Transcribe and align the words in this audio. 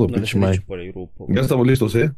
modo, 0.00 0.08
No 0.08 0.16
les 0.16 0.30
pinche 0.30 0.36
he 0.36 0.40
Mike. 0.40 0.52
dicho 0.52 0.66
por 0.66 0.80
el 0.80 0.92
grupo. 0.92 1.26
Ya 1.28 1.40
estamos 1.42 1.66
listos, 1.66 1.94
¿eh? 1.96 2.12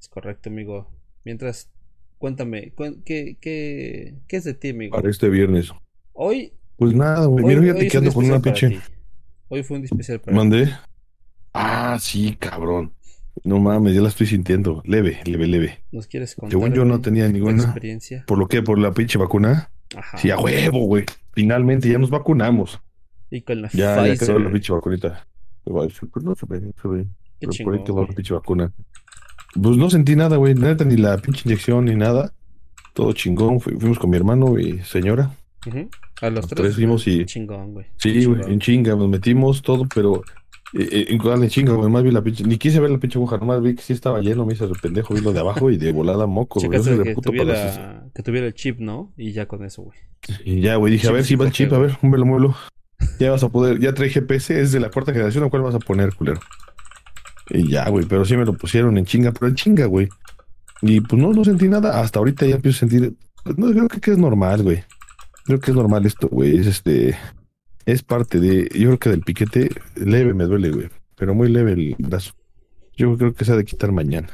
Es 0.00 0.08
correcto, 0.08 0.50
amigo. 0.50 0.88
Mientras, 1.24 1.70
cuéntame, 2.18 2.72
¿qué, 3.04 3.36
qué, 3.40 4.14
qué 4.26 4.36
es 4.36 4.44
de 4.44 4.54
ti, 4.54 4.70
amigo? 4.70 4.96
Para 4.96 5.10
este 5.10 5.28
viernes. 5.28 5.72
Hoy, 6.12 6.52
Pues 6.76 6.94
nada, 6.94 7.26
güey. 7.26 7.44
hoy, 7.44 7.50
Mira, 7.56 7.62
fíjate 7.74 7.88
que 7.88 7.96
ando 7.98 8.12
con 8.12 8.24
una 8.24 8.40
pinche. 8.40 8.80
Hoy 9.48 9.62
fue 9.62 9.78
un 9.78 9.84
especial 9.84 10.20
para 10.20 10.32
ti. 10.32 10.36
¿Mandé? 10.36 10.70
Ah, 11.52 11.96
sí, 12.00 12.36
cabrón. 12.38 12.92
No 13.42 13.58
mames, 13.58 13.94
ya 13.94 14.00
la 14.00 14.08
estoy 14.08 14.26
sintiendo. 14.26 14.82
Leve, 14.86 15.20
leve, 15.24 15.46
leve. 15.46 15.84
¿Nos 15.92 16.06
quieres 16.06 16.34
contar? 16.34 16.50
Según 16.52 16.72
yo 16.72 16.84
no 16.84 17.00
tenía 17.00 17.28
ninguna. 17.28 17.62
experiencia? 17.64 18.24
¿Por 18.26 18.38
lo 18.38 18.46
qué? 18.48 18.62
¿Por 18.62 18.78
la 18.78 18.92
pinche 18.92 19.18
vacuna? 19.18 19.70
Ajá. 19.96 20.18
Sí, 20.18 20.30
a 20.30 20.38
huevo, 20.38 20.86
güey. 20.86 21.04
Finalmente 21.32 21.88
ya 21.88 21.98
nos 21.98 22.10
vacunamos. 22.10 22.80
Y 23.30 23.42
con 23.42 23.62
la 23.62 23.68
Ya, 23.70 23.96
ya 23.96 24.02
Pfizer. 24.12 24.28
quedó 24.28 24.38
la 24.38 24.52
pinche 24.52 24.72
vacunita. 24.72 25.26
Igual, 25.66 25.92
Pues 26.12 26.24
no 26.24 26.34
se 26.34 26.46
ve, 26.46 26.60
se 26.80 26.88
ve. 26.88 27.04
Qué 27.40 27.48
Pero 27.48 27.64
por 27.64 27.74
ahí 27.74 27.80
chingón, 27.80 27.84
quedó 27.84 28.06
la 28.06 28.14
pinche 28.14 28.34
vacuna. 28.34 28.72
Pues 29.60 29.76
no 29.76 29.88
sentí 29.90 30.16
nada, 30.16 30.36
güey. 30.36 30.54
Neta, 30.54 30.84
ni 30.84 30.96
la 30.96 31.16
pinche 31.18 31.42
inyección 31.46 31.84
ni 31.86 31.94
nada. 31.94 32.32
Todo 32.92 33.12
chingón. 33.12 33.60
Fu- 33.60 33.78
fuimos 33.78 33.98
con 33.98 34.10
mi 34.10 34.16
hermano 34.16 34.58
y 34.58 34.80
señora. 34.80 35.30
Ujú. 35.66 35.88
A 36.20 36.26
los 36.30 36.34
Los 36.42 36.46
tres. 36.48 36.60
tres 36.62 36.74
fuimos 36.74 37.06
y. 37.06 37.24
Chingón, 37.24 37.72
güey. 37.72 37.86
Sí, 37.96 38.24
güey, 38.24 38.42
en 38.52 38.60
chinga, 38.60 38.94
nos 38.96 39.08
metimos 39.08 39.62
todo, 39.62 39.86
pero. 39.94 40.22
eh, 40.74 41.06
eh, 41.08 41.18
en 41.18 41.48
chinga, 41.48 41.72
güey. 41.74 41.88
Más 41.90 42.02
vi 42.02 42.10
la 42.10 42.22
pinche. 42.22 42.44
Ni 42.44 42.58
quise 42.58 42.80
ver 42.80 42.90
la 42.90 42.98
pinche 42.98 43.18
aguja, 43.18 43.38
nomás 43.38 43.62
vi 43.62 43.74
que 43.74 43.82
sí 43.82 43.92
estaba 43.92 44.20
lleno. 44.20 44.44
Me 44.44 44.52
hice 44.54 44.64
el 44.64 44.72
pendejo, 44.80 45.14
vi 45.14 45.20
lo 45.20 45.32
de 45.32 45.40
abajo 45.40 45.70
y 45.70 45.76
de 45.76 45.92
volada 45.92 46.26
moco, 46.26 46.60
güey. 46.60 46.70
Que 46.70 46.78
tuviera, 47.22 48.04
que 48.14 48.22
tuviera 48.22 48.46
el 48.46 48.54
chip, 48.54 48.78
¿no? 48.80 49.12
Y 49.16 49.32
ya 49.32 49.46
con 49.46 49.64
eso, 49.64 49.82
güey. 49.82 49.98
Y 50.44 50.60
ya, 50.60 50.76
güey, 50.76 50.92
dije, 50.92 51.08
a 51.08 51.12
ver 51.12 51.24
si 51.24 51.36
va 51.36 51.44
el 51.46 51.50
5G, 51.52 51.54
chip, 51.54 51.72
a 51.72 51.78
ver, 51.78 51.96
un 52.02 52.10
velo 52.10 52.26
muelo. 52.26 52.54
Ya 53.18 53.30
vas 53.30 53.42
a 53.42 53.48
poder, 53.48 53.78
ya 53.80 53.94
trae 53.94 54.08
GPS, 54.08 54.60
es 54.60 54.72
de 54.72 54.80
la 54.80 54.90
cuarta 54.90 55.12
generación, 55.12 55.44
¿a 55.44 55.50
cuál 55.50 55.62
vas 55.62 55.74
a 55.74 55.78
poner, 55.78 56.14
culero? 56.14 56.40
Y 57.50 57.68
ya, 57.68 57.88
güey, 57.88 58.06
pero 58.06 58.24
sí 58.24 58.36
me 58.36 58.44
lo 58.44 58.54
pusieron 58.54 58.96
en 58.98 59.04
chinga, 59.04 59.32
pero 59.32 59.48
en 59.48 59.54
chinga, 59.54 59.86
güey. 59.86 60.08
Y 60.82 61.00
pues 61.00 61.20
no, 61.20 61.32
no 61.32 61.44
sentí 61.44 61.68
nada, 61.68 62.00
hasta 62.00 62.18
ahorita 62.18 62.46
ya 62.46 62.56
empiezo 62.56 62.76
a 62.76 62.80
sentir, 62.80 63.14
pues, 63.44 63.58
no, 63.58 63.70
creo 63.70 63.88
que, 63.88 64.00
que 64.00 64.12
es 64.12 64.18
normal, 64.18 64.62
güey. 64.62 64.82
Creo 65.44 65.60
que 65.60 65.70
es 65.70 65.76
normal 65.76 66.06
esto, 66.06 66.28
güey, 66.28 66.58
es 66.58 66.66
este, 66.66 67.16
es 67.86 68.02
parte 68.02 68.40
de, 68.40 68.68
yo 68.74 68.88
creo 68.88 68.98
que 68.98 69.10
del 69.10 69.20
piquete, 69.20 69.70
leve 69.94 70.34
me 70.34 70.44
duele, 70.44 70.70
güey, 70.70 70.88
pero 71.16 71.34
muy 71.34 71.48
leve 71.48 71.72
el 71.72 71.96
brazo. 71.98 72.32
Yo 72.96 73.16
creo 73.16 73.34
que 73.34 73.44
se 73.44 73.52
ha 73.52 73.56
de 73.56 73.64
quitar 73.64 73.92
mañana. 73.92 74.28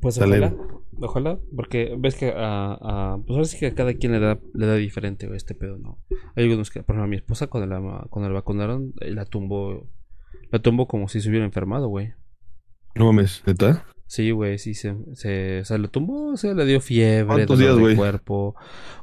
Pues 0.00 0.18
ojalá, 0.18 0.54
ojalá, 1.00 1.38
porque 1.56 1.94
ves 1.98 2.14
que 2.16 2.32
a, 2.36 2.72
a- 2.80 3.18
pues 3.26 3.30
ahora 3.36 3.44
sí 3.44 3.58
que 3.58 3.66
a 3.66 3.74
cada 3.74 3.94
quien 3.94 4.12
le 4.12 4.20
da, 4.20 4.38
le 4.54 4.66
da 4.66 4.74
diferente 4.76 5.28
este 5.34 5.54
pedo, 5.54 5.78
¿no? 5.78 5.98
Hay 6.36 6.44
algunos 6.44 6.70
que, 6.70 6.82
por 6.82 6.94
ejemplo, 6.94 7.04
a 7.04 7.08
mi 7.08 7.16
esposa 7.16 7.46
cuando 7.46 7.66
la, 7.66 8.06
cuando 8.10 8.28
la 8.28 8.34
vacunaron, 8.34 8.92
eh, 9.00 9.10
la 9.10 9.24
tumbó, 9.24 9.88
la 10.50 10.58
tumbó 10.60 10.86
como 10.86 11.08
si 11.08 11.20
se 11.20 11.28
hubiera 11.28 11.44
enfermado, 11.44 11.88
güey. 11.88 12.12
No 12.94 13.06
mames, 13.06 13.42
¿neta? 13.46 13.86
Sí, 14.06 14.30
güey, 14.30 14.58
sí, 14.58 14.74
se, 14.74 14.94
se, 15.14 15.60
o 15.60 15.64
sea, 15.64 15.78
lo 15.78 15.88
tumbó, 15.88 16.32
o 16.32 16.36
sea, 16.36 16.52
le 16.52 16.66
dio 16.66 16.80
fiebre, 16.82 17.24
¿Cuántos 17.26 17.58
dolor 17.58 17.76
días, 17.78 17.88
de 17.90 17.96
cuerpo. 17.96 18.54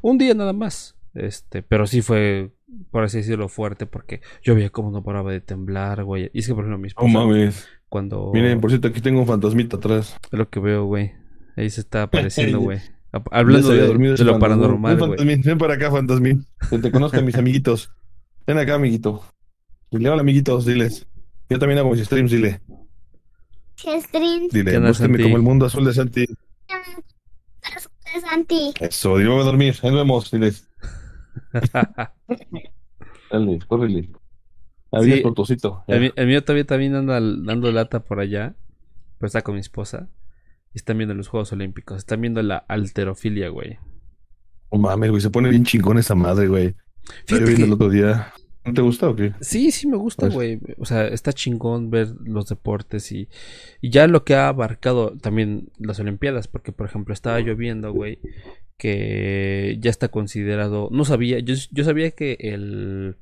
Un 0.04 0.20
día 0.20 0.36
nada 0.36 0.54
más, 0.54 0.96
este, 1.16 1.64
pero 1.64 1.88
sí 1.88 2.04
fue, 2.04 2.52
por 2.92 3.04
así 3.04 3.18
decirlo, 3.18 3.50
fuerte, 3.50 3.88
porque 3.88 4.22
yo 4.44 4.54
veía 4.54 4.70
cómo 4.70 4.92
no 4.92 5.04
paraba 5.04 5.32
de 5.32 5.42
temblar, 5.42 6.04
güey. 6.04 6.30
Y 6.32 6.40
es 6.40 6.48
que, 6.48 6.54
por 6.54 6.64
ejemplo, 6.66 6.78
mi 6.78 6.84
No 6.84 6.88
esposa, 6.90 7.12
mames. 7.26 7.68
cuando... 7.90 8.30
Miren, 8.32 8.62
por 8.62 8.70
cierto, 8.70 8.90
aquí 8.90 9.02
tengo 9.02 9.20
un 9.22 9.26
fantasmita 9.26 9.78
atrás. 9.78 10.16
Es 10.32 10.38
lo 10.38 10.48
que 10.48 10.60
veo, 10.60 10.86
güey. 10.86 11.14
Ahí 11.60 11.70
se 11.70 11.82
está 11.82 12.04
apareciendo, 12.04 12.60
güey. 12.60 12.80
Hab- 13.12 13.28
Hablando 13.32 13.70
de, 13.70 13.86
dormido 13.88 14.12
de 14.12 14.16
ese 14.16 14.24
lo 14.24 14.38
paranormal, 14.40 14.96
Ven, 14.96 15.00
güey. 15.08 15.10
fantasmín, 15.18 15.42
ven 15.44 15.58
para 15.58 15.74
acá, 15.74 15.92
fantasmín. 15.92 16.46
Que 16.70 16.78
te 16.80 16.92
conozcan 16.92 17.26
mis 17.26 17.36
amiguitos. 17.36 17.92
Ven 18.46 18.58
acá, 18.60 18.76
amiguito. 18.76 19.24
Dile 19.92 20.10
hola, 20.10 20.22
amiguitos, 20.22 20.66
diles. 20.66 21.08
Yo 21.50 21.58
también 21.60 21.80
hago 21.80 21.90
mis 21.92 22.02
streams, 22.06 22.32
dile. 22.32 22.62
Stream 23.78 24.48
Dile, 24.52 24.72
¿Qué 24.72 24.78
onda, 24.78 24.90
búsquenme 24.90 25.24
como 25.24 25.38
el 25.38 25.42
mundo 25.42 25.66
azul 25.66 25.86
de 25.86 25.94
Santi. 25.94 26.26
de 26.28 28.22
Santi. 28.22 28.74
Eso, 28.80 29.20
yo 29.20 29.32
voy 29.34 29.42
a 29.42 29.46
dormir. 29.46 29.76
Ahí 29.82 29.90
nos 29.90 30.00
vemos, 30.00 30.30
diles. 30.32 30.68
Dale, 33.32 33.60
córrele. 33.68 34.10
Adiós, 34.92 35.20
Sí. 35.48 35.56
el, 35.88 36.00
mío- 36.02 36.14
el 36.16 36.28
mío 36.28 36.44
todavía 36.44 36.66
también 36.66 36.96
anda 36.96 37.20
dando 37.22 37.72
lata 37.72 38.02
por 38.04 38.20
allá. 38.20 38.56
Pero 39.18 39.28
está 39.28 39.42
con 39.42 39.56
mi 39.56 39.62
esposa. 39.62 40.10
Están 40.74 40.98
viendo 40.98 41.14
los 41.16 41.28
Juegos 41.28 41.52
Olímpicos. 41.52 41.98
Están 41.98 42.22
viendo 42.22 42.42
la 42.44 42.58
alterofilia, 42.58 43.50
güey. 43.50 43.78
No 44.72 44.78
mames, 44.80 45.10
güey, 45.10 45.22
se 45.22 45.30
pone 45.30 45.50
bien 45.50 45.64
chingón 45.66 45.98
esa 45.98 46.16
madre, 46.16 46.48
güey. 46.48 46.76
Yo 47.28 47.38
Fíjate 47.38 47.52
vi 47.52 47.58
que- 47.58 47.64
el 47.64 47.74
otro 47.74 47.90
día. 47.90 48.32
¿No 48.66 48.74
te 48.74 48.82
gusta 48.82 49.10
o 49.10 49.16
qué? 49.16 49.34
Sí, 49.40 49.72
sí 49.72 49.88
me 49.88 49.98
gusta, 49.98 50.28
Pues- 50.28 50.34
güey. 50.36 50.60
O 50.78 50.86
sea, 50.86 51.08
está 51.08 51.34
chingón 51.34 51.90
ver 51.90 52.10
los 52.24 52.48
deportes 52.50 53.12
y, 53.12 53.28
y 53.82 53.90
ya 53.90 54.06
lo 54.06 54.24
que 54.26 54.36
ha 54.36 54.48
abarcado 54.50 55.18
también 55.18 55.70
las 55.80 56.00
Olimpiadas, 56.00 56.48
porque 56.48 56.72
por 56.72 56.86
ejemplo 56.86 57.14
estaba 57.14 57.40
yo 57.40 57.56
viendo, 57.56 57.92
güey, 57.94 58.20
que 58.78 59.78
ya 59.82 59.90
está 59.90 60.10
considerado, 60.10 60.90
no 60.92 61.04
sabía, 61.06 61.40
yo, 61.40 61.56
yo 61.72 61.84
sabía 61.84 62.12
que 62.12 62.38
el, 62.40 63.16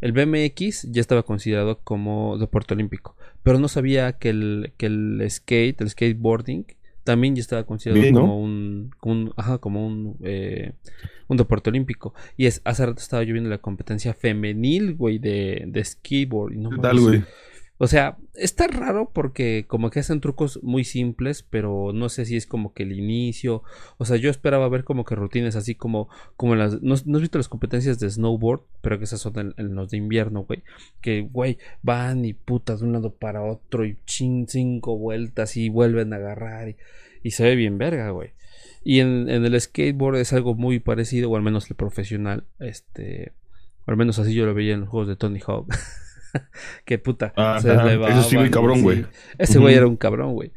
el 0.00 0.12
BMX 0.12 0.88
ya 0.92 1.00
estaba 1.00 1.22
considerado 1.22 1.80
como 1.82 2.36
deporte 2.38 2.74
olímpico, 2.74 3.16
pero 3.42 3.58
no 3.58 3.68
sabía 3.68 4.12
que 4.18 4.30
el, 4.30 4.72
que 4.76 4.86
el 4.86 5.24
skate, 5.30 5.80
el 5.80 5.90
skateboarding, 5.90 6.66
también 7.04 7.34
ya 7.34 7.40
estaba 7.40 7.64
considerado 7.64 8.02
Bien, 8.02 8.14
¿no? 8.14 8.20
como 8.22 8.40
un, 8.40 8.90
como 8.98 9.14
un, 9.14 9.32
ajá, 9.36 9.58
como 9.58 9.86
un, 9.86 10.16
eh, 10.22 10.72
un 11.28 11.36
deporte 11.36 11.70
olímpico. 11.70 12.14
Y 12.36 12.46
es, 12.46 12.60
hace 12.64 12.86
rato 12.86 13.00
estaba 13.00 13.22
yo 13.22 13.32
viendo 13.32 13.50
la 13.50 13.58
competencia 13.58 14.14
femenil, 14.14 14.94
güey, 14.94 15.18
de, 15.18 15.64
de 15.66 15.84
skateboard. 15.84 16.54
y 16.54 16.58
no 16.58 16.70
¿Qué 16.70 16.78
tal, 16.78 17.00
güey? 17.00 17.22
O 17.82 17.88
sea, 17.88 18.16
está 18.34 18.68
raro 18.68 19.10
porque 19.12 19.64
como 19.66 19.90
que 19.90 19.98
hacen 19.98 20.20
trucos 20.20 20.62
muy 20.62 20.84
simples, 20.84 21.42
pero 21.42 21.90
no 21.92 22.10
sé 22.10 22.26
si 22.26 22.36
es 22.36 22.46
como 22.46 22.72
que 22.74 22.84
el 22.84 22.92
inicio. 22.92 23.64
O 23.98 24.04
sea, 24.04 24.18
yo 24.18 24.30
esperaba 24.30 24.68
ver 24.68 24.84
como 24.84 25.04
que 25.04 25.16
rutinas 25.16 25.56
así 25.56 25.74
como, 25.74 26.08
como 26.36 26.54
las... 26.54 26.80
¿No, 26.80 26.94
no 27.04 27.16
has 27.16 27.20
visto 27.20 27.38
las 27.38 27.48
competencias 27.48 27.98
de 27.98 28.08
snowboard? 28.08 28.60
Pero 28.82 28.98
que 28.98 29.04
esas 29.06 29.20
son 29.20 29.52
en, 29.56 29.74
los 29.74 29.90
de 29.90 29.96
invierno, 29.96 30.44
güey. 30.44 30.62
Que, 31.00 31.22
güey, 31.22 31.58
van 31.82 32.24
y 32.24 32.34
putas 32.34 32.78
de 32.78 32.86
un 32.86 32.92
lado 32.92 33.14
para 33.14 33.42
otro 33.42 33.84
y 33.84 33.98
chin, 34.06 34.46
cinco 34.46 34.96
vueltas 34.96 35.56
y 35.56 35.68
vuelven 35.68 36.12
a 36.12 36.18
agarrar 36.18 36.68
y, 36.68 36.76
y 37.24 37.32
se 37.32 37.42
ve 37.42 37.56
bien 37.56 37.78
verga, 37.78 38.10
güey. 38.10 38.30
Y 38.84 39.00
en, 39.00 39.28
en 39.28 39.44
el 39.44 39.60
skateboard 39.60 40.18
es 40.18 40.32
algo 40.32 40.54
muy 40.54 40.78
parecido, 40.78 41.32
o 41.32 41.36
al 41.36 41.42
menos 41.42 41.68
el 41.68 41.74
profesional, 41.74 42.44
este... 42.60 43.32
o 43.86 43.90
al 43.90 43.96
menos 43.96 44.20
así 44.20 44.34
yo 44.34 44.46
lo 44.46 44.54
veía 44.54 44.74
en 44.74 44.82
los 44.82 44.88
juegos 44.88 45.08
de 45.08 45.16
Tony 45.16 45.40
Hawk. 45.44 45.66
que 46.84 46.98
puta. 46.98 47.32
Ah, 47.36 47.58
se 47.60 47.70
ajá. 47.70 47.82
elevaban, 47.82 48.18
Ese 48.18 48.30
sí, 48.30 48.36
muy 48.36 48.50
cabrón, 48.50 48.82
güey. 48.82 49.06
Ese 49.38 49.58
güey 49.58 49.74
era 49.74 49.86
un 49.86 49.96
cabrón, 49.96 50.34
güey. 50.34 50.52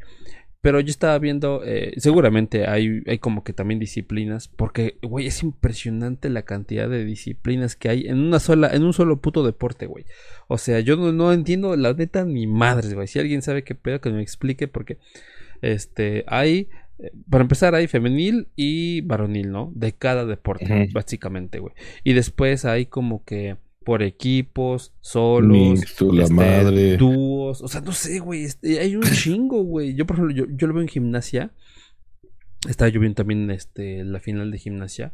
Pero 0.65 0.79
yo 0.79 0.89
estaba 0.89 1.19
viendo, 1.19 1.61
eh, 1.63 1.93
seguramente 1.97 2.65
hay, 2.65 3.03
hay 3.05 3.19
como 3.19 3.43
que 3.43 3.53
también 3.53 3.79
disciplinas, 3.79 4.47
porque, 4.47 4.97
güey, 5.03 5.27
es 5.27 5.43
impresionante 5.43 6.27
la 6.27 6.41
cantidad 6.41 6.89
de 6.89 7.05
disciplinas 7.05 7.75
que 7.75 7.87
hay 7.89 8.07
en 8.07 8.17
una 8.17 8.39
sola, 8.39 8.71
en 8.73 8.83
un 8.83 8.91
solo 8.91 9.21
puto 9.21 9.43
deporte, 9.45 9.85
güey. 9.85 10.05
O 10.47 10.57
sea, 10.57 10.79
yo 10.79 10.97
no, 10.97 11.11
no 11.11 11.31
entiendo 11.33 11.75
la 11.75 11.93
neta 11.93 12.25
ni 12.25 12.47
madres, 12.47 12.95
güey. 12.95 13.07
Si 13.07 13.19
alguien 13.19 13.43
sabe 13.43 13.63
qué 13.63 13.75
pedo, 13.75 14.01
que 14.01 14.09
me 14.09 14.23
explique, 14.23 14.67
porque, 14.67 14.97
este, 15.61 16.23
hay, 16.25 16.67
eh, 16.97 17.11
para 17.29 17.43
empezar, 17.43 17.75
hay 17.75 17.85
femenil 17.85 18.47
y 18.55 19.01
varonil, 19.01 19.51
¿no? 19.51 19.71
De 19.75 19.93
cada 19.93 20.25
deporte, 20.25 20.89
básicamente, 20.91 21.59
güey. 21.59 21.75
Y 22.03 22.13
después 22.13 22.65
hay 22.65 22.87
como 22.87 23.23
que 23.23 23.57
por 23.85 24.01
equipos, 24.01 24.93
solos, 24.99 26.01
la 26.01 26.27
madre. 26.27 26.97
dúos, 26.97 27.61
o 27.61 27.67
sea, 27.67 27.81
no 27.81 27.91
sé, 27.91 28.19
güey, 28.19 28.43
este, 28.43 28.79
hay 28.79 28.95
un 28.95 29.03
chingo, 29.03 29.63
güey. 29.63 29.93
Yo, 29.93 30.07
por 30.07 30.15
ejemplo, 30.15 30.35
yo, 30.35 30.45
yo 30.49 30.67
lo 30.67 30.73
veo 30.73 30.81
en 30.81 30.89
gimnasia. 30.89 31.51
Estaba 32.67 32.89
yo 32.89 32.99
viendo 32.99 33.15
también 33.15 33.49
este, 33.51 34.03
la 34.03 34.19
final 34.19 34.49
de 34.49 34.57
gimnasia. 34.57 35.13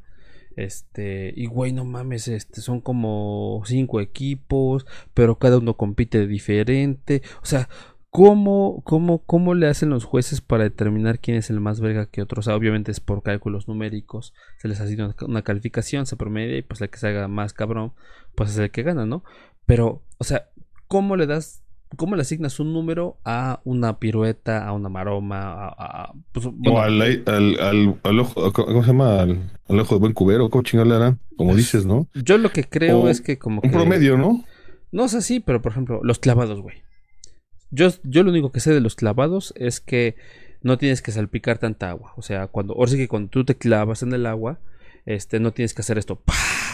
Este, 0.56 1.34
y 1.36 1.48
güey, 1.48 1.74
no 1.74 1.84
mames, 1.84 2.30
este, 2.30 2.62
son 2.62 2.80
como 2.80 3.62
cinco 3.66 4.00
equipos, 4.00 4.86
pero 5.14 5.38
cada 5.38 5.58
uno 5.58 5.76
compite 5.76 6.26
diferente. 6.26 7.22
O 7.44 7.46
sea, 7.46 7.68
¿cómo, 8.12 8.82
cómo, 8.84 9.24
cómo 9.26 9.56
le 9.56 9.68
hacen 9.68 9.90
los 9.90 10.04
jueces 10.04 10.42
para 10.42 10.66
determinar 10.66 11.20
quién 11.20 11.38
es 11.38 11.50
el 11.50 11.60
más 11.60 11.80
verga 11.80 12.06
que 12.06 12.22
otro? 12.22 12.42
O 12.42 12.44
sea, 12.44 12.56
obviamente 12.56 12.92
es 12.92 13.00
por 13.00 13.24
cálculos 13.24 13.68
numéricos, 13.68 14.34
se 14.58 14.68
les 14.68 14.80
hace 14.80 14.94
una, 14.96 15.16
una 15.28 15.42
calificación, 15.42 16.06
se 16.06 16.18
promedia 16.18 16.58
y 16.58 16.62
pues 16.62 16.82
el 16.82 16.90
que 16.90 17.00
se 17.00 17.08
haga 17.08 17.28
más 17.28 17.54
cabrón, 17.54 17.94
pues 18.36 18.52
es 18.52 18.58
el 18.60 18.70
que 18.70 18.84
gana, 18.84 19.06
¿no? 19.06 19.24
Pero, 19.66 20.04
o 20.18 20.24
sea, 20.24 20.50
¿cómo 20.88 21.16
le 21.16 21.26
das, 21.26 21.64
cómo 21.96 22.16
le 22.16 22.22
asignas 22.24 22.60
un 22.60 22.74
número 22.74 23.18
a 23.24 23.62
una 23.64 23.98
pirueta, 24.00 24.68
a 24.68 24.74
una 24.74 24.90
maroma, 24.90 25.54
a, 25.54 25.68
a- 26.10 26.14
pues, 26.34 26.46
bueno, 26.52 26.80
o 26.80 26.82
al, 26.82 27.02
al, 27.02 27.24
al, 27.60 28.00
al 28.04 28.20
ojo, 28.20 28.52
¿cómo 28.52 28.82
se 28.84 28.88
llama? 28.88 29.22
Al, 29.22 29.40
ojo 29.80 29.96
de 29.96 30.00
buen 30.02 30.14
cubero, 30.14 30.50
¿cómo 30.50 30.64
chingado 30.64 30.90
le 30.90 30.96
harán? 30.96 31.20
Como 31.38 31.56
dices, 31.56 31.86
¿no? 31.86 32.08
yo 32.14 32.38
lo 32.38 32.52
que 32.52 32.66
creo 32.66 33.00
o 33.00 33.08
es 33.08 33.22
que 33.22 33.40
como 33.40 33.62
Un 33.64 33.70
que... 33.70 33.76
promedio, 33.76 34.18
¿no? 34.18 34.44
No 34.92 35.06
es 35.06 35.16
así, 35.16 35.40
pero 35.40 35.62
por 35.62 35.72
ejemplo, 35.72 36.02
los 36.04 36.20
clavados, 36.20 36.62
güey. 36.62 36.84
Yo, 37.72 37.90
yo 38.04 38.24
lo 38.24 38.32
único 38.32 38.52
que 38.52 38.60
sé 38.60 38.74
de 38.74 38.82
los 38.82 38.96
clavados 38.96 39.54
es 39.58 39.80
que 39.80 40.16
no 40.62 40.78
tienes 40.78 41.02
que 41.02 41.12
salpicar 41.12 41.58
tanta 41.58 41.90
agua. 41.90 42.14
O 42.18 42.22
sea, 42.22 42.48
cuando, 42.48 42.74
ahora 42.74 42.92
sí 42.92 42.98
que 42.98 43.08
cuando 43.08 43.30
tú 43.30 43.44
te 43.46 43.56
clavas 43.56 44.04
en 44.04 44.14
el 44.14 44.26
agua, 44.26 44.60
este, 45.06 45.40
no 45.40 45.52
tienes 45.52 45.74
que 45.74 45.82
hacer 45.82 45.98
esto. 45.98 46.22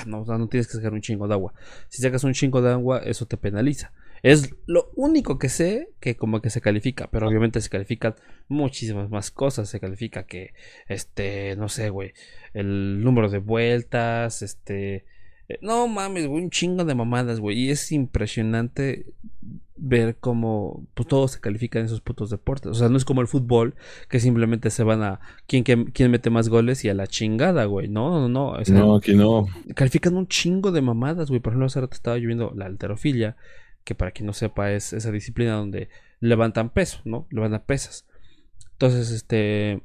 No, 0.05 0.21
o 0.21 0.25
sea, 0.25 0.37
no 0.37 0.47
tienes 0.47 0.67
que 0.67 0.73
sacar 0.73 0.93
un 0.93 1.01
chingo 1.01 1.27
de 1.27 1.33
agua. 1.33 1.53
Si 1.89 2.01
sacas 2.01 2.23
un 2.23 2.33
chingo 2.33 2.61
de 2.61 2.71
agua, 2.71 2.99
eso 2.99 3.25
te 3.25 3.35
penaliza. 3.35 3.91
Es 4.23 4.55
lo 4.65 4.91
único 4.95 5.37
que 5.37 5.49
sé 5.49 5.89
que 5.99 6.15
como 6.15 6.39
que 6.39 6.49
se 6.49 6.61
califica, 6.61 7.09
pero 7.11 7.27
obviamente 7.27 7.59
se 7.59 7.69
califican 7.69 8.15
muchísimas 8.47 9.09
más 9.09 9.31
cosas. 9.31 9.67
Se 9.67 9.79
califica 9.79 10.23
que, 10.23 10.53
este, 10.87 11.55
no 11.57 11.67
sé, 11.67 11.89
güey, 11.89 12.13
el 12.53 13.03
número 13.03 13.29
de 13.29 13.39
vueltas, 13.39 14.43
este... 14.43 15.05
No 15.61 15.87
mames, 15.87 16.27
güey, 16.27 16.43
un 16.43 16.49
chingo 16.49 16.83
de 16.83 16.95
mamadas, 16.95 17.39
güey. 17.39 17.57
Y 17.59 17.69
es 17.69 17.91
impresionante 17.91 19.05
ver 19.79 20.17
cómo 20.19 20.85
pues, 20.95 21.07
todo 21.07 21.27
se 21.27 21.39
califica 21.39 21.79
en 21.79 21.85
esos 21.85 22.01
putos 22.01 22.29
deportes. 22.29 22.71
O 22.71 22.73
sea, 22.73 22.89
no 22.89 22.97
es 22.97 23.05
como 23.05 23.21
el 23.21 23.27
fútbol, 23.27 23.75
que 24.09 24.19
simplemente 24.19 24.69
se 24.71 24.83
van 24.83 25.03
a 25.03 25.19
quién, 25.45 25.63
quién, 25.63 25.85
quién 25.85 26.11
mete 26.11 26.29
más 26.29 26.49
goles 26.49 26.83
y 26.83 26.89
a 26.89 26.93
la 26.93 27.07
chingada, 27.07 27.65
güey. 27.65 27.87
No, 27.87 28.09
no, 28.21 28.27
no. 28.27 28.49
o 28.59 28.65
sea, 28.65 28.77
No, 28.77 28.95
aquí 28.95 29.13
no. 29.13 29.47
califican 29.75 30.15
un 30.15 30.27
chingo 30.27 30.71
de 30.71 30.81
mamadas, 30.81 31.29
güey. 31.29 31.39
Por 31.39 31.53
ejemplo, 31.53 31.67
hace 31.67 31.79
rato 31.81 31.95
estaba 31.95 32.17
yo 32.17 32.27
viendo 32.27 32.51
la 32.55 32.65
alterofilia, 32.65 33.37
que 33.83 33.95
para 33.95 34.11
quien 34.11 34.25
no 34.25 34.33
sepa 34.33 34.71
es 34.71 34.91
esa 34.93 35.11
disciplina 35.11 35.53
donde 35.53 35.89
levantan 36.19 36.71
peso, 36.71 36.99
¿no? 37.05 37.27
Levantan 37.29 37.63
pesas. 37.65 38.05
Entonces, 38.73 39.11
este, 39.11 39.81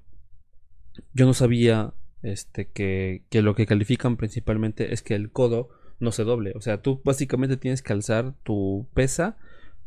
yo 1.15 1.27
no 1.27 1.35
sabía, 1.35 1.93
este, 2.23 2.69
que, 2.69 3.23
que 3.31 3.43
lo 3.43 3.55
que 3.55 3.67
califican 3.67 4.17
principalmente 4.17 4.93
es 4.93 5.03
que 5.03 5.15
el 5.15 5.31
codo 5.31 5.71
no 6.01 6.13
se 6.13 6.25
doble. 6.25 6.53
O 6.55 6.61
sea, 6.61 6.83
tú 6.83 7.01
básicamente 7.05 7.57
tienes 7.57 7.83
que 7.83 7.93
alzar 7.93 8.35
tu 8.43 8.87
pesa 8.95 9.37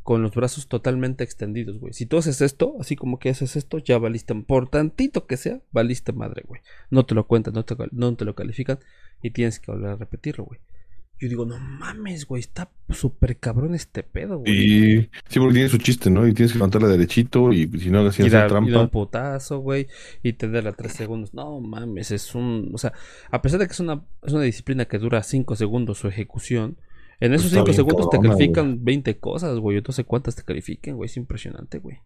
con 0.06 0.22
los 0.22 0.36
brazos 0.36 0.68
totalmente 0.68 1.24
extendidos, 1.24 1.80
güey. 1.80 1.94
Si 1.94 2.06
tú 2.06 2.18
haces 2.18 2.40
esto, 2.42 2.76
así 2.80 2.96
como 2.96 3.18
que 3.18 3.30
haces 3.30 3.56
esto, 3.56 3.80
ya 3.80 3.98
valiste, 3.98 4.36
por 4.36 4.70
tantito 4.70 5.26
que 5.26 5.36
sea, 5.36 5.62
valiste 5.72 6.14
madre, 6.14 6.44
güey. 6.48 6.62
No 6.92 7.06
te 7.08 7.16
lo 7.16 7.26
cuentan, 7.26 7.56
no 7.56 7.66
te, 7.66 7.76
no 7.92 8.16
te 8.16 8.24
lo 8.24 8.36
califican 8.36 8.80
y 9.24 9.32
tienes 9.32 9.60
que 9.60 9.72
volver 9.72 9.90
a 9.90 9.96
repetirlo, 9.96 10.46
güey. 10.46 10.60
Yo 11.26 11.30
digo, 11.30 11.46
no 11.46 11.58
mames, 11.60 12.28
güey, 12.28 12.42
está 12.42 12.72
súper 12.90 13.38
cabrón 13.40 13.76
este 13.76 14.04
pedo, 14.04 14.40
güey. 14.40 14.54
Y 14.54 15.02
sí, 15.28 15.40
porque 15.40 15.54
tiene 15.56 15.70
su 15.70 15.78
chiste, 15.78 16.10
¿no? 16.10 16.28
Y 16.28 16.34
tienes 16.34 16.52
que 16.52 16.60
levantarla 16.60 16.88
derechito 16.88 17.52
y 17.52 17.68
si 17.80 17.90
no 17.90 18.04
Y 18.18 18.28
esa 18.28 18.44
dar, 18.44 18.52
y 18.62 18.70
dar 18.70 18.82
un 18.82 18.90
trampa. 18.90 18.92
putazo, 18.92 19.60
güey, 19.60 19.88
y 20.24 20.34
tenerla 20.34 20.74
tres 20.74 20.94
segundos. 20.94 21.34
No 21.34 21.60
mames, 21.62 22.12
es 22.12 22.36
un. 22.36 22.72
O 22.74 22.78
sea, 22.78 22.94
a 23.32 23.42
pesar 23.42 23.60
de 23.60 23.68
que 23.68 23.74
es 23.74 23.80
una, 23.80 24.06
es 24.24 24.34
una 24.34 24.44
disciplina 24.44 24.86
que 24.86 25.00
dura 25.00 25.24
cinco 25.24 25.56
segundos 25.56 26.00
su 26.00 26.08
ejecución, 26.08 26.78
en 27.20 27.34
esos 27.34 27.48
Está 27.48 27.60
cinco 27.60 27.74
segundos 27.74 28.10
te 28.10 28.20
califican 28.20 28.84
20 28.84 29.18
cosas, 29.20 29.58
güey. 29.60 29.82
Sé 29.90 30.04
cuántas 30.04 30.36
te 30.36 30.44
califiquen, 30.44 30.96
güey. 30.98 31.08
Es 31.08 31.18
impresionante, 31.18 31.80
güey. 31.80 31.98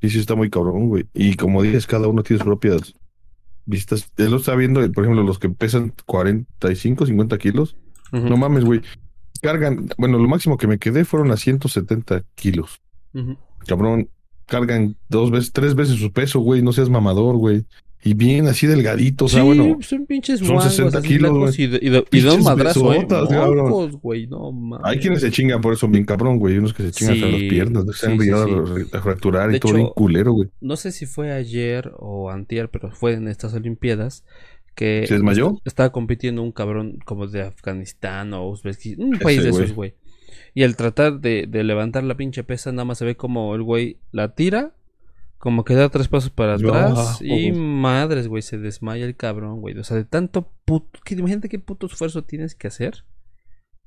Sí, 0.00 0.10
sí, 0.10 0.18
está 0.18 0.34
muy 0.34 0.50
cabrón, 0.50 0.88
güey. 0.88 1.06
Y 1.14 1.34
como 1.36 1.62
dices, 1.62 1.86
cada 1.86 2.08
uno 2.08 2.22
tiene 2.22 2.38
sus 2.38 2.46
propias 2.46 2.94
vistas. 3.64 4.10
Él 4.16 4.30
lo 4.30 4.36
está 4.38 4.54
viendo, 4.54 4.80
por 4.92 5.04
ejemplo, 5.04 5.22
los 5.22 5.38
que 5.38 5.48
pesan 5.48 5.92
45, 6.06 7.06
50 7.06 7.38
kilos. 7.38 7.76
No 8.12 8.36
mames, 8.36 8.64
güey. 8.64 8.80
Cargan, 9.42 9.88
bueno, 9.98 10.18
lo 10.18 10.28
máximo 10.28 10.56
que 10.56 10.66
me 10.66 10.78
quedé 10.78 11.04
fueron 11.04 11.30
a 11.30 11.36
170 11.36 12.24
kilos. 12.34 12.80
Cabrón, 13.66 14.08
cargan 14.46 14.96
dos 15.08 15.30
veces, 15.30 15.52
tres 15.52 15.74
veces 15.74 15.98
su 15.98 16.12
peso, 16.12 16.40
güey. 16.40 16.62
No 16.62 16.72
seas 16.72 16.88
mamador, 16.88 17.36
güey. 17.36 17.64
Y 18.06 18.14
bien 18.14 18.46
así 18.46 18.68
delgadito, 18.68 19.24
o 19.24 19.28
sea, 19.28 19.40
sí, 19.40 19.46
bueno. 19.46 19.78
son 19.80 20.06
pinches 20.06 20.38
son 20.38 20.50
guangos 20.50 20.70
60 20.70 20.98
así 20.98 21.08
kilos, 21.08 21.58
y 21.58 21.66
de, 21.66 21.78
y 21.78 21.88
de, 21.88 21.88
y 21.88 21.90
de 21.90 22.04
Pinches 22.04 22.34
un 22.34 22.44
madrazo, 22.44 22.92
eh. 22.92 23.04
besotas, 23.04 23.96
güey, 24.00 24.28
no 24.28 24.52
mames. 24.52 24.86
Hay 24.86 25.00
quienes 25.00 25.22
se 25.22 25.32
chingan 25.32 25.60
por 25.60 25.72
eso 25.72 25.88
bien 25.88 26.04
cabrón, 26.04 26.38
güey. 26.38 26.56
Unos 26.56 26.72
que 26.72 26.84
se 26.84 26.92
chingan 26.92 27.14
hasta 27.14 27.26
las 27.26 27.40
piernas, 27.40 27.84
se 27.96 28.06
han 28.06 28.20
sí, 28.20 28.30
a 28.30 29.00
fracturar 29.00 29.50
De 29.50 29.56
y 29.56 29.60
todo 29.60 29.74
bien 29.74 29.88
culero, 29.88 30.34
güey. 30.34 30.48
No 30.60 30.76
sé 30.76 30.92
si 30.92 31.04
fue 31.04 31.32
ayer 31.32 31.90
o 31.98 32.30
antier, 32.30 32.68
pero 32.70 32.92
fue 32.92 33.14
en 33.14 33.26
estas 33.26 33.54
Olimpiadas 33.54 34.24
que 34.76 35.04
¿Se 35.08 35.14
desmayó? 35.14 35.54
est- 35.56 35.66
estaba 35.66 35.90
compitiendo 35.90 36.42
un 36.42 36.52
cabrón 36.52 36.98
como 37.04 37.26
de 37.26 37.42
Afganistán 37.42 38.32
o 38.34 38.48
Uzbekistán, 38.48 39.04
un 39.06 39.18
país 39.18 39.38
Ese 39.40 39.46
de 39.46 39.50
esos, 39.64 39.72
güey. 39.72 39.94
Y 40.54 40.62
al 40.62 40.76
tratar 40.76 41.20
de, 41.20 41.46
de 41.48 41.64
levantar 41.64 42.04
la 42.04 42.16
pinche 42.16 42.44
pesa, 42.44 42.70
nada 42.70 42.84
más 42.84 42.98
se 42.98 43.04
ve 43.04 43.16
como 43.16 43.54
el 43.54 43.62
güey 43.62 43.98
la 44.12 44.34
tira, 44.34 44.74
como 45.38 45.64
que 45.64 45.74
da 45.74 45.88
tres 45.88 46.08
pasos 46.08 46.30
para 46.30 46.54
atrás 46.54 46.92
ah, 46.96 47.18
y 47.20 47.52
madres, 47.52 48.28
güey, 48.28 48.42
se 48.42 48.58
desmaya 48.58 49.04
el 49.04 49.16
cabrón, 49.16 49.60
güey. 49.60 49.76
O 49.78 49.84
sea, 49.84 49.96
de 49.96 50.04
tanto 50.04 50.52
puto, 50.64 51.00
que 51.04 51.14
imagínate 51.14 51.48
qué 51.48 51.58
puto 51.58 51.86
esfuerzo 51.86 52.24
tienes 52.24 52.54
que 52.54 52.68
hacer 52.68 53.04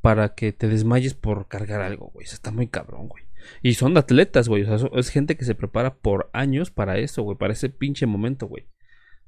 para 0.02 0.36
que 0.36 0.54
te 0.54 0.68
desmayes 0.68 1.14
por 1.14 1.48
cargar 1.48 1.82
algo, 1.82 2.12
güey. 2.14 2.26
O 2.26 2.28
sea, 2.28 2.36
está 2.36 2.52
muy 2.52 2.68
cabrón, 2.68 3.08
güey. 3.08 3.24
Y 3.64 3.74
son 3.74 3.98
atletas, 3.98 4.48
güey. 4.48 4.64
O 4.64 4.78
sea, 4.78 4.90
es 4.96 5.10
gente 5.10 5.38
que 5.38 5.46
se 5.46 5.56
prepara 5.56 5.96
por 5.96 6.30
años 6.34 6.72
para 6.72 6.98
eso, 7.00 7.24
güey. 7.24 7.38
Para 7.38 7.54
ese 7.54 7.70
pinche 7.70 8.06
momento, 8.06 8.48
güey. 8.48 8.66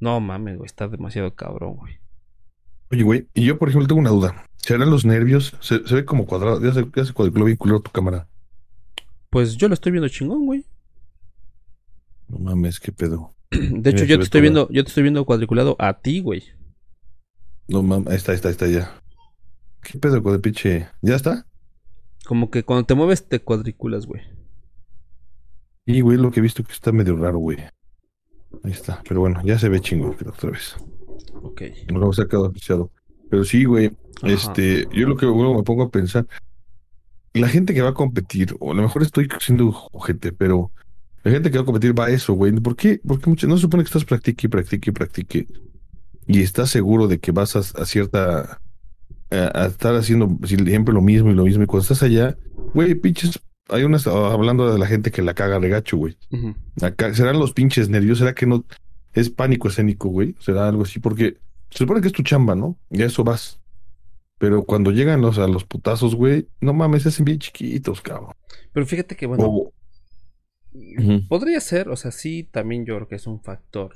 No 0.02 0.20
mames, 0.20 0.58
güey. 0.58 0.66
Está 0.66 0.90
demasiado 0.90 1.34
cabrón, 1.36 1.76
güey. 1.76 2.00
Oye, 2.92 3.04
güey, 3.04 3.28
y 3.34 3.46
yo, 3.46 3.58
por 3.58 3.70
ejemplo, 3.70 3.88
tengo 3.88 4.02
una 4.02 4.10
duda. 4.10 4.46
¿Serán 4.58 4.90
los 4.90 5.06
nervios? 5.06 5.56
Se, 5.62 5.88
se 5.88 5.96
ve 5.96 6.04
como 6.04 6.26
cuadrado. 6.26 6.62
Ya 6.62 6.74
se, 6.74 6.86
ya 6.94 7.06
se 7.06 7.14
cuadriculó 7.14 7.46
bien 7.46 7.56
culero 7.56 7.80
tu 7.80 7.92
cámara. 7.92 8.28
Pues 9.30 9.56
yo 9.56 9.70
lo 9.70 9.76
estoy 9.76 9.94
viendo 9.94 10.10
chingón, 10.10 10.46
güey. 10.46 10.66
No 12.28 12.40
mames, 12.40 12.80
qué 12.80 12.92
pedo. 12.92 13.34
De 13.52 13.92
hecho, 13.92 14.04
yo 14.04 14.18
te 14.18 14.24
estoy 14.24 14.42
viendo, 14.42 14.68
yo 14.70 14.84
te 14.84 14.90
estoy 14.90 15.04
viendo 15.04 15.24
cuadriculado 15.24 15.76
a 15.80 16.02
ti, 16.02 16.20
güey. 16.20 16.44
No 17.68 17.84
mames, 17.84 18.08
ahí 18.10 18.16
está, 18.16 18.32
ahí 18.32 18.36
está, 18.36 18.48
ahí 18.50 18.54
está 18.54 18.68
ya. 18.68 19.02
¿Qué 19.84 20.00
pedo 20.00 20.22
con 20.22 20.34
el 20.34 20.42
pinche? 20.42 20.90
¿Ya 21.02 21.16
está? 21.16 21.46
Como 22.26 22.50
que 22.50 22.64
cuando 22.64 22.86
te 22.86 22.96
mueves 22.96 23.28
te 23.28 23.40
cuadriculas, 23.40 24.06
güey. 24.06 24.22
Y, 25.86 26.02
güey, 26.02 26.18
lo 26.18 26.32
que 26.32 26.40
he 26.40 26.44
visto 26.44 26.64
que 26.64 26.74
está 26.74 26.92
medio 26.92 27.16
raro, 27.16 27.38
güey. 27.38 27.58
Ahí 28.64 28.72
está. 28.72 29.02
Pero 29.08 29.22
bueno, 29.22 29.42
ya 29.44 29.58
se 29.58 29.70
ve 29.70 29.80
chingo, 29.80 30.14
creo, 30.16 30.32
otra 30.32 30.52
vez. 30.52 30.76
Ok. 31.42 31.62
No 31.92 32.00
lo 32.00 32.12
he 32.12 32.14
sacado 32.14 32.46
apreciado. 32.46 32.92
Pero 33.30 33.44
sí, 33.44 33.64
güey. 33.66 33.92
Ajá. 34.22 34.34
Este, 34.34 34.88
yo 34.94 35.08
lo 35.08 35.18
que 35.18 35.26
bueno, 35.26 35.54
me 35.56 35.64
pongo 35.64 35.84
a 35.84 35.90
pensar, 35.90 36.28
la 37.34 37.48
gente 37.48 37.74
que 37.74 37.82
va 37.82 37.90
a 37.90 37.94
competir, 37.94 38.56
o 38.60 38.72
a 38.72 38.76
lo 38.76 38.82
mejor 38.82 39.02
estoy 39.04 39.28
siendo 39.40 39.72
gente, 40.06 40.32
pero 40.32 40.72
la 41.24 41.32
gente 41.32 41.50
que 41.50 41.58
va 41.58 41.64
a 41.64 41.66
competir 41.66 41.98
va 41.98 42.06
a 42.06 42.10
eso, 42.10 42.34
güey. 42.34 42.52
¿Por 42.54 42.76
qué? 42.76 43.00
Porque 43.08 43.30
mucho- 43.30 43.48
no 43.48 43.56
se 43.56 43.62
supone 43.62 43.84
que 43.84 43.88
estás 43.88 44.06
practique 44.06 44.48
y 44.48 44.50
practique 44.50 44.90
y 44.90 44.94
practique 44.94 45.48
y 46.28 46.42
estás 46.42 46.70
seguro 46.70 47.08
de 47.08 47.20
que 47.20 47.32
vas 47.32 47.56
a, 47.56 47.60
a 47.60 47.86
cierta 47.86 48.60
a, 49.32 49.62
a 49.64 49.66
estar 49.68 49.96
haciendo 49.96 50.38
siempre 50.46 50.94
lo 50.94 51.02
mismo 51.02 51.32
y 51.32 51.34
lo 51.34 51.46
mismo 51.46 51.64
y 51.64 51.68
cuando 51.68 51.84
estás 51.84 52.04
allá, 52.04 52.38
güey, 52.74 52.94
pinches, 52.96 53.40
hay 53.72 53.84
unas 53.84 54.06
ah, 54.08 54.32
hablando 54.32 54.72
de 54.72 54.78
la 54.78 54.86
gente 54.86 55.12
que 55.12 55.22
la 55.22 55.34
caga 55.34 55.60
regacho, 55.60 55.98
güey. 55.98 56.18
Ujú. 56.32 56.56
Acá, 56.82 57.14
¿serán 57.14 57.40
los 57.40 57.54
pinches 57.54 57.90
nervios? 57.90 58.20
¿Será 58.20 58.36
que 58.36 58.46
no 58.46 58.66
es 59.14 59.30
pánico 59.30 59.68
escénico, 59.68 60.10
güey? 60.10 60.36
¿Será 60.40 60.68
algo 60.68 60.84
así? 60.84 61.00
Porque 61.00 61.38
se 61.70 61.80
supone 61.80 62.02
que 62.02 62.08
es 62.08 62.14
tu 62.14 62.24
chamba, 62.24 62.56
¿no? 62.56 62.78
Y 62.90 63.02
a 63.02 63.06
eso 63.06 63.24
vas. 63.24 63.60
Pero 64.38 64.64
cuando 64.64 64.92
llegan 64.92 65.22
los 65.22 65.38
a 65.38 65.48
los 65.48 65.64
putazos, 65.64 66.16
güey, 66.16 66.48
no 66.60 66.74
mames, 66.74 67.04
se 67.04 67.10
hacen 67.10 67.26
bien 67.26 67.40
chiquitos, 67.40 68.02
cabrón. 68.02 68.34
Pero 68.74 68.86
fíjate 68.86 69.16
que, 69.16 69.26
bueno. 69.26 69.72
Podría 71.28 71.60
ser, 71.60 71.90
o 71.90 71.96
sea, 71.96 72.12
sí, 72.12 72.48
también 72.50 72.86
yo 72.86 72.96
creo 72.96 73.08
que 73.08 73.16
es 73.16 73.28
un 73.28 73.42
factor. 73.42 73.96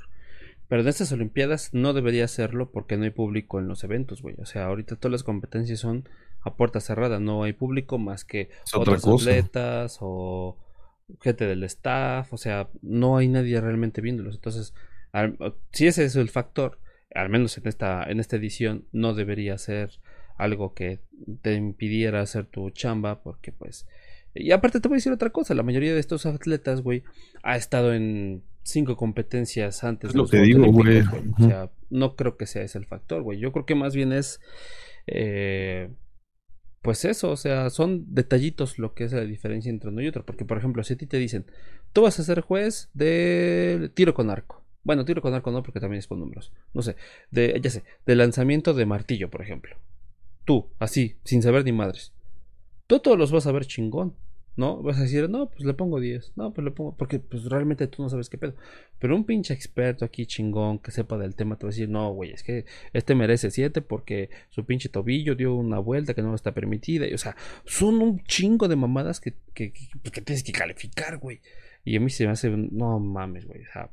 Pero 0.68 0.82
en 0.82 0.88
estas 0.88 1.12
Olimpiadas 1.12 1.72
no 1.72 1.92
debería 1.92 2.28
serlo 2.28 2.70
porque 2.70 2.96
no 2.96 3.04
hay 3.04 3.10
público 3.10 3.58
en 3.58 3.68
los 3.68 3.84
eventos, 3.84 4.22
güey. 4.22 4.34
O 4.38 4.46
sea, 4.46 4.66
ahorita 4.66 4.96
todas 4.96 5.12
las 5.12 5.22
competencias 5.22 5.80
son 5.80 6.08
a 6.46 6.54
puerta 6.56 6.80
cerrada, 6.80 7.18
no 7.18 7.42
hay 7.42 7.52
público 7.52 7.98
más 7.98 8.24
que 8.24 8.50
otros 8.72 9.02
cosa. 9.02 9.30
atletas 9.30 9.98
o 10.00 10.56
gente 11.20 11.46
del 11.46 11.64
staff, 11.64 12.32
o 12.32 12.36
sea, 12.36 12.68
no 12.82 13.16
hay 13.16 13.28
nadie 13.28 13.60
realmente 13.60 14.00
viéndolos. 14.00 14.36
Entonces, 14.36 14.72
al- 15.12 15.36
si 15.72 15.86
ese 15.86 16.04
es 16.04 16.14
el 16.16 16.28
factor, 16.28 16.78
al 17.14 17.28
menos 17.30 17.58
en 17.58 17.66
esta, 17.66 18.04
en 18.04 18.20
esta 18.20 18.36
edición, 18.36 18.84
no 18.92 19.14
debería 19.14 19.58
ser 19.58 19.90
algo 20.38 20.74
que 20.74 21.00
te 21.42 21.54
impidiera 21.54 22.20
hacer 22.20 22.46
tu 22.46 22.70
chamba, 22.70 23.22
porque 23.22 23.52
pues... 23.52 23.86
Y 24.34 24.52
aparte 24.52 24.80
te 24.80 24.88
voy 24.88 24.96
a 24.96 24.98
decir 24.98 25.12
otra 25.12 25.30
cosa, 25.30 25.54
la 25.54 25.62
mayoría 25.62 25.94
de 25.94 26.00
estos 26.00 26.26
atletas, 26.26 26.82
güey, 26.82 27.02
ha 27.42 27.56
estado 27.56 27.94
en 27.94 28.42
cinco 28.62 28.96
competencias 28.96 29.82
antes 29.82 30.10
Es 30.10 30.12
de 30.14 30.18
lo 30.18 30.26
que 30.28 30.40
digo, 30.40 30.66
güey. 30.70 31.00
O 31.40 31.46
sea, 31.46 31.70
no 31.88 32.16
creo 32.16 32.36
que 32.36 32.46
sea 32.46 32.62
ese 32.62 32.76
el 32.78 32.84
factor, 32.84 33.22
güey. 33.22 33.38
Yo 33.38 33.50
creo 33.52 33.64
que 33.64 33.74
más 33.74 33.94
bien 33.96 34.12
es... 34.12 34.40
eh, 35.06 35.88
pues 36.86 37.04
eso, 37.04 37.30
o 37.30 37.36
sea, 37.36 37.68
son 37.68 38.14
detallitos 38.14 38.78
lo 38.78 38.94
que 38.94 39.04
es 39.04 39.12
la 39.12 39.20
diferencia 39.20 39.68
entre 39.68 39.90
uno 39.90 40.00
y 40.00 40.08
otro. 40.08 40.24
Porque, 40.24 40.44
por 40.44 40.56
ejemplo, 40.56 40.82
si 40.84 40.94
a 40.94 40.96
ti 40.96 41.06
te 41.06 41.18
dicen, 41.18 41.44
tú 41.92 42.02
vas 42.02 42.18
a 42.18 42.24
ser 42.24 42.40
juez 42.40 42.88
de 42.94 43.90
tiro 43.94 44.14
con 44.14 44.30
arco. 44.30 44.62
Bueno, 44.84 45.04
tiro 45.04 45.20
con 45.20 45.34
arco 45.34 45.50
no, 45.50 45.62
porque 45.62 45.80
también 45.80 45.98
es 45.98 46.06
con 46.06 46.20
números. 46.20 46.52
No 46.72 46.80
sé, 46.80 46.96
de, 47.30 47.60
ya 47.60 47.70
sé, 47.70 47.82
de 48.06 48.14
lanzamiento 48.14 48.72
de 48.72 48.86
martillo, 48.86 49.28
por 49.28 49.42
ejemplo. 49.42 49.76
Tú, 50.44 50.68
así, 50.78 51.16
sin 51.24 51.42
saber 51.42 51.64
ni 51.64 51.72
madres. 51.72 52.12
Tú 52.86 53.00
todos 53.00 53.18
los 53.18 53.32
vas 53.32 53.46
a 53.46 53.52
ver 53.52 53.66
chingón, 53.66 54.14
¿no? 54.56 54.82
Vas 54.82 54.98
a 54.98 55.02
decir, 55.02 55.28
no, 55.28 55.50
pues 55.50 55.64
le 55.64 55.74
pongo 55.74 56.00
10. 56.00 56.32
No, 56.36 56.52
pues 56.52 56.64
le 56.64 56.70
pongo, 56.70 56.94
porque 56.96 57.18
pues 57.18 57.44
realmente 57.44 57.86
tú 57.86 58.02
no 58.02 58.08
sabes 58.08 58.28
qué 58.30 58.38
pedo. 58.38 58.54
Pero 58.98 59.14
un 59.14 59.24
pinche 59.24 59.52
experto 59.52 60.04
aquí 60.04 60.26
chingón 60.26 60.78
que 60.78 60.90
sepa 60.90 61.18
del 61.18 61.34
tema 61.34 61.56
te 61.56 61.66
va 61.66 61.70
a 61.70 61.72
decir, 61.72 61.88
no, 61.88 62.10
güey, 62.12 62.32
es 62.32 62.42
que 62.42 62.64
este 62.92 63.14
merece 63.14 63.50
7 63.50 63.82
porque 63.82 64.30
su 64.50 64.64
pinche 64.64 64.88
tobillo 64.88 65.34
dio 65.34 65.54
una 65.54 65.78
vuelta 65.78 66.14
que 66.14 66.22
no 66.22 66.34
está 66.34 66.52
permitida. 66.52 67.06
Y, 67.06 67.14
o 67.14 67.18
sea, 67.18 67.36
son 67.64 68.00
un 68.02 68.22
chingo 68.24 68.68
de 68.68 68.76
mamadas 68.76 69.20
que, 69.20 69.34
que, 69.54 69.72
que- 69.72 69.88
pues, 70.02 70.12
tienes 70.24 70.42
que 70.42 70.52
calificar, 70.52 71.18
güey. 71.18 71.40
Y 71.84 71.96
a 71.96 72.00
mí 72.00 72.10
se 72.10 72.24
me 72.24 72.32
hace, 72.32 72.48
no 72.50 72.98
mames, 72.98 73.46
güey. 73.46 73.60
O 73.62 73.72
sea, 73.72 73.90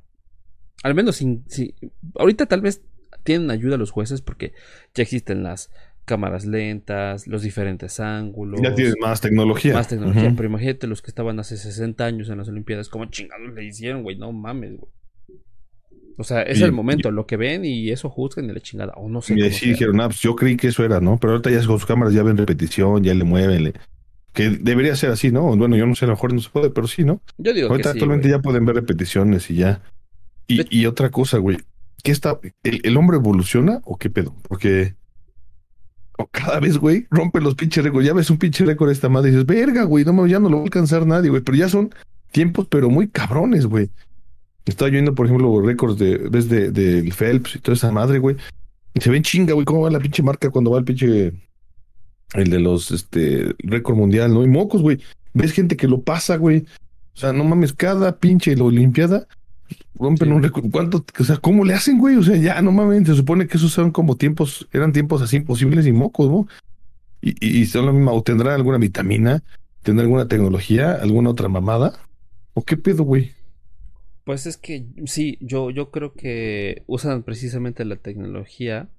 al 0.83 0.95
menos 0.95 1.17
sin, 1.17 1.43
si, 1.47 1.75
ahorita 2.15 2.45
tal 2.45 2.61
vez 2.61 2.81
tienen 3.23 3.51
ayuda 3.51 3.77
los 3.77 3.91
jueces 3.91 4.21
porque 4.21 4.53
ya 4.93 5.03
existen 5.03 5.43
las 5.43 5.69
cámaras 6.05 6.45
lentas, 6.45 7.27
los 7.27 7.41
diferentes 7.43 7.99
ángulos. 7.99 8.61
Ya 8.61 8.73
tienes 8.75 8.95
más 8.99 9.21
tecnología. 9.21 9.73
Más 9.73 9.87
tecnología, 9.87 10.33
pero 10.35 10.49
imagínate 10.49 10.87
los 10.87 11.01
que 11.01 11.09
estaban 11.11 11.39
hace 11.39 11.57
60 11.57 12.05
años 12.05 12.29
en 12.29 12.37
las 12.37 12.47
Olimpiadas, 12.49 12.89
¿cómo 12.89 13.05
chingados 13.05 13.53
le 13.53 13.63
hicieron, 13.65 14.03
güey? 14.03 14.17
No 14.17 14.31
mames, 14.31 14.77
güey. 14.77 14.91
O 16.17 16.23
sea, 16.23 16.43
es 16.43 16.59
Y- 16.59 16.63
el 16.63 16.71
momento, 16.71 17.09
lo 17.09 17.25
que 17.25 17.37
ven 17.37 17.65
y 17.65 17.89
eso 17.89 18.09
juzgan 18.09 18.45
y 18.45 18.53
la 18.53 18.59
chingada. 18.59 18.93
O 18.97 19.09
no 19.09 19.21
sé. 19.21 19.33
Y 19.33 19.49
sea. 19.51 19.69
dijeron, 19.71 19.99
ah, 20.01 20.07
pues 20.07 20.19
yo 20.21 20.35
creí 20.35 20.55
que 20.57 20.67
eso 20.67 20.83
era, 20.85 20.99
¿no? 21.01 21.17
Pero 21.19 21.33
ahorita 21.33 21.49
ya 21.49 21.57
con 21.65 21.79
sus 21.79 21.85
cámaras 21.87 22.13
ya 22.13 22.21
ven 22.21 22.37
repetición, 22.37 23.03
ya 23.03 23.13
le 23.15 23.23
mueven, 23.23 23.63
le- 23.63 23.73
que 24.31 24.49
debería 24.49 24.95
ser 24.95 25.09
así, 25.11 25.31
¿no? 25.31 25.55
Bueno, 25.55 25.75
yo 25.75 25.85
no 25.87 25.95
sé, 25.95 26.05
a 26.05 26.07
lo 26.09 26.13
mejor 26.13 26.33
no 26.33 26.39
se 26.41 26.49
puede, 26.49 26.69
pero 26.69 26.87
sí, 26.87 27.03
¿no? 27.03 27.21
Yo 27.37 27.53
digo 27.53 27.69
Ahorita 27.69 27.89
que 27.89 27.93
sí, 27.93 27.97
actualmente 27.99 28.27
güey. 28.27 28.37
ya 28.37 28.41
pueden 28.43 28.65
ver 28.65 28.75
repeticiones 28.75 29.49
y 29.49 29.55
ya. 29.55 29.81
Y, 30.47 30.57
De- 30.57 30.67
y 30.69 30.85
otra 30.85 31.09
cosa, 31.09 31.37
güey, 31.39 31.57
¿qué 32.03 32.11
está? 32.11 32.39
¿El, 32.63 32.81
el 32.83 32.97
hombre 32.97 33.17
evoluciona 33.17 33.81
o 33.83 33.97
qué 33.97 34.09
pedo? 34.09 34.35
Porque 34.47 34.95
cada 36.31 36.59
vez, 36.59 36.77
güey, 36.77 37.07
rompe 37.09 37.41
los 37.41 37.55
pinches 37.55 37.83
récords. 37.83 38.05
Ya 38.05 38.13
ves 38.13 38.29
un 38.29 38.37
pinche 38.37 38.65
récord 38.65 38.91
esta 38.91 39.09
madre 39.09 39.29
y 39.29 39.31
dices, 39.31 39.45
verga, 39.45 39.83
güey, 39.83 40.05
no, 40.05 40.27
ya 40.27 40.39
no 40.39 40.49
lo 40.49 40.57
va 40.57 40.61
a 40.63 40.65
alcanzar 40.65 41.05
nadie, 41.05 41.29
güey. 41.29 41.41
Pero 41.41 41.57
ya 41.57 41.69
son 41.69 41.93
tiempos, 42.31 42.67
pero 42.69 42.89
muy 42.89 43.07
cabrones, 43.07 43.65
güey. 43.65 43.89
Estaba 44.65 44.91
viendo, 44.91 45.13
por 45.13 45.25
ejemplo, 45.25 45.61
récords 45.61 45.97
de, 45.97 46.17
ves 46.17 46.49
de, 46.49 46.71
del 46.71 47.11
Phelps 47.13 47.55
y 47.55 47.59
toda 47.59 47.75
esa 47.75 47.91
madre, 47.91 48.19
güey. 48.19 48.37
Y 48.93 49.01
se 49.01 49.09
ven 49.09 49.23
chinga, 49.23 49.53
güey, 49.53 49.65
cómo 49.65 49.81
va 49.81 49.89
la 49.89 49.99
pinche 49.99 50.23
marca 50.23 50.49
cuando 50.49 50.71
va 50.71 50.79
el 50.79 50.85
pinche, 50.85 51.33
el 52.33 52.49
de 52.49 52.59
los, 52.59 52.91
este, 52.91 53.55
récord 53.59 53.97
mundial, 53.97 54.33
¿no? 54.33 54.43
Y 54.43 54.47
mocos, 54.47 54.81
güey. 54.81 54.99
Ves 55.33 55.51
gente 55.51 55.75
que 55.75 55.87
lo 55.87 56.01
pasa, 56.01 56.37
güey. 56.37 56.65
O 57.15 57.17
sea, 57.17 57.33
no 57.33 57.43
mames, 57.43 57.73
cada 57.73 58.17
pinche 58.17 58.55
olimpiada 58.59 59.27
rompen 60.03 60.27
Sí. 60.27 60.33
un 60.35 60.43
récord. 60.43 60.65
¿Cuánto? 60.71 61.03
O 61.19 61.23
sea, 61.23 61.37
¿cómo 61.37 61.65
le 61.65 61.73
hacen, 61.73 61.97
güey? 61.97 62.15
O 62.17 62.23
sea, 62.23 62.35
ya, 62.35 62.61
no 62.61 62.71
mames, 62.71 63.07
se 63.07 63.15
supone 63.15 63.47
que 63.47 63.57
esos 63.57 63.71
son 63.71 63.91
como 63.91 64.15
tiempos, 64.17 64.67
eran 64.71 64.91
tiempos 64.93 65.21
así 65.21 65.37
imposibles 65.37 65.87
y 65.87 65.91
mocos, 65.91 66.29
¿no? 66.29 66.47
Y, 67.21 67.31
y, 67.39 67.61
y 67.61 67.65
son 67.65 67.85
la 67.87 67.91
misma, 67.93 68.11
o 68.11 68.21
tendrán 68.21 68.53
alguna 68.53 68.77
vitamina, 68.77 69.41
tendrán 69.81 70.05
alguna 70.05 70.27
tecnología, 70.27 70.91
alguna 70.93 71.29
otra 71.31 71.47
mamada. 71.49 71.93
¿O 72.53 72.63
qué 72.63 72.77
pedo, 72.77 73.03
güey? 73.03 73.31
Pues 74.25 74.45
es 74.45 74.57
que 74.57 74.85
sí, 75.05 75.37
yo, 75.41 75.69
yo 75.71 75.89
creo 75.91 76.13
que 76.13 76.83
usan 76.87 77.23
precisamente 77.23 77.83
la 77.83 77.95
tecnología 77.97 78.89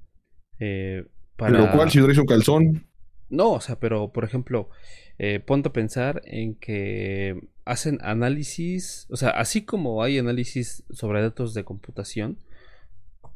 eh, 0.58 1.04
para... 1.36 1.58
Lo 1.58 1.70
cual, 1.70 1.90
si 1.90 2.00
traes 2.02 2.18
un 2.18 2.26
calzón, 2.26 2.84
No, 3.34 3.52
o 3.52 3.60
sea, 3.60 3.80
pero 3.80 4.12
por 4.12 4.24
ejemplo, 4.24 4.70
eh, 5.18 5.40
ponte 5.40 5.68
a 5.68 5.72
pensar 5.72 6.22
en 6.24 6.54
que 6.54 7.48
hacen 7.64 7.98
análisis, 8.02 9.06
o 9.10 9.16
sea, 9.16 9.30
así 9.30 9.64
como 9.64 10.02
hay 10.02 10.18
análisis 10.18 10.84
sobre 10.90 11.22
datos 11.22 11.54
de 11.54 11.64
computación, 11.64 12.38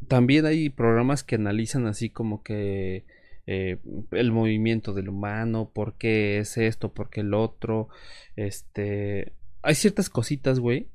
también 0.06 0.46
hay 0.46 0.70
programas 0.70 1.24
que 1.24 1.34
analizan 1.34 1.86
así 1.86 2.10
como 2.10 2.42
que 2.42 3.04
eh, 3.46 3.78
el 4.12 4.32
movimiento 4.32 4.94
del 4.94 5.08
humano, 5.08 5.70
por 5.74 5.94
qué 5.94 6.38
es 6.38 6.56
esto, 6.58 6.92
por 6.92 7.10
qué 7.10 7.20
el 7.20 7.34
otro, 7.34 7.88
este, 8.36 9.32
hay 9.62 9.74
ciertas 9.74 10.10
cositas, 10.10 10.60
güey, 10.60 10.88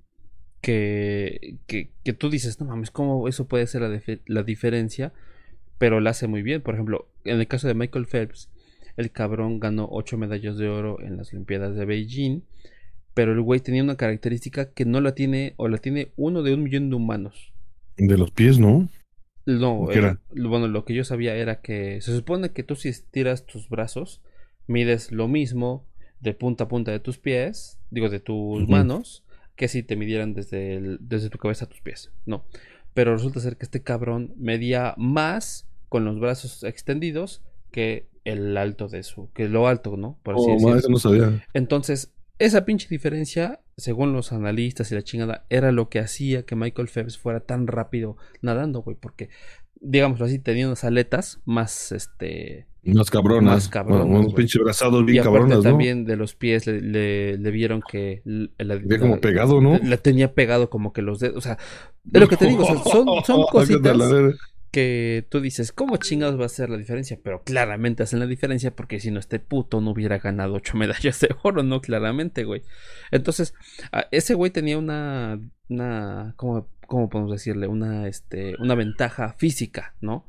que, 0.61 1.57
que, 1.67 1.89
que 2.05 2.13
tú 2.13 2.29
dices, 2.29 2.59
no 2.59 2.67
mames, 2.67 2.89
¿cómo 2.91 3.27
eso 3.27 3.47
puede 3.47 3.67
ser 3.67 3.81
la, 3.81 4.01
la 4.27 4.43
diferencia? 4.43 5.11
Pero 5.77 5.99
la 5.99 6.11
hace 6.11 6.27
muy 6.27 6.41
bien. 6.41 6.61
Por 6.61 6.75
ejemplo, 6.75 7.09
en 7.25 7.39
el 7.39 7.47
caso 7.47 7.67
de 7.67 7.73
Michael 7.73 8.07
Phelps, 8.07 8.49
el 8.97 9.11
cabrón 9.11 9.59
ganó 9.59 9.87
8 9.91 10.17
medallas 10.17 10.57
de 10.57 10.67
oro 10.69 11.01
en 11.01 11.17
las 11.17 11.31
Olimpiadas 11.33 11.75
de 11.75 11.85
Beijing. 11.85 12.41
Pero 13.13 13.31
el 13.33 13.41
güey 13.41 13.59
tenía 13.59 13.83
una 13.83 13.95
característica 13.97 14.71
que 14.71 14.85
no 14.85 14.99
la 15.01 15.13
tiene, 15.13 15.53
o 15.57 15.67
la 15.67 15.77
tiene 15.77 16.11
uno 16.15 16.41
de 16.41 16.53
un 16.53 16.63
millón 16.63 16.89
de 16.89 16.95
humanos. 16.95 17.53
de 17.95 18.17
los 18.17 18.31
pies, 18.31 18.57
¿no? 18.57 18.89
No, 19.45 19.87
¿Qué 19.91 19.99
era- 19.99 20.19
bueno, 20.33 20.67
lo 20.67 20.83
que 20.85 20.95
yo 20.95 21.03
sabía 21.03 21.35
era 21.35 21.61
que 21.61 22.01
se 22.01 22.15
supone 22.15 22.49
que 22.53 22.63
tú 22.63 22.75
si 22.75 22.89
estiras 22.89 23.45
tus 23.45 23.69
brazos, 23.69 24.21
mides 24.67 25.11
lo 25.11 25.27
mismo 25.27 25.85
de 26.21 26.33
punta 26.33 26.63
a 26.63 26.67
punta 26.69 26.91
de 26.91 26.99
tus 26.99 27.19
pies, 27.19 27.77
digo, 27.91 28.09
de 28.09 28.19
tus 28.19 28.67
manos, 28.67 29.23
que 29.55 29.67
si 29.67 29.83
te 29.83 29.95
midieran 29.95 30.33
desde, 30.33 30.75
el- 30.77 30.97
desde 31.01 31.29
tu 31.29 31.37
cabeza 31.37 31.65
a 31.65 31.69
tus 31.69 31.81
pies. 31.81 32.09
No. 32.25 32.45
Pero 32.95 33.13
resulta 33.13 33.39
ser 33.41 33.57
que 33.57 33.65
este 33.65 33.83
cabrón 33.83 34.33
medía 34.37 34.95
más 34.97 35.67
con 35.89 36.03
los 36.05 36.19
brazos 36.19 36.63
extendidos 36.63 37.43
que 37.71 38.07
el 38.25 38.55
alto 38.57 38.87
de 38.87 39.03
su, 39.03 39.31
que 39.33 39.47
lo 39.49 39.67
alto, 39.67 39.97
¿no? 39.97 40.17
Por 40.23 40.35
así 40.35 40.43
Oh, 40.47 40.51
decirlo. 40.53 40.73
ma, 40.73 40.79
eso 40.79 40.89
no 40.89 40.97
sabía. 40.99 41.45
Entonces, 41.53 42.13
esa 42.39 42.65
pinche 42.65 42.87
diferencia, 42.89 43.61
según 43.77 44.13
los 44.13 44.31
analistas 44.33 44.91
y 44.91 44.95
la 44.95 45.01
chingada, 45.03 45.45
era 45.49 45.71
lo 45.71 45.89
que 45.89 45.99
hacía 45.99 46.43
que 46.43 46.55
Michael 46.55 46.87
Phelps 46.87 47.17
fuera 47.17 47.41
tan 47.41 47.67
rápido 47.67 48.17
nadando, 48.41 48.81
güey, 48.81 48.97
porque, 48.99 49.29
digámoslo 49.79 50.25
así, 50.25 50.39
tenía 50.39 50.67
unas 50.67 50.83
aletas 50.83 51.41
más, 51.45 51.91
este, 51.91 52.65
Más 52.85 53.09
cabronas. 53.11 53.53
Más 53.53 53.69
cabronas, 53.69 54.05
Unos 54.05 54.23
güey. 54.25 54.35
pinches 54.35 54.61
brazados 54.61 55.01
y 55.03 55.05
bien 55.11 55.23
cabronas, 55.23 55.57
¿no? 55.57 55.63
también 55.63 56.05
de 56.05 56.15
los 56.17 56.35
pies 56.35 56.65
le, 56.67 56.81
le- 56.81 57.37
le 57.37 57.51
vieron 57.51 57.81
que 57.89 58.21
la, 58.25 58.73
Había 58.75 58.99
como 58.99 59.19
pegado, 59.21 59.61
¿no? 59.61 59.77
la 59.83 59.97
tenía 59.97 60.33
pegado 60.33 60.69
como 60.69 60.91
que 60.91 61.01
los 61.01 61.19
dedos, 61.19 61.37
o 61.37 61.41
sea, 61.41 61.57
es 62.11 62.19
lo 62.19 62.27
que 62.27 62.35
te 62.37 62.47
digo, 62.47 62.63
o 62.63 62.65
sea, 62.65 62.77
son, 62.83 63.05
son 63.25 63.43
cositas. 63.51 63.97
Que 64.73 65.23
tú 65.29 65.39
dices, 65.39 65.71
¿cómo 65.71 65.97
chingados 65.97 66.41
va 66.41 66.47
a 66.47 66.49
ser 66.49 66.71
la 66.71 66.77
diferencia? 66.77 67.19
Pero 67.23 67.43
claramente 67.43 68.01
hacen 68.01 68.19
la 68.19 68.25
diferencia 68.25 68.75
porque 68.75 68.99
si 68.99 69.11
no 69.11 69.19
este 69.19 69.39
puto 69.39 69.81
no 69.81 69.91
hubiera 69.91 70.17
ganado 70.17 70.55
ocho 70.55 70.75
medallas 70.77 71.19
de 71.19 71.29
oro, 71.43 71.61
no 71.61 71.79
claramente, 71.79 72.43
güey. 72.43 72.63
Entonces, 73.11 73.53
ese 74.09 74.33
güey 74.33 74.49
tenía 74.49 74.79
una, 74.79 75.39
una, 75.69 76.33
¿cómo, 76.37 76.67
cómo 76.87 77.07
podemos 77.07 77.31
decirle? 77.31 77.67
Una, 77.67 78.07
este, 78.07 78.55
una 78.59 78.73
ventaja 78.73 79.33
física, 79.37 79.93
¿no? 80.01 80.25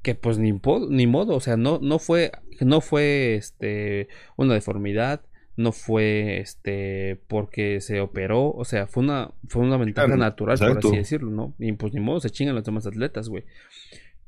Que 0.00 0.14
pues 0.14 0.38
ni, 0.38 0.58
ni 0.88 1.06
modo, 1.06 1.36
o 1.36 1.40
sea, 1.40 1.58
no, 1.58 1.78
no 1.82 1.98
fue, 1.98 2.32
no 2.60 2.80
fue, 2.80 3.34
este, 3.34 4.08
una 4.36 4.54
deformidad, 4.54 5.20
no 5.56 5.70
fue, 5.72 6.40
este, 6.40 7.20
porque 7.28 7.80
se 7.80 8.00
operó, 8.00 8.50
o 8.50 8.64
sea, 8.64 8.86
fue 8.86 9.02
una, 9.04 9.30
fue 9.48 9.62
una 9.62 9.76
ventaja 9.76 10.06
Claro, 10.06 10.20
natural, 10.20 10.58
por 10.58 10.78
así 10.78 10.96
decirlo, 10.96 11.30
¿no? 11.30 11.54
Y 11.58 11.72
pues 11.72 11.92
ni 11.94 12.00
modo, 12.00 12.20
se 12.20 12.30
chingan 12.30 12.54
los 12.56 12.64
demás 12.64 12.86
atletas, 12.86 13.28
güey. 13.28 13.44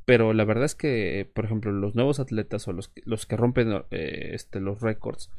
Pero 0.04 0.32
la 0.32 0.44
verdad 0.44 0.66
es 0.66 0.76
que, 0.76 1.28
por 1.34 1.44
ejemplo, 1.44 1.72
los 1.72 1.96
nuevos 1.96 2.20
atletas 2.20 2.68
o 2.68 2.72
los, 2.72 2.88
que- 2.88 3.02
los 3.04 3.26
que 3.26 3.36
rompen 3.36 3.72
eh, 3.90 4.30
este, 4.34 4.60
los 4.60 4.80
récords, 4.80 5.30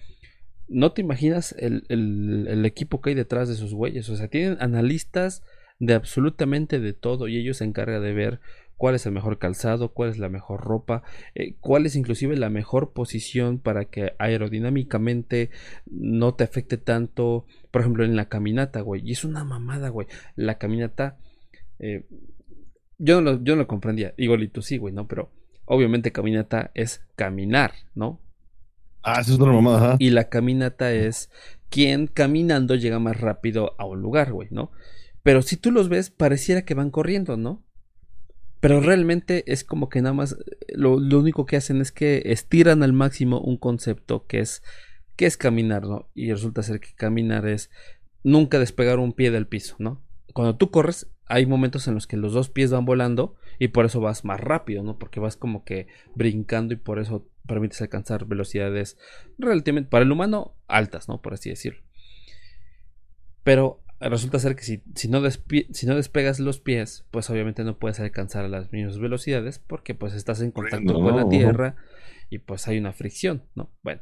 no 0.68 0.92
te 0.92 1.02
imaginas 1.02 1.56
el, 1.58 1.86
el- 1.88 2.48
el 2.50 2.66
equipo 2.66 3.00
que 3.02 3.12
hay 3.12 3.16
detrás 3.16 3.48
de 3.48 3.54
esos 3.54 3.74
güeyes. 3.74 4.10
O 4.10 4.18
sea, 4.18 4.28
tienen 4.28 4.58
analistas 4.60 5.42
de 5.80 5.94
absolutamente 5.94 6.82
de 6.82 6.92
todo 6.92 7.30
y 7.30 7.38
ellos 7.38 7.58
se 7.58 7.64
encargan 7.64 8.02
de 8.02 8.12
ver 8.14 8.40
cuál 8.78 8.96
es 8.96 9.06
el 9.06 9.12
mejor 9.12 9.40
calzado, 9.40 9.90
cuál 9.90 10.10
es 10.10 10.18
la 10.18 10.30
mejor 10.30 10.62
ropa, 10.62 11.04
eh, 11.36 11.56
cuál 11.60 11.86
es 11.86 11.96
inclusive 11.96 12.38
la 12.38 12.50
mejor 12.50 12.94
posición 12.94 13.60
para 13.60 13.86
que 13.86 14.14
aerodinámicamente 14.20 15.50
no 15.86 16.36
te 16.36 16.44
afecte 16.44 16.78
tanto, 16.78 17.46
por 17.72 17.82
ejemplo, 17.82 18.06
en 18.06 18.16
la 18.16 18.30
caminata, 18.30 18.82
güey. 18.82 19.02
Y 19.04 19.12
es 19.12 19.24
una 19.24 19.44
mamada, 19.44 19.90
güey. 19.90 20.08
La 20.36 20.58
caminata, 20.58 21.18
eh, 21.80 22.06
yo, 22.98 23.20
no 23.22 23.32
lo, 23.32 23.44
yo 23.44 23.56
no 23.56 23.64
lo 23.64 23.68
comprendía. 23.68 24.14
Igual 24.18 24.44
y 24.44 24.48
tú 24.48 24.62
sí, 24.62 24.78
güey, 24.78 24.94
¿no? 24.94 25.08
Pero 25.08 25.32
obviamente 25.66 26.12
caminata 26.12 26.72
es 26.76 27.06
caminar, 27.16 27.74
¿no? 27.96 28.22
Ah, 29.02 29.22
eso 29.22 29.34
es 29.34 29.40
una 29.40 29.54
mamada, 29.54 29.78
ajá. 29.78 29.96
Y 30.00 30.12
la 30.12 30.30
caminata 30.30 30.94
es 30.94 31.30
quien 31.70 32.08
caminando 32.08 32.76
llega 32.76 33.00
más 33.00 33.20
rápido 33.20 33.74
a 33.78 33.86
un 33.86 34.02
lugar, 34.02 34.32
güey, 34.32 34.50
¿no? 34.52 34.72
Pero 35.24 35.42
si 35.42 35.58
tú 35.58 35.72
los 35.72 35.90
ves, 35.90 36.10
pareciera 36.10 36.64
que 36.64 36.74
van 36.74 36.92
corriendo, 36.92 37.38
¿no? 37.38 37.64
Pero 38.60 38.82
realmente 38.82 39.44
es 39.52 39.64
como 39.64 39.90
que 39.90 40.02
nada 40.02 40.14
más 40.14 40.38
lo, 40.70 40.96
único 40.96 41.46
que 41.46 41.58
hacen 41.58 41.82
es 41.82 41.92
que 41.92 42.24
estiran 42.26 42.84
al 42.84 42.94
máximo 42.94 43.40
un 43.40 43.58
concepto 43.58 44.26
que 44.26 44.40
es 44.40 44.64
que 45.16 45.26
es 45.26 45.38
caminar, 45.38 45.84
¿no? 45.84 46.10
Y 46.14 46.32
resulta 46.32 46.62
ser 46.62 46.80
que 46.80 46.94
caminar 46.94 47.48
es 47.48 47.72
nunca 48.24 48.60
despegar 48.60 49.00
un 49.00 49.14
pie 49.14 49.32
del 49.32 49.48
piso, 49.48 49.76
¿no? 49.80 50.04
Cuando 50.34 50.58
tú 50.58 50.70
corres, 50.70 51.08
hay 51.26 51.46
momentos 51.46 51.88
en 51.88 51.96
los 51.96 52.06
que 52.06 52.18
los 52.18 52.34
dos 52.34 52.50
pies 52.50 52.72
van 52.72 52.86
volando 52.86 53.36
y 53.58 53.70
por 53.70 53.86
eso 53.86 54.00
vas 54.00 54.26
más 54.26 54.40
rápido, 54.40 54.84
¿no? 54.84 55.00
Porque 55.00 55.20
vas 55.20 55.36
como 55.36 55.64
que 55.64 55.88
brincando 56.14 56.74
y 56.74 56.78
por 56.78 57.00
eso 57.00 57.28
permites 57.48 57.82
alcanzar 57.82 58.26
velocidades 58.26 58.98
relativamente, 59.40 59.90
para 59.90 60.06
el 60.06 60.12
humano, 60.12 60.56
altas, 60.68 61.08
¿no? 61.08 61.22
Por 61.22 61.34
así 61.34 61.50
decirlo. 61.50 61.82
Pero 63.44 63.82
resulta 64.00 64.40
ser 64.40 64.56
que 64.56 64.64
si, 64.64 64.84
si, 64.96 65.08
no 65.08 65.22
despi- 65.22 65.68
si 65.72 65.86
no 65.88 65.96
despegas 65.96 66.40
los 66.40 66.60
pies, 66.60 67.06
pues 67.12 67.30
obviamente 67.30 67.64
no 67.64 67.78
puedes 67.78 68.00
alcanzar 68.00 68.50
las 68.50 68.72
mismas 68.72 69.00
velocidades 69.00 69.60
porque 69.60 69.96
pues 69.96 70.14
estás 70.14 70.42
en 70.42 70.52
contacto 70.52 70.94
con 71.02 71.16
la 71.16 71.24
tierra 71.30 71.76
y 72.30 72.40
pues 72.40 72.68
hay 72.68 72.78
una 72.78 72.94
fricción, 72.94 73.44
¿no? 73.56 73.70
Bueno, 73.84 74.02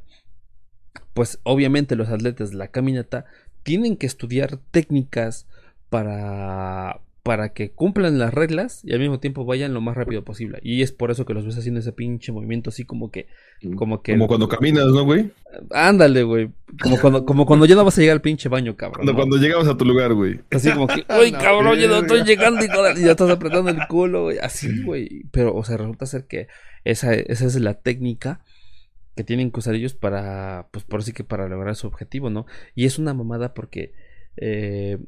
pues 1.14 1.40
obviamente 1.44 1.96
los 1.96 2.10
atletas 2.10 2.52
de 2.52 2.58
la 2.58 2.70
caminata 2.70 3.25
tienen 3.64 3.98
que 3.98 4.06
estudiar 4.06 4.58
técnicas 4.72 5.48
para 5.90 7.00
para 7.25 7.53
que 7.53 7.72
cumplan 7.72 8.20
las 8.20 8.32
reglas 8.32 8.82
y 8.84 8.94
al 8.94 9.00
mismo 9.00 9.20
tiempo 9.20 9.46
vayan 9.46 9.74
lo 9.74 9.82
más 9.82 9.98
rápido 9.98 10.24
posible. 10.24 10.60
Y 10.62 10.84
es 10.84 10.91
por 10.91 11.10
eso 11.10 11.25
que 11.25 11.34
los 11.34 11.44
ves 11.44 11.58
haciendo 11.58 11.79
ese 11.79 11.91
pinche 11.91 12.32
movimiento 12.32 12.70
así 12.70 12.86
como 12.86 13.10
que... 13.10 13.25
Como 13.77 14.03
que... 14.03 14.12
Como 14.12 14.27
cuando 14.27 14.48
caminas, 14.48 14.86
¿no, 14.89 15.05
güey? 15.05 15.32
Ándale, 15.72 16.22
güey. 16.22 16.51
Como 16.79 17.01
cuando, 17.01 17.25
como 17.25 17.48
cuando 17.48 17.65
ya 17.65 17.74
no 17.74 17.84
vas 17.84 17.98
a 17.98 18.01
llegar 18.01 18.17
al 18.17 18.22
pinche 18.22 18.48
baño, 18.48 18.75
cabrón. 18.75 18.98
Cuando, 18.98 19.13
¿no? 19.13 19.17
cuando 19.17 19.38
llegabas 19.38 19.67
a 19.67 19.75
tu 19.75 19.86
lugar, 19.86 20.13
güey. 20.13 20.39
Así 20.51 20.70
como 20.72 20.86
que, 20.86 21.03
uy, 21.20 21.32
No, 21.32 21.39
cabrón, 21.39 21.79
ya 21.79 21.88
no 21.88 21.98
estoy 21.98 22.22
llegando 22.25 22.63
y 22.63 22.67
ya 23.01 23.10
estás 23.10 23.32
apretando 23.32 23.72
el 23.72 23.88
culo, 23.88 24.25
güey. 24.25 24.38
Así, 24.38 24.84
güey. 24.84 25.24
Pero, 25.32 25.55
o 25.55 25.63
sea, 25.63 25.77
resulta 25.77 26.05
ser 26.05 26.27
que 26.27 26.48
esa, 26.84 27.15
esa 27.15 27.46
es 27.48 27.60
la 27.60 27.74
técnica 27.74 28.41
que 29.15 29.24
tienen 29.24 29.50
que 29.50 29.62
usar 29.62 29.74
ellos 29.74 29.96
para, 29.96 30.67
pues 30.70 30.86
por 30.86 31.00
así 31.00 31.12
que 31.12 31.24
para 31.24 31.50
lograr 31.50 31.75
su 31.75 31.88
objetivo, 31.88 32.29
¿no? 32.29 32.46
Y 32.75 32.86
es 32.86 33.00
una 33.00 33.15
mamada 33.15 33.55
porque 33.55 33.94
eh, 34.38 35.00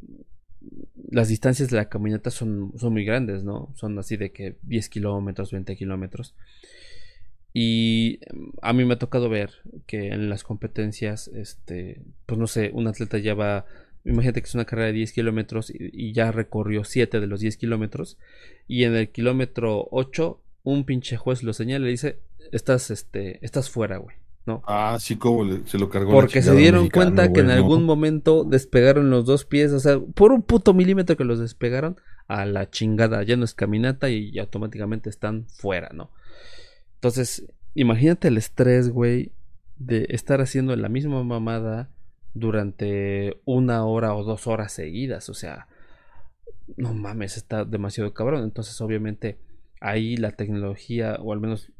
las 1.09 1.29
distancias 1.29 1.69
de 1.69 1.77
la 1.77 1.89
caminata 1.89 2.31
son, 2.31 2.73
son 2.77 2.93
muy 2.93 3.05
grandes, 3.05 3.43
¿no? 3.43 3.73
Son 3.75 3.97
así 3.97 4.17
de 4.17 4.31
que 4.31 4.57
10 4.63 4.89
kilómetros, 4.89 5.51
20 5.51 5.75
kilómetros. 5.75 6.35
Y 7.53 8.19
em, 8.21 8.51
a 8.61 8.73
mí 8.73 8.85
me 8.85 8.93
ha 8.93 8.99
tocado 8.99 9.29
ver 9.29 9.51
que 9.85 10.09
en 10.09 10.29
las 10.29 10.43
competencias, 10.43 11.27
este, 11.29 12.01
pues 12.25 12.37
no 12.37 12.47
sé, 12.47 12.71
un 12.73 12.87
atleta 12.87 13.17
ya 13.17 13.33
va, 13.33 13.65
imagínate 14.05 14.41
que 14.41 14.47
es 14.47 14.55
una 14.55 14.65
carrera 14.65 14.87
de 14.87 14.93
10 14.93 15.13
kilómetros 15.13 15.71
y, 15.73 16.11
ya 16.13 16.31
recorrió 16.31 16.83
7 16.83 17.19
de 17.19 17.27
los 17.27 17.39
10 17.39 17.57
kilómetros. 17.57 18.17
Y 18.67 18.83
en 18.83 18.95
el 18.95 19.09
kilómetro 19.09 19.87
8, 19.91 20.41
un 20.63 20.83
pinche 20.83 21.17
juez 21.17 21.41
lo 21.41 21.53
señala 21.53 21.87
y 21.87 21.91
dice, 21.91 22.19
estás, 22.51 22.91
este, 22.91 23.43
estás 23.45 23.69
fuera, 23.69 23.97
güey, 23.97 24.17
¿no? 24.47 24.63
Ah, 24.65 24.97
sí, 24.99 25.17
como 25.17 25.43
le- 25.43 25.67
se 25.67 25.77
lo 25.77 25.89
cargó 25.89 26.11
Porque 26.11 26.41
se 26.41 26.55
dieron 26.55 26.89
cuenta 26.89 27.31
que 27.33 27.41
en 27.41 27.49
algún 27.51 27.83
momento 27.83 28.43
despegaron 28.43 29.09
los 29.11 29.25
dos 29.25 29.45
pies, 29.45 29.71
o 29.73 29.79
sea, 29.79 29.99
por 29.99 30.31
un 30.31 30.41
puto 30.41 30.73
milímetro 30.73 31.15
que 31.17 31.23
los 31.25 31.39
despegaron, 31.39 31.97
a 32.27 32.45
la 32.45 32.69
chingada, 32.69 33.23
ya 33.23 33.37
no 33.37 33.45
es 33.45 33.53
caminata 33.53 34.09
y 34.09 34.37
automáticamente 34.39 35.09
están 35.09 35.45
fuera, 35.49 35.89
¿no? 35.93 36.11
Entonces, 36.95 37.45
imagínate 37.75 38.27
el 38.29 38.37
estrés, 38.37 38.89
güey, 38.89 39.31
de 39.77 40.07
estar 40.09 40.41
haciendo 40.41 40.75
la 40.75 40.89
misma 40.89 41.23
mamada 41.23 41.89
durante 42.33 43.39
una 43.45 43.85
hora 43.85 44.13
o 44.15 44.23
dos 44.23 44.47
horas 44.47 44.71
seguidas, 44.73 45.29
o 45.29 45.33
sea, 45.33 45.67
no 46.75 46.93
mames, 46.93 47.37
está 47.37 47.63
demasiado 47.65 48.13
cabrón. 48.13 48.43
Entonces, 48.43 48.79
obviamente, 48.81 49.37
ahí 49.79 50.17
la 50.17 50.31
tecnología, 50.31 51.17
o 51.21 51.31
al 51.33 51.39
menos 51.39 51.71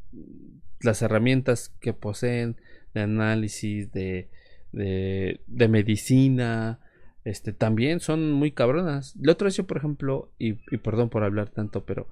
las 0.80 1.02
herramientas 1.02 1.74
que 1.80 1.92
poseen 1.92 2.56
de 2.94 3.00
análisis, 3.02 3.92
de, 3.92 4.28
de, 4.72 5.40
de 5.46 5.68
medicina, 5.68 6.80
este, 7.24 7.52
también 7.52 8.00
son 8.00 8.32
muy 8.32 8.52
cabronas. 8.52 9.14
La 9.20 9.32
otra 9.32 9.46
vez 9.46 9.56
yo, 9.56 9.66
por 9.66 9.76
ejemplo, 9.76 10.30
y, 10.38 10.58
y 10.70 10.78
perdón 10.78 11.08
por 11.10 11.24
hablar 11.24 11.50
tanto, 11.50 11.84
pero 11.84 12.08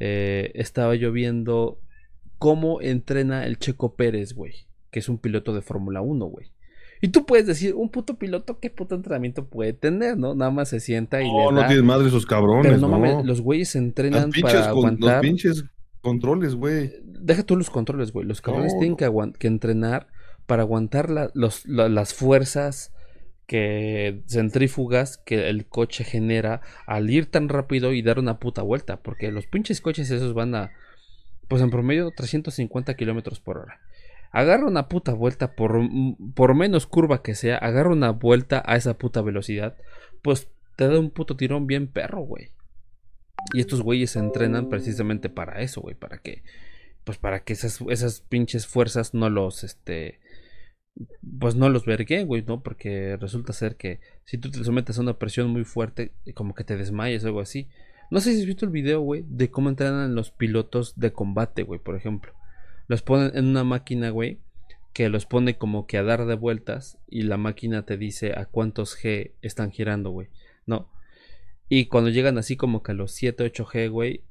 eh, 0.00 0.52
estaba 0.54 0.94
yo 0.94 1.12
viendo 1.12 1.80
cómo 2.38 2.80
entrena 2.80 3.46
el 3.46 3.58
Checo 3.58 3.94
Pérez, 3.96 4.34
güey, 4.34 4.54
que 4.90 4.98
es 5.00 5.08
un 5.08 5.18
piloto 5.18 5.54
de 5.54 5.62
Fórmula 5.62 6.00
1, 6.02 6.24
güey. 6.26 6.52
Y 7.00 7.08
tú 7.08 7.24
puedes 7.26 7.46
decir, 7.46 7.74
un 7.76 7.90
puto 7.90 8.18
piloto, 8.18 8.58
¿qué 8.58 8.70
puto 8.70 8.96
entrenamiento 8.96 9.46
puede 9.46 9.72
tener, 9.72 10.18
no? 10.18 10.34
Nada 10.34 10.50
más 10.50 10.68
se 10.68 10.80
sienta 10.80 11.22
y 11.22 11.30
No, 11.30 11.50
le 11.50 11.54
no 11.54 11.60
da. 11.60 11.66
tienes 11.68 11.84
madre 11.84 12.08
esos 12.08 12.26
cabrones, 12.26 12.66
pero 12.66 12.76
no 12.80 12.88
no. 12.88 12.98
mames, 12.98 13.24
los 13.24 13.40
güeyes 13.40 13.68
se 13.68 13.78
Las 13.78 13.86
entrenan 13.86 14.30
pinches 14.32 14.42
para 14.42 14.58
los 14.58 14.68
aguantar. 14.68 15.20
pinches 15.20 15.64
controles, 16.08 16.54
güey. 16.54 16.92
Deja 17.04 17.42
tú 17.42 17.56
los 17.56 17.70
controles, 17.70 18.12
güey. 18.12 18.26
Los 18.26 18.40
cabrones 18.40 18.72
No, 18.74 18.80
tienen 18.80 18.96
que, 19.38 19.46
entrenar 19.46 20.08
para 20.46 20.62
aguantar 20.62 21.10
la- 21.10 21.30
los- 21.34 21.66
la- 21.66 21.88
las 21.88 22.14
fuerzas 22.14 22.92
que 23.46 24.22
centrífugas 24.28 25.16
que 25.18 25.48
el 25.48 25.66
coche 25.66 26.04
genera 26.04 26.60
al 26.86 27.08
ir 27.10 27.26
tan 27.30 27.48
rápido 27.48 27.92
y 27.92 28.02
dar 28.02 28.18
una 28.18 28.38
puta 28.38 28.62
vuelta. 28.62 28.98
Porque 28.98 29.32
los 29.32 29.46
pinches 29.46 29.80
coches 29.80 30.10
esos 30.10 30.34
van 30.34 30.54
a, 30.54 30.70
pues 31.48 31.62
en 31.62 31.70
promedio 31.70 32.10
350 32.14 32.94
kilómetros 32.94 33.40
por 33.40 33.58
hora. 33.58 33.80
Agarra 34.32 34.66
una 34.66 34.88
puta 34.88 35.14
vuelta 35.14 35.52
por, 35.54 35.80
por 36.34 36.54
menos 36.54 36.86
curva 36.86 37.22
que 37.22 37.34
sea, 37.34 37.56
agarra 37.56 37.90
una 37.90 38.10
vuelta 38.10 38.62
a 38.66 38.76
esa 38.76 38.94
puta 38.98 39.22
velocidad, 39.22 39.76
pues 40.20 40.48
te 40.76 40.86
da 40.86 40.98
un 41.00 41.10
puto 41.10 41.34
tirón 41.36 41.66
bien 41.66 41.86
perro, 41.88 42.20
güey. 42.20 42.50
Y 43.52 43.60
estos 43.60 43.82
güeyes 43.82 44.10
se 44.10 44.18
entrenan 44.18 44.68
precisamente 44.68 45.28
para 45.28 45.60
eso, 45.60 45.80
güey, 45.80 45.94
para 45.94 46.18
que 46.18 46.42
pues 47.08 47.16
para 47.16 47.40
que 47.42 47.54
esas, 47.54 47.80
esas 47.88 48.20
pinches 48.20 48.66
fuerzas 48.66 49.14
no 49.14 49.30
los, 49.30 49.64
este, 49.64 50.20
pues 51.40 51.54
no 51.54 51.70
los 51.70 51.86
verguen, 51.86 52.26
güey, 52.26 52.42
¿no? 52.42 52.62
Porque 52.62 53.16
resulta 53.16 53.54
ser 53.54 53.76
que 53.76 54.00
si 54.26 54.36
tú 54.36 54.50
te 54.50 54.62
sometes 54.62 54.98
a 54.98 55.00
una 55.00 55.18
presión 55.18 55.48
muy 55.48 55.64
fuerte, 55.64 56.12
como 56.34 56.54
que 56.54 56.64
te 56.64 56.76
desmayes 56.76 57.24
o 57.24 57.28
algo 57.28 57.40
así. 57.40 57.66
No 58.10 58.20
sé 58.20 58.34
si 58.34 58.40
has 58.40 58.46
visto 58.46 58.66
el 58.66 58.72
video, 58.72 59.00
güey, 59.00 59.24
de 59.26 59.50
cómo 59.50 59.70
entrenan 59.70 60.14
los 60.14 60.30
pilotos 60.30 61.00
de 61.00 61.12
combate, 61.12 61.62
güey, 61.62 61.80
por 61.80 61.96
ejemplo. 61.96 62.34
Los 62.88 63.00
ponen 63.00 63.30
en 63.34 63.46
una 63.46 63.64
máquina, 63.64 64.10
güey, 64.10 64.40
que 64.92 65.08
los 65.08 65.24
pone 65.24 65.56
como 65.56 65.86
que 65.86 65.96
a 65.96 66.02
dar 66.02 66.26
de 66.26 66.34
vueltas 66.34 66.98
y 67.08 67.22
la 67.22 67.38
máquina 67.38 67.86
te 67.86 67.96
dice 67.96 68.34
a 68.36 68.44
cuántos 68.44 68.98
G 68.98 69.32
están 69.40 69.70
girando, 69.70 70.10
güey, 70.10 70.28
¿no? 70.66 70.90
Y 71.68 71.86
cuando 71.86 72.10
llegan 72.10 72.38
así 72.38 72.56
como 72.56 72.82
que 72.82 72.92
a 72.92 72.94
los 72.94 73.12
7, 73.12 73.44
8 73.44 73.66
G, 73.66 73.90
güey, 73.90 74.22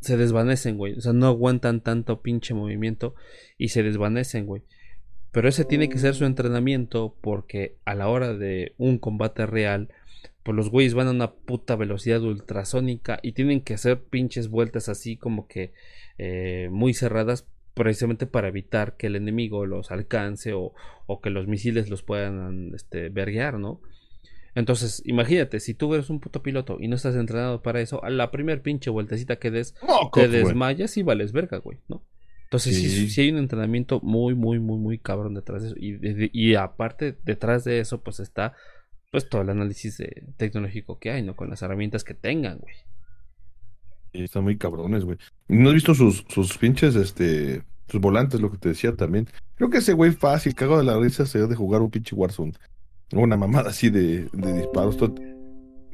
se 0.00 0.16
desvanecen, 0.16 0.76
güey. 0.76 0.94
O 0.94 1.00
sea, 1.00 1.12
no 1.12 1.26
aguantan 1.26 1.80
tanto 1.80 2.22
pinche 2.22 2.54
movimiento 2.54 3.14
y 3.56 3.68
se 3.68 3.82
desvanecen, 3.82 4.46
güey. 4.46 4.62
Pero 5.32 5.48
ese 5.48 5.64
tiene 5.64 5.88
que 5.88 5.98
ser 5.98 6.14
su 6.14 6.24
entrenamiento 6.24 7.14
porque 7.20 7.76
a 7.84 7.94
la 7.94 8.08
hora 8.08 8.34
de 8.34 8.74
un 8.78 8.98
combate 8.98 9.44
real, 9.46 9.88
pues 10.42 10.56
los 10.56 10.70
güeyes 10.70 10.94
van 10.94 11.08
a 11.08 11.12
una 11.12 11.32
puta 11.32 11.76
velocidad 11.76 12.22
ultrasónica 12.22 13.18
y 13.22 13.32
tienen 13.32 13.60
que 13.60 13.74
hacer 13.74 14.00
pinches 14.00 14.48
vueltas 14.48 14.88
así 14.88 15.16
como 15.16 15.46
que 15.46 15.72
eh, 16.16 16.68
muy 16.70 16.94
cerradas 16.94 17.46
precisamente 17.74 18.26
para 18.26 18.48
evitar 18.48 18.96
que 18.96 19.08
el 19.08 19.16
enemigo 19.16 19.66
los 19.66 19.90
alcance 19.90 20.54
o, 20.54 20.72
o 21.06 21.20
que 21.20 21.30
los 21.30 21.46
misiles 21.46 21.90
los 21.90 22.02
puedan 22.02 22.72
este, 22.74 23.08
verguear, 23.10 23.58
¿no? 23.58 23.80
Entonces, 24.58 25.02
imagínate, 25.04 25.60
si 25.60 25.72
tú 25.74 25.94
eres 25.94 26.10
un 26.10 26.18
puto 26.18 26.42
piloto 26.42 26.78
y 26.80 26.88
no 26.88 26.96
estás 26.96 27.14
entrenado 27.14 27.62
para 27.62 27.80
eso, 27.80 28.02
a 28.02 28.10
la 28.10 28.30
primer 28.32 28.60
pinche 28.60 28.90
vueltecita 28.90 29.36
que 29.36 29.50
des, 29.52 29.74
te 30.12 30.26
desmayas 30.28 30.96
y 30.96 31.02
vales 31.02 31.30
verga, 31.32 31.58
güey, 31.58 31.78
¿no? 31.88 32.02
Entonces 32.44 32.74
sí. 32.76 32.88
Sí. 32.88 33.08
sí 33.10 33.20
hay 33.20 33.30
un 33.30 33.38
entrenamiento 33.38 34.00
muy, 34.02 34.34
muy, 34.34 34.58
muy, 34.58 34.78
muy 34.78 34.98
cabrón 34.98 35.34
detrás 35.34 35.62
de 35.62 35.68
eso. 35.68 35.76
Y, 35.78 35.92
de- 35.92 36.30
y 36.32 36.54
aparte, 36.56 37.16
detrás 37.24 37.62
de 37.64 37.78
eso, 37.78 38.00
pues 38.02 38.18
está 38.20 38.54
pues 39.12 39.28
todo 39.28 39.42
el 39.42 39.50
análisis 39.50 39.96
de- 39.98 40.24
tecnológico 40.36 40.98
que 40.98 41.10
hay, 41.10 41.22
¿no? 41.22 41.36
Con 41.36 41.50
las 41.50 41.62
herramientas 41.62 42.02
que 42.04 42.14
tengan, 42.14 42.58
güey. 42.58 42.74
Sí, 44.12 44.22
están 44.24 44.42
muy 44.42 44.56
cabrones, 44.58 45.04
güey. 45.04 45.18
¿No 45.48 45.68
has 45.68 45.74
visto 45.74 45.94
sus, 45.94 46.24
sus 46.28 46.56
pinches, 46.58 46.96
este, 46.96 47.62
sus 47.88 48.00
volantes, 48.00 48.40
lo 48.40 48.50
que 48.50 48.58
te 48.58 48.70
decía 48.70 48.96
también? 48.96 49.28
Creo 49.54 49.70
que 49.70 49.78
ese 49.78 49.92
güey 49.92 50.10
fácil, 50.12 50.54
cago 50.54 50.78
de 50.78 50.84
la 50.84 50.98
risa, 50.98 51.26
se 51.26 51.46
de 51.46 51.54
jugar 51.54 51.80
un 51.82 51.90
pinche 51.90 52.16
Warzone. 52.16 52.54
Una 53.12 53.36
mamada 53.36 53.70
así 53.70 53.90
de, 53.90 54.28
de 54.32 54.52
disparos. 54.54 54.96
todo- 54.96 55.14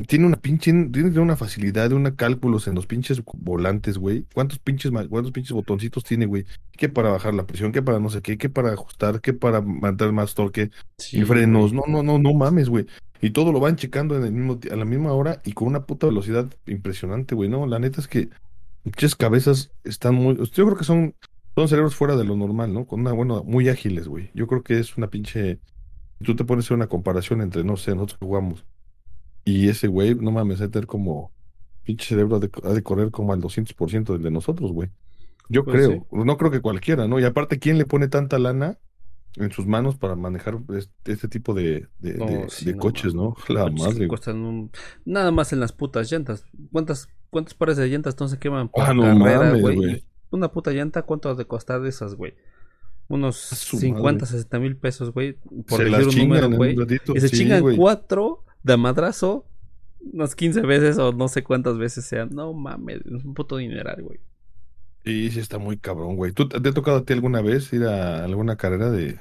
Tiene 0.09 0.27
una 0.27 0.37
pinche, 0.37 0.73
tiene 0.93 1.21
una 1.21 1.37
facilidad, 1.37 1.89
de 1.89 1.95
una 1.95 2.17
cálculos 2.17 2.67
en 2.67 2.75
los 2.75 2.87
pinches 2.87 3.23
volantes, 3.35 3.97
güey. 3.99 4.27
¿Cuántos 4.35 4.59
pinches, 4.59 4.91
cuántos 5.09 5.31
pinches 5.31 5.53
botoncitos 5.53 6.03
tiene, 6.03 6.27
güey? 6.27 6.45
¿Qué 6.73 6.89
para 6.89 7.11
bajar 7.11 7.33
la 7.35 7.47
presión? 7.47 7.71
¿Qué 7.71 7.81
para 7.83 8.01
no 8.01 8.11
sé 8.11 8.21
qué? 8.21 8.37
¿Qué 8.37 8.49
para 8.49 8.73
ajustar? 8.73 9.21
¿Qué 9.21 9.33
para 9.33 9.61
mantener 9.61 10.13
más 10.13 10.35
torque? 10.35 10.71
Sí, 10.99 11.21
y 11.21 11.23
frenos, 11.23 11.73
güey. 11.73 11.83
no, 11.87 11.93
no, 11.93 12.03
no, 12.03 12.19
no 12.19 12.35
mames, 12.35 12.69
güey. 12.69 12.87
Y 13.23 13.31
todo 13.31 13.53
lo 13.53 13.61
van 13.61 13.77
checando 13.77 14.17
en 14.17 14.25
el 14.25 14.33
mismo, 14.33 14.59
a 14.71 14.75
la 14.77 14.85
misma 14.85 15.13
hora 15.13 15.41
y 15.45 15.53
con 15.53 15.69
una 15.69 15.87
puta 15.87 16.09
velocidad 16.09 16.53
impresionante, 16.67 17.37
güey. 17.37 17.49
No, 17.49 17.65
la 17.67 17.79
neta 17.79 18.01
es 18.01 18.09
que 18.09 18.29
muchas 18.83 19.15
cabezas 19.15 19.71
están 19.85 20.17
muy, 20.17 20.35
yo 20.37 20.65
creo 20.67 20.77
que 20.77 20.85
son, 20.85 21.15
son 21.55 21.69
cerebros 21.69 21.95
fuera 21.95 22.17
de 22.17 22.25
lo 22.25 22.35
normal, 22.37 22.75
¿no? 22.75 22.85
Con 22.85 23.01
una, 23.01 23.13
bueno, 23.13 23.45
muy 23.45 23.69
ágiles, 23.69 24.09
güey. 24.09 24.31
Yo 24.35 24.49
creo 24.49 24.63
que 24.65 24.81
es 24.81 24.97
una 24.97 25.07
pinche, 25.09 25.61
tú 26.25 26.37
te 26.37 26.45
pones 26.45 26.65
a 26.65 26.69
hacer 26.69 26.77
una 26.77 26.89
comparación 26.89 27.41
entre, 27.43 27.65
no 27.65 27.77
sé, 27.77 27.95
nosotros 27.95 28.19
jugamos 28.21 28.67
y 29.45 29.69
ese 29.69 29.89
güey, 29.89 30.15
no 30.15 30.31
mames, 30.33 30.59
de 30.59 30.69
tener 30.69 30.87
como, 30.87 31.33
pinche 31.85 32.07
cerebro 32.07 32.37
ha 32.37 32.41
de, 32.41 32.51
ha 32.65 32.73
de 32.73 32.83
correr 32.83 33.11
como 33.11 33.33
al 33.33 33.41
200% 33.43 34.15
del 34.15 34.23
de 34.23 34.31
nosotros, 34.31 34.73
güey. 34.73 34.91
Yo 35.51 35.65
Pues 35.65 35.87
creo, 35.87 36.07
no 36.13 36.37
creo 36.39 36.51
que 36.51 36.61
cualquiera, 36.63 37.07
¿no? 37.07 37.21
Y 37.21 37.25
aparte, 37.25 37.59
¿quién 37.59 37.77
le 37.79 37.85
pone 37.87 38.09
tanta 38.09 38.39
lana 38.39 38.79
en 39.37 39.51
sus 39.53 39.67
manos 39.67 39.97
para 39.97 40.17
manejar 40.17 40.59
este, 40.77 41.13
este 41.13 41.29
tipo 41.29 41.53
de, 41.55 41.89
de, 41.99 42.15
No, 42.15 42.27
de- 42.27 42.49
sí, 42.49 42.67
de 42.67 42.73
no 42.75 42.79
coches, 42.79 43.15
¿no? 43.15 43.37
La 43.49 43.65
Coches 43.65 43.79
madre. 43.81 44.09
cuestan 44.09 44.39
un- 44.45 44.71
Nada 45.05 45.31
más 45.33 45.53
en 45.53 45.61
las 45.61 45.73
putas 45.73 46.11
llantas. 46.11 46.47
¿Cuántas, 46.73 47.09
cuántos 47.31 47.55
pares 47.55 47.77
de 47.77 47.89
llantas 47.89 48.19
no 48.19 48.29
se 48.29 48.39
queman 48.39 48.69
por 48.71 48.85
Ah, 48.85 48.95
no 48.95 49.03
carrera, 49.03 49.39
mames, 49.41 49.61
güey? 49.61 49.77
güey. 49.77 49.93
Y 49.97 50.05
Una 50.31 50.51
puta 50.53 50.71
llanta, 50.73 51.03
¿cuánto 51.03 51.29
ha 51.29 51.35
de 51.35 51.47
costar 51.47 51.83
de 51.83 51.91
esas, 51.91 52.15
güey? 52.15 52.35
Unos 53.09 53.37
su 53.37 53.79
50, 53.79 54.25
madre. 54.25 54.27
60 54.27 54.59
mil 54.61 54.77
pesos, 54.77 55.13
güey. 55.13 55.35
Por 55.67 55.79
Se 55.79 55.85
decir 55.85 56.09
un 56.09 56.29
número, 56.29 56.51
güey. 56.51 56.77
Y 57.15 57.21
se 57.21 57.29
Sí, 57.29 57.39
chingan 57.39 57.77
cuatro 57.77 58.45
de 58.63 58.77
madrazo, 58.77 59.47
unas 60.01 60.35
15 60.35 60.63
veces 60.63 60.99
o 60.99 61.13
no 61.13 61.29
sé 61.29 61.45
cuántas 61.45 61.77
veces 61.77 62.05
sean. 62.07 62.31
No 62.31 62.53
mames, 62.53 63.01
es 63.05 63.25
un 63.25 63.35
puto 63.35 63.59
dineral, 63.59 64.03
güey. 64.03 64.21
Sí, 65.05 65.31
sí, 65.31 65.41
está 65.41 65.59
muy 65.59 65.77
cabrón, 65.77 66.17
güey. 66.17 66.33
¿Tú 66.33 66.49
te 66.49 66.57
ha 66.57 66.73
tocado 66.73 66.99
a 66.99 67.05
ti 67.05 67.13
alguna 67.13 67.43
vez 67.43 67.71
ir 67.75 67.85
a 67.85 68.25
alguna 68.25 68.57
carrera 68.57 68.91
de, 68.91 69.19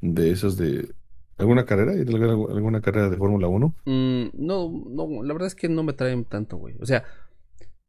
de 0.00 0.30
esas 0.30 0.56
de, 0.56 0.94
¿Alguna 1.38 1.64
carrera? 1.64 1.92
¿Hay 1.92 2.00
alguna, 2.00 2.32
alguna 2.32 2.80
carrera 2.80 3.08
de 3.08 3.16
Fórmula 3.16 3.46
1? 3.46 3.74
Mm, 3.84 4.24
no, 4.34 4.84
no, 4.90 5.22
la 5.22 5.32
verdad 5.32 5.46
es 5.46 5.54
que 5.54 5.68
no 5.68 5.84
me 5.84 5.92
traen 5.92 6.24
tanto, 6.24 6.56
güey. 6.56 6.74
O 6.80 6.86
sea, 6.86 7.04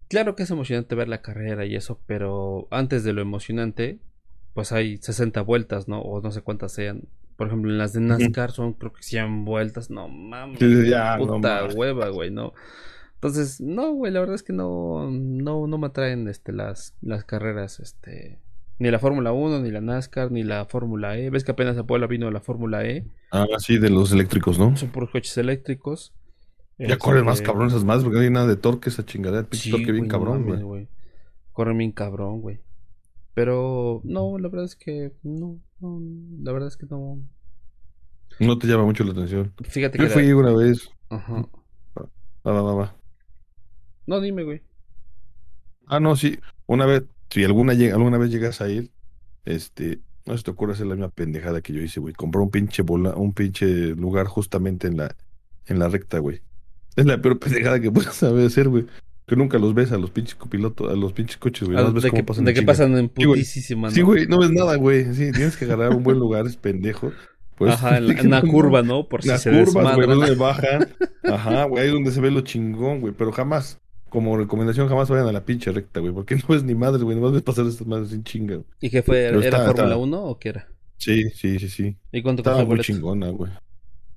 claro 0.08 0.36
que 0.36 0.44
es 0.44 0.52
emocionante 0.52 0.94
ver 0.94 1.08
la 1.08 1.24
carrera 1.24 1.66
y 1.66 1.76
eso, 1.76 2.00
pero 2.06 2.68
antes 2.70 3.04
de 3.04 3.12
lo 3.12 3.22
emocionante, 3.22 4.00
pues 4.54 4.72
hay 4.72 4.98
60 4.98 5.42
vueltas, 5.42 5.88
¿no? 5.88 6.02
O 6.02 6.22
no 6.22 6.32
sé 6.32 6.42
cuántas 6.42 6.72
sean. 6.72 7.04
Por 7.36 7.48
ejemplo, 7.48 7.72
en 7.72 7.78
las 7.78 7.94
de 7.94 8.02
NASCAR 8.02 8.52
son 8.52 8.74
creo 8.74 8.92
que 8.92 9.02
100 9.02 9.46
vueltas. 9.46 9.90
No 9.90 10.08
mames. 10.10 10.60
Ya, 10.90 11.18
puta 11.18 11.68
hueva, 11.74 12.10
güey, 12.10 12.32
no. 12.32 12.54
Entonces, 13.16 13.60
no, 13.60 13.94
güey, 13.94 14.12
la 14.12 14.22
verdad 14.22 14.36
es 14.36 14.44
que 14.44 14.54
no, 14.54 15.10
no, 15.12 15.68
no 15.68 15.78
me 15.78 15.88
atraen 15.88 16.28
este, 16.28 16.54
las, 16.54 16.96
las 17.02 17.26
carreras, 17.26 17.82
este, 17.82 18.40
ni 18.78 18.90
la 18.92 19.00
Fórmula 19.00 19.34
1, 19.34 19.60
ni 19.60 19.72
la 19.72 19.82
NASCAR, 19.82 20.32
ni 20.32 20.44
la 20.44 20.66
Fórmula 20.66 21.18
E. 21.18 21.30
¿Ves 21.30 21.44
que 21.44 21.52
apenas 21.52 21.78
a 21.78 21.84
Puebla 21.84 22.08
vino 22.08 22.32
la 22.32 22.40
Fórmula 22.40 22.86
E? 22.86 23.06
Ah, 23.32 23.46
sí, 23.58 23.78
de 23.78 23.90
los 23.90 24.14
eléctricos, 24.14 24.58
¿no? 24.58 24.76
Son 24.78 24.90
puros 24.90 25.10
coches 25.10 25.38
eléctricos. 25.38 26.14
Ya 26.78 26.98
corren 26.98 27.26
más 27.26 27.36
Este, 27.36 27.46
cabrón 27.46 27.68
esas 27.68 27.84
más 27.84 28.04
porque 28.04 28.20
no 28.20 28.24
hay 28.24 28.30
nada 28.30 28.48
de 28.48 28.56
torque 28.56 28.88
esa 28.88 29.06
chingadera. 29.06 29.44
Pinche 29.44 29.66
Sí, 29.66 29.72
torque 29.72 29.92
bien 29.92 30.08
cabrón, 30.08 30.64
güey. 30.64 30.88
Corren 31.52 31.78
bien 31.78 31.92
cabrón, 31.92 32.40
güey. 32.40 32.60
Pero 33.34 34.02
no, 34.04 34.38
la 34.38 34.50
verdad 34.50 34.66
es 34.66 34.76
que 34.76 35.14
no, 35.24 35.60
no, 35.80 36.02
la 36.44 36.52
verdad 36.52 36.68
es 36.68 36.78
que 36.78 36.86
no. 36.88 37.20
No 38.40 38.58
te 38.58 38.68
llama 38.68 38.86
mucho 38.86 39.04
la 39.04 39.12
atención. 39.12 39.54
Fíjate 39.64 39.98
Yo 39.98 40.06
que 40.06 40.10
fui 40.10 40.26
era- 40.26 40.38
una 40.38 40.54
vez. 40.54 40.90
Ajá. 41.10 41.46
Va, 42.46 42.62
va. 42.62 42.96
No, 44.08 44.20
dime, 44.22 44.44
güey. 44.44 44.62
Ah, 45.88 46.00
no, 46.00 46.16
sí. 46.16 46.40
Una 46.66 46.86
vez, 46.86 47.04
si 47.30 47.44
alguna, 47.44 47.74
alguna 47.74 48.18
vez 48.18 48.32
llegas 48.32 48.62
a 48.62 48.70
ir, 48.70 48.92
este, 49.46 50.00
no 50.26 50.38
se 50.38 50.44
te 50.44 50.52
ocurre 50.52 50.74
hacer 50.74 50.88
la 50.88 50.96
misma 50.96 51.10
pendejada 51.10 51.62
que 51.62 51.74
yo 51.74 51.82
hice, 51.82 52.00
güey. 52.00 52.14
Comprar 52.14 52.44
un 52.44 52.52
pinche 52.52 52.82
bola, 52.82 53.16
un 53.16 53.34
pinche 53.34 53.96
lugar 53.96 54.28
justamente 54.28 54.88
en 54.88 54.98
la, 54.98 55.16
en 55.66 55.80
la 55.80 55.90
recta, 55.90 56.20
güey. 56.20 56.42
Es 56.96 57.06
la 57.06 57.22
peor 57.22 57.40
pendejada 57.40 57.80
que 57.80 57.92
puedes 57.92 58.14
saber 58.14 58.46
hacer, 58.48 58.70
güey. 58.70 58.86
Que 59.30 59.36
nunca 59.36 59.60
los 59.60 59.76
ves 59.76 59.92
a 59.92 59.98
los 60.00 60.10
pinches 60.10 60.34
copilotos, 60.36 60.92
a 60.92 60.96
los 60.96 61.14
pinches 61.14 61.38
coches, 61.38 61.68
güey. 61.70 61.78
No 61.78 61.94
ves 61.94 62.04
de 62.04 62.10
cómo 62.10 62.20
que, 62.22 62.26
pasan 62.26 62.46
de 62.46 62.54
que 62.56 62.62
pasan 62.64 62.98
en 62.98 63.12
Sí, 63.16 63.26
güey. 63.26 63.40
putísima, 63.42 63.92
Sí, 63.92 64.00
¿no? 64.00 64.06
güey, 64.08 64.28
no 64.28 64.40
ves 64.40 64.50
nada, 64.52 64.76
güey. 64.76 65.06
Sí, 65.14 65.32
tienes 65.32 65.56
que 65.56 65.66
agarrar 65.66 65.94
un 65.96 66.02
buen 66.04 66.18
lugar, 66.18 66.48
es 66.48 66.58
pendejo. 66.58 67.12
Pues, 67.56 67.74
Ajá, 67.74 67.98
en, 68.00 68.08
la- 68.08 68.22
una 68.24 68.42
curva, 68.42 68.82
¿no? 68.82 69.08
Por 69.08 69.22
si 69.22 69.28
Las 69.30 69.44
se 69.44 69.52
curvas, 69.52 69.96
güey, 69.96 70.08
donde 70.08 70.34
bajan. 70.36 70.88
Ajá, 71.24 71.66
güey, 71.66 71.82
ahí 71.84 71.88
es 71.90 71.94
donde 71.94 72.12
se 72.12 72.20
ve 72.22 72.32
lo 72.32 72.42
chingón, 72.42 73.02
güey. 73.02 73.14
Pero 73.16 73.32
jamás, 73.32 73.80
como 74.10 74.36
recomendación, 74.36 74.88
jamás 74.90 75.10
vayan 75.10 75.28
a 75.28 75.32
la 75.32 75.46
pinche 75.46 75.72
recta, 75.72 76.00
güey. 76.00 76.12
Porque 76.12 76.36
no 76.36 76.42
ves 76.50 76.64
ni 76.64 76.74
madre, 76.74 77.04
güey. 77.04 77.16
Nomás 77.16 77.34
ves 77.34 77.44
pasar 77.44 77.68
estas 77.68 77.86
madres 77.86 78.10
sin 78.10 78.24
chinga, 78.24 78.56
güey. 78.56 78.66
¿Y 78.82 78.90
qué 78.90 79.04
fue? 79.04 79.28
Pero 79.30 79.42
¿Era 79.44 79.58
Fórmula 79.60 79.84
está- 79.84 79.98
1 79.98 80.24
o 80.24 80.40
qué 80.40 80.50
era? 80.50 80.68
Sí, 80.98 81.30
sí, 81.30 81.60
sí, 81.60 81.70
sí. 81.70 81.98
¿Y 82.12 82.22
cuánto 82.24 82.42
Estaba 82.42 82.58
costó 82.58 82.72
el 82.72 82.78
muy 82.78 82.84
chingona, 82.84 83.30
güey. 83.30 83.52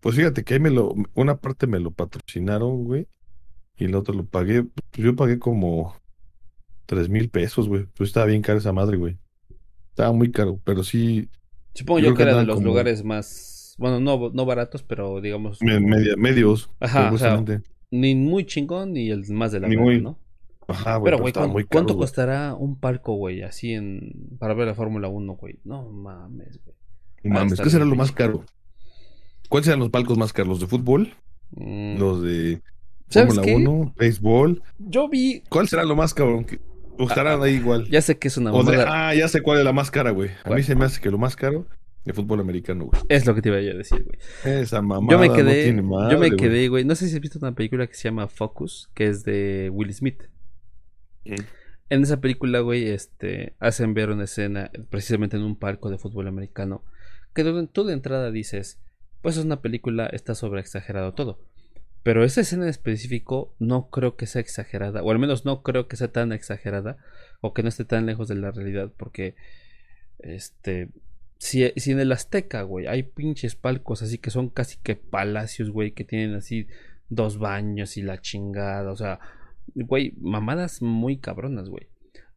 Pues 0.01 0.17
fíjate 0.17 0.43
que 0.43 0.55
ahí 0.55 0.61
me 0.61 0.71
lo, 0.71 0.95
una 1.15 1.37
parte 1.37 1.67
me 1.67 1.79
lo 1.79 1.91
patrocinaron, 1.93 2.85
güey. 2.85 3.07
Y 3.79 3.89
la 3.89 3.99
otra 3.99 4.15
lo 4.15 4.25
pagué. 4.25 4.63
Pues 4.65 4.75
yo 5.05 5.17
pagué 5.17 5.39
como 5.39 5.95
tres 6.87 7.09
mil 7.09 7.29
pesos, 7.31 7.69
güey. 7.69 7.87
Pues 7.97 8.09
estaba 8.11 8.27
bien 8.27 8.43
cara 8.43 8.59
esa 8.59 8.73
madre, 8.73 8.97
güey. 8.97 9.19
Estaba 9.91 10.13
muy 10.13 10.31
caro, 10.31 10.61
pero 10.65 10.83
sí, 10.85 11.29
Supongo 11.75 12.01
Yo 12.01 12.15
que 12.15 12.23
era 12.23 12.37
de 12.37 12.45
los 12.45 12.57
como- 12.57 12.67
lugares 12.67 13.03
más, 13.03 13.75
bueno, 13.79 13.99
no, 13.99 14.31
no 14.35 14.45
baratos, 14.45 14.83
pero 14.83 15.23
digamos, 15.23 15.59
media, 15.63 16.17
medios, 16.19 16.69
Ajá, 16.81 17.11
o 17.11 17.17
sea, 17.17 17.31
supuestamente. 17.37 17.67
ni 17.91 18.15
muy 18.15 18.45
chingón 18.45 18.93
ni 18.93 19.09
el 19.09 19.25
más 19.33 19.53
de 19.53 19.61
la 19.61 19.69
muy- 19.69 20.03
¿no? 20.03 20.19
Ajá, 20.69 20.97
güey, 20.97 21.05
Pero, 21.11 21.19
güey, 21.23 21.33
¿cuánto, 21.33 21.51
muy 21.53 21.63
caro, 21.65 21.69
cuánto 21.73 21.95
güey. 21.95 22.03
costará 22.05 22.55
un 22.55 22.79
palco, 22.79 23.15
güey, 23.15 23.41
así 23.43 23.73
en 23.73 24.37
para 24.39 24.53
ver 24.53 24.67
la 24.67 24.75
Fórmula 24.75 25.09
1, 25.09 25.33
güey? 25.35 25.61
No 25.65 25.91
mames, 25.91 26.61
güey. 26.63 26.77
No 27.25 27.35
Mames, 27.37 27.59
¿qué 27.59 27.71
será 27.71 27.87
lo 27.87 27.95
más 27.97 28.13
caro? 28.13 28.45
¿Cuáles 29.49 29.65
serán 29.65 29.81
los 29.81 29.89
palcos 29.89 30.19
más 30.19 30.35
caros? 30.35 30.49
¿Los 30.51 30.61
de 30.61 30.67
fútbol? 30.67 31.15
Mm, 31.53 31.97
¿Los 31.99 32.23
de 32.23 32.61
¿Sabes 33.13 33.35
Fórmula 33.35 33.47
qué? 33.47 33.55
1? 33.57 33.95
¿Béisbol? 33.97 34.63
Yo 34.79 35.09
vi, 35.09 35.43
¿Cuál 35.49 35.69
será 35.69 35.85
lo 35.85 35.95
más 35.97 36.15
cabrón? 36.15 36.45
que- 36.45 36.61
¿O 36.99 37.05
estarán 37.09 37.43
ahí 37.43 37.55
igual? 37.55 37.89
ya 37.89 38.03
sé 38.03 38.19
que 38.19 38.29
es 38.29 38.37
una 38.37 38.51
de- 38.51 38.85
ah, 38.87 39.15
ya 39.15 39.27
sé 39.29 39.41
cuál 39.41 39.59
es 39.59 39.65
la 39.65 39.73
más 39.73 39.91
cara, 39.91 40.11
güey. 40.11 40.31
A 40.45 40.51
mí 40.51 40.63
se 40.63 40.75
me 40.75 40.85
hace 40.85 41.01
que 41.01 41.11
lo 41.11 41.19
más 41.19 41.37
caro 41.37 41.67
de 42.05 42.13
fútbol 42.13 42.41
americano, 42.41 42.85
güey. 42.87 43.01
es 43.09 43.25
lo 43.27 43.35
que 43.35 43.43
te 43.43 43.49
iba 43.49 43.59
a 43.59 43.61
decir, 43.61 44.05
güey. 44.05 44.19
Esa 44.61 44.83
mamada 44.83 45.11
Yo 45.13 45.19
me 45.19 45.29
no 45.29 45.35
quedé, 45.35 45.67
yo 45.75 45.83
me 45.83 46.15
güey. 46.29 46.37
quedé, 46.37 46.69
güey, 46.69 46.85
no 46.85 46.95
sé 46.95 47.09
si 47.09 47.15
has 47.15 47.21
visto 47.21 47.39
una 47.39 47.55
película 47.55 47.87
que 47.87 47.95
se 47.95 48.05
llama 48.09 48.29
Focus, 48.29 48.91
que 48.95 49.07
es 49.09 49.25
de 49.25 49.71
Will 49.73 49.93
Smith. 49.95 50.23
En 51.25 52.03
esa 52.03 52.21
película, 52.21 52.61
güey, 52.61 52.89
este, 52.89 53.55
hacen 53.61 53.95
ver 53.95 54.11
una 54.11 54.25
escena 54.25 54.71
precisamente 54.91 55.37
en 55.37 55.43
un 55.43 55.57
palco 55.57 55.91
de 55.91 55.99
fútbol 55.99 56.27
americano, 56.27 56.83
que 57.35 57.45
tú, 57.45 57.67
tú 57.67 57.85
de 57.85 57.93
entrada 57.93 58.31
dices, 58.31 58.81
pues 59.21 59.37
es 59.37 59.45
una 59.45 59.61
película, 59.61 60.07
está 60.07 60.35
sobre 60.35 60.61
exagerado 60.61 61.13
todo. 61.15 61.39
Pero 62.03 62.25
esa 62.25 62.41
escena 62.41 62.65
en 62.65 62.71
específico 62.71 63.55
no 63.59 63.91
creo 63.91 64.17
que 64.17 64.27
sea 64.27 64.41
exagerada, 64.41 65.03
o 65.03 65.11
al 65.11 65.19
menos 65.19 65.45
no 65.45 65.63
creo 65.63 65.87
que 65.89 65.97
sea 65.97 66.11
tan 66.11 66.33
exagerada, 66.33 66.99
o 67.41 67.55
que 67.55 67.63
no 67.63 67.69
esté 67.69 67.85
tan 67.85 68.07
lejos 68.07 68.29
de 68.29 68.37
la 68.37 68.51
realidad, 68.51 68.91
porque, 68.97 69.37
este, 70.19 70.89
si, 71.39 71.65
en 71.65 72.01
el 72.01 72.13
Azteca, 72.13 72.63
güey, 72.63 72.87
hay 72.87 73.03
pinches 73.03 73.57
palcos 73.57 74.03
así 74.03 74.19
que 74.19 74.31
son 74.31 74.49
casi 74.49 74.79
que 74.83 74.97
palacios, 74.97 75.71
güey, 75.71 75.93
que 75.93 76.05
tienen 76.05 76.35
así 76.35 76.67
dos 77.09 77.39
baños 77.39 77.97
y 77.97 78.03
la 78.03 78.21
chingada, 78.21 78.91
o 78.91 78.97
sea, 78.97 79.21
güey, 79.75 80.15
mamadas 80.21 80.83
muy 80.83 81.19
cabronas, 81.19 81.69
güey. 81.69 81.89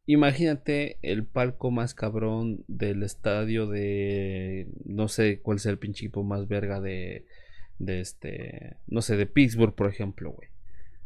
Imagínate 0.08 1.00
el 1.02 1.26
palco 1.26 1.72
más 1.72 1.96
cabrón 1.96 2.64
del 2.68 3.02
estadio 3.02 3.68
de. 3.68 4.68
No 4.86 5.08
sé 5.08 5.40
cuál 5.42 5.60
sea 5.60 5.72
el 5.72 5.80
pinche 5.80 6.06
equipo 6.06 6.24
más 6.24 6.48
verga 6.48 6.80
de. 6.80 7.26
De 7.80 8.00
este. 8.00 8.78
No 8.88 9.02
sé, 9.02 9.18
de 9.18 9.26
Pittsburgh, 9.26 9.74
por 9.74 9.88
ejemplo, 9.90 10.32
güey. 10.32 10.50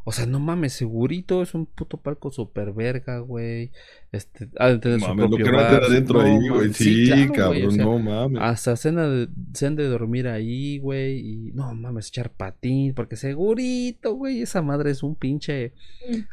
O 0.05 0.11
sea, 0.11 0.25
no 0.25 0.39
mames, 0.39 0.73
segurito 0.73 1.43
es 1.43 1.53
un 1.53 1.67
puto 1.67 1.97
palco 1.97 2.31
super 2.31 2.71
verga, 2.73 3.19
güey. 3.19 3.69
Este, 4.11 4.49
ha 4.57 4.69
de 4.69 4.79
tener 4.79 4.99
su 5.01 5.07
Mames, 5.07 5.23
lo 5.23 5.29
propio 5.29 5.45
que 5.45 5.51
bar. 5.51 5.83
adentro 5.83 6.23
No, 6.23 6.25
ahí, 6.25 6.49
güey. 6.49 6.73
Sí, 6.73 7.05
claro, 7.05 7.33
cabrón, 7.33 7.67
o 7.67 7.71
sea, 7.71 7.85
no 7.85 7.99
mames. 7.99 8.41
hasta 8.41 8.75
cena 8.75 9.07
de, 9.07 9.27
se 9.53 9.67
han 9.67 9.75
de 9.75 9.85
dormir 9.87 10.27
ahí, 10.27 10.79
güey. 10.79 11.19
Y 11.19 11.51
no 11.51 11.75
mames, 11.75 12.07
echar 12.07 12.31
patín. 12.31 12.95
Porque 12.95 13.17
segurito, 13.17 14.13
güey. 14.15 14.41
Esa 14.41 14.63
madre 14.63 14.89
es 14.89 15.03
un 15.03 15.15
pinche 15.15 15.73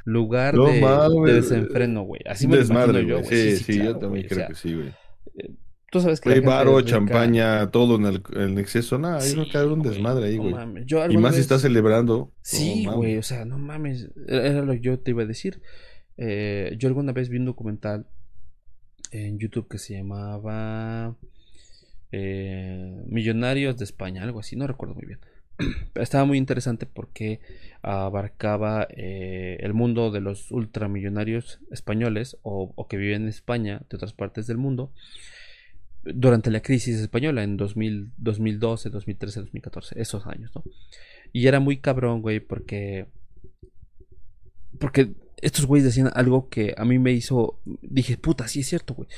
lugar 0.04 0.54
No 0.54 0.68
de, 0.68 0.80
mames. 0.80 1.24
de 1.26 1.32
desenfreno, 1.34 2.02
güey. 2.02 2.22
Así 2.24 2.46
me 2.46 2.54
lo 2.54 2.60
Desmadre, 2.60 3.00
imagino 3.00 3.20
yo, 3.20 3.28
güey. 3.28 3.56
Sí, 3.56 3.56
sí, 3.56 3.72
claro, 3.74 3.90
yo 3.92 3.98
también 3.98 4.10
güey, 4.10 4.24
o 4.24 4.28
creo 4.28 4.38
sea, 4.38 4.48
que 4.48 4.54
sí, 4.54 4.74
güey. 4.74 4.94
Tú 5.90 6.00
sabes 6.00 6.20
que 6.20 6.30
Hay 6.30 6.40
varo, 6.40 6.80
champaña, 6.82 7.70
todo 7.70 7.96
en 7.96 8.06
el 8.06 8.22
en 8.34 8.58
exceso. 8.58 8.98
Nada, 8.98 9.20
ahí 9.22 9.30
Sí, 9.30 9.40
a 9.40 9.48
caer 9.52 9.68
un 9.68 9.80
güey, 9.80 9.90
desmadre 9.90 10.26
ahí, 10.26 10.36
no 10.36 10.42
güey. 10.42 10.54
mames. 10.54 10.86
Yo 10.86 11.08
Y 11.08 11.16
más 11.16 11.34
si 11.36 11.40
estás 11.40 11.62
celebrando. 11.62 12.32
Sí, 12.42 12.86
güey, 12.86 13.16
o 13.18 13.22
sea, 13.22 13.44
no 13.44 13.58
mames. 13.58 14.08
Era 14.28 14.62
lo 14.62 14.72
que 14.72 14.80
yo 14.80 14.98
te 14.98 15.12
iba 15.12 15.22
a 15.22 15.26
decir. 15.26 15.62
Eh, 16.16 16.74
yo 16.78 16.88
alguna 16.88 17.12
vez 17.12 17.28
vi 17.28 17.38
un 17.38 17.44
documental 17.46 18.06
en 19.12 19.38
YouTube 19.38 19.68
que 19.68 19.78
se 19.78 19.94
llamaba 19.94 21.16
eh, 22.12 23.02
Millonarios 23.06 23.76
de 23.78 23.84
España, 23.84 24.22
algo 24.22 24.40
así, 24.40 24.56
no 24.56 24.66
recuerdo 24.66 24.94
muy 24.94 25.06
bien. 25.06 25.20
Estaba 25.94 26.24
muy 26.24 26.38
interesante 26.38 26.86
porque 26.86 27.40
abarcaba 27.82 28.86
eh, 28.90 29.58
el 29.60 29.74
mundo 29.74 30.10
de 30.10 30.20
los 30.20 30.50
ultramillonarios 30.50 31.60
españoles 31.70 32.36
o, 32.42 32.72
o 32.74 32.88
que 32.88 32.96
viven 32.96 33.22
en 33.22 33.28
España 33.28 33.82
de 33.88 33.96
otras 33.96 34.12
partes 34.12 34.46
del 34.46 34.58
mundo 34.58 34.92
durante 36.14 36.50
la 36.50 36.60
crisis 36.60 36.96
española 36.96 37.42
en 37.42 37.56
2000, 37.56 38.12
2012, 38.16 38.90
2013, 38.90 39.40
2014, 39.40 40.00
esos 40.00 40.26
años, 40.26 40.52
¿no? 40.54 40.64
Y 41.32 41.46
era 41.46 41.60
muy 41.60 41.78
cabrón, 41.78 42.22
güey, 42.22 42.40
porque. 42.40 43.08
Porque 44.78 45.14
estos 45.42 45.66
güeyes 45.66 45.84
decían 45.84 46.10
algo 46.14 46.48
que 46.48 46.74
a 46.76 46.84
mí 46.84 46.98
me 46.98 47.12
hizo. 47.12 47.60
Dije, 47.82 48.16
puta, 48.16 48.48
sí 48.48 48.60
es 48.60 48.68
cierto, 48.68 48.94
güey. 48.94 49.08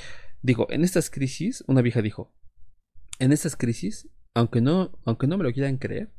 Digo, 0.42 0.66
en 0.70 0.84
estas 0.84 1.10
crisis, 1.10 1.64
una 1.66 1.82
vieja 1.82 2.02
dijo: 2.02 2.32
En 3.18 3.32
estas 3.32 3.56
crisis, 3.56 4.08
aunque 4.34 4.60
no, 4.60 4.98
aunque 5.04 5.26
no 5.26 5.36
me 5.36 5.44
lo 5.44 5.52
quieran 5.52 5.78
creer, 5.78 6.10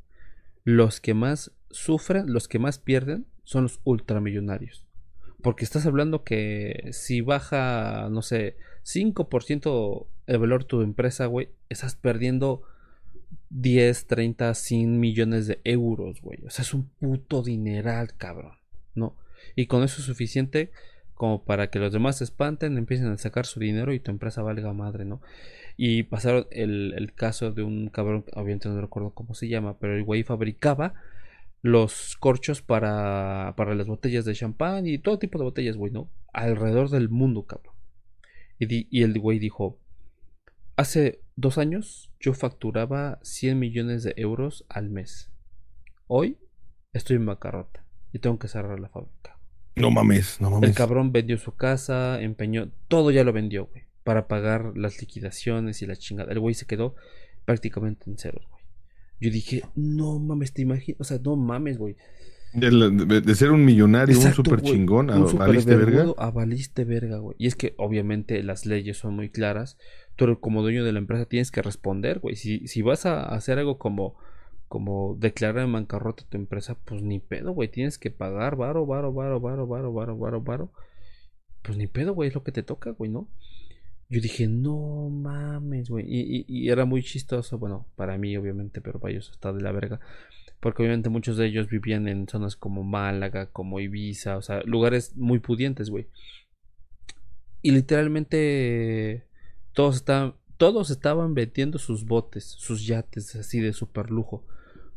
los 0.63 0.99
que 0.99 1.13
más 1.13 1.51
sufren, 1.71 2.31
los 2.31 2.47
que 2.47 2.59
más 2.59 2.79
pierden, 2.79 3.27
son 3.43 3.63
los 3.63 3.79
ultramillonarios. 3.83 4.85
Porque 5.41 5.63
estás 5.63 5.85
hablando 5.85 6.23
que 6.23 6.89
si 6.91 7.21
baja, 7.21 8.09
no 8.11 8.21
sé, 8.21 8.57
5% 8.83 10.07
el 10.27 10.37
valor 10.37 10.61
de 10.61 10.67
tu 10.67 10.81
empresa, 10.81 11.25
güey, 11.25 11.49
estás 11.69 11.95
perdiendo 11.95 12.63
10, 13.49 14.07
30, 14.07 14.53
100 14.53 14.99
millones 14.99 15.47
de 15.47 15.59
euros, 15.63 16.21
güey. 16.21 16.39
O 16.45 16.49
sea, 16.49 16.63
es 16.63 16.73
un 16.73 16.83
puto 16.99 17.41
dineral, 17.41 18.13
cabrón, 18.15 18.53
¿no? 18.95 19.15
Y 19.55 19.65
con 19.65 19.83
eso 19.83 19.99
es 19.99 20.05
suficiente 20.05 20.71
como 21.15 21.43
para 21.43 21.69
que 21.69 21.79
los 21.79 21.91
demás 21.91 22.19
se 22.19 22.23
espanten, 22.23 22.77
empiecen 22.77 23.07
a 23.07 23.17
sacar 23.17 23.45
su 23.45 23.59
dinero 23.59 23.91
y 23.93 23.99
tu 23.99 24.09
empresa 24.11 24.41
valga 24.41 24.71
madre, 24.71 25.03
¿no? 25.03 25.21
Y 25.75 26.03
pasaron 26.03 26.47
el, 26.51 26.93
el 26.97 27.13
caso 27.13 27.51
de 27.51 27.63
un 27.63 27.89
cabrón, 27.89 28.23
obviamente 28.33 28.69
no 28.69 28.79
recuerdo 28.79 29.11
cómo 29.11 29.33
se 29.33 29.49
llama, 29.49 29.77
pero 29.79 29.95
el 29.95 30.03
güey 30.03 30.23
fabricaba 30.23 30.93
los 31.61 32.15
corchos 32.17 32.61
para, 32.61 33.53
para 33.57 33.75
las 33.75 33.87
botellas 33.87 34.25
de 34.25 34.33
champán 34.33 34.87
y 34.87 34.97
todo 34.97 35.19
tipo 35.19 35.37
de 35.37 35.43
botellas, 35.43 35.75
güey, 35.75 35.91
¿no? 35.91 36.09
Alrededor 36.31 36.89
del 36.89 37.09
mundo, 37.09 37.43
cabrón. 37.43 37.68
Y, 38.59 38.65
di- 38.65 38.87
y 38.91 39.03
el 39.03 39.17
güey 39.19 39.39
dijo, 39.39 39.79
hace 40.75 41.21
dos 41.35 41.57
años 41.57 42.11
yo 42.19 42.33
facturaba 42.33 43.19
100 43.23 43.57
millones 43.57 44.03
de 44.03 44.13
euros 44.17 44.65
al 44.69 44.89
mes. 44.89 45.31
Hoy 46.07 46.37
estoy 46.93 47.15
en 47.17 47.25
bancarrota 47.25 47.85
y 48.11 48.19
tengo 48.19 48.37
que 48.39 48.47
cerrar 48.47 48.79
la 48.79 48.89
fábrica. 48.89 49.39
No 49.75 49.91
mames, 49.91 50.41
no 50.41 50.49
mames. 50.51 50.69
El 50.71 50.75
cabrón 50.75 51.11
vendió 51.11 51.37
su 51.37 51.55
casa, 51.55 52.21
empeñó, 52.21 52.69
todo 52.89 53.11
ya 53.11 53.23
lo 53.23 53.31
vendió, 53.31 53.67
güey, 53.67 53.83
para 54.03 54.27
pagar 54.27 54.73
las 54.75 54.99
liquidaciones 54.99 55.81
y 55.81 55.85
la 55.85 55.95
chingada. 55.95 56.31
El 56.33 56.39
güey 56.39 56.53
se 56.53 56.65
quedó 56.65 56.95
prácticamente 57.45 58.09
en 58.09 58.17
ceros, 58.17 58.45
güey. 58.49 58.63
Yo 59.21 59.29
dije, 59.31 59.63
no 59.75 60.17
mames, 60.19 60.53
te 60.53 60.61
imaginas, 60.63 60.99
o 60.99 61.03
sea, 61.03 61.19
no 61.23 61.35
mames, 61.35 61.77
güey. 61.77 61.95
De, 62.53 62.71
la- 62.71 62.89
de- 62.89 63.21
de 63.21 63.35
ser 63.35 63.51
un 63.51 63.63
millonario, 63.63 64.15
Exacto, 64.15 64.41
un 64.41 64.45
super 64.45 64.61
chingón, 64.61 65.09
a 65.11 65.19
valiste 65.19 65.75
verga. 65.75 66.05
a 66.17 66.31
valiste 66.31 66.83
verga, 66.83 67.17
güey. 67.19 67.35
Y 67.37 67.47
es 67.47 67.55
que 67.55 67.75
obviamente 67.77 68.41
las 68.43 68.65
leyes 68.65 68.97
son 68.97 69.15
muy 69.15 69.29
claras. 69.29 69.77
Tú 70.15 70.39
como 70.39 70.61
dueño 70.61 70.83
de 70.83 70.91
la 70.91 70.99
empresa 70.99 71.25
tienes 71.25 71.51
que 71.51 71.61
responder, 71.61 72.19
güey. 72.19 72.35
Si, 72.35 72.67
si 72.67 72.81
vas 72.81 73.05
a 73.05 73.23
hacer 73.23 73.59
algo 73.59 73.77
como, 73.77 74.15
como 74.67 75.15
declarar 75.19 75.63
en 75.65 75.73
bancarrota 75.73 76.23
tu 76.27 76.37
empresa, 76.37 76.77
pues 76.85 77.01
ni 77.03 77.19
pedo, 77.19 77.51
güey. 77.51 77.69
Tienes 77.69 77.97
que 77.99 78.09
pagar 78.11 78.55
varo, 78.55 78.85
varo, 78.85 79.13
varo, 79.13 79.39
varo, 79.39 79.67
varo, 79.67 79.93
varo, 79.93 80.17
varo, 80.17 80.41
varo. 80.41 80.71
Pues 81.61 81.77
ni 81.77 81.87
pedo, 81.87 82.13
güey, 82.13 82.29
es 82.29 82.35
lo 82.35 82.43
que 82.43 82.51
te 82.51 82.63
toca, 82.63 82.91
güey, 82.91 83.11
¿no? 83.11 83.27
Yo 84.09 84.19
dije, 84.21 84.47
no 84.47 85.09
mames, 85.09 85.89
güey. 85.89 86.05
Y, 86.07 86.45
y- 86.47 86.69
era 86.69 86.85
muy 86.85 87.03
chistoso, 87.03 87.59
bueno, 87.59 87.85
para 87.95 88.17
mí 88.17 88.35
obviamente, 88.37 88.81
pero 88.81 88.99
para 88.99 89.11
ellos 89.11 89.29
está 89.31 89.53
de 89.53 89.61
la 89.61 89.71
verga. 89.71 89.99
Porque 90.59 90.81
obviamente 90.83 91.09
muchos 91.09 91.37
de 91.37 91.47
ellos 91.47 91.69
vivían 91.69 92.07
en 92.07 92.27
zonas 92.27 92.55
como 92.55 92.83
Málaga, 92.83 93.47
como 93.51 93.79
Ibiza, 93.79 94.37
o 94.37 94.41
sea, 94.41 94.61
lugares 94.63 95.15
muy 95.17 95.39
pudientes, 95.39 95.89
güey. 95.89 96.07
Y 97.61 97.71
literalmente 97.71 99.25
todos 99.73 99.97
estaban, 99.97 100.35
todos 100.57 100.89
estaban 100.91 101.33
vendiendo 101.33 101.77
sus 101.77 102.05
botes, 102.05 102.45
sus 102.45 102.85
yates 102.85 103.35
así 103.35 103.59
de 103.59 103.73
super 103.73 104.09
lujo. 104.11 104.45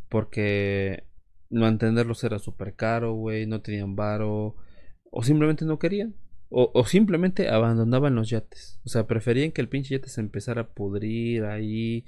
Porque 0.09 1.05
mantenerlos 1.51 2.25
era 2.25 2.39
súper 2.39 2.75
caro, 2.75 3.15
güey, 3.15 3.47
no 3.47 3.63
tenían 3.63 3.97
varo, 3.97 4.57
o 5.11 5.23
simplemente 5.25 5.65
no 5.65 5.79
querían. 5.79 6.15
O, 6.55 6.71
o 6.75 6.85
simplemente 6.85 7.49
abandonaban 7.49 8.15
los 8.15 8.29
yates. 8.31 8.79
O 8.85 8.89
sea, 8.91 9.07
preferían 9.07 9.53
que 9.53 9.61
el 9.63 9.69
pinche 9.69 9.95
yate 9.97 10.09
se 10.11 10.21
empezara 10.21 10.63
a 10.63 10.69
pudrir 10.69 11.45
ahí. 11.45 12.05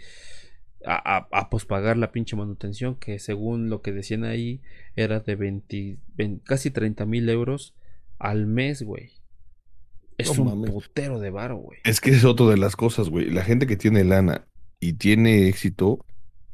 A, 0.87 1.17
a, 1.17 1.29
a 1.33 1.49
pospagar 1.49 1.97
la 1.97 2.13
pinche 2.13 2.37
manutención. 2.37 2.97
Que 2.97 3.19
según 3.19 3.71
lo 3.71 3.81
que 3.81 3.93
decían 3.93 4.25
ahí. 4.25 4.61
Era 4.97 5.21
de 5.21 5.35
20, 5.35 5.99
20 6.17 6.45
casi 6.45 6.71
30 6.71 7.07
mil 7.07 7.29
euros 7.29 7.75
al 8.19 8.47
mes, 8.47 8.83
güey. 8.83 9.13
Es 10.19 10.37
No 10.39 10.45
un 10.45 10.49
mames. 10.63 10.71
putero 10.71 11.19
de 11.21 11.31
varo, 11.31 11.57
güey. 11.57 11.79
Es 11.85 12.01
que 12.01 12.11
es 12.11 12.25
otra 12.25 12.47
de 12.47 12.57
las 12.57 12.77
cosas, 12.77 13.09
güey. 13.09 13.31
La 13.31 13.43
gente 13.43 13.67
que 13.67 13.77
tiene 13.77 14.05
lana 14.05 14.47
y 14.79 14.93
tiene 14.93 15.49
éxito, 15.49 16.05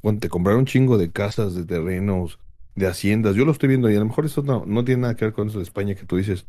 bueno, 0.02 0.18
te 0.20 0.28
compraron 0.28 0.60
un 0.60 0.66
chingo 0.66 0.96
de 0.96 1.10
casas, 1.10 1.54
de 1.54 1.64
terrenos, 1.66 2.38
de 2.76 2.86
haciendas. 2.86 3.34
Yo 3.36 3.44
lo 3.44 3.52
estoy 3.52 3.68
viendo 3.68 3.90
y 3.90 3.96
a 3.96 3.98
lo 3.98 4.06
mejor 4.06 4.24
eso 4.24 4.42
no, 4.42 4.64
no 4.64 4.84
tiene 4.84 5.02
nada 5.02 5.16
que 5.16 5.24
ver 5.26 5.34
con 5.34 5.48
eso 5.48 5.58
de 5.58 5.64
España 5.64 5.94
que 5.94 6.06
tú 6.06 6.16
dices. 6.16 6.46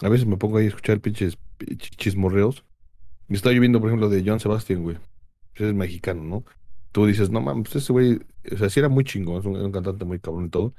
A 0.00 0.08
veces 0.08 0.26
me 0.26 0.36
pongo 0.36 0.58
ahí 0.58 0.66
a 0.66 0.68
escuchar 0.68 1.00
pinches 1.00 1.38
ch- 1.58 1.96
chismorreos. 1.96 2.64
Y 3.28 3.34
estaba 3.34 3.54
yo 3.54 3.60
viendo, 3.60 3.80
por 3.80 3.88
ejemplo, 3.90 4.08
de 4.08 4.22
John 4.24 4.40
Sebastian, 4.40 4.82
güey. 4.82 4.96
Ese 5.54 5.68
es 5.68 5.74
mexicano, 5.74 6.22
¿no? 6.22 6.44
Tú 6.92 7.04
dices, 7.06 7.30
no 7.30 7.40
mames, 7.40 7.74
ese 7.76 7.92
güey, 7.92 8.20
o 8.50 8.56
sea, 8.56 8.70
sí 8.70 8.80
era 8.80 8.88
muy 8.88 9.04
chingón, 9.04 9.40
es 9.40 9.44
un, 9.44 9.56
era 9.56 9.66
un 9.66 9.72
cantante 9.72 10.04
muy 10.04 10.18
cabrón 10.18 10.46
y 10.46 10.48
todo. 10.48 10.72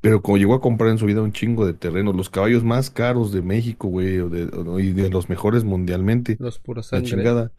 Pero 0.00 0.22
como 0.22 0.36
llegó 0.36 0.54
a 0.54 0.60
comprar 0.60 0.90
en 0.90 0.98
su 0.98 1.06
vida 1.06 1.22
un 1.22 1.32
chingo 1.32 1.66
de 1.66 1.72
terrenos, 1.74 2.14
los 2.14 2.30
caballos 2.30 2.62
más 2.62 2.90
caros 2.90 3.32
de 3.32 3.42
México, 3.42 3.88
güey, 3.88 4.18
o 4.20 4.28
de, 4.28 4.44
o- 4.44 4.78
y 4.78 4.92
de 4.92 5.08
los 5.10 5.28
mejores 5.28 5.64
mundialmente. 5.64 6.36
Los 6.38 6.58
puros 6.60 6.92
La 6.92 7.02
chingada. 7.02 7.52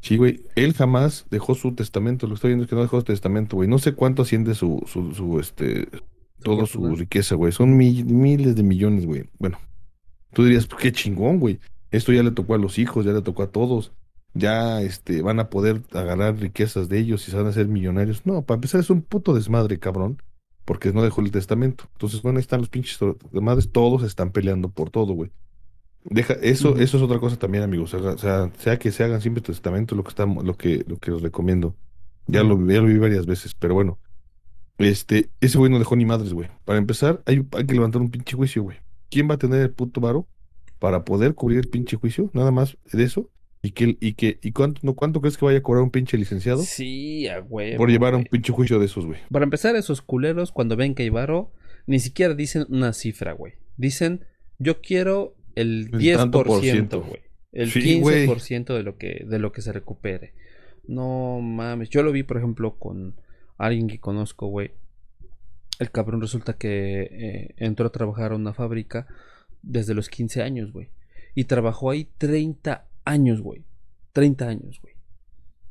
Sí, 0.00 0.16
güey. 0.16 0.42
Él 0.54 0.74
jamás 0.74 1.26
dejó 1.30 1.54
su 1.56 1.74
testamento. 1.74 2.26
Lo 2.26 2.32
que 2.32 2.34
estoy 2.36 2.50
viendo 2.50 2.64
es 2.64 2.70
que 2.70 2.76
no 2.76 2.82
dejó 2.82 2.98
su 3.00 3.04
testamento, 3.04 3.56
güey. 3.56 3.68
No 3.68 3.78
sé 3.78 3.94
cuánto 3.94 4.22
asciende 4.22 4.54
su, 4.54 4.80
su, 4.86 5.12
su, 5.14 5.40
este, 5.40 5.88
toda 6.44 6.66
su 6.66 6.94
riqueza, 6.94 7.34
güey. 7.34 7.50
Son 7.50 7.76
mi- 7.76 8.04
miles 8.04 8.54
de 8.54 8.62
millones, 8.62 9.06
güey. 9.06 9.24
Bueno, 9.40 9.58
tú 10.32 10.44
dirías, 10.44 10.66
pues, 10.66 10.82
qué 10.82 10.92
chingón, 10.92 11.38
güey. 11.38 11.60
Esto 11.90 12.12
ya 12.12 12.22
le 12.22 12.30
tocó 12.30 12.54
a 12.54 12.58
los 12.58 12.78
hijos, 12.78 13.04
ya 13.04 13.12
le 13.12 13.22
tocó 13.22 13.42
a 13.42 13.50
todos. 13.50 13.92
Ya, 14.34 14.82
este, 14.82 15.22
van 15.22 15.40
a 15.40 15.48
poder 15.48 15.82
agarrar 15.92 16.36
riquezas 16.36 16.88
de 16.88 16.98
ellos 16.98 17.26
y 17.26 17.30
se 17.30 17.36
van 17.36 17.46
a 17.46 17.50
hacer 17.50 17.66
millonarios. 17.66 18.26
No, 18.26 18.42
para 18.42 18.56
empezar 18.56 18.80
es 18.80 18.90
un 18.90 19.02
puto 19.02 19.34
desmadre, 19.34 19.78
cabrón. 19.78 20.22
Porque 20.64 20.92
no 20.92 21.02
dejó 21.02 21.22
el 21.22 21.30
testamento. 21.30 21.84
Entonces, 21.94 22.20
bueno, 22.20 22.38
ahí 22.38 22.42
están 22.42 22.60
los 22.60 22.68
pinches 22.68 22.98
desmadres. 23.32 23.72
Todos 23.72 24.02
están 24.02 24.30
peleando 24.32 24.68
por 24.68 24.90
todo, 24.90 25.14
güey. 25.14 25.30
Deja, 26.04 26.34
eso, 26.34 26.76
eso 26.76 26.96
es 26.98 27.02
otra 27.02 27.18
cosa 27.18 27.38
también, 27.38 27.64
amigos. 27.64 27.94
O 27.94 28.18
sea, 28.18 28.50
sea, 28.56 28.78
que 28.78 28.92
se 28.92 29.02
hagan 29.02 29.20
siempre 29.20 29.42
testamento, 29.42 29.94
lo 29.94 30.04
que 30.04 30.10
estamos, 30.10 30.44
lo 30.44 30.56
que, 30.56 30.84
lo 30.86 30.98
que 30.98 31.10
os 31.10 31.22
recomiendo. 31.22 31.74
Ya 32.26 32.42
lo, 32.42 32.56
ya 32.70 32.80
lo 32.80 32.86
vi 32.86 32.98
varias 32.98 33.24
veces, 33.24 33.54
pero 33.54 33.74
bueno. 33.74 33.98
Este, 34.76 35.30
ese 35.40 35.58
güey 35.58 35.72
no 35.72 35.78
dejó 35.78 35.96
ni 35.96 36.04
madres, 36.04 36.34
güey. 36.34 36.50
Para 36.64 36.78
empezar, 36.78 37.22
hay, 37.26 37.46
hay 37.52 37.66
que 37.66 37.74
levantar 37.74 38.00
un 38.02 38.10
pinche 38.10 38.36
juicio, 38.36 38.62
güey. 38.62 38.76
¿Quién 39.10 39.28
va 39.30 39.34
a 39.34 39.38
tener 39.38 39.60
el 39.62 39.70
puto 39.70 40.00
varo 40.00 40.26
para 40.78 41.04
poder 41.04 41.34
cubrir 41.34 41.58
el 41.58 41.68
pinche 41.68 41.96
juicio? 41.96 42.30
Nada 42.34 42.50
más 42.50 42.76
de 42.92 43.02
eso. 43.04 43.30
Y 43.60 43.72
que, 43.72 43.96
y 44.00 44.12
que, 44.14 44.38
y 44.42 44.52
cuánto, 44.52 44.80
no, 44.84 44.94
cuánto 44.94 45.20
crees 45.20 45.36
que 45.36 45.44
vaya 45.44 45.58
a 45.58 45.62
cobrar 45.62 45.82
un 45.82 45.90
pinche 45.90 46.16
licenciado 46.16 46.62
Sí, 46.62 47.26
a 47.26 47.40
huevo. 47.40 47.76
por 47.76 47.90
llevar 47.90 48.14
un 48.14 48.22
pinche 48.24 48.52
juicio 48.52 48.78
de 48.78 48.86
esos, 48.86 49.04
güey? 49.04 49.18
Para 49.32 49.44
empezar, 49.44 49.74
esos 49.74 50.00
culeros, 50.00 50.52
cuando 50.52 50.76
ven 50.76 50.94
que 50.94 51.02
hay 51.02 51.08
varo, 51.08 51.52
ni 51.86 51.98
siquiera 51.98 52.34
dicen 52.34 52.66
una 52.68 52.92
cifra, 52.92 53.32
güey. 53.32 53.54
Dicen, 53.76 54.24
yo 54.58 54.80
quiero 54.80 55.34
el 55.56 55.90
El 55.92 56.00
10%, 56.00 56.16
tanto 56.16 56.44
por 56.44 56.60
ciento. 56.60 57.00
güey. 57.02 57.20
El 57.50 57.70
Sí, 57.72 57.98
güey. 58.00 58.28
15% 58.28 58.74
de 58.74 58.82
lo 58.84 58.96
que 58.96 59.24
de 59.26 59.38
lo 59.40 59.50
que 59.50 59.60
se 59.62 59.72
recupere. 59.72 60.34
No 60.86 61.40
mames. 61.40 61.90
Yo 61.90 62.02
lo 62.04 62.12
vi, 62.12 62.22
por 62.22 62.36
ejemplo, 62.36 62.78
con 62.78 63.16
alguien 63.56 63.88
que 63.88 63.98
conozco, 63.98 64.46
güey. 64.46 64.70
El 65.78 65.90
cabrón 65.90 66.20
resulta 66.20 66.54
que 66.54 67.02
eh, 67.02 67.54
entró 67.56 67.86
a 67.86 67.92
trabajar 67.92 68.32
a 68.32 68.36
una 68.36 68.52
fábrica 68.52 69.06
desde 69.62 69.94
los 69.94 70.08
15 70.08 70.42
años, 70.42 70.72
güey. 70.72 70.88
Y 71.34 71.44
trabajó 71.44 71.90
ahí 71.90 72.08
30 72.18 72.86
años, 73.04 73.40
güey. 73.40 73.64
30 74.12 74.48
años, 74.48 74.80
güey. 74.82 74.94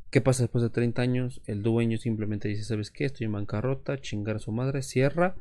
¿Qué 0.10 0.22
pasa 0.22 0.44
después 0.44 0.64
de 0.64 0.70
30 0.70 1.02
años? 1.02 1.42
El 1.46 1.64
dueño 1.64 1.98
simplemente 1.98 2.48
dice, 2.48 2.64
¿sabes 2.64 2.92
qué? 2.92 3.06
Estoy 3.06 3.26
en 3.26 3.34
bancarrota, 3.34 3.98
chingar 4.00 4.38
a 4.38 4.40
su 4.40 4.54
madre, 4.54 4.82
cierra 4.82 5.36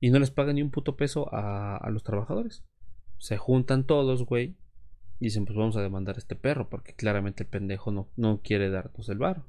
y 0.00 0.10
no 0.10 0.18
les 0.18 0.30
paga 0.30 0.52
ni 0.52 0.62
un 0.62 0.70
puto 0.70 0.96
peso 0.96 1.28
a, 1.32 1.88
los 1.90 2.02
trabajadores. 2.02 2.62
Se 3.18 3.38
juntan 3.38 3.84
todos, 3.84 4.24
güey. 4.24 4.56
Y 5.20 5.26
dicen, 5.26 5.44
pues 5.44 5.56
vamos 5.56 5.76
a 5.76 5.82
demandar 5.82 6.16
a 6.16 6.18
este 6.18 6.36
perro 6.36 6.68
porque 6.68 6.94
claramente 6.94 7.42
el 7.42 7.48
pendejo 7.48 7.90
no, 7.90 8.08
no 8.16 8.40
quiere 8.42 8.70
darnos 8.70 9.08
el 9.08 9.18
varo. 9.18 9.44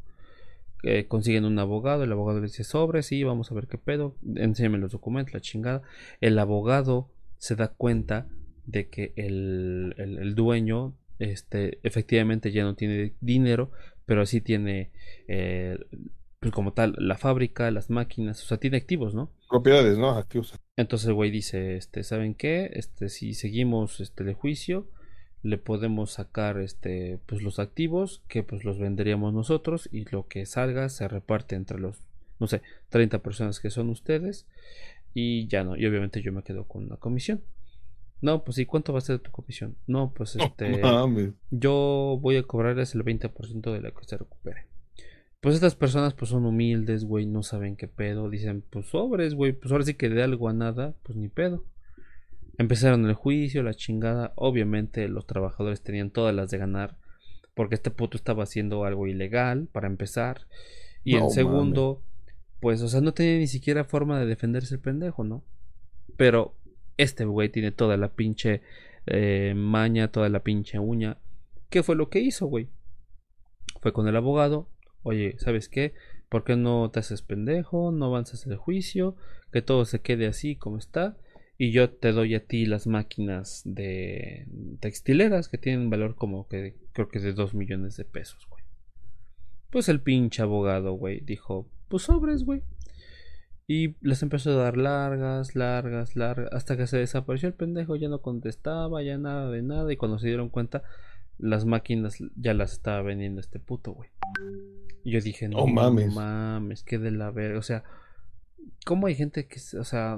Eh, 0.83 1.05
consiguen 1.07 1.45
un 1.45 1.59
abogado, 1.59 2.03
el 2.03 2.11
abogado 2.11 2.39
le 2.39 2.47
dice 2.47 2.63
sobre, 2.63 3.03
sí, 3.03 3.23
vamos 3.23 3.51
a 3.51 3.55
ver 3.55 3.67
qué 3.67 3.77
pedo, 3.77 4.15
enséñame 4.35 4.77
los 4.79 4.91
documentos, 4.91 5.33
la 5.33 5.41
chingada. 5.41 5.81
El 6.21 6.39
abogado 6.39 7.09
se 7.37 7.55
da 7.55 7.67
cuenta 7.69 8.27
de 8.65 8.87
que 8.89 9.13
el, 9.15 9.93
el- 9.97 10.17
el 10.19 10.35
dueño 10.35 10.93
este, 11.19 11.79
efectivamente 11.83 12.51
ya 12.51 12.63
no 12.63 12.75
tiene 12.75 13.13
dinero, 13.21 13.71
pero 14.05 14.25
sí 14.25 14.41
tiene, 14.41 14.89
eh, 15.27 15.77
pues 16.39 16.51
como 16.51 16.73
tal, 16.73 16.95
la 16.97 17.15
fábrica, 17.17 17.69
las 17.69 17.91
máquinas, 17.91 18.43
o 18.43 18.47
sea, 18.47 18.57
tiene 18.57 18.77
activos, 18.77 19.13
¿no? 19.13 19.31
Propiedades, 19.47 19.97
¿no? 19.99 20.09
Activos. 20.09 20.55
Entonces 20.75 21.07
el 21.09 21.13
güey 21.13 21.29
dice, 21.29 21.75
este, 21.77 22.03
¿saben 22.03 22.33
qué? 22.33 22.71
Este, 22.73 23.09
si 23.09 23.35
seguimos 23.35 23.99
este 23.99 24.23
el 24.23 24.33
juicio, 24.33 24.87
le 25.43 25.58
podemos 25.58 26.12
sacar 26.12 26.60
este, 26.60 27.19
pues 27.25 27.41
los 27.41 27.60
activos, 27.60 28.21
que 28.27 28.43
pues 28.43 28.63
los 28.63 28.80
venderíamos 28.80 29.34
nosotros, 29.34 29.89
y 29.91 30.06
lo 30.12 30.27
que 30.27 30.45
salga 30.45 30.89
se 30.89 31.08
reparte 31.08 31.56
entre 31.56 31.80
los, 31.80 31.97
no 32.39 32.47
sé, 32.47 32.62
30 32.89 33.19
personas 33.19 33.60
que 33.60 33.69
son 33.69 33.89
ustedes, 33.89 34.45
y 35.13 35.47
ya 35.47 35.63
no, 35.63 35.75
y 35.75 35.86
obviamente 35.86 36.21
yo 36.21 36.32
me 36.32 36.43
quedo 36.43 36.65
con 36.65 36.89
la 36.89 36.97
comisión. 36.97 37.41
No, 38.21 38.43
pues 38.43 38.60
¿y 38.60 38.67
cuánto 38.67 38.93
va 38.93 38.99
a 38.99 39.01
ser 39.01 39.17
tu 39.17 39.32
comisión? 39.32 39.75
No, 39.88 40.13
pues 40.13 40.36
este, 40.36 40.80
yo 41.49 42.19
voy 42.21 42.38
a 42.38 42.43
cobrarles 42.43 42.93
el 42.93 43.04
20% 43.04 43.73
de 43.73 43.82
lo 43.82 43.93
que 43.93 44.06
se 44.06 44.17
recupere. 44.17 44.67
Pues 45.39 45.56
estas 45.56 45.73
personas 45.73 46.13
pues 46.13 46.30
son 46.30 46.45
humildes, 46.45 47.04
güey, 47.04 47.25
no 47.25 47.41
saben 47.41 47.75
qué 47.75 47.88
pedo, 47.88 48.30
dicen, 48.30 48.63
pues 48.69 48.86
sobres, 48.86 49.34
güey, 49.34 49.54
pues 49.54 49.71
ahora 49.71 49.86
sí 49.86 49.95
que 49.95 50.08
de 50.08 50.21
algo 50.21 50.49
a 50.49 50.54
nada, 50.54 50.93
pues 51.01 51.17
ni 51.17 51.30
pedo. 51.30 51.65
Empezaron 52.57 53.05
el 53.07 53.13
juicio, 53.13 53.63
la 53.63 53.73
chingada, 53.73 54.33
obviamente 54.35 55.07
los 55.07 55.25
trabajadores 55.25 55.81
tenían 55.81 56.11
todas 56.11 56.35
las 56.35 56.51
de 56.51 56.57
ganar, 56.57 56.97
porque 57.53 57.75
este 57.75 57.91
puto 57.91 58.17
estaba 58.17 58.43
haciendo 58.43 58.85
algo 58.85 59.07
ilegal, 59.07 59.67
para 59.71 59.87
empezar, 59.87 60.47
y 61.03 61.15
No 61.15 61.25
en 61.25 61.29
segundo, 61.31 62.03
pues, 62.59 62.81
o 62.81 62.87
sea, 62.87 63.01
no 63.01 63.13
tenía 63.13 63.37
ni 63.37 63.47
siquiera 63.47 63.83
forma 63.83 64.19
de 64.19 64.25
defenderse 64.25 64.75
el 64.75 64.81
pendejo, 64.81 65.23
¿no? 65.23 65.43
Pero 66.17 66.55
este 66.97 67.25
güey 67.25 67.49
tiene 67.49 67.71
toda 67.71 67.97
la 67.97 68.09
pinche 68.09 68.61
eh, 69.07 69.53
maña, 69.55 70.11
toda 70.11 70.29
la 70.29 70.41
pinche 70.41 70.77
uña. 70.79 71.17
¿Qué 71.69 71.83
fue 71.83 71.95
lo 71.95 72.09
que 72.09 72.19
hizo, 72.19 72.45
güey? 72.45 72.67
Fue 73.81 73.93
con 73.93 74.07
el 74.07 74.15
abogado. 74.15 74.67
Oye, 75.03 75.35
¿sabes 75.39 75.69
qué? 75.69 75.93
¿Por 76.29 76.43
qué 76.43 76.55
no 76.55 76.91
te 76.91 76.99
haces 76.99 77.21
pendejo? 77.21 77.91
No 77.91 78.05
avanzas 78.05 78.45
el 78.45 78.57
juicio. 78.57 79.15
Que 79.51 79.61
todo 79.61 79.85
se 79.85 80.01
quede 80.01 80.27
así 80.27 80.55
como 80.55 80.77
está. 80.77 81.17
Y 81.63 81.69
yo 81.71 81.91
te 81.91 82.12
doy 82.12 82.34
a 82.34 82.43
ti 82.43 82.65
las 82.65 82.88
máquinas 82.88 83.62
de 83.65 84.47
textileras 84.80 85.47
que 85.47 85.60
tienen 85.60 85.91
valor 85.91 86.15
como 86.15 86.47
que 86.47 86.76
creo 86.91 87.08
que 87.08 87.19
de 87.19 87.34
2 87.34 87.54
millones 87.54 87.97
de 87.97 88.04
pesos, 88.04 88.47
güey. 88.50 88.63
Pues 89.69 89.88
el 89.88 90.02
pinche 90.02 90.41
abogado, 90.41 90.93
güey, 90.93 91.19
dijo, 91.19 91.69
pues 91.88 92.02
sobres, 92.02 92.45
güey. 92.45 92.63
Y 93.67 93.95
les 94.02 94.24
empezó 94.24 94.50
a 94.54 94.63
dar 94.63 94.76
largas, 94.76 95.56
largas, 95.56 96.15
largas, 96.15 96.50
hasta 96.52 96.76
que 96.78 96.88
se 96.88 96.97
desapareció 96.97 97.47
el 97.47 97.54
pendejo, 97.54 97.95
ya 97.95 98.10
no 98.10 98.24
contestaba, 98.24 99.04
ya 99.04 99.19
nada 99.19 99.52
de 99.52 99.62
nada, 99.62 99.93
y 99.93 99.97
cuando 99.97 100.17
se 100.17 100.30
dieron 100.30 100.50
cuenta, 100.50 100.82
las 101.38 101.65
máquinas 101.65 102.17
ya 102.38 102.56
las 102.56 102.71
estaba 102.74 103.04
vendiendo 103.04 103.39
este 103.39 103.60
puto, 103.60 103.91
güey. 103.93 104.10
Y 105.04 105.12
yo 105.12 105.21
dije, 105.21 105.47
no 105.47 105.60
Oh, 105.60 105.67
mames. 105.67 106.12
mames, 106.12 106.82
qué 106.84 106.97
de 106.97 107.12
la 107.12 107.30
verga, 107.30 107.60
o 107.60 107.62
sea, 107.62 107.84
¿cómo 108.84 109.06
hay 109.06 109.13
gente 109.13 109.45
que, 109.45 109.60
o 109.78 109.84
sea, 109.84 110.17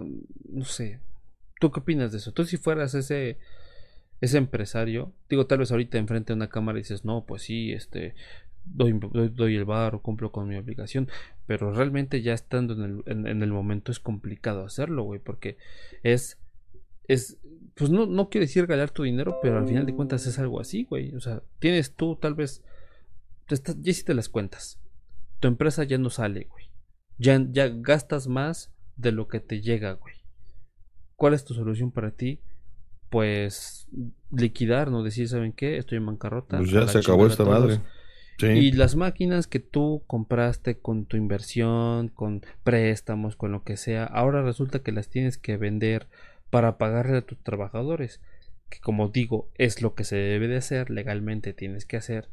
no 0.49 0.63
sé, 0.63 1.01
¿tú 1.63 1.71
qué 1.71 1.79
opinas 1.79 2.11
de 2.11 2.17
eso? 2.17 2.33
Tú 2.33 2.43
si 2.43 2.57
fueras 2.57 2.93
ese, 2.93 3.37
ese 4.19 4.37
empresario, 4.37 5.13
digo, 5.29 5.47
tal 5.47 5.59
vez 5.59 5.71
ahorita 5.71 5.97
enfrente 5.97 6.33
de 6.33 6.35
una 6.35 6.49
cámara 6.49 6.77
dices, 6.77 7.05
no, 7.05 7.23
pues 7.25 7.43
sí, 7.43 7.71
este, 7.71 8.15
doy, 8.65 9.55
el 9.55 9.63
bar 9.63 9.95
o 9.95 10.01
cumplo 10.01 10.33
con 10.33 10.45
mi 10.45 10.57
obligación, 10.57 11.07
pero 11.47 11.71
realmente 11.71 12.21
ya 12.21 12.33
estando 12.33 12.73
en 12.73 12.81
el, 12.81 13.03
en, 13.05 13.27
en 13.27 13.43
el 13.43 13.53
momento 13.53 13.93
es 13.93 14.01
complicado 14.01 14.65
hacerlo, 14.65 15.03
güey, 15.03 15.21
porque 15.21 15.55
es, 16.03 16.37
es, 17.07 17.37
pues 17.75 17.89
no, 17.89 18.07
no 18.07 18.27
quiero 18.27 18.43
decir 18.43 18.67
ganar 18.67 18.89
tu 18.89 19.03
dinero, 19.03 19.39
pero 19.41 19.57
al 19.57 19.65
final 19.65 19.85
de 19.85 19.95
cuentas 19.95 20.27
es 20.27 20.37
algo 20.39 20.59
así, 20.59 20.83
güey, 20.83 21.15
o 21.15 21.21
sea, 21.21 21.43
tienes 21.59 21.95
tú 21.95 22.17
tal 22.17 22.33
vez, 22.33 22.61
te 23.47 23.55
estás, 23.55 23.77
ya 23.79 23.91
hiciste 23.91 24.13
las 24.13 24.27
cuentas, 24.27 24.81
tu 25.39 25.47
empresa 25.47 25.85
ya 25.85 25.97
no 25.97 26.09
sale, 26.09 26.45
güey, 26.51 26.65
ya, 27.17 27.41
ya 27.51 27.69
gastas 27.69 28.27
más 28.27 28.73
de 28.97 29.13
lo 29.13 29.29
que 29.29 29.39
te 29.39 29.61
llega, 29.61 29.93
güey. 29.93 30.22
¿Cuál 31.23 31.35
es 31.35 31.45
tu 31.45 31.53
solución 31.53 31.89
para 31.89 32.11
ti? 32.11 32.41
Pues 33.09 33.87
liquidar, 34.29 34.91
no 34.91 35.03
decir, 35.03 35.29
¿saben 35.29 35.53
qué? 35.53 35.77
Estoy 35.77 35.99
en 35.99 36.05
bancarrota. 36.05 36.57
Pues 36.57 36.69
ya 36.69 36.85
se 36.85 36.97
acabó 36.97 37.25
esta 37.25 37.45
madre. 37.45 37.79
Sí. 38.39 38.47
Y 38.47 38.71
las 38.73 38.97
máquinas 38.97 39.47
que 39.47 39.61
tú 39.61 40.03
compraste 40.05 40.79
con 40.79 41.05
tu 41.05 41.15
inversión, 41.15 42.09
con 42.09 42.41
préstamos, 42.65 43.37
con 43.37 43.53
lo 43.53 43.63
que 43.63 43.77
sea, 43.77 44.03
ahora 44.03 44.41
resulta 44.41 44.79
que 44.79 44.91
las 44.91 45.07
tienes 45.07 45.37
que 45.37 45.55
vender 45.55 46.07
para 46.49 46.77
pagarle 46.77 47.19
a 47.19 47.21
tus 47.21 47.41
trabajadores. 47.41 48.19
Que 48.67 48.81
como 48.81 49.07
digo, 49.07 49.49
es 49.55 49.81
lo 49.81 49.95
que 49.95 50.03
se 50.03 50.17
debe 50.17 50.49
de 50.49 50.57
hacer, 50.57 50.89
legalmente 50.89 51.53
tienes 51.53 51.85
que 51.85 51.95
hacer. 51.95 52.27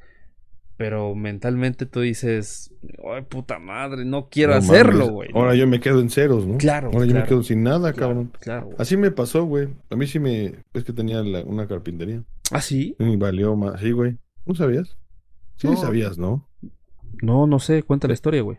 Pero 0.76 1.14
mentalmente 1.14 1.86
tú 1.86 2.00
dices, 2.00 2.74
ay 3.14 3.22
puta 3.22 3.58
madre, 3.58 4.04
no 4.04 4.28
quiero 4.28 4.52
No 4.52 4.58
hacerlo, 4.58 5.08
güey. 5.08 5.30
Ahora 5.34 5.54
yo 5.54 5.66
me 5.66 5.80
quedo 5.80 6.00
en 6.00 6.10
ceros, 6.10 6.46
¿no? 6.46 6.58
Claro, 6.58 6.90
Ahora 6.92 7.06
yo 7.06 7.14
me 7.14 7.24
quedo 7.24 7.42
sin 7.42 7.62
nada, 7.62 7.92
Claro, 7.92 7.96
cabrón. 8.14 8.32
Claro. 8.40 8.70
Así 8.78 8.96
me 8.96 9.10
pasó, 9.10 9.44
güey. 9.44 9.68
A 9.90 9.96
mí 9.96 10.06
sí 10.06 10.18
me. 10.18 10.64
Es 10.74 10.84
que 10.84 10.92
tenía 10.92 11.22
la- 11.22 11.42
una 11.44 11.66
carpintería. 11.66 12.22
¿Ah, 12.50 12.60
sí? 12.60 12.96
Y 12.98 13.16
valió 13.16 13.54
más. 13.56 13.80
Sí, 13.80 13.92
güey. 13.92 14.18
¿No 14.46 14.54
sabías? 14.54 14.96
Sí, 15.56 15.68
No. 15.68 15.76
sabías, 15.76 16.18
¿no? 16.18 16.48
No, 17.22 17.46
no 17.46 17.58
sé, 17.58 17.82
cuenta 17.82 18.08
la 18.08 18.14
historia, 18.14 18.42
güey. 18.42 18.58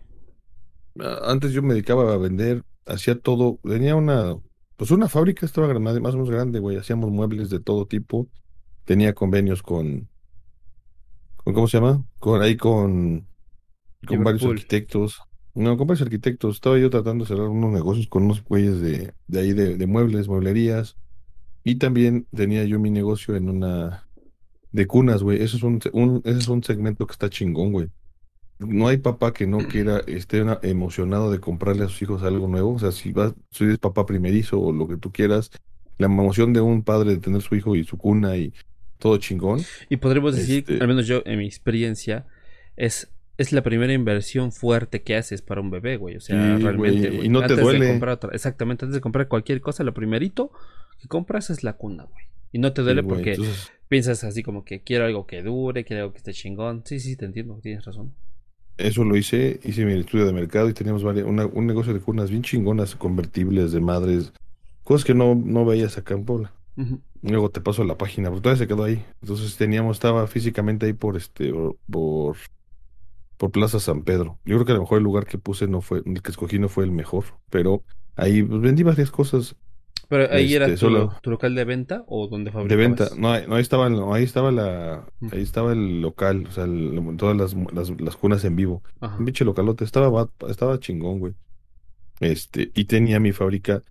Ah, 0.99 1.19
Antes 1.27 1.51
yo 1.53 1.61
me 1.61 1.73
dedicaba 1.73 2.13
a 2.13 2.17
vender, 2.17 2.63
hacía 2.85 3.19
todo. 3.19 3.59
Tenía 3.63 3.95
una. 3.95 4.37
Pues 4.77 4.91
una 4.91 5.07
fábrica, 5.09 5.45
estaba 5.45 5.67
grande, 5.67 5.99
más 5.99 6.13
o 6.13 6.17
menos 6.17 6.31
grande, 6.31 6.59
güey. 6.59 6.77
Hacíamos 6.77 7.11
muebles 7.11 7.49
de 7.49 7.59
todo 7.59 7.85
tipo. 7.85 8.27
Tenía 8.85 9.13
convenios 9.13 9.61
con. 9.61 10.07
con 11.37 11.53
¿Cómo 11.53 11.67
se 11.67 11.77
llama? 11.77 12.03
Con 12.19 12.41
ahí 12.41 12.55
con. 12.57 13.27
Con 14.07 14.23
varios 14.23 14.43
arquitectos. 14.43 15.19
No, 15.53 15.77
con 15.77 15.87
varios 15.87 16.01
arquitectos. 16.01 16.55
Estaba 16.55 16.77
yo 16.79 16.89
tratando 16.89 17.23
de 17.23 17.27
cerrar 17.29 17.47
unos 17.49 17.71
negocios 17.71 18.07
con 18.07 18.23
unos 18.23 18.43
güeyes 18.43 18.79
de, 18.81 19.13
de 19.27 19.39
ahí 19.39 19.53
de, 19.53 19.77
de 19.77 19.87
muebles, 19.87 20.27
mueblerías. 20.27 20.97
Y 21.63 21.75
también 21.75 22.25
tenía 22.35 22.63
yo 22.65 22.79
mi 22.79 22.89
negocio 22.89 23.35
en 23.35 23.49
una. 23.49 24.07
de 24.71 24.87
cunas, 24.87 25.21
güey. 25.21 25.41
Eso 25.43 25.57
es 25.57 25.63
un, 25.63 25.79
un- 25.93 26.21
ese 26.25 26.39
es 26.39 26.47
un 26.47 26.63
segmento 26.63 27.05
que 27.05 27.11
está 27.11 27.29
chingón, 27.29 27.71
güey. 27.73 27.89
No 28.59 28.87
hay 28.87 28.97
papá 28.97 29.33
que 29.33 29.45
no 29.45 29.57
quiera, 29.69 29.99
esté 30.07 30.41
una- 30.41 30.59
emocionado 30.63 31.31
de 31.31 31.39
comprarle 31.39 31.83
a 31.83 31.87
sus 31.89 32.01
hijos 32.03 32.23
algo 32.23 32.47
nuevo. 32.47 32.73
O 32.73 32.79
sea, 32.79 32.91
si 32.91 33.11
vas, 33.11 33.33
si 33.51 33.65
eres 33.65 33.77
papá 33.77 34.05
primerizo 34.05 34.59
o 34.59 34.71
lo 34.71 34.87
que 34.87 34.97
tú 34.97 35.11
quieras, 35.11 35.51
la 35.97 36.05
emoción 36.07 36.53
de 36.53 36.61
un 36.61 36.81
padre 36.83 37.11
de 37.11 37.17
tener 37.17 37.41
su 37.41 37.55
hijo 37.55 37.75
y 37.75 37.83
su 37.83 37.97
cuna 37.97 38.37
y 38.37 38.53
todo 38.97 39.17
chingón. 39.17 39.59
Y 39.89 39.97
podríamos 39.97 40.35
decir, 40.35 40.59
Este- 40.67 40.79
al 40.81 40.87
menos 40.87 41.05
yo, 41.05 41.21
en 41.25 41.37
mi 41.39 41.45
experiencia, 41.45 42.25
es, 42.77 43.11
es 43.37 43.51
la 43.53 43.61
primera 43.63 43.93
inversión 43.93 44.51
fuerte 44.51 45.01
que 45.03 45.15
haces 45.15 45.41
para 45.41 45.61
un 45.61 45.71
bebé, 45.71 45.97
güey. 45.97 46.17
O 46.17 46.19
sea, 46.19 46.35
Sí, 46.57 46.63
realmente. 46.63 46.77
güey, 46.99 47.15
güey, 47.17 47.25
y 47.25 47.29
no 47.29 47.39
te 47.39 47.45
antes 47.45 47.57
de 47.57 47.63
duele. 47.63 47.87
comprar 47.89 48.13
otra- 48.15 48.31
exactamente, 48.33 48.85
antes 48.85 48.95
de 48.95 49.01
comprar 49.01 49.27
cualquier 49.27 49.61
cosa, 49.61 49.83
lo 49.83 49.93
primerito 49.93 50.51
que 50.99 51.07
compras 51.07 51.49
es 51.49 51.63
la 51.63 51.73
cuna, 51.73 52.03
güey. 52.03 52.25
Y 52.51 52.59
no 52.59 52.73
te 52.73 52.81
duele 52.81 53.01
Sí, 53.01 53.07
porque 53.07 53.31
entonces, 53.31 53.71
piensas 53.87 54.23
así 54.23 54.43
como 54.43 54.63
que 54.65 54.83
quiero 54.83 55.05
algo 55.05 55.25
que 55.25 55.41
dure, 55.41 55.83
quiero 55.85 56.03
algo 56.03 56.13
que 56.13 56.17
esté 56.19 56.33
chingón. 56.33 56.83
Sí, 56.85 56.99
sí, 56.99 57.15
te 57.15 57.25
entiendo, 57.25 57.59
tienes 57.61 57.85
razón. 57.85 58.13
eso 58.77 59.03
lo 59.03 59.15
hice, 59.15 59.59
hice 59.63 59.85
mi 59.85 59.93
estudio 59.93 60.25
de 60.25 60.33
mercado 60.33 60.67
y 60.67 60.73
teníamos 60.73 61.03
una- 61.03 61.45
un 61.45 61.67
negocio 61.67 61.93
de 61.93 61.99
cunas 61.99 62.29
bien 62.31 62.41
chingonas, 62.41 62.95
convertibles, 62.95 63.71
de 63.73 63.79
madres, 63.79 64.33
cosas 64.83 65.05
que 65.05 65.13
no, 65.13 65.35
no 65.35 65.65
veías 65.65 65.97
acá 65.99 66.15
en 66.15 66.25
Puebla. 66.25 66.51
Luego 67.21 67.49
te 67.49 67.61
paso 67.61 67.83
la 67.83 67.97
página, 67.97 68.29
pero 68.29 68.41
todavía 68.41 68.57
se 68.63 68.67
quedó 68.67 68.83
ahí. 68.83 69.03
Entonces 69.21 69.55
teníamos, 69.55 69.97
estaba 69.97 70.25
físicamente 70.25 70.87
ahí 70.87 70.93
por 70.93 71.15
este, 71.15 71.53
por, 71.91 72.37
por, 73.41 73.51
Plaza 73.51 73.79
San 73.79 74.03
Pedro. 74.03 74.39
Yo 74.45 74.55
creo 74.55 74.65
que 74.65 74.71
a 74.73 74.75
lo 74.75 74.81
mejor 74.81 74.97
el 74.99 75.03
lugar 75.03 75.25
que 75.25 75.37
puse 75.37 75.67
no 75.67 75.81
fue, 75.81 76.01
el 76.05 76.21
que 76.21 76.31
escogí 76.31 76.59
no 76.59 76.69
fue 76.69 76.83
el 76.85 76.91
mejor, 76.91 77.25
pero 77.49 77.83
ahí 78.15 78.43
pues, 78.43 78.61
vendí 78.61 78.83
varias 78.83 79.11
cosas 79.11 79.55
Pero 80.09 80.31
ahí 80.31 80.53
era 80.53 80.65
Este, 80.65 80.77
tu, 80.77 80.85
solo- 80.87 81.13
tu 81.21 81.29
local 81.31 81.55
de 81.55 81.63
venta 81.65 82.03
o 82.07 82.27
donde 82.27 82.51
de 82.51 82.53
fabricabas. 82.53 82.77
venta. 82.77 83.09
No, 83.17 83.31
ahí- 83.31 83.45
no, 83.47 83.55
ahí 83.55 83.61
estaba, 83.61 83.89
no, 83.89 84.13
ahí 84.13 84.23
estaba 84.23 84.51
la, 84.51 85.05
ahí 85.31 85.41
estaba 85.41 85.71
el 85.73 86.01
local, 86.01 86.45
o 86.49 86.51
sea, 86.51 86.65
el- 86.65 87.15
todas 87.17 87.37
las, 87.37 87.55
las, 87.73 87.89
las 88.01 88.15
cunas 88.17 88.43
en 88.45 88.55
vivo. 88.57 88.83
Ajá. 88.99 89.17
Un 89.17 89.25
pinche 89.25 89.45
localote, 89.45 89.85
estaba, 89.85 90.29
estaba 90.49 90.79
chingón, 90.79 91.19
güey. 91.19 91.33
Este, 92.19 92.71
y 92.75 92.85
tenía 92.85 93.19
mi 93.19 93.31
fábrica 93.31 93.81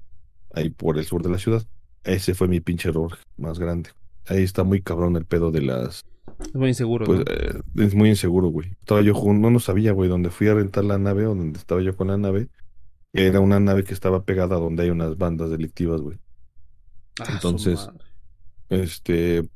ahí 0.52 0.70
por 0.70 0.98
el 0.98 1.04
sur 1.04 1.22
de 1.22 1.30
la 1.30 1.38
ciudad. 1.38 1.64
Ese 2.04 2.34
fue 2.34 2.48
mi 2.48 2.60
pinche 2.60 2.88
error 2.90 3.18
más 3.36 3.58
grande. 3.58 3.90
Ahí 4.26 4.42
está 4.42 4.62
muy 4.64 4.82
cabrón 4.82 5.16
el 5.16 5.24
pedo 5.26 5.50
de 5.50 5.62
las, 5.62 6.04
Es 6.46 6.54
muy 6.54 6.68
inseguro, 6.68 7.06
pues 7.06 7.18
¿no? 7.20 7.24
eh, 7.28 7.60
es 7.76 7.94
muy 7.94 8.08
inseguro, 8.08 8.48
güey. 8.48 8.70
Estaba 8.80 9.02
yo 9.02 9.14
jun- 9.14 9.40
no, 9.40 9.50
no 9.50 9.60
sabía, 9.60 9.92
güey, 9.92 10.08
donde 10.08 10.30
fui 10.30 10.48
a 10.48 10.54
rentar 10.54 10.84
la 10.84 10.98
nave 10.98 11.26
o 11.26 11.34
donde 11.34 11.58
estaba 11.58 11.80
yo 11.82 11.96
con 11.96 12.08
la 12.08 12.18
nave. 12.18 12.48
Era 13.12 13.40
una 13.40 13.58
nave 13.60 13.84
que 13.84 13.94
estaba 13.94 14.24
pegada 14.24 14.56
donde 14.56 14.84
hay 14.84 14.90
unas 14.90 15.16
bandas 15.18 15.50
delictivas, 15.50 16.00
güey. 16.00 16.18
Ah, 17.20 17.26
entonces-. 17.32 17.88
Este, 18.68 19.48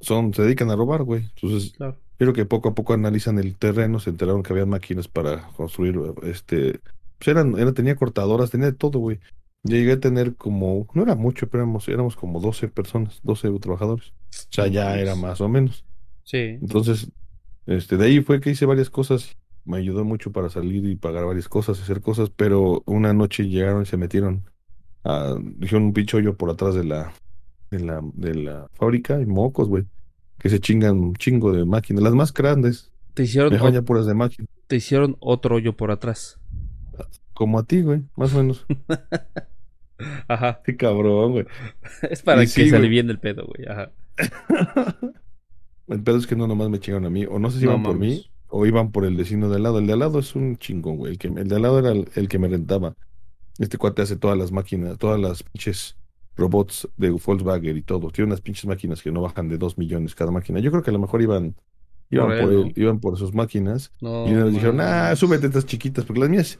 son, 0.00 0.32
se 0.34 0.42
dedican 0.42 0.70
a 0.70 0.76
robar, 0.76 1.02
güey. 1.02 1.24
Entonces, 1.36 1.72
Claro. 1.76 1.98
Creo 2.16 2.32
que 2.32 2.46
poco 2.46 2.68
a 2.68 2.74
poco 2.74 2.92
analizan 2.94 3.38
el 3.40 3.56
terreno, 3.56 3.98
se 3.98 4.10
enteraron 4.10 4.44
que 4.44 4.52
había 4.52 4.66
máquinas 4.66 5.08
para 5.08 5.48
construir, 5.56 6.00
este, 6.22 6.78
pues 7.18 7.26
eran, 7.28 7.58
era, 7.58 7.72
tenía 7.72 7.96
cortadoras, 7.96 8.50
tenía 8.52 8.68
de 8.68 8.72
todo, 8.72 9.00
güey. 9.00 9.18
Llegué 9.64 9.92
a 9.92 10.00
tener 10.00 10.36
como, 10.36 10.86
no 10.94 11.02
era 11.02 11.16
mucho, 11.16 11.48
pero 11.48 11.64
éramos, 11.64 11.88
éramos 11.88 12.14
como 12.14 12.40
12 12.40 12.68
personas, 12.68 13.18
12 13.24 13.50
trabajadores. 13.58 14.08
O 14.10 14.46
sea, 14.50 14.68
ya 14.68 14.96
era 14.96 15.16
más 15.16 15.40
o 15.40 15.48
menos. 15.48 15.84
Sí. 16.24 16.38
Entonces, 16.60 17.10
este, 17.66 17.96
de 17.96 18.06
ahí 18.06 18.20
fue 18.20 18.40
que 18.40 18.50
hice 18.50 18.66
varias 18.66 18.90
cosas. 18.90 19.36
Me 19.64 19.78
ayudó 19.78 20.04
mucho 20.04 20.30
para 20.32 20.48
salir 20.50 20.84
y 20.86 20.96
pagar 20.96 21.24
varias 21.24 21.48
cosas, 21.48 21.80
hacer 21.80 22.00
cosas, 22.02 22.30
pero 22.30 22.82
una 22.86 23.12
noche 23.14 23.48
llegaron 23.48 23.82
y 23.82 23.86
se 23.86 23.96
metieron 23.96 24.44
a, 25.04 25.36
dijeron 25.56 25.84
un 25.84 25.92
pinche 25.94 26.16
hoyo 26.18 26.36
por 26.36 26.50
atrás 26.50 26.74
de 26.74 26.84
la, 26.84 27.12
de 27.70 27.80
la, 27.80 28.00
de 28.14 28.34
la 28.34 28.68
fábrica 28.74 29.20
y 29.20 29.26
mocos, 29.26 29.68
güey. 29.68 29.84
Que 30.38 30.50
se 30.50 30.60
chingan 30.60 30.98
un 30.98 31.14
chingo 31.14 31.52
de 31.52 31.64
máquinas. 31.64 32.02
Las 32.02 32.12
más 32.14 32.32
grandes, 32.34 32.90
Te 33.14 33.22
hicieron, 33.22 33.50
dejan 33.52 33.70
ot- 33.70 33.74
ya 33.74 33.82
puras 33.82 34.04
de 34.06 34.12
máquina. 34.14 34.46
te 34.66 34.76
hicieron 34.76 35.16
otro 35.20 35.56
hoyo 35.56 35.74
por 35.76 35.90
atrás. 35.90 36.38
Como 37.32 37.58
a 37.58 37.64
ti, 37.64 37.80
güey, 37.82 38.02
más 38.16 38.34
o 38.34 38.38
menos. 38.38 38.66
Ajá. 40.28 40.60
Qué 40.64 40.76
cabrón, 40.76 41.32
güey. 41.32 41.46
Es 42.10 42.20
para 42.22 42.42
Y 42.42 42.46
que 42.46 42.50
sí, 42.52 42.62
se 42.64 42.68
güey. 42.70 42.80
alivien 42.80 43.08
el 43.10 43.18
pedo, 43.18 43.46
güey. 43.46 43.66
Ajá. 43.68 43.90
El 45.88 46.02
pedo 46.02 46.16
es 46.16 46.26
que 46.26 46.36
no 46.36 46.46
nomás 46.46 46.70
me 46.70 46.80
chingaron 46.80 47.06
a 47.06 47.10
mí, 47.10 47.24
o 47.26 47.38
no 47.38 47.50
sé 47.50 47.58
si 47.58 47.64
No 47.66 47.72
iban 47.72 47.82
por 47.82 47.98
mí, 47.98 48.26
o 48.48 48.64
iban 48.66 48.90
por 48.90 49.04
el 49.04 49.16
vecino 49.16 49.48
de 49.48 49.56
al 49.56 49.62
lado. 49.64 49.78
El 49.78 49.86
de 49.86 49.92
al 49.92 49.98
lado 49.98 50.18
es 50.18 50.34
un 50.34 50.56
chingón, 50.56 50.96
güey. 50.96 51.12
El, 51.12 51.18
que, 51.18 51.28
el 51.28 51.48
de 51.48 51.56
al 51.56 51.62
lado 51.62 51.78
era 51.78 51.90
el, 51.90 52.08
el 52.14 52.28
que 52.28 52.38
me 52.38 52.48
rentaba. 52.48 52.94
Este 53.58 53.78
cuate 53.78 54.02
hace 54.02 54.16
todas 54.16 54.36
las 54.38 54.50
máquinas, 54.52 54.98
todas 54.98 55.20
las 55.20 55.42
pinches 55.42 55.96
robots 56.36 56.88
de 56.96 57.10
Volkswagen 57.10 57.76
y 57.76 57.82
todo. 57.82 58.10
Tiene 58.10 58.28
unas 58.28 58.40
pinches 58.40 58.66
máquinas 58.66 59.02
que 59.02 59.12
no 59.12 59.20
bajan 59.22 59.48
de 59.48 59.58
dos 59.58 59.78
millones 59.78 60.14
cada 60.14 60.30
máquina. 60.30 60.58
Yo 60.60 60.70
creo 60.70 60.82
que 60.82 60.90
a 60.90 60.92
lo 60.92 60.98
mejor 60.98 61.22
iban, 61.22 61.54
iban 62.10 62.26
Por 62.28 62.40
por, 62.40 62.52
él, 62.52 62.72
iban 62.76 62.98
por 63.00 63.16
sus 63.18 63.32
máquinas. 63.34 63.92
No, 64.00 64.26
Y 64.26 64.32
nos 64.32 64.52
dijeron, 64.52 64.80
ah, 64.80 65.14
súbete 65.14 65.46
estas 65.46 65.66
chiquitas, 65.66 66.04
porque 66.04 66.20
las 66.20 66.30
mías, 66.30 66.58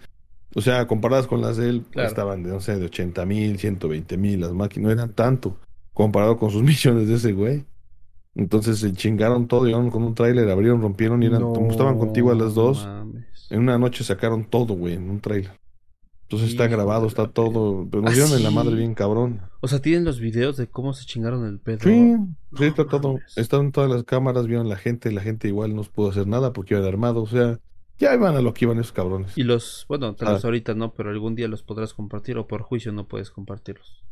o 0.54 0.60
sea, 0.60 0.86
comparadas 0.86 1.26
con 1.26 1.40
las 1.40 1.56
de 1.56 1.68
él, 1.70 1.84
Claro. 1.90 2.08
estaban 2.08 2.42
de, 2.44 2.50
no 2.50 2.60
sé, 2.60 2.76
de 2.78 2.84
80 2.84 3.24
mil, 3.26 3.58
120 3.58 4.16
mil, 4.16 4.40
las 4.40 4.52
máquinas 4.52 4.86
no 4.86 4.92
eran 4.92 5.12
tanto, 5.12 5.56
comparado 5.92 6.36
con 6.36 6.50
sus 6.50 6.62
millones 6.62 7.08
de 7.08 7.14
ese 7.14 7.32
güey. 7.32 7.64
Entonces 8.34 8.78
se 8.80 8.92
chingaron 8.92 9.46
todo, 9.46 9.64
llegaron 9.66 9.90
con 9.90 10.02
un 10.02 10.14
tráiler, 10.14 10.48
abrieron, 10.50 10.80
rompieron 10.82 11.22
y 11.22 11.26
eran, 11.26 11.42
como 11.42 11.70
estaban 11.70 11.98
contigo 11.98 12.30
a 12.32 12.34
las 12.34 12.54
dos, 12.54 12.84
mames. 12.84 13.24
en 13.50 13.60
una 13.60 13.78
noche 13.78 14.02
sacaron 14.04 14.44
todo, 14.44 14.74
güey, 14.74 14.94
en 14.94 15.08
un 15.08 15.20
tráiler. 15.20 15.52
Entonces 16.22 16.50
está 16.50 16.66
grabado, 16.66 17.06
está 17.06 17.28
todo, 17.28 17.86
pero 17.88 18.02
nos 18.02 18.12
¿Ah, 18.12 18.14
dieron 18.14 18.32
en 18.36 18.42
la 18.42 18.48
sí? 18.48 18.54
madre 18.54 18.74
bien 18.74 18.94
cabrón. 18.94 19.42
O 19.60 19.68
sea, 19.68 19.80
tienen 19.80 20.04
los 20.04 20.18
videos 20.20 20.56
de 20.56 20.66
cómo 20.66 20.92
se 20.94 21.04
chingaron 21.04 21.44
el 21.46 21.60
pedo. 21.60 21.80
Sí, 21.82 22.16
sí, 22.56 22.64
está 22.64 22.84
No 22.84 22.88
todo. 22.88 23.18
Estaban 23.36 23.70
todas 23.70 23.90
las 23.90 24.04
cámaras, 24.04 24.46
vieron 24.46 24.68
la 24.68 24.76
gente, 24.76 25.12
la 25.12 25.20
gente 25.20 25.48
igual 25.48 25.76
no 25.76 25.82
pudo 25.82 26.10
hacer 26.10 26.26
nada 26.26 26.52
porque 26.52 26.74
iban 26.74 26.86
armados, 26.86 27.32
o 27.32 27.36
sea, 27.36 27.60
Ya 28.00 28.12
iban 28.14 28.34
a 28.34 28.40
lo 28.40 28.52
que 28.54 28.64
iban 28.64 28.78
esos 28.80 28.90
cabrones. 28.92 29.38
Y 29.38 29.44
los, 29.44 29.84
bueno, 29.88 30.14
tal 30.16 30.28
Ah. 30.28 30.32
vez 30.32 30.44
ahorita 30.44 30.74
no, 30.74 30.94
pero 30.94 31.10
algún 31.10 31.36
día 31.36 31.46
los 31.46 31.62
podrás 31.62 31.94
compartir 31.94 32.36
o 32.38 32.48
por 32.48 32.62
juicio 32.62 32.90
no 32.90 33.06
puedes 33.06 33.30
compartirlos. 33.30 34.02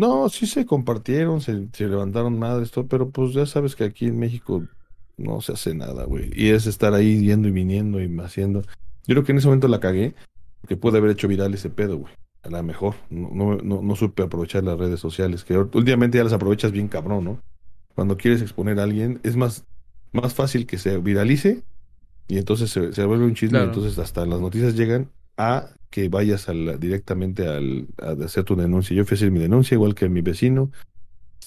No, 0.00 0.28
sí 0.30 0.46
se 0.46 0.64
compartieron, 0.64 1.40
se, 1.42 1.68
se 1.72 1.86
levantaron 1.86 2.38
madres, 2.38 2.70
todo, 2.70 2.86
pero 2.86 3.10
pues 3.10 3.34
ya 3.34 3.44
sabes 3.44 3.76
que 3.76 3.84
aquí 3.84 4.06
en 4.06 4.18
México 4.18 4.64
no 5.18 5.40
se 5.42 5.52
hace 5.52 5.74
nada, 5.74 6.04
güey. 6.04 6.30
Y 6.34 6.48
es 6.48 6.66
estar 6.66 6.94
ahí 6.94 7.20
yendo 7.20 7.48
y 7.48 7.50
viniendo 7.50 8.00
y 8.02 8.10
haciendo. 8.20 8.62
Yo 8.62 9.14
creo 9.14 9.24
que 9.24 9.32
en 9.32 9.38
ese 9.38 9.48
momento 9.48 9.68
la 9.68 9.78
cagué, 9.80 10.14
porque 10.62 10.76
pude 10.76 10.98
haber 10.98 11.10
hecho 11.10 11.28
viral 11.28 11.52
ese 11.52 11.68
pedo, 11.68 11.98
güey. 11.98 12.12
A 12.42 12.48
lo 12.48 12.62
mejor. 12.62 12.94
No, 13.10 13.28
no, 13.34 13.56
no, 13.58 13.82
no 13.82 13.96
supe 13.96 14.22
aprovechar 14.22 14.64
las 14.64 14.78
redes 14.78 15.00
sociales, 15.00 15.44
que 15.44 15.58
últimamente 15.58 16.16
ya 16.16 16.24
las 16.24 16.32
aprovechas 16.32 16.72
bien 16.72 16.88
cabrón, 16.88 17.24
¿no? 17.24 17.40
Cuando 17.94 18.16
quieres 18.16 18.40
exponer 18.40 18.80
a 18.80 18.84
alguien, 18.84 19.20
es 19.22 19.36
más, 19.36 19.64
más 20.12 20.32
fácil 20.32 20.66
que 20.66 20.78
se 20.78 20.96
viralice 20.96 21.62
y 22.28 22.38
entonces 22.38 22.70
se, 22.70 22.94
se 22.94 23.04
vuelve 23.04 23.26
un 23.26 23.34
chisme, 23.34 23.58
Claro. 23.58 23.72
entonces 23.74 23.98
hasta 23.98 24.24
las 24.24 24.40
noticias 24.40 24.74
llegan 24.76 25.10
a 25.36 25.68
que 25.90 26.08
vayas 26.08 26.48
al- 26.48 26.78
directamente 26.80 27.46
al, 27.46 27.88
a 28.00 28.12
hacer 28.24 28.44
tu 28.44 28.56
denuncia. 28.56 28.96
Yo 28.96 29.04
fui 29.04 29.14
a 29.14 29.16
hacer 29.16 29.30
mi 29.30 29.40
denuncia, 29.40 29.74
igual 29.74 29.94
que 29.94 30.08
mi 30.08 30.22
vecino. 30.22 30.70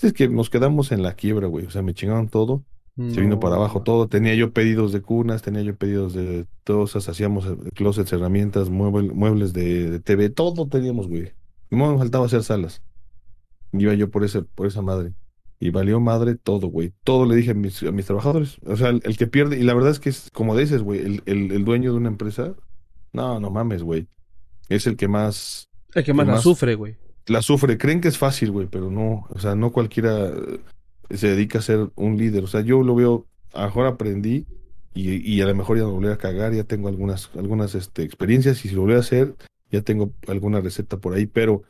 Es 0.02 0.12
que 0.14 0.28
nos 0.28 0.50
quedamos 0.50 0.92
en 0.92 1.02
la 1.02 1.14
quiebra, 1.16 1.48
güey. 1.48 1.66
O 1.66 1.70
sea, 1.72 1.82
me 1.82 1.94
chingaron 1.94 2.28
todo. 2.28 2.64
Se 2.96 3.22
vino 3.22 3.36
No. 3.36 3.40
para 3.40 3.56
abajo 3.56 3.82
todo. 3.82 4.08
Tenía 4.08 4.36
yo 4.36 4.52
pedidos 4.54 4.92
de 4.94 5.02
cunas, 5.02 5.42
tenía 5.42 5.64
yo 5.64 5.76
pedidos 5.76 6.14
de 6.14 6.46
cosas, 6.64 7.10
hacíamos 7.10 7.48
eh, 7.48 7.56
closets, 7.74 8.14
herramientas, 8.14 8.70
mueble- 8.70 9.12
muebles 9.14 9.52
de, 9.54 9.90
de 9.90 10.00
TV, 10.00 10.30
todo 10.30 10.68
teníamos, 10.68 11.08
güey. 11.08 11.32
No 11.72 11.92
me 11.92 11.98
faltaba 11.98 12.28
hacer 12.28 12.44
salas. 12.44 12.84
Iba 13.72 13.94
yo 13.96 14.12
por 14.12 14.24
ese, 14.24 14.44
por 14.44 14.68
esa 14.68 14.82
madre. 14.84 15.14
Y 15.60 15.72
valió 15.72 16.00
madre 16.00 16.36
todo, 16.36 16.68
güey. 16.68 16.94
Todo 17.04 17.26
le 17.26 17.36
dije 17.36 17.52
a 17.52 17.54
mis, 17.56 17.82
a 17.82 17.92
mis 17.92 18.06
trabajadores. 18.06 18.58
O 18.66 18.76
sea, 18.76 18.90
el, 18.90 19.02
el 19.06 19.18
que 19.18 19.26
pierde, 19.28 19.58
y 19.58 19.64
la 19.64 19.74
verdad 19.74 19.90
es 19.92 20.00
que 20.00 20.10
es 20.10 20.30
como 20.32 20.56
dices, 20.56 20.84
güey, 20.84 21.00
el, 21.00 21.24
el, 21.26 21.52
el 21.52 21.66
dueño 21.66 21.92
de 21.94 21.98
una 21.98 22.10
empresa, 22.10 22.54
no, 23.14 23.40
no 23.40 23.50
mames, 23.50 23.82
güey. 23.82 24.08
Es 24.70 24.88
el 24.88 24.96
que 24.98 25.08
más 25.08 25.70
El 25.94 26.04
que 26.04 26.14
más 26.14 26.26
¿Qué 26.26 26.32
la 26.32 26.34
más? 26.34 26.44
sufre, 26.44 26.76
güey. 26.76 26.96
la 27.28 27.42
sufre. 27.42 27.78
Creen 27.78 28.02
que 28.02 28.08
es 28.10 28.18
fácil, 28.18 28.52
güey, 28.52 28.68
pero 28.68 28.90
no. 28.92 29.26
O 29.30 29.40
sea, 29.40 29.56
no 29.56 29.72
cualquiera 29.72 30.28
eh, 30.30 30.60
se 31.12 31.28
dedica 31.30 31.60
a 31.60 31.62
ser 31.62 31.90
un 31.96 32.18
líder. 32.18 32.44
O 32.44 32.48
sea, 32.48 32.62
yo 32.62 32.82
lo 32.84 32.96
veo, 32.96 33.28
a 33.54 33.62
lo 33.62 33.68
mejor 33.68 33.88
aprendí 33.88 34.46
y, 34.94 35.16
y 35.32 35.42
a 35.42 35.46
lo 35.46 35.56
mejor 35.56 35.78
ya 35.78 35.84
no 35.84 35.92
volví 35.92 36.08
a 36.10 36.18
cagar, 36.18 36.54
ya 36.54 36.64
tengo 36.64 36.88
algunas, 36.88 37.30
algunas 37.36 37.76
este, 37.76 38.04
experiencias 38.04 38.64
y 38.66 38.70
si 38.70 38.76
lo 38.76 38.82
volví 38.82 38.96
a 38.96 39.00
hacer, 39.00 39.36
ya 39.72 39.82
tengo 39.82 40.12
alguna 40.28 40.62
receta 40.62 40.98
por 40.98 41.14
ahí, 41.14 41.26
pero, 41.26 41.64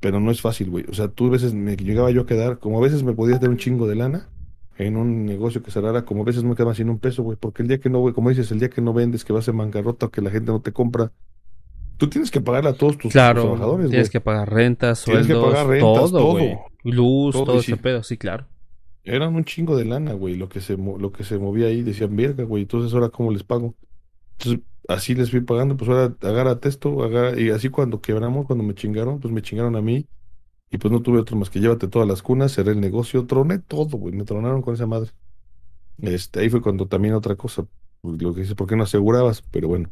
pero 0.00 0.20
no 0.20 0.30
es 0.30 0.40
fácil, 0.40 0.70
güey. 0.70 0.84
O 0.88 0.94
sea, 0.94 1.08
tú 1.08 1.26
a 1.28 1.30
veces 1.30 1.54
me 1.54 1.76
llegaba 1.76 2.10
yo 2.10 2.22
a 2.22 2.26
quedar, 2.26 2.58
como 2.58 2.78
a 2.78 2.82
veces 2.82 3.02
me 3.02 3.12
podías 3.14 3.40
dar 3.40 3.50
un 3.50 3.56
chingo 3.56 3.86
de 3.88 3.94
lana 3.96 4.28
en 4.76 4.96
un 4.96 5.24
negocio 5.24 5.62
que 5.62 5.70
cerrara, 5.70 6.04
como 6.04 6.22
a 6.22 6.24
veces 6.24 6.42
me 6.44 6.54
quedaba 6.54 6.74
sin 6.74 6.90
un 6.90 6.98
peso, 6.98 7.22
güey, 7.22 7.38
porque 7.40 7.62
el 7.62 7.68
día 7.68 7.78
que 7.78 7.88
no, 7.90 8.00
güey, 8.00 8.12
como 8.14 8.28
dices, 8.30 8.50
el 8.50 8.58
día 8.58 8.68
que 8.70 8.82
no 8.82 8.92
vendes, 8.92 9.24
que 9.24 9.32
vas 9.32 9.48
en 9.48 9.56
bancarrota 9.56 10.06
o 10.06 10.10
que 10.10 10.20
la 10.20 10.30
gente 10.30 10.50
no 10.52 10.60
te 10.60 10.72
compra, 10.72 11.12
tú 11.96 12.08
tienes 12.08 12.30
que 12.30 12.40
pagarle 12.40 12.70
a 12.70 12.74
todos 12.74 12.98
tus, 12.98 13.02
tus 13.02 13.12
Claro, 13.12 13.42
trabajadores, 13.42 13.90
tienes 13.90 14.10
que 14.10 14.20
pagar 14.20 14.52
rentas, 14.52 15.02
Tienes 15.04 15.26
que 15.26 15.32
sueldos, 15.32 15.44
pagar 15.52 15.66
rentas, 15.66 16.10
todo. 16.10 16.38
Luz, 16.82 17.32
Todo, 17.32 17.58
ese 17.58 17.76
sí. 17.76 17.76
pedo, 17.76 18.02
sí, 18.02 18.18
claro. 18.18 18.46
Eran 19.04 19.34
un 19.34 19.44
chingo 19.44 19.76
de 19.76 19.84
lana, 19.84 20.14
güey, 20.14 20.34
lo 20.36 20.48
que 20.48 20.60
se 20.60 20.76
lo 20.76 21.12
que 21.12 21.24
se 21.24 21.38
movía 21.38 21.66
ahí, 21.66 21.82
decían, 21.82 22.16
verga, 22.16 22.44
güey, 22.44 22.62
entonces 22.62 22.92
ahora 22.94 23.10
cómo 23.10 23.30
les 23.32 23.44
pago. 23.44 23.76
Entonces, 24.38 24.62
así 24.88 25.14
les 25.14 25.30
fui 25.30 25.40
pagando, 25.42 25.76
pues 25.76 25.90
ahora 25.90 26.16
agárrate 26.22 26.68
esto, 26.70 27.02
agarra, 27.04 27.40
y 27.40 27.50
así 27.50 27.68
cuando 27.70 28.00
quebramos, 28.00 28.46
cuando 28.46 28.64
me 28.64 28.74
chingaron, 28.74 29.20
pues 29.20 29.32
me 29.34 29.42
chingaron 29.42 29.76
a 29.76 29.82
mí, 29.82 30.08
y 30.70 30.78
pues 30.78 30.92
no 30.92 31.02
tuve 31.02 31.20
otro 31.20 31.36
más 31.36 31.50
que 31.50 31.60
llévate 31.60 31.88
todas 31.88 32.08
las 32.08 32.22
cunas, 32.22 32.52
cerré 32.54 32.72
el 32.72 32.80
negocio, 32.80 33.26
troné 33.26 33.58
todo, 33.60 33.98
güey, 33.98 34.14
me 34.14 34.24
tronaron 34.24 34.62
con 34.62 34.74
esa 34.74 34.86
madre. 34.86 35.10
Este, 35.98 36.40
ahí 36.40 36.50
fue 36.50 36.62
cuando 36.62 36.88
también 36.88 37.14
otra 37.14 37.36
cosa, 37.36 37.66
pues, 38.00 38.20
lo 38.22 38.34
que 38.34 38.42
dice, 38.42 38.54
¿por 38.56 38.66
qué 38.68 38.76
no 38.76 38.84
asegurabas? 38.84 39.42
Pero 39.50 39.68
bueno, 39.68 39.90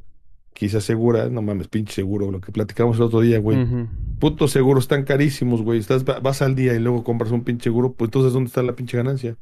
quise 0.54 0.76
asegurar, 0.78 1.30
no 1.30 1.42
mames, 1.42 1.68
pinche 1.68 1.92
seguro, 1.94 2.30
lo 2.30 2.40
que 2.40 2.52
platicamos 2.52 2.96
el 2.96 3.02
otro 3.04 3.20
día, 3.20 3.38
güey. 3.38 3.62
Ujú. 3.62 3.88
Putos 4.18 4.50
seguros 4.52 4.84
están 4.84 5.04
carísimos, 5.04 5.62
güey. 5.62 5.78
Estás, 5.80 6.04
va- 6.04 6.20
vas 6.20 6.42
al 6.42 6.54
día 6.54 6.74
y 6.74 6.78
luego 6.78 7.02
compras 7.04 7.30
un 7.32 7.42
pinche 7.44 7.64
seguro, 7.64 7.92
pues 7.92 8.08
entonces 8.08 8.32
¿dónde 8.32 8.48
está 8.48 8.62
la 8.62 8.74
pinche 8.74 8.96
ganancia? 8.96 9.36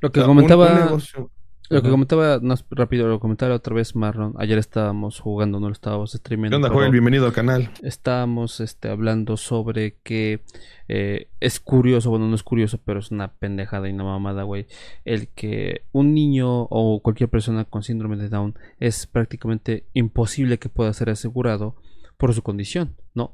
Lo 0.00 0.12
que 0.12 0.20
O 0.20 0.22
sea, 0.22 0.30
un- 0.30 0.36
comentaba, 0.36 0.72
un 0.72 0.78
negocio- 0.84 1.30
lo 1.72 1.82
que 1.82 1.90
comentaba, 1.90 2.38
no, 2.42 2.54
rápido, 2.70 3.08
lo 3.08 3.18
comentaba 3.18 3.54
otra 3.54 3.74
vez 3.74 3.96
Marlon. 3.96 4.34
Ayer 4.36 4.58
estábamos 4.58 5.20
jugando, 5.20 5.58
no 5.58 5.68
lo 5.68 5.72
estábamos 5.72 6.12
¿Qué 6.12 6.18
streamando. 6.18 6.56
onda, 6.56 6.68
Joel? 6.68 6.90
Bienvenido 6.90 7.26
al 7.26 7.32
canal. 7.32 7.70
estábamos 7.82 8.60
este, 8.60 8.88
hablando 8.88 9.38
sobre 9.38 9.96
que 10.02 10.42
eh, 10.88 11.28
es 11.40 11.60
curioso, 11.60 12.10
bueno, 12.10 12.28
no 12.28 12.34
es 12.34 12.42
curioso, 12.42 12.78
pero 12.84 13.00
es 13.00 13.10
una 13.10 13.28
pendejada 13.32 13.88
y 13.88 13.92
una 13.92 14.04
mamada, 14.04 14.42
güey. 14.42 14.66
El 15.06 15.28
que 15.28 15.86
un 15.92 16.12
niño 16.12 16.64
o 16.64 17.00
cualquier 17.02 17.30
persona 17.30 17.64
con 17.64 17.82
síndrome 17.82 18.16
de 18.16 18.28
Down 18.28 18.54
es 18.78 19.06
prácticamente 19.06 19.86
imposible 19.94 20.58
que 20.58 20.68
pueda 20.68 20.92
ser 20.92 21.08
asegurado 21.08 21.76
por 22.18 22.34
su 22.34 22.42
condición, 22.42 22.96
¿no? 23.14 23.32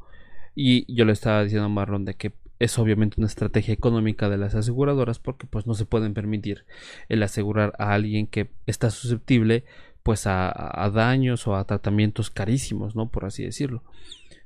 Y 0.54 0.92
yo 0.94 1.04
le 1.04 1.12
estaba 1.12 1.42
diciendo 1.42 1.66
a 1.66 1.68
Marlon 1.68 2.04
de 2.04 2.14
que 2.14 2.32
es 2.58 2.78
obviamente 2.78 3.16
una 3.18 3.26
estrategia 3.26 3.72
económica 3.72 4.28
de 4.28 4.36
las 4.36 4.54
aseguradoras 4.54 5.18
porque 5.18 5.46
pues 5.46 5.66
no 5.66 5.74
se 5.74 5.84
pueden 5.84 6.14
permitir 6.14 6.64
el 7.08 7.22
asegurar 7.22 7.72
a 7.78 7.92
alguien 7.92 8.26
que 8.26 8.50
está 8.66 8.90
susceptible 8.90 9.64
pues 10.02 10.26
a, 10.26 10.90
daños 10.94 11.46
o 11.46 11.54
a 11.54 11.64
tratamientos 11.64 12.30
carísimos, 12.30 12.96
¿no? 12.96 13.10
Por 13.10 13.26
así 13.26 13.44
decirlo. 13.44 13.82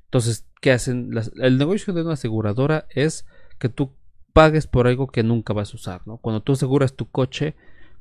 Entonces, 0.07 0.45
¿qué 0.61 0.73
hacen? 0.73 1.11
El 1.41 1.57
negocio 1.57 1.93
de 1.93 2.03
una 2.03 2.15
aseguradora 2.15 2.87
es 2.91 3.27
que 3.59 3.69
tú 3.69 3.93
pagues 4.33 4.67
por 4.67 4.89
algo 4.89 5.07
que 5.07 5.23
nunca 5.23 5.53
vas 5.53 5.73
a 5.73 5.77
usar, 5.77 6.03
¿no? 6.05 6.17
Cuando 6.17 6.43
tú 6.43 6.53
aseguras 6.53 6.95
tu 6.95 7.09
coche, 7.09 7.55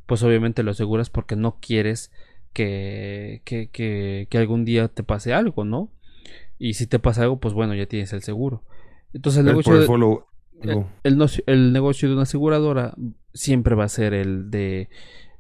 pues 0.08 0.24
obviamente 0.24 0.64
lo 0.64 0.72
aseguras 0.72 1.10
porque 1.10 1.36
no 1.36 1.58
quieres 1.62 2.12
que, 2.52 3.42
que, 3.46 3.70
que, 3.70 4.28
que 4.30 4.38
algún 4.38 4.66
día 4.66 4.88
te 4.88 5.04
pase 5.04 5.34
algo, 5.34 5.64
¿no? 5.64 5.90
Y 6.58 6.74
si 6.74 6.88
te 6.88 7.00
pasa 7.00 7.24
algo, 7.24 7.40
pues 7.40 7.54
bueno, 7.54 7.76
ya 7.76 7.86
tienes 7.86 8.12
el 8.14 8.24
seguro. 8.24 8.64
Entonces 9.14 9.40
el 9.40 9.46
negocio 9.48 9.74
de- 9.80 9.86
follow. 9.86 10.26
el, 10.62 10.86
el 11.04 11.18
nocio- 11.18 11.44
el 11.48 11.74
negocio 11.74 12.08
de 12.08 12.14
una 12.14 12.24
aseguradora 12.24 12.94
siempre 13.34 13.76
va 13.76 13.86
a 13.86 13.90
ser 13.90 14.14
el 14.14 14.52
de 14.52 14.90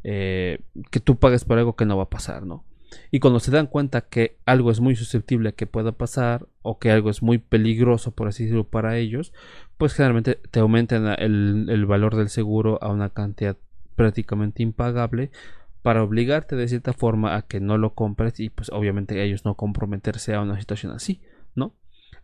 eh, 0.03 0.59
que 0.89 0.99
tú 0.99 1.17
pagues 1.17 1.45
por 1.45 1.57
algo 1.57 1.75
que 1.75 1.85
no 1.85 1.97
va 1.97 2.03
a 2.03 2.09
pasar, 2.09 2.45
¿no? 2.45 2.65
Y 3.09 3.19
cuando 3.19 3.39
se 3.39 3.51
dan 3.51 3.67
cuenta 3.67 4.01
que 4.01 4.37
algo 4.45 4.69
es 4.71 4.81
muy 4.81 4.95
susceptible 4.97 5.49
a 5.49 5.51
que 5.53 5.65
pueda 5.67 5.93
pasar 5.93 6.47
o 6.61 6.77
que 6.79 6.91
algo 6.91 7.09
es 7.09 7.21
muy 7.21 7.37
peligroso, 7.37 8.11
por 8.11 8.27
así 8.27 8.43
decirlo, 8.43 8.65
para 8.65 8.97
ellos, 8.97 9.31
pues 9.77 9.93
generalmente 9.93 10.39
te 10.49 10.59
aumentan 10.59 11.07
el, 11.19 11.67
el 11.69 11.85
valor 11.85 12.15
del 12.17 12.27
seguro 12.29 12.79
a 12.83 12.89
una 12.91 13.09
cantidad 13.09 13.55
prácticamente 13.95 14.61
impagable 14.63 15.31
para 15.83 16.03
obligarte 16.03 16.55
de 16.57 16.67
cierta 16.67 16.91
forma 16.93 17.35
a 17.35 17.43
que 17.43 17.59
no 17.61 17.77
lo 17.77 17.93
compres 17.93 18.39
y 18.41 18.49
pues 18.49 18.69
obviamente 18.71 19.23
ellos 19.23 19.45
no 19.45 19.55
comprometerse 19.55 20.33
a 20.33 20.41
una 20.41 20.59
situación 20.59 20.91
así. 20.91 21.21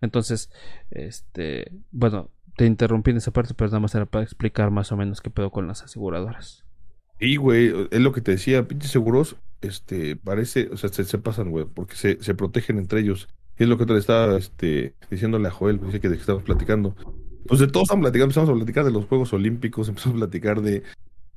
Entonces, 0.02 0.50
este, 0.92 1.72
bueno, 1.92 2.30
te 2.56 2.66
interrumpí 2.66 3.12
en 3.12 3.18
esa 3.18 3.32
parte, 3.32 3.54
pero 3.54 3.70
nada 3.70 3.80
más 3.80 3.96
era 3.96 4.06
para 4.06 4.24
explicar 4.24 4.72
más 4.72 4.92
o 4.92 4.98
menos 4.98 5.22
qué 5.22 5.30
pedo 5.30 5.52
con 5.52 5.68
las 5.68 5.84
aseguradoras. 5.84 6.66
Y, 7.20 7.38
güey, 7.38 7.74
es 7.92 8.00
lo 8.00 8.12
que 8.12 8.22
te 8.22 8.32
decía, 8.32 8.68
pinches 8.68 8.92
seguros, 8.92 9.38
este, 9.62 10.16
parece, 10.16 10.70
o 10.72 10.78
sea, 10.78 10.90
se, 10.90 11.18
pasan, 11.18 11.50
güey, 11.50 11.66
porque 11.66 11.96
se, 11.96 12.24
se 12.24 12.36
protegen 12.36 12.78
entre 12.78 13.00
ellos. 13.00 13.28
Y 13.58 13.64
es 13.64 13.70
lo 13.70 13.78
que 13.78 13.86
te 13.86 13.98
estaba, 13.98 14.38
este, 14.38 14.94
diciéndole 15.10 15.48
a 15.48 15.52
Joel, 15.52 15.80
dice 15.80 16.00
que 16.00 16.10
de 16.10 16.16
que 16.16 16.22
estamos 16.22 16.44
platicando. 16.44 16.96
Pues 17.48 17.60
de 17.60 17.68
todos 17.68 17.86
estamos 17.86 18.04
platicando, 18.04 18.26
empezamos 18.26 18.50
a 18.50 18.54
platicar 18.54 18.86
de 18.86 18.92
los 18.92 19.06
Juegos 19.06 19.34
Olímpicos, 19.34 19.88
empezamos 19.90 20.18
a 20.18 20.26
platicar 20.26 20.62
de, 20.62 20.84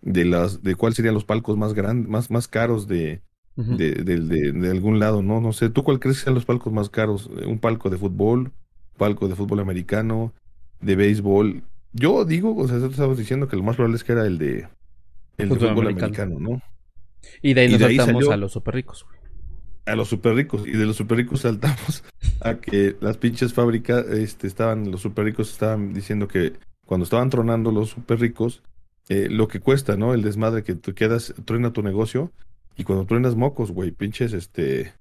de 0.03 0.25
las, 0.25 0.63
de 0.63 0.75
cuáles 0.75 0.97
serían 0.97 1.15
los 1.15 1.25
palcos 1.25 1.57
más 1.57 1.73
grandes, 1.73 2.09
más, 2.09 2.31
más 2.31 2.47
caros 2.47 2.87
de, 2.87 3.23
De, 3.57 3.93
del- 3.93 4.29
de- 4.29 4.53
de 4.53 4.71
algún 4.71 4.99
lado, 4.99 5.23
¿no? 5.23 5.41
No 5.41 5.53
sé, 5.53 5.69
¿tú 5.69 5.83
cuál 5.85 6.01
crees 6.01 6.19
que 6.19 6.25
sean 6.25 6.35
los 6.35 6.47
palcos 6.47 6.73
más 6.73 6.89
caros? 6.89 7.27
¿Un 7.47 7.59
palco 7.59 7.91
de 7.91 7.99
fútbol? 7.99 8.53
¿Palco 8.97 9.29
de 9.29 9.35
fútbol 9.35 9.61
americano? 9.61 10.33
¿De 10.81 10.97
béisbol? 10.97 11.63
Yo 11.93 12.25
digo, 12.25 12.51
o 12.57 12.65
sea, 12.67 12.75
nosotros 12.77 12.93
estábamos 12.93 13.19
diciendo 13.19 13.49
que 13.49 13.57
lo 13.57 13.63
más 13.63 13.77
probable 13.77 13.97
es 13.97 14.05
que 14.05 14.13
era 14.13 14.25
el 14.27 14.39
de 14.39 14.69
el 15.37 15.49
de 15.49 15.55
Fútbol 15.55 15.71
fútbol 15.71 15.87
americano. 15.89 16.35
americano, 16.37 16.39
¿no? 16.41 16.63
Y 17.43 17.53
de 17.55 17.61
ahí 17.63 17.69
y 17.69 17.71
nos 17.73 17.81
de 17.81 17.87
saltamos 17.97 18.25
salió- 18.25 18.33
a 18.33 18.37
los 18.39 18.53
super 18.53 18.75
ricos, 18.75 19.05
güey. 19.05 19.21
A 19.87 19.97
los 19.97 20.09
super 20.09 20.35
ricos. 20.35 20.67
Y 20.67 20.71
de 20.73 20.87
los 20.87 20.97
super 20.97 21.19
ricos 21.19 21.41
saltamos 21.43 22.05
a 22.41 22.55
que 22.55 22.97
las 23.01 23.19
pinches 23.19 23.53
fábricas, 23.53 24.07
este, 24.09 24.47
estaban, 24.47 24.91
los 24.91 25.03
super 25.03 25.25
ricos 25.25 25.51
estaban 25.51 25.93
diciendo 25.93 26.29
que 26.29 26.55
cuando 26.87 27.05
estaban 27.05 27.29
tronando 27.29 27.73
los 27.73 27.91
super 27.91 28.21
ricos, 28.21 28.63
eh, 29.09 29.29
lo 29.31 29.49
que 29.49 29.61
cuesta, 29.61 29.97
¿no? 29.97 30.15
El 30.15 30.23
desmadre 30.23 30.63
que 30.63 30.75
tú 30.77 30.95
quedas, 30.95 31.35
truena 31.45 31.73
tu 31.73 31.83
negocio, 31.83 32.33
y 32.81 32.85
cuando 32.85 33.05
truenas 33.05 33.37
mocos, 33.37 33.71
güey, 33.73 33.91
pinches, 33.91 34.33
este, 34.33 34.95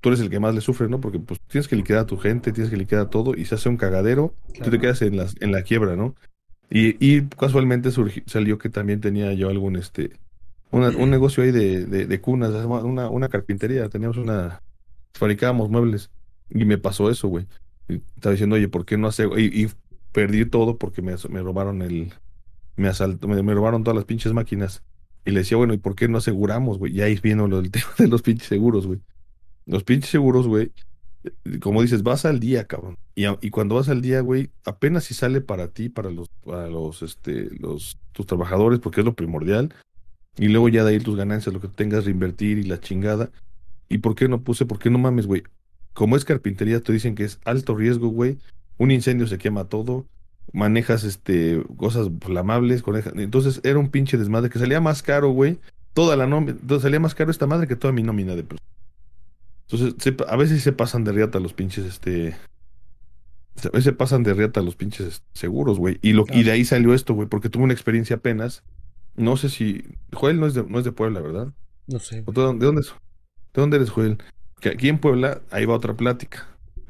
tú 0.00 0.08
eres 0.08 0.20
el 0.20 0.30
que 0.30 0.40
más 0.40 0.54
le 0.54 0.60
sufre, 0.62 0.88
¿no? 0.88 1.00
Porque 1.00 1.18
pues 1.18 1.38
tienes 1.48 1.68
que 1.68 1.76
liquidar 1.76 2.00
a 2.02 2.06
tu 2.06 2.16
gente, 2.16 2.52
tienes 2.52 2.70
que 2.70 2.76
liquidar 2.78 3.10
todo, 3.10 3.34
y 3.36 3.44
se 3.44 3.54
hace 3.56 3.68
un 3.68 3.76
cagadero, 3.76 4.34
tú 4.64 4.70
te 4.70 4.78
quedas 4.78 5.02
en, 5.02 5.16
las, 5.16 5.34
en 5.40 5.52
la 5.52 5.62
quiebra, 5.62 5.96
¿no? 5.96 6.14
Y, 6.70 6.96
y 7.04 7.26
casualmente 7.26 7.90
surgi- 7.90 8.22
salió 8.26 8.56
que 8.58 8.70
también 8.70 9.00
tenía 9.00 9.32
yo 9.34 9.48
algún, 9.50 9.76
este, 9.76 10.12
una- 10.70 10.88
un 10.96 11.10
negocio 11.10 11.42
ahí 11.42 11.50
de, 11.50 11.84
de, 11.84 12.06
de 12.06 12.20
cunas, 12.20 12.50
una, 12.64 13.10
una 13.10 13.28
carpintería, 13.28 13.88
teníamos 13.88 14.16
una, 14.16 14.62
fabricábamos 15.14 15.68
muebles, 15.68 16.10
y 16.48 16.64
me 16.64 16.78
pasó 16.78 17.10
eso, 17.10 17.28
güey. 17.28 17.46
Y 17.88 17.96
estaba 18.14 18.32
diciendo, 18.32 18.56
oye, 18.56 18.68
¿por 18.68 18.84
qué 18.86 18.96
no 18.96 19.08
hace? 19.08 19.26
Y, 19.36 19.64
y 19.64 19.68
perdí 20.12 20.46
todo 20.46 20.78
porque 20.78 21.02
me, 21.02 21.14
me 21.28 21.40
robaron 21.42 21.82
el, 21.82 22.12
me 22.76 22.88
asaltó, 22.88 23.28
me, 23.28 23.42
me 23.42 23.52
robaron 23.54 23.84
todas 23.84 23.96
las 23.96 24.04
pinches 24.06 24.32
máquinas. 24.32 24.82
Y 25.24 25.30
le 25.32 25.40
decía, 25.40 25.56
bueno, 25.56 25.74
¿y 25.74 25.78
por 25.78 25.94
qué 25.94 26.08
no 26.08 26.18
aseguramos, 26.18 26.78
güey? 26.78 26.96
Y 26.96 27.02
ahí 27.02 27.18
viene 27.22 27.46
lo 27.46 27.60
del 27.60 27.70
tema 27.70 27.92
de 27.98 28.08
los 28.08 28.22
pinches 28.22 28.48
seguros, 28.48 28.86
güey. 28.86 29.00
Los 29.66 29.84
pinches 29.84 30.10
seguros, 30.10 30.46
güey, 30.46 30.72
eh, 31.24 31.58
como 31.60 31.82
dices, 31.82 32.02
vas 32.02 32.24
al 32.24 32.40
día, 32.40 32.66
cabrón. 32.66 32.96
Y, 33.14 33.24
y 33.40 33.50
cuando 33.50 33.74
vas 33.74 33.88
al 33.88 34.00
día, 34.00 34.20
güey, 34.20 34.50
apenas 34.64 35.04
si 35.04 35.14
sale 35.14 35.40
para 35.40 35.68
ti, 35.68 35.88
para 35.88 36.10
los, 36.10 36.28
para 36.44 36.68
los, 36.68 37.02
este, 37.02 37.50
los, 37.58 37.98
tus 38.12 38.26
trabajadores, 38.26 38.80
porque 38.80 39.00
es 39.00 39.04
lo 39.04 39.14
primordial. 39.14 39.74
Y 40.36 40.48
luego 40.48 40.68
ya 40.68 40.84
de 40.84 40.92
ahí 40.92 41.00
tus 41.00 41.16
ganancias, 41.16 41.52
lo 41.52 41.60
que 41.60 41.68
tengas 41.68 42.04
reinvertir 42.04 42.58
y 42.58 42.64
la 42.64 42.80
chingada. 42.80 43.30
¿Y 43.88 43.98
por 43.98 44.14
qué 44.14 44.28
no 44.28 44.42
puse? 44.42 44.66
¿Por 44.66 44.78
qué 44.78 44.88
no 44.88 44.98
mames, 44.98 45.26
güey? 45.26 45.42
Como 45.92 46.16
es 46.16 46.24
carpintería, 46.24 46.80
te 46.80 46.92
dicen 46.92 47.14
que 47.14 47.24
es 47.24 47.40
alto 47.44 47.74
riesgo, 47.74 48.08
güey. 48.08 48.38
Un 48.78 48.90
incendio 48.90 49.26
se 49.26 49.38
quema 49.38 49.64
todo. 49.64 50.06
Manejas 50.52 51.04
este 51.04 51.62
cosas 51.76 52.08
flamables. 52.20 52.82
coneja- 52.82 53.12
Entonces 53.14 53.60
era 53.64 53.78
un 53.78 53.88
pinche 53.90 54.18
desmadre 54.18 54.50
que 54.50 54.58
salía 54.58 54.80
más 54.80 55.02
caro, 55.02 55.30
güey. 55.30 55.58
Toda 55.94 56.16
la 56.16 56.26
nómina. 56.26 56.56
Salía 56.80 57.00
más 57.00 57.14
caro 57.14 57.30
esta 57.30 57.46
madre 57.46 57.66
que 57.68 57.76
toda 57.76 57.92
mi 57.92 58.02
nómina 58.02 58.34
de. 58.34 58.44
Entonces, 59.68 59.94
se 60.02 60.12
pa- 60.12 60.24
a 60.24 60.36
veces 60.36 60.62
se 60.62 60.72
pasan 60.72 61.04
de 61.04 61.12
riata 61.12 61.38
los 61.40 61.52
pinches, 61.52 61.84
este. 61.84 62.36
A 63.62 63.68
veces 63.68 63.84
se 63.84 63.92
pasan 63.92 64.22
de 64.22 64.34
riata 64.34 64.62
los 64.62 64.74
pinches 64.76 65.06
este, 65.06 65.26
seguros, 65.34 65.78
güey. 65.78 65.98
Y, 66.02 66.12
lo, 66.12 66.22
y 66.22 66.26
Claro. 66.26 66.42
de 66.44 66.50
ahí 66.52 66.64
salió 66.64 66.94
esto, 66.94 67.14
güey, 67.14 67.28
porque 67.28 67.48
tuve 67.50 67.64
una 67.64 67.72
experiencia 67.72 68.16
apenas. 68.16 68.62
No 69.16 69.36
sé 69.36 69.48
si. 69.48 69.84
Joel 70.12 70.40
no 70.40 70.46
es 70.46 70.54
de, 70.54 70.64
no 70.64 70.78
es 70.78 70.84
de 70.84 70.92
Puebla, 70.92 71.20
¿verdad? 71.20 71.52
No 71.86 71.98
sé. 71.98 72.22
¿O 72.26 72.32
¿De 72.32 72.40
dónde, 72.42 72.60
de 72.60 72.66
dónde 72.66 72.80
es? 72.82 72.88
¿De 73.52 73.60
dónde 73.60 73.76
eres, 73.76 73.90
Joel? 73.90 74.18
Que 74.60 74.70
aquí 74.70 74.88
en 74.88 74.98
Puebla, 74.98 75.42
ahí 75.50 75.64
va 75.66 75.74
otra 75.74 75.94
plática. 75.94 76.46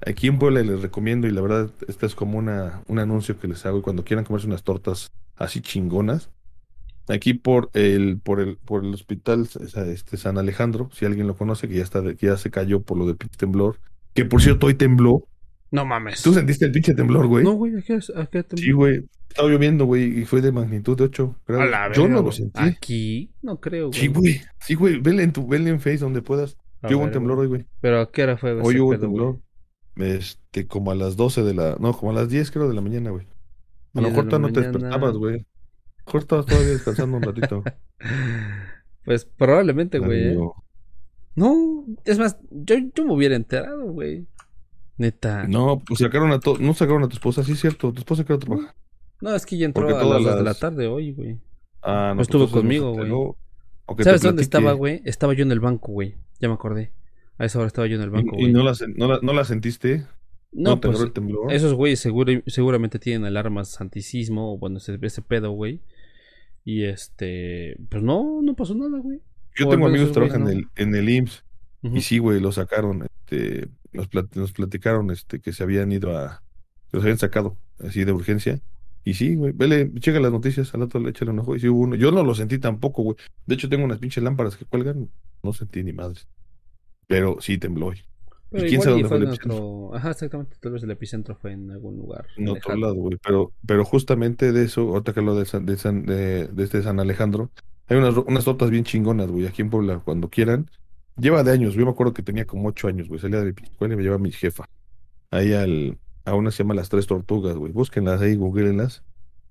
Aquí 0.07 0.28
en 0.28 0.38
Puebla 0.38 0.62
les 0.62 0.80
recomiendo, 0.82 1.26
y 1.26 1.30
la 1.30 1.40
verdad, 1.42 1.70
este 1.88 2.07
es 2.07 2.14
como 2.14 2.38
una, 2.38 2.82
un 2.86 2.98
anuncio 2.98 3.38
que 3.38 3.48
les 3.48 3.64
hago 3.66 3.78
y 3.78 3.82
cuando 3.82 4.05
quieran 4.05 4.24
comerse 4.24 4.46
unas 4.46 4.62
tortas 4.62 5.11
así 5.36 5.61
chingonas. 5.61 6.30
Aquí 7.09 7.34
por 7.34 7.70
el, 7.74 8.18
por 8.22 8.40
el, 8.40 8.57
por 8.57 8.84
el 8.84 8.94
hospital 8.94 9.48
este, 9.88 10.16
San 10.16 10.38
Alejandro, 10.38 10.90
si 10.92 11.05
alguien 11.07 11.26
lo 11.26 11.34
conoce, 11.36 11.68
que 11.68 11.74
ya 11.74 11.82
está, 11.82 12.01
de- 12.03 12.14
que 12.16 12.26
ya 12.26 12.36
se 12.36 12.51
cayó 12.51 12.82
por 12.82 12.96
lo 12.98 13.07
del 13.07 13.16
pinche 13.16 13.36
temblor. 13.36 13.78
Que 14.14 14.24
por 14.24 14.40
cierto, 14.40 14.66
hoy 14.66 14.74
tembló. 14.74 15.26
No 15.72 15.84
mames. 15.84 16.22
¿Tú 16.22 16.32
sentiste 16.32 16.64
el 16.66 16.72
pinche 16.72 16.94
temblor, 16.94 17.26
güey? 17.26 17.44
No, 17.44 17.53
güey, 17.55 17.76
¿a 17.76 17.82
qué, 17.82 17.98
a 18.16 18.26
qué 18.26 18.42
te- 18.42 18.57
Sí, 18.57 18.70
güey. 18.72 19.05
Estaba 19.28 19.48
lloviendo, 19.48 19.84
güey, 19.84 20.20
y 20.20 20.24
fue 20.24 20.40
de 20.40 20.51
magnitud 20.51 20.96
de 20.96 21.05
8 21.05 21.36
A 21.46 21.53
la 21.64 21.92
Yo 21.92 22.03
verga, 22.03 22.16
no 22.16 22.22
lo 22.22 22.32
sentí. 22.32 22.61
Aquí, 22.61 23.30
no 23.42 23.61
creo, 23.61 23.88
güey. 23.88 24.01
Sí, 24.01 24.09
güey. 24.09 24.40
Sí, 24.61 24.74
güey. 24.74 24.98
Vele 25.01 25.22
en 25.22 25.32
tu, 25.32 25.46
vele 25.46 25.70
en 25.70 25.78
Face 25.80 25.98
donde 25.98 26.22
puedas. 26.22 26.57
Yo 26.88 26.96
hubo 26.96 27.05
un 27.05 27.12
temblor 27.12 27.38
hoy, 27.38 27.46
güey. 27.46 27.66
Pero 27.80 28.01
¿a 28.01 28.11
qué 28.11 28.22
hora 28.24 28.36
fue 28.36 28.53
Hoy 28.61 28.78
hubo 28.80 28.90
pedo, 28.90 29.01
temblor. 29.03 29.38
Este, 30.03 30.66
como 30.66 30.90
a 30.90 30.94
las 30.94 31.16
12 31.16 31.42
de 31.42 31.55
la. 31.55 31.76
No, 31.78 31.92
como 31.92 32.12
a 32.12 32.14
las 32.14 32.28
10 32.28 32.51
creo 32.51 32.68
de 32.68 32.74
la 32.74 32.80
mañana, 32.80 33.11
güey. 33.11 33.26
A 33.94 34.01
lo 34.01 34.09
10 34.09 34.16
de 34.16 34.22
mejor 34.22 34.40
no 34.40 34.53
te 34.53 34.61
despertabas, 34.61 35.16
güey. 35.16 35.46
A 36.07 36.12
lo 36.12 36.18
estabas 36.18 36.46
todavía 36.46 36.70
descansando 36.70 37.16
un 37.16 37.22
ratito. 37.22 37.62
Pues 39.03 39.24
probablemente, 39.24 39.98
güey. 39.98 40.34
¿eh? 40.34 40.38
No, 41.34 41.84
es 42.05 42.18
más, 42.18 42.36
yo, 42.51 42.76
yo 42.94 43.05
me 43.05 43.14
hubiera 43.14 43.34
enterado, 43.34 43.90
güey. 43.90 44.26
Neta. 44.98 45.44
No, 45.44 45.66
No, 45.66 45.78
pues 45.80 46.01
sacaron 46.01 46.30
a 46.32 46.38
to... 46.38 46.59
no 46.59 46.74
sacaron 46.74 47.03
a 47.03 47.09
tu 47.09 47.14
esposa, 47.14 47.42
sí 47.42 47.53
es 47.53 47.61
cierto, 47.61 47.92
tu 47.92 48.01
esposa 48.01 48.24
que 48.24 48.36
trabaja. 48.36 48.74
es 49.22 49.46
que 49.46 49.57
ya 49.57 49.64
entró 49.64 49.86
Porque 49.86 49.94
a 49.94 50.05
las 50.05 50.07
todas 50.07 50.24
2 50.24 50.36
de 50.36 50.42
la 50.42 50.55
tarde 50.55 50.86
hoy, 50.86 51.12
güey. 51.12 51.38
Ah, 51.82 52.11
no, 52.11 52.16
Pues 52.16 52.28
estuvo 52.28 52.44
entonces 52.44 52.55
no 52.55 52.61
conmigo, 52.61 52.92
güey. 52.92 54.05
¿Sabes 54.05 54.22
dónde 54.22 54.42
estaba, 54.42 54.72
güey? 54.72 55.01
Estaba 55.05 55.32
yo 55.32 55.42
en 55.42 55.53
el 55.53 55.61
banco, 55.61 55.92
güey. 55.92 56.16
Ya 56.38 56.48
me 56.48 56.55
acordé. 56.55 56.92
A 57.41 57.47
esa 57.47 57.59
hora 57.59 57.68
estaba 57.68 57.86
yo 57.86 57.97
en 57.97 58.03
el 58.03 58.11
banco, 58.11 58.36
Y, 58.38 58.53
no, 58.53 58.62
la, 58.62 58.74
no, 58.97 59.09
la, 59.09 59.18
no 59.22 59.32
la 59.32 59.45
sentiste. 59.45 60.07
No, 60.53 60.80
pues 60.80 61.01
el 61.01 61.12
temblor. 61.12 61.53
esos 61.53 61.72
güeyes 61.74 61.99
seguro, 62.01 62.32
seguramente 62.47 62.99
tienen 62.99 63.24
alarmas 63.24 63.80
antisismo 63.80 64.53
o 64.53 64.59
bueno, 64.59 64.76
ese, 64.76 64.99
ese 65.01 65.22
pedo, 65.22 65.53
güey. 65.53 65.80
Y 66.64 66.84
este, 66.84 67.76
pues 67.88 68.03
no, 68.03 68.43
no 68.43 68.55
pasó 68.55 68.74
nada, 68.74 68.99
güey. 68.99 69.20
Yo 69.57 69.68
o 69.68 69.70
tengo 69.70 69.86
amigos 69.86 70.09
que 70.09 70.14
trabajan 70.14 70.43
en, 70.43 70.49
el, 70.59 70.66
en 70.76 70.95
el 70.95 71.09
IMSS. 71.09 71.45
Y 71.95 72.03
sí, 72.03 72.18
güey, 72.18 72.41
lo 72.41 72.53
sacaron. 72.53 73.05
Este, 73.24 73.68
nos, 73.93 74.11
plat- 74.11 74.34
nos 74.36 74.53
platicaron 74.53 75.11
este, 75.11 75.41
que 75.41 75.53
se 75.55 75.62
habían 75.62 75.91
ido 75.93 76.16
a. 76.18 76.43
que 76.91 76.99
los 76.99 77.05
habían 77.05 77.18
sacado 77.18 77.57
así 77.82 78.05
de 78.05 78.12
urgencia. 78.12 78.61
Y 79.03 79.14
sí, 79.14 79.34
güey, 79.36 79.53
vele, 79.53 79.91
checa 80.01 80.20
las 80.20 80.30
noticias, 80.30 80.74
al 80.74 80.82
otro 80.82 81.01
le 81.01 81.09
échale 81.11 81.30
un 81.30 81.38
ojo. 81.38 81.57
Y 81.57 81.61
sí 81.61 81.68
hubo 81.68 81.80
uno. 81.80 81.95
Yo 81.97 82.12
no 82.12 82.22
lo 82.22 82.34
sentí 82.34 82.59
tampoco, 82.59 83.03
güey. 83.03 83.16
De 83.47 83.55
hecho, 83.55 83.70
tengo 83.70 83.86
unas 83.86 83.99
pinches 83.99 84.22
lámparas 84.22 84.57
que 84.59 84.66
cuelgan. 84.66 85.09
No 85.43 85.55
sentí 85.55 85.82
ni 85.82 85.95
madres. 85.95 86.28
Pero 87.11 87.39
sí 87.41 87.59
tembló 87.59 87.89
hoy. 87.89 88.03
Pero 88.51 88.67
¿Y 88.67 88.69
quién 88.69 88.83
sabe 88.83 88.95
dónde 88.95 89.09
fue 89.09 89.19
el 89.19 89.25
epicentro? 89.25 89.49
nuestro... 89.59 89.95
Ajá, 89.97 90.11
exactamente. 90.13 90.57
Tal 90.61 90.73
vez 90.73 90.83
el 90.85 90.91
epicentro 90.93 91.35
fue 91.37 91.53
en 91.53 91.71
algún 91.73 91.97
lugar. 91.97 92.27
En 92.37 92.49
otro 92.49 92.77
lado, 92.77 92.95
güey. 92.95 93.19
Pero, 93.23 93.53
pero 93.67 93.85
justamente 93.85 94.53
de 94.53 94.65
eso, 94.65 94.83
ahorita 94.83 95.13
que 95.13 95.23
lo 95.23 95.35
de, 95.37 95.45
San, 95.45 95.67
de, 95.67 95.77
San- 95.77 96.07
de, 96.07 96.47
de 96.49 96.65
este 96.65 96.83
San 96.83 97.01
Alejandro, 97.01 97.51
hay 97.89 97.97
unas, 97.99 98.17
unas 98.17 98.45
tortas 98.45 98.71
bien 98.71 98.85
chingonas, 98.85 99.29
güey, 99.31 99.47
aquí 99.47 99.63
en 99.63 99.71
Puebla, 99.71 100.01
cuando 100.05 100.31
quieran. 100.31 100.71
Lleva 101.17 101.43
de 101.45 101.53
años, 101.53 101.75
yo 101.75 101.85
me 101.85 101.91
acuerdo 101.91 102.15
que 102.15 102.23
tenía 102.23 102.47
como 102.47 102.69
ocho 102.69 102.89
años, 102.89 103.09
güey. 103.09 103.21
Salía 103.21 103.41
de 103.41 103.53
mi 103.53 103.63
escuela 103.65 103.95
y 103.95 103.97
me 103.97 104.03
llevaba 104.05 104.23
mi 104.23 104.33
jefa. 104.33 104.69
Ahí 105.31 105.53
al, 105.53 105.99
a 106.25 106.35
una 106.35 106.51
se 106.51 106.63
llama 106.63 106.75
Las 106.75 106.89
Tres 106.89 107.07
Tortugas, 107.07 107.57
güey. 107.57 107.73
Búsquenlas 107.73 108.21
ahí, 108.23 108.37
googleenlas. 108.37 109.05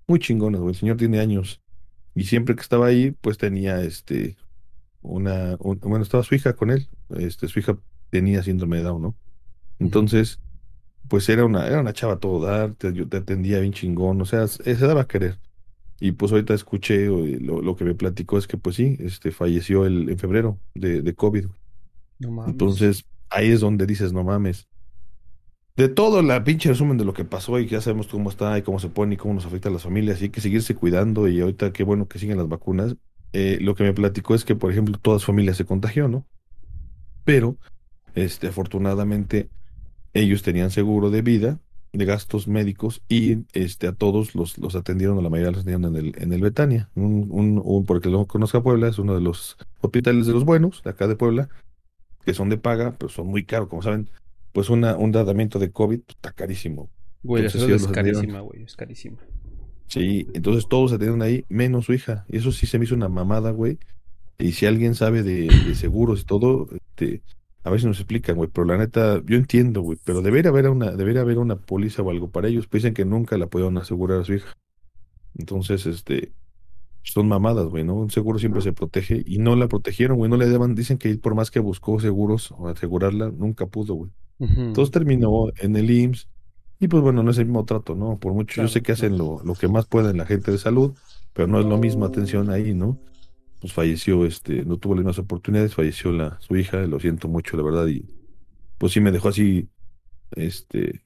Muy 0.08 0.20
chingonas, 0.20 0.62
güey. 0.62 0.74
El 0.74 0.80
señor 0.80 0.98
tiene 0.98 1.20
años. 1.20 1.62
Y 2.16 2.24
siempre 2.24 2.56
que 2.56 2.62
estaba 2.62 2.88
ahí, 2.88 3.12
pues 3.22 3.38
tenía 3.38 3.82
este, 3.84 4.36
una, 5.02 5.58
un- 5.60 5.80
bueno, 5.82 6.04
estaba 6.04 6.24
su 6.24 6.36
hija 6.36 6.56
con 6.56 6.72
él. 6.72 6.90
Este, 7.18 7.48
su 7.48 7.60
hija 7.60 7.78
tenía 8.10 8.44
síndrome 8.44 8.78
de 8.78 8.84
Down, 8.84 9.02
¿no? 9.02 9.18
Entonces, 9.80 10.42
pues 11.10 11.30
era 11.30 11.46
una, 11.46 11.68
era 11.68 11.82
una 11.82 11.94
chava 11.94 12.20
todo 12.20 12.46
dar, 12.46 12.76
te, 12.76 12.92
te 12.94 13.18
atendía 13.18 13.60
bien 13.60 13.74
chingón, 13.74 14.22
o 14.22 14.26
sea, 14.26 14.48
se, 14.48 14.64
se 14.76 14.88
daba 14.88 15.02
a 15.04 15.08
querer. 15.08 15.40
Y 16.00 16.14
pues 16.14 16.32
ahorita 16.32 16.54
escuché 16.56 17.06
eh, 17.08 17.40
lo, 17.42 17.62
lo 17.62 17.76
que 17.76 17.86
me 17.86 17.96
platicó 17.96 18.38
es 18.38 18.48
que 18.48 18.58
pues 18.58 18.76
sí, 18.78 18.98
este 19.00 19.32
falleció 19.32 19.86
el, 19.86 20.10
en 20.10 20.20
febrero 20.20 20.62
de, 20.76 21.02
de 21.04 21.16
COVID. 21.16 21.48
No 22.20 22.32
mames. 22.32 22.80
Entonces, 22.80 23.06
ahí 23.30 23.50
es 23.52 23.62
donde 23.62 23.86
dices, 23.88 24.14
no 24.14 24.24
mames. 24.26 24.68
De 25.76 25.88
todo 25.90 26.22
la 26.22 26.44
pinche 26.44 26.70
resumen 26.70 26.98
de 26.98 27.06
lo 27.06 27.14
que 27.14 27.26
pasó 27.26 27.58
y 27.60 27.66
que 27.66 27.72
ya 27.74 27.82
sabemos 27.82 28.08
cómo 28.08 28.30
está 28.30 28.58
y 28.58 28.62
cómo 28.64 28.80
se 28.80 28.90
pone 28.90 29.14
y 29.16 29.18
cómo 29.18 29.34
nos 29.34 29.46
afecta 29.46 29.70
a 29.70 29.72
las 29.72 29.84
familias, 29.84 30.20
y 30.22 30.26
hay 30.26 30.30
que 30.30 30.42
seguirse 30.42 30.76
cuidando 30.76 31.28
y 31.28 31.40
ahorita 31.42 31.72
qué 31.74 31.84
bueno 31.84 32.08
que 32.08 32.20
siguen 32.20 32.38
las 32.38 32.50
vacunas. 32.50 32.96
Eh, 33.34 33.60
lo 33.62 33.76
que 33.76 33.84
me 33.84 33.94
platicó 33.94 34.36
es 34.36 34.46
que, 34.46 34.56
por 34.56 34.72
ejemplo, 34.72 34.98
toda 35.02 35.20
su 35.20 35.28
familia 35.28 35.54
se 35.54 35.66
contagió, 35.66 36.08
¿no? 36.08 36.26
Pero, 37.24 37.58
este, 38.16 38.48
afortunadamente, 38.48 39.50
ellos 40.14 40.44
tenían 40.44 40.72
seguro 40.72 41.10
de 41.12 41.22
vida, 41.22 41.60
de 41.94 42.06
gastos 42.06 42.48
médicos, 42.48 43.02
y 43.10 43.46
este, 43.54 43.88
a 43.88 43.94
todos 43.94 44.36
los, 44.36 44.58
los 44.58 44.76
atendieron, 44.76 45.18
a 45.20 45.22
la 45.22 45.30
mayoría 45.30 45.52
los 45.52 45.62
atendieron 45.62 45.96
en 45.96 46.06
el, 46.08 46.22
en 46.22 46.34
el 46.34 46.42
Betania. 46.42 46.90
Un, 46.96 47.28
un, 47.32 47.62
un- 47.64 47.86
porque 47.86 48.10
lo 48.10 48.26
conozca 48.28 48.64
Puebla, 48.64 48.88
es 48.88 49.00
uno 49.00 49.16
de 49.16 49.22
los 49.22 49.58
hospitales 49.82 50.28
de 50.28 50.34
los 50.34 50.46
buenos, 50.46 50.82
de 50.84 50.90
acá 50.92 51.08
de 51.08 51.16
Puebla, 51.16 51.50
que 52.26 52.34
son 52.34 52.50
de 52.50 52.58
paga, 52.58 52.96
pero 52.98 53.10
son 53.10 53.28
muy 53.28 53.46
caros, 53.46 53.70
como 53.70 53.82
saben. 53.82 54.10
Pues 54.52 54.70
una, 54.70 54.96
un 54.98 55.12
tratamiento 55.12 55.60
de 55.60 55.72
COVID 55.72 56.00
pues, 56.02 56.16
está 56.16 56.32
carísimo. 56.32 56.90
Güey, 57.24 57.44
la 57.44 57.50
salud 57.50 57.72
es 57.72 57.88
carísima, 57.88 58.40
güey. 58.42 58.64
Es 58.64 58.76
carísima. 58.76 59.18
Sí, 59.90 60.28
entonces 60.34 60.68
todos 60.68 60.92
se 60.92 60.96
atendieron 60.96 61.24
ahí, 61.24 61.46
menos 61.50 61.86
su 61.86 61.94
hija. 61.94 62.26
Y 62.30 62.38
eso 62.38 62.52
sí 62.52 62.68
se 62.68 62.78
me 62.78 62.86
hizo 62.86 62.96
una 62.96 63.10
mamada, 63.10 63.52
güey. 63.52 63.80
Y 64.38 64.54
si 64.54 64.68
alguien 64.68 64.96
sabe 64.96 65.24
de, 65.24 65.48
de 65.48 65.76
seguros 65.76 66.22
y 66.22 66.26
todo, 66.26 66.70
este, 66.72 67.22
a 67.64 67.72
ver 67.72 67.82
si 67.82 67.88
nos 67.88 67.98
explican, 67.98 68.36
güey. 68.36 68.50
Pero 68.54 68.66
la 68.66 68.78
neta, 68.78 69.22
yo 69.26 69.36
entiendo, 69.36 69.82
güey. 69.82 69.98
Pero 70.06 70.22
debería 70.22 70.52
haber 70.52 70.70
una, 70.70 70.92
debería 70.92 71.22
haber 71.22 71.40
una 71.40 71.56
póliza 71.56 72.04
o 72.04 72.12
algo 72.12 72.30
para 72.30 72.48
ellos. 72.48 72.68
Pues 72.68 72.84
dicen 72.84 72.94
que 72.94 73.04
nunca 73.04 73.38
la 73.38 73.48
pudieron 73.48 73.78
asegurar 73.80 74.22
a 74.22 74.24
su 74.24 74.36
hija. 74.36 74.56
Entonces, 75.36 75.88
este, 75.88 76.34
son 77.02 77.28
mamadas, 77.28 77.66
güey, 77.66 77.84
¿no? 77.84 77.96
Un 77.96 78.12
seguro 78.12 78.38
siempre 78.38 78.62
se 78.62 78.74
protege 78.74 79.24
y 79.26 79.40
no 79.40 79.56
la 79.56 79.68
protegieron, 79.68 80.18
güey. 80.18 80.30
No 80.30 80.38
le 80.38 80.48
daban, 80.48 80.76
dicen 80.76 81.00
que 81.00 81.16
por 81.16 81.34
más 81.34 81.50
que 81.50 81.60
buscó 81.60 82.00
seguros 82.00 82.54
o 82.58 82.68
asegurarla, 82.68 83.32
nunca 83.32 83.66
pudo, 83.66 83.96
güey. 83.96 84.12
Ujú. 84.38 84.62
Entonces 84.62 84.92
terminó 84.92 85.48
en 85.58 85.76
el 85.76 85.90
IMSS 85.90 86.28
y 86.80 86.88
pues 86.88 87.04
bueno, 87.04 87.24
no 87.24 87.32
es 87.32 87.38
el 87.38 87.46
mismo 87.46 87.66
trato, 87.66 87.96
¿no? 87.96 88.20
Por 88.20 88.34
mucho, 88.34 88.56
Claro, 88.56 88.68
yo 88.68 88.74
sé 88.74 88.82
que 88.82 88.94
hacen 88.94 89.18
lo, 89.18 89.42
lo 89.44 89.56
que 89.56 89.68
más 89.68 89.86
pueden 89.88 90.18
la 90.18 90.26
gente 90.26 90.52
de 90.52 90.58
salud, 90.58 90.96
pero 91.34 91.48
no 91.48 91.60
es 91.60 91.66
lo 91.66 91.78
mismo 91.78 92.06
atención 92.06 92.50
ahí, 92.50 92.74
¿no? 92.74 93.00
Pues 93.62 93.74
falleció, 93.74 94.26
este, 94.26 94.66
no 94.66 94.78
tuvo 94.78 94.96
las 94.96 95.02
mismas 95.06 95.20
oportunidades, 95.20 95.76
falleció 95.76 96.12
la, 96.12 96.40
su 96.42 96.56
hija, 96.58 96.80
lo 96.88 97.00
siento 97.00 97.28
mucho, 97.30 97.58
la 97.58 97.64
verdad, 97.64 97.88
y 97.88 98.06
pues 98.78 98.94
sí 98.94 99.02
me 99.02 99.12
dejó 99.12 99.30
así, 99.30 99.70
este, 100.32 101.04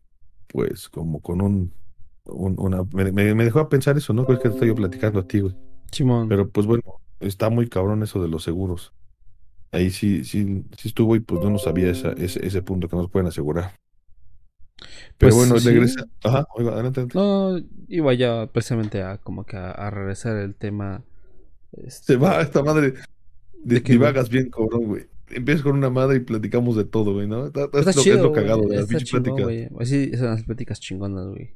pues 0.47 0.89
como 0.89 1.21
con 1.21 1.41
un, 1.41 1.75
un- 2.25 2.55
una, 2.59 2.83
me, 2.93 3.11
me- 3.11 3.35
me 3.35 3.45
dejó 3.45 3.59
a 3.61 3.69
pensar 3.69 3.97
eso, 3.97 4.13
¿no? 4.13 4.25
Creo 4.25 4.39
que 4.39 4.49
estoy 4.49 4.69
yo 4.69 4.75
platicando 4.75 5.19
a 5.19 5.27
ti, 5.27 5.41
güey. 5.41 5.55
Simón. 5.91 6.27
Pero 6.29 6.49
pues 6.51 6.67
bueno, 6.67 6.83
está 7.19 7.49
muy 7.49 7.69
cabrón 7.69 8.03
eso 8.03 8.21
de 8.21 8.27
los 8.29 8.43
seguros. 8.43 8.93
Ahí 9.71 9.91
sí, 9.91 10.23
sí, 10.25 10.65
sí 10.77 10.89
estuvo 10.89 11.15
y 11.15 11.21
pues 11.21 11.41
no 11.41 11.49
nos 11.51 11.63
sabía 11.63 11.91
esa, 11.91 12.13
ese, 12.13 12.45
ese 12.45 12.61
punto 12.63 12.89
que 12.89 12.95
nos 12.97 13.09
pueden 13.11 13.27
asegurar. 13.27 13.75
Pero 14.77 14.87
Pues, 15.17 15.35
bueno, 15.35 15.59
sí. 15.59 15.69
regresa. 15.69 16.05
Ajá, 16.23 16.47
oiga, 16.55 16.73
adelante, 16.73 17.01
adelante. 17.01 17.17
No, 17.17 17.59
iba 17.87 18.13
ya 18.13 18.47
precisamente 18.47 19.01
a 19.01 19.17
como 19.17 19.45
que 19.45 19.55
a, 19.57 19.71
a 19.71 19.89
regresar 19.89 20.37
el 20.37 20.55
tema. 20.55 21.03
este, 21.73 22.13
Se 22.13 22.15
va 22.17 22.41
esta 22.41 22.63
madre. 22.63 22.93
¿De 23.63 23.79
güey? 23.79 23.91
divagas 23.93 24.29
bien, 24.29 24.49
cabrón, 24.49 24.85
güey. 24.85 25.05
Empiezas 25.29 25.63
con 25.63 25.75
una 25.77 25.89
madre 25.89 26.17
y 26.17 26.19
platicamos 26.19 26.75
de 26.75 26.83
todo, 26.85 27.13
güey, 27.13 27.27
¿no? 27.27 27.47
Está, 27.47 27.65
está- 27.65 27.79
Está 27.79 27.91
lo, 27.93 28.01
chido, 28.03 28.15
es 28.17 28.21
lo 28.23 28.31
cagado 28.33 28.61
güey. 28.63 29.69
Así 29.79 30.11
son 30.17 30.27
las 30.27 30.43
pláticas 30.43 30.79
chingonas, 30.79 31.27
güey. 31.27 31.55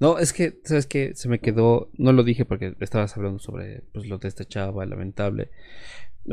No, 0.00 0.18
es 0.18 0.32
que, 0.32 0.60
¿sabes 0.64 0.86
qué? 0.86 1.12
Se 1.14 1.28
me 1.28 1.38
quedó, 1.40 1.90
no 1.96 2.12
lo 2.12 2.24
dije 2.24 2.44
porque 2.44 2.74
estabas 2.80 3.16
hablando 3.16 3.38
sobre 3.38 3.82
pues, 3.92 4.06
lo 4.06 4.18
de 4.18 4.28
esta 4.28 4.44
chava, 4.44 4.84
lamentable, 4.86 5.50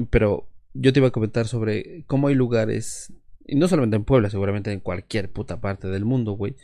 pero 0.09 0.47
yo 0.73 0.93
te 0.93 0.99
iba 0.99 1.07
a 1.07 1.11
comentar 1.11 1.47
sobre 1.47 2.03
cómo 2.05 2.27
hay 2.27 2.35
lugares, 2.35 3.13
y 3.49 3.55
no 3.55 3.67
solamente 3.67 3.95
en 3.95 4.03
Puebla, 4.03 4.29
seguramente 4.29 4.71
en 4.71 4.79
cualquier 4.79 5.31
puta 5.31 5.59
parte 5.59 5.87
del 5.87 6.05
mundo, 6.05 6.33
güey, 6.33 6.55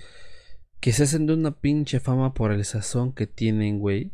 que 0.79 0.91
se 0.91 1.03
hacen 1.03 1.25
de 1.25 1.33
una 1.33 1.59
pinche 1.59 1.99
fama 1.99 2.33
por 2.33 2.51
el 2.51 2.63
sazón 2.63 3.13
que 3.13 3.27
tienen, 3.27 3.79
güey. 3.79 4.11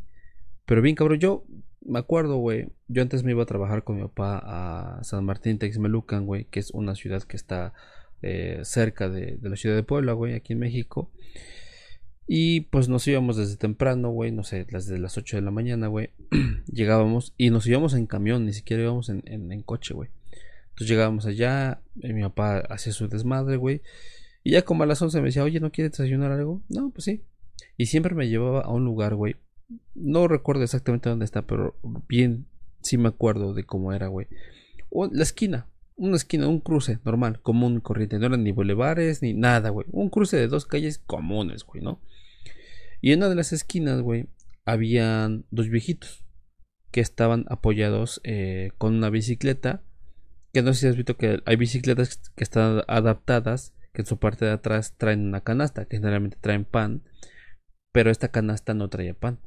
Pero 0.66 0.82
bien, 0.82 0.96
cabrón, 0.96 1.20
yo 1.20 1.46
me 1.86 2.00
acuerdo, 2.00 2.38
güey, 2.38 2.70
yo 2.88 3.02
antes 3.02 3.24
me 3.24 3.32
iba 3.32 3.44
a 3.44 3.48
trabajar 3.48 3.84
con 3.84 3.98
mi 3.98 4.04
papá 4.04 4.42
a 5.00 5.04
San 5.04 5.26
Martín 5.26 5.58
Texmelucan, 5.58 6.26
güey, 6.26 6.46
que 6.46 6.60
es 6.60 6.72
una 6.72 6.96
ciudad 6.96 7.24
que 7.24 7.36
está 7.36 7.74
eh, 8.22 8.60
cerca 8.64 9.10
de, 9.10 9.38
la 9.42 9.56
ciudad 9.56 9.76
de 9.76 9.84
Puebla, 9.84 10.14
güey, 10.14 10.34
aquí 10.34 10.54
en 10.54 10.60
México. 10.60 11.12
Y 12.28 12.62
pues 12.62 12.88
nos 12.88 13.06
íbamos 13.08 13.36
desde 13.36 13.58
temprano, 13.58 14.12
güey, 14.12 14.32
no 14.32 14.44
sé, 14.44 14.64
desde 14.64 14.98
las 15.00 15.18
8 15.18 15.38
de 15.38 15.42
la 15.42 15.52
mañana, 15.52 15.88
güey. 15.88 16.12
llegábamos 16.72 17.34
y 17.38 17.50
nos 17.50 17.68
íbamos 17.68 17.94
en 17.96 18.06
camión, 18.06 18.46
ni 18.46 18.54
siquiera 18.54 18.84
íbamos 18.84 19.10
en, 19.10 19.24
en, 19.26 19.62
coche, 19.64 19.94
güey. 19.94 20.10
Entonces 20.72 20.90
llegábamos 20.90 21.26
allá, 21.26 21.82
y 21.96 22.14
mi 22.14 22.22
papá 22.22 22.60
hacía 22.70 22.94
su 22.94 23.08
desmadre, 23.08 23.58
güey. 23.58 23.82
Y 24.44 24.52
ya 24.52 24.64
como 24.64 24.84
a 24.84 24.86
las 24.86 25.02
11 25.02 25.20
me 25.20 25.28
decía, 25.28 25.44
oye, 25.44 25.60
¿no 25.60 25.72
quieres 25.72 25.92
desayunar 25.92 26.32
algo? 26.32 26.62
No, 26.70 26.90
pues 26.90 27.06
sí. 27.06 27.24
Y 27.78 27.88
siempre 27.88 28.16
me 28.16 28.28
llevaba 28.28 28.62
a 28.62 28.70
un 28.70 28.86
lugar, 28.86 29.16
güey. 29.16 29.36
No 29.96 30.28
recuerdo 30.28 30.64
exactamente 30.64 31.10
dónde 31.10 31.26
está, 31.26 31.44
pero 31.44 31.76
bien 32.08 32.48
sí 32.82 32.98
me 32.98 33.10
acuerdo 33.10 33.54
de 33.54 33.64
cómo 33.64 33.94
era, 33.94 34.08
güey. 34.08 34.28
O 34.90 35.08
la 35.08 35.24
esquina, 35.24 35.68
una 35.96 36.16
esquina, 36.16 36.48
un 36.48 36.60
cruce 36.60 37.00
normal, 37.06 37.42
común, 37.42 37.80
corriente. 37.80 38.18
No 38.18 38.26
eran 38.26 38.44
ni 38.44 38.52
bulevares 38.52 39.22
ni 39.22 39.34
nada, 39.34 39.70
güey. 39.70 39.86
Un 39.92 40.10
cruce 40.10 40.38
de 40.38 40.48
dos 40.48 40.66
calles 40.66 40.98
comunes, 40.98 41.64
güey, 41.64 41.84
¿no? 41.84 42.02
Y 43.02 43.12
en 43.12 43.20
una 43.20 43.30
de 43.30 43.36
las 43.36 43.54
esquinas, 43.54 44.02
güey, 44.02 44.28
habían 44.66 45.46
dos 45.52 45.70
viejitos 45.70 46.24
que 46.92 47.02
estaban 47.02 47.46
apoyados 47.50 48.22
eh, 48.24 48.72
con 48.78 48.96
una 48.96 49.10
bicicleta. 49.10 49.82
Que 50.54 50.62
no 50.62 50.74
sé 50.74 50.82
si 50.82 50.88
has 50.88 50.96
visto 50.96 51.18
que 51.18 51.42
hay 51.46 51.56
bicicletas 51.56 52.18
que 52.36 52.44
están 52.44 52.82
adaptadas, 52.88 53.74
que 53.94 54.02
en 54.02 54.06
su 54.06 54.18
parte 54.18 54.46
de 54.46 54.52
atrás 54.52 54.96
traen 54.98 55.28
una 55.28 55.42
canasta, 55.42 55.86
que 55.86 55.98
generalmente 55.98 56.38
traen 56.40 56.66
pan. 56.66 57.04
Pero 57.94 58.12
esta 58.12 58.30
canasta 58.30 58.74
no 58.74 58.90
traía 58.90 59.14
pan. 59.14 59.40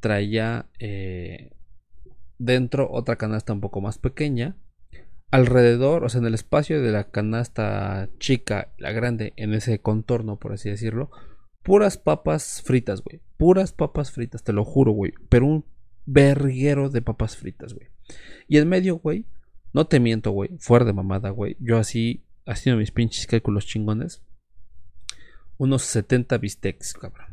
Traía 0.00 0.66
eh, 0.78 1.52
dentro 2.38 2.90
otra 2.90 3.16
canasta 3.16 3.52
un 3.52 3.60
poco 3.60 3.80
más 3.80 3.98
pequeña. 3.98 4.56
Alrededor, 5.30 6.04
o 6.04 6.08
sea, 6.08 6.20
en 6.20 6.26
el 6.26 6.34
espacio 6.34 6.80
de 6.80 6.92
la 6.92 7.10
canasta 7.10 8.08
chica, 8.18 8.72
la 8.78 8.92
grande, 8.92 9.32
en 9.36 9.54
ese 9.54 9.80
contorno, 9.80 10.38
por 10.38 10.52
así 10.52 10.70
decirlo, 10.70 11.10
puras 11.62 11.98
papas 11.98 12.62
fritas, 12.62 13.02
güey. 13.02 13.20
Puras 13.36 13.72
papas 13.72 14.12
fritas, 14.12 14.44
te 14.44 14.52
lo 14.52 14.64
juro, 14.64 14.92
güey. 14.92 15.12
Pero 15.28 15.46
un 15.46 15.64
verguero 16.06 16.88
de 16.90 17.02
papas 17.02 17.36
fritas, 17.36 17.74
güey. 17.74 17.88
Y 18.46 18.58
en 18.58 18.68
medio, 18.68 18.98
güey, 18.98 19.26
no 19.76 19.86
te 19.86 20.00
miento, 20.00 20.30
güey. 20.32 20.50
Fuera 20.58 20.84
de 20.84 20.92
mamada, 20.92 21.30
güey. 21.30 21.56
Yo 21.60 21.78
así, 21.78 22.24
haciendo 22.46 22.80
mis 22.80 22.90
pinches 22.90 23.26
cálculos 23.26 23.66
chingones. 23.66 24.22
Unos 25.58 25.82
70 25.82 26.38
bistecs, 26.38 26.94
cabrón. 26.94 27.26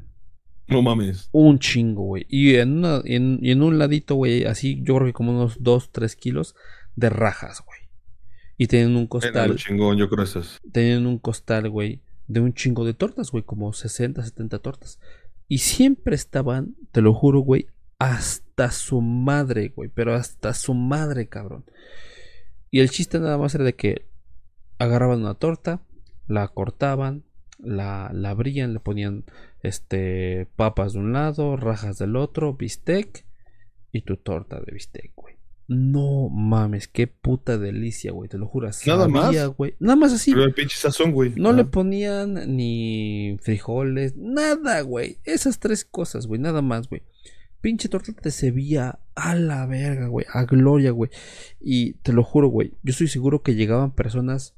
No 0.67 0.81
mames. 0.81 1.29
Un 1.31 1.57
chingo, 1.59 2.03
güey. 2.03 2.25
Y 2.29 2.55
en, 2.55 2.77
una, 2.77 3.01
en, 3.05 3.39
en 3.41 3.63
un 3.63 3.79
ladito, 3.79 4.15
güey, 4.15 4.45
así, 4.45 4.81
yo 4.83 4.95
creo 4.95 5.07
que 5.07 5.13
como 5.13 5.31
unos 5.31 5.63
2, 5.63 5.91
3 5.91 6.15
kilos 6.15 6.55
de 6.95 7.09
rajas, 7.09 7.63
güey. 7.65 7.79
Y 8.57 8.67
tienen 8.67 8.95
un 8.95 9.07
costal. 9.07 9.55
chingón, 9.55 9.97
yo 9.97 10.07
creo 10.09 10.23
esas. 10.23 10.59
Tenían 10.71 11.07
un 11.07 11.17
costal, 11.17 11.69
güey 11.69 12.01
de 12.27 12.39
un 12.39 12.53
chingo 12.53 12.85
de 12.85 12.93
tortas, 12.93 13.31
güey, 13.31 13.43
como 13.43 13.73
60, 13.73 14.23
70 14.23 14.59
tortas. 14.59 14.99
Y 15.47 15.59
siempre 15.59 16.15
estaban, 16.15 16.75
te 16.91 17.01
lo 17.01 17.13
juro, 17.13 17.39
güey, 17.39 17.67
hasta 17.99 18.71
su 18.71 19.01
madre, 19.01 19.71
güey, 19.75 19.89
pero 19.93 20.13
hasta 20.13 20.53
su 20.53 20.73
madre, 20.73 21.27
cabrón. 21.27 21.65
Y 22.73 22.79
el 22.79 22.89
chiste 22.89 23.19
nada 23.19 23.37
más 23.37 23.53
era 23.53 23.63
de 23.63 23.75
que 23.75 24.07
agarraban 24.79 25.21
una 25.21 25.35
torta, 25.35 25.83
la 26.27 26.47
cortaban, 26.47 27.23
la, 27.59 28.09
la 28.11 28.31
abrían, 28.31 28.73
le 28.73 28.79
ponían 28.79 29.25
este 29.61 30.47
papas 30.55 30.93
de 30.93 30.99
un 30.99 31.13
lado, 31.13 31.55
rajas 31.55 31.99
del 31.99 32.15
otro, 32.15 32.55
bistec 32.55 33.27
y 33.91 34.01
tu 34.01 34.17
torta 34.17 34.59
de 34.59 34.71
bistec, 34.73 35.11
güey. 35.15 35.35
No 35.67 36.29
mames, 36.29 36.87
qué 36.87 37.05
puta 37.05 37.59
delicia, 37.59 38.11
güey, 38.11 38.27
te 38.27 38.39
lo 38.39 38.47
juro. 38.47 38.71
Nada 38.87 39.07
más. 39.07 39.35
Güey. 39.49 39.75
Nada 39.77 39.95
más 39.95 40.11
así. 40.11 40.31
Pero 40.31 40.45
el 40.45 40.55
pinche 40.55 40.75
sazón, 40.75 41.11
güey. 41.11 41.31
No 41.35 41.53
le 41.53 41.65
ponían 41.65 42.55
ni 42.57 43.37
frijoles, 43.43 44.15
nada, 44.17 44.81
güey. 44.81 45.19
Esas 45.25 45.59
tres 45.59 45.85
cosas, 45.85 46.25
güey, 46.25 46.41
nada 46.41 46.63
más, 46.63 46.89
güey. 46.89 47.03
Pinche 47.63 47.87
torta 47.87 48.11
te 48.11 48.29
se 48.29 48.51
a 49.15 49.35
la 49.35 49.65
verga, 49.65 50.07
güey, 50.07 50.25
a 50.33 50.43
gloria, 50.43 50.91
güey. 50.91 51.09
Y 51.61 51.93
te 51.93 52.11
lo 52.11 52.21
juro, 52.21 52.49
güey, 52.49 52.73
yo 52.83 52.91
estoy 52.91 53.07
seguro 53.07 53.41
que 53.41 53.55
llegaban 53.55 53.91
personas 53.91 54.53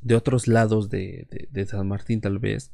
de 0.00 0.14
otros 0.14 0.48
lados 0.48 0.88
de, 0.88 1.26
de 1.50 1.66
San 1.66 1.86
Martín, 1.86 2.22
tal 2.22 2.38
vez, 2.38 2.70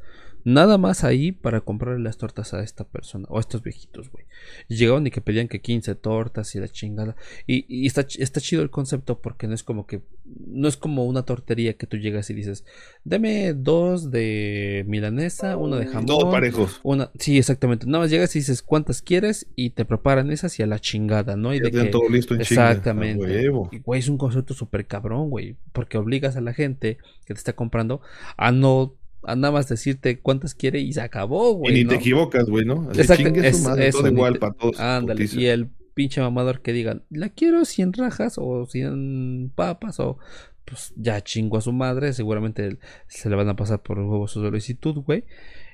Nada 0.46 0.78
más 0.78 1.02
ahí 1.02 1.32
para 1.32 1.60
comprarle 1.60 2.04
las 2.04 2.18
tortas 2.18 2.54
a 2.54 2.62
esta 2.62 2.84
persona 2.84 3.26
o 3.28 3.38
a 3.38 3.40
estos 3.40 3.64
viejitos, 3.64 4.12
güey. 4.12 4.26
Llegaban 4.68 5.04
y 5.04 5.10
que 5.10 5.20
pedían 5.20 5.48
que 5.48 5.60
15 5.60 5.96
tortas 5.96 6.54
y 6.54 6.60
la 6.60 6.68
chingada. 6.68 7.16
Y, 7.48 7.84
está, 7.84 8.06
está, 8.16 8.40
chido 8.40 8.62
el 8.62 8.70
concepto 8.70 9.18
porque 9.18 9.48
no 9.48 9.54
es 9.54 9.64
como 9.64 9.88
que. 9.88 10.02
No 10.24 10.68
es 10.68 10.76
como 10.76 11.04
una 11.04 11.24
tortería 11.24 11.72
que 11.72 11.88
tú 11.88 11.96
llegas 11.96 12.30
y 12.30 12.34
dices, 12.34 12.64
deme 13.02 13.54
dos 13.54 14.12
de 14.12 14.84
milanesa, 14.86 15.56
una 15.56 15.78
de 15.78 15.86
jamón. 15.86 16.06
Dos 16.06 16.24
parejos. 16.26 16.78
Una, 16.84 17.10
sí, 17.18 17.38
exactamente. 17.38 17.86
Nada 17.86 18.04
más 18.04 18.10
llegas 18.12 18.36
y 18.36 18.38
dices 18.38 18.62
cuántas 18.62 19.02
quieres 19.02 19.48
y 19.56 19.70
te 19.70 19.84
preparan 19.84 20.30
esas 20.30 20.56
y 20.60 20.62
a 20.62 20.68
la 20.68 20.78
chingada, 20.78 21.34
¿no? 21.34 21.54
Y 21.54 21.58
de 21.58 21.72
que, 21.72 21.86
todo 21.86 22.08
listo 22.08 22.34
en 22.34 22.42
Exactamente. 22.42 23.42
Y, 23.72 23.78
güey, 23.80 23.98
es 23.98 24.08
un 24.08 24.16
concepto 24.16 24.54
súper 24.54 24.86
cabrón, 24.86 25.28
güey. 25.28 25.56
Porque 25.72 25.98
obligas 25.98 26.36
a 26.36 26.40
la 26.40 26.52
gente 26.52 26.98
que 27.24 27.34
te 27.34 27.38
está 27.38 27.54
comprando 27.54 28.00
a 28.36 28.52
no 28.52 28.94
nada 29.34 29.52
más 29.52 29.68
decirte 29.68 30.20
cuántas 30.20 30.54
quiere 30.54 30.80
y 30.80 30.92
se 30.92 31.00
acabó, 31.00 31.52
güey. 31.54 31.80
Y 31.80 31.84
ni 31.84 31.88
te 31.88 31.96
equivocas, 31.96 32.48
güey, 32.48 32.64
¿no? 32.64 32.88
Exacto, 32.92 33.28
es, 33.40 33.62
todo 33.92 34.08
igual 34.08 34.38
para 34.38 34.54
todos. 34.54 34.78
Ándale, 34.78 35.28
y 35.32 35.46
el 35.46 35.68
pinche 35.94 36.20
mamador 36.20 36.60
que 36.60 36.72
diga, 36.72 37.02
la 37.10 37.30
quiero 37.30 37.64
100 37.64 37.94
rajas 37.94 38.36
o 38.38 38.66
100 38.66 39.52
papas 39.54 39.98
o 39.98 40.18
pues 40.66 40.92
ya 40.96 41.22
chingo 41.22 41.56
a 41.56 41.60
su 41.60 41.72
madre, 41.72 42.12
seguramente 42.12 42.78
se 43.06 43.30
le 43.30 43.36
van 43.36 43.48
a 43.48 43.56
pasar 43.56 43.82
por 43.82 43.98
el 43.98 44.04
huevo 44.04 44.28
su 44.28 44.40
solicitud, 44.40 44.96
güey, 44.96 45.24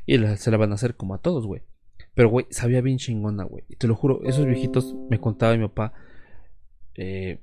y 0.07 0.19
se 0.37 0.51
la 0.51 0.59
van 0.59 0.71
a 0.71 0.75
hacer 0.75 0.97
como 0.97 1.15
a 1.15 1.19
todos, 1.19 1.47
güey. 1.47 1.63
Pero, 2.15 2.29
güey, 2.29 2.47
sabía 2.51 2.83
bien 2.83 2.99
chingona, 2.99 3.45
güey. 3.45 3.65
Y 3.69 3.77
te 3.77 3.87
lo 3.89 3.95
juro, 3.95 4.21
esos 4.25 4.47
viejitos 4.47 4.95
me 5.09 5.19
contaba 5.19 5.57
mi 5.57 5.67
papá. 5.67 5.95
Eh, 6.95 7.41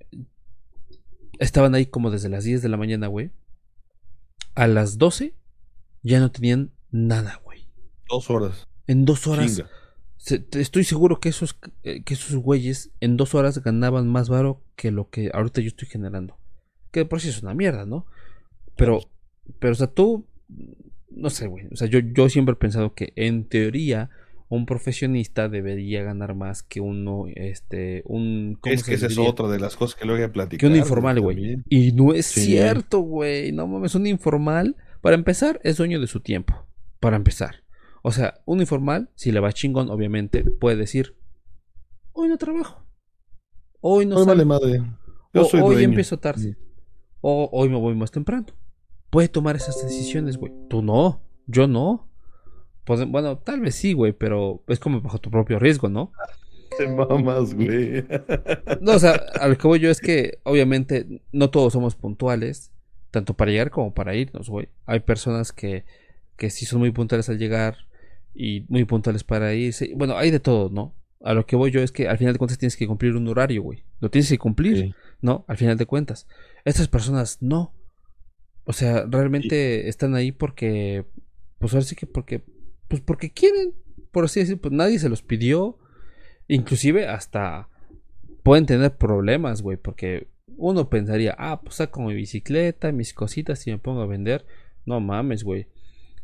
estaban 1.39 1.73
ahí 1.73 1.87
como 1.87 2.11
desde 2.11 2.29
las 2.29 2.43
10 2.43 2.61
de 2.61 2.69
la 2.69 2.77
mañana, 2.77 3.07
güey. 3.07 3.31
A 4.53 4.67
las 4.67 4.99
12 4.99 5.33
ya 6.03 6.19
no 6.19 6.31
tenían 6.31 6.71
nada, 6.91 7.41
güey. 7.43 7.67
Dos 8.07 8.29
horas. 8.29 8.67
En 8.87 9.05
dos 9.05 9.27
horas. 9.27 9.63
estoy 10.25 10.83
seguro 10.83 11.19
que 11.19 11.29
esos, 11.29 11.57
eh, 11.83 12.03
que 12.03 12.13
esos 12.13 12.35
güeyes 12.37 12.91
en 12.99 13.17
dos 13.17 13.35
horas 13.35 13.63
ganaban 13.63 14.07
más 14.07 14.29
varo 14.29 14.63
que 14.75 14.91
lo 14.91 15.09
que 15.09 15.31
ahorita 15.33 15.61
yo 15.61 15.67
estoy 15.67 15.87
generando. 15.87 16.37
Que 16.91 17.05
por 17.05 17.21
sí 17.21 17.29
es 17.29 17.43
una 17.43 17.53
mierda, 17.53 17.85
¿no? 17.85 18.05
Pero, 18.75 19.01
pero, 19.59 19.73
o 19.73 19.75
sea, 19.75 19.87
tú, 19.87 20.25
no 21.11 21.29
sé, 21.29 21.47
güey. 21.47 21.67
O 21.71 21.75
sea, 21.75 21.87
yo, 21.87 21.99
yo 21.99 22.29
siempre 22.29 22.53
he 22.53 22.55
pensado 22.55 22.93
que 22.93 23.13
en 23.15 23.43
teoría 23.43 24.09
un 24.47 24.65
profesionista 24.65 25.47
debería 25.47 26.01
ganar 26.01 26.33
más 26.33 26.63
que 26.63 26.81
uno, 26.81 27.25
este, 27.35 28.01
un... 28.05 28.57
es 28.63 28.83
que 28.83 28.95
esa 28.95 29.05
es 29.05 29.17
otra 29.19 29.47
de 29.47 29.59
las 29.59 29.75
cosas 29.75 29.95
que 29.99 30.05
lo 30.05 30.13
voy 30.13 30.23
a 30.23 30.31
platicar. 30.31 30.59
Que 30.59 30.73
un 30.73 30.75
informal, 30.75 31.21
güey. 31.21 31.57
Y 31.69 31.91
no 31.91 32.13
es 32.13 32.25
cierto, 32.25 32.99
güey. 32.99 33.51
No 33.51 33.67
mames, 33.67 33.93
un 33.93 34.07
informal 34.07 34.75
para 35.01 35.15
empezar, 35.15 35.59
es 35.63 35.77
dueño 35.77 35.99
de 35.99 36.07
su 36.07 36.19
tiempo. 36.19 36.67
Para 36.99 37.15
empezar. 37.15 37.63
O 38.01 38.11
sea, 38.11 38.41
un 38.45 38.59
informal, 38.59 39.09
si 39.15 39.31
le 39.31 39.39
va 39.39 39.53
chingón, 39.53 39.89
obviamente, 39.89 40.43
puede 40.43 40.77
decir: 40.77 41.17
Hoy 42.11 42.29
no 42.29 42.37
trabajo. 42.37 42.85
Hoy 43.81 44.05
no 44.05 44.17
Hoy 44.17 44.45
madre. 44.45 44.81
hoy 45.33 45.83
empiezo 45.83 46.19
tarde. 46.19 46.57
O 47.21 47.49
hoy 47.51 47.69
me 47.69 47.77
voy 47.77 47.95
más 47.95 48.11
temprano. 48.11 48.47
Puede 49.09 49.27
tomar 49.27 49.55
esas 49.55 49.81
decisiones, 49.81 50.37
güey. 50.37 50.53
Tú 50.69 50.81
no. 50.81 51.21
Yo 51.47 51.67
no. 51.67 52.09
Pues, 52.85 53.05
bueno, 53.09 53.37
tal 53.37 53.61
vez 53.61 53.75
sí, 53.75 53.93
güey, 53.93 54.13
pero 54.13 54.63
es 54.67 54.79
como 54.79 55.01
bajo 55.01 55.19
tu 55.19 55.29
propio 55.29 55.59
riesgo, 55.59 55.89
¿no? 55.89 56.11
Te 56.77 56.87
mamas, 56.87 57.53
güey. 57.53 58.03
No, 58.81 58.93
o 58.93 58.99
sea, 58.99 59.13
a 59.39 59.47
lo 59.47 59.57
que 59.57 59.67
voy 59.67 59.79
yo 59.79 59.89
es 59.89 60.01
que, 60.01 60.39
obviamente, 60.43 61.23
no 61.31 61.49
todos 61.49 61.73
somos 61.73 61.95
puntuales 61.95 62.71
tanto 63.11 63.33
para 63.33 63.51
llegar 63.51 63.69
como 63.69 63.93
para 63.93 64.15
irnos, 64.15 64.49
güey. 64.49 64.69
Hay 64.85 65.01
personas 65.01 65.51
que, 65.51 65.85
que 66.37 66.49
sí 66.49 66.65
son 66.65 66.79
muy 66.79 66.91
puntuales 66.91 67.29
al 67.29 67.37
llegar 67.37 67.77
y 68.33 68.65
muy 68.69 68.85
puntuales 68.85 69.23
para 69.23 69.53
irse. 69.53 69.91
Bueno, 69.95 70.17
hay 70.17 70.31
de 70.31 70.39
todo, 70.39 70.69
¿no? 70.69 70.95
A 71.21 71.33
lo 71.33 71.45
que 71.45 71.55
voy 71.55 71.71
yo 71.71 71.81
es 71.81 71.91
que 71.91 72.07
al 72.07 72.17
final 72.17 72.33
de 72.33 72.39
cuentas 72.39 72.57
tienes 72.57 72.77
que 72.77 72.87
cumplir 72.87 73.15
un 73.15 73.27
horario, 73.27 73.63
güey. 73.63 73.83
Lo 73.99 74.09
tienes 74.09 74.29
que 74.29 74.37
cumplir, 74.37 74.95
¿no? 75.21 75.43
Al 75.47 75.57
final 75.57 75.77
de 75.77 75.85
cuentas. 75.85 76.27
Estas 76.63 76.87
personas 76.87 77.41
no. 77.41 77.73
O 78.63 78.73
sea, 78.73 79.05
realmente 79.09 79.89
están 79.89 80.15
ahí 80.15 80.31
porque, 80.31 81.05
pues 81.57 81.73
ahora 81.73 81.85
sí 81.85 81.95
que 81.95 82.05
porque 82.05 82.43
pues 82.89 83.01
porque 83.01 83.31
quieren, 83.31 83.73
por 84.11 84.25
así 84.25 84.41
decirlo, 84.41 84.61
pues 84.61 84.73
nadie 84.73 84.99
se 84.99 85.07
los 85.07 85.21
pidió. 85.21 85.77
Inclusive 86.47 87.07
hasta 87.07 87.69
pueden 88.43 88.65
tener 88.65 88.97
problemas, 88.97 89.61
güey, 89.61 89.77
porque 89.77 90.27
uno 90.59 90.89
pensaría, 90.89 91.35
ah, 91.37 91.61
pues 91.61 91.75
saco 91.75 92.01
mi 92.01 92.13
bicicleta, 92.13 92.91
mis 92.91 93.13
cositas 93.13 93.65
y 93.65 93.71
me 93.71 93.77
pongo 93.77 94.01
a 94.01 94.05
vender. 94.05 94.45
No 94.85 94.99
mames, 94.99 95.43
güey. 95.43 95.67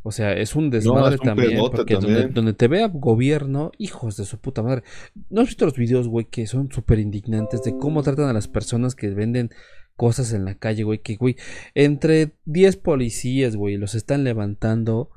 O 0.08 0.12
sea, 0.12 0.34
es 0.34 0.56
un 0.56 0.70
desmadre 0.70 1.16
es 1.16 1.22
un 1.22 1.26
también, 1.26 1.60
porque 1.72 1.96
donde, 1.96 2.08
también. 2.10 2.34
donde 2.36 2.54
te 2.54 2.68
vea 2.68 2.88
gobierno, 2.90 3.72
hijos 3.80 4.18
de 4.18 4.26
su 4.26 4.38
puta 4.38 4.62
madre. 4.62 4.84
¿No 5.32 5.42
has 5.42 5.48
visto 5.48 5.66
los 5.66 5.76
videos, 5.76 6.08
güey, 6.08 6.26
que 6.26 6.46
son 6.46 6.72
súper 6.72 7.00
indignantes 7.00 7.64
de 7.64 7.76
cómo 7.76 8.04
tratan 8.04 8.30
a 8.30 8.34
las 8.34 8.48
personas 8.48 8.94
que 8.94 9.10
venden 9.10 9.50
cosas 9.96 10.32
en 10.32 10.46
la 10.46 10.54
calle, 10.54 10.84
güey? 10.84 11.00
Que, 11.00 11.16
güey, 11.16 11.38
entre 11.74 12.34
10 12.46 12.78
policías, 12.78 13.56
güey, 13.56 13.78
los 13.78 13.96
están 13.96 14.24
levantando. 14.24 15.10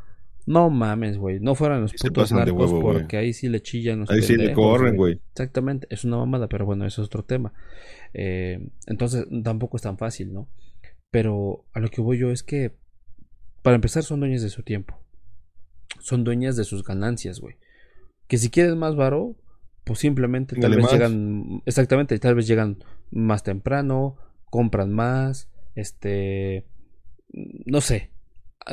No 0.47 0.71
mames, 0.71 1.19
güey. 1.19 1.39
No 1.39 1.55
fueran 1.55 1.83
los 1.83 1.93
putos 1.93 2.33
narcos 2.33 2.73
huevo, 2.73 2.81
porque 2.81 3.19
ahí 3.19 3.35
sí 3.35 3.51
le 3.51 3.61
chillan 3.61 4.01
los 4.01 4.11
Ahí 4.11 4.23
sí 4.23 4.37
le 4.37 4.55
corren, 4.55 4.97
güey. 4.97 5.21
Exactamente, 5.33 5.87
es 5.91 6.05
una 6.05 6.17
mamada, 6.17 6.49
pero 6.49 6.65
bueno, 6.65 6.87
eso 6.87 7.03
es 7.03 7.07
otro 7.09 7.23
tema. 7.23 7.53
Eh, 8.15 8.71
entonces, 8.87 9.27
tampoco 9.43 9.77
es 9.77 9.83
tan 9.83 9.99
fácil, 9.99 10.33
¿no? 10.33 10.49
Pero 11.11 11.65
a 11.73 11.81
lo 11.81 11.89
que 11.89 12.01
voy 12.01 12.19
yo 12.19 12.31
es 12.31 12.43
que, 12.43 12.77
para 13.63 13.77
empezar, 13.77 14.03
son 14.03 14.21
dueñas 14.21 14.43
de 14.43 14.51
su 14.51 14.63
tiempo. 14.63 14.99
Son 16.01 16.25
dueñas 16.25 16.57
de 16.57 16.65
sus 16.65 16.85
ganancias, 16.85 17.41
güey. 17.41 17.57
Que 18.27 18.39
si 18.39 18.51
quieren 18.51 18.79
más 18.79 18.95
varo, 18.95 19.37
pues 19.85 20.01
simplemente 20.01 20.55
tal 20.57 20.63
Dale 20.63 20.77
vez 20.77 20.85
más. 20.85 20.93
llegan, 20.93 21.63
exactamente, 21.65 22.19
tal 22.19 22.35
vez 22.35 22.47
llegan 22.47 22.85
más 23.11 23.43
temprano, 23.43 24.17
compran 24.45 24.93
más, 24.93 25.49
este, 25.75 26.67
no 27.33 27.81
sé, 27.81 28.11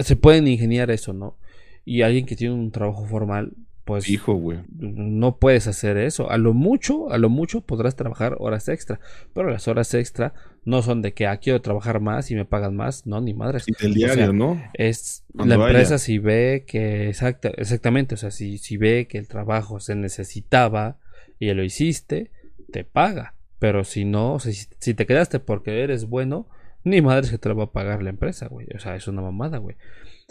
se 0.04 0.16
pueden 0.16 0.48
ingeniar 0.48 0.92
eso, 0.92 1.14
¿no? 1.14 1.38
Y 1.86 2.02
alguien 2.02 2.26
que 2.26 2.36
tiene 2.36 2.54
un 2.54 2.72
trabajo 2.72 3.06
formal, 3.06 3.54
pues 3.86 4.10
Hijo, 4.10 4.34
güey. 4.34 4.60
no 4.78 5.38
puedes 5.38 5.68
hacer 5.68 5.98
eso. 5.98 6.32
A 6.32 6.38
lo 6.38 6.54
mucho, 6.54 7.12
a 7.12 7.20
lo 7.20 7.30
mucho 7.30 7.62
podrás 7.62 7.96
trabajar 7.96 8.36
horas 8.40 8.68
extra. 8.68 9.00
Pero 9.34 9.52
las 9.52 9.68
horas 9.68 9.94
extra 9.94 10.34
no 10.66 10.82
son 10.82 11.04
de 11.04 11.14
que 11.14 11.28
ah, 11.28 11.38
quiero 11.38 11.62
trabajar 11.62 12.00
más 12.00 12.32
y 12.32 12.36
me 12.36 12.46
pagan 12.46 12.76
más. 12.76 13.06
No, 13.06 13.22
ni 13.22 13.36
madres. 13.36 13.66
Y 13.68 13.74
del 13.74 13.92
O 13.92 13.94
diario, 13.94 14.16
sea, 14.16 14.34
¿no? 14.34 14.62
Es 14.74 15.24
Cuando 15.36 15.56
la 15.58 15.68
empresa 15.68 16.00
si 16.00 16.18
ve 16.18 16.66
que 16.66 17.10
exacta, 17.10 17.50
exactamente, 17.50 18.16
o 18.16 18.18
sea, 18.18 18.32
si, 18.32 18.58
si 18.58 18.78
ve 18.78 19.08
que 19.08 19.20
el 19.20 19.28
trabajo 19.28 19.80
se 19.80 19.96
necesitaba 19.96 20.98
y 21.38 21.54
lo 21.54 21.64
hiciste, 21.64 22.32
te 22.72 22.84
paga. 22.84 23.36
Pero 23.60 23.84
si 23.84 24.04
no, 24.04 24.34
o 24.34 24.40
sea, 24.40 24.52
si, 24.52 24.66
si 24.80 24.96
te 24.96 25.06
quedaste 25.06 25.40
porque 25.40 25.84
eres 25.84 26.06
bueno, 26.10 26.48
ni 26.84 27.04
madres 27.04 27.30
que 27.30 27.38
te 27.38 27.50
lo 27.50 27.56
va 27.56 27.66
a 27.66 27.72
pagar 27.72 28.02
la 28.02 28.10
empresa, 28.10 28.48
güey. 28.48 28.68
O 28.76 28.80
sea, 28.80 28.96
es 28.96 29.08
una 29.08 29.22
mamada, 29.22 29.60
güey. 29.60 29.76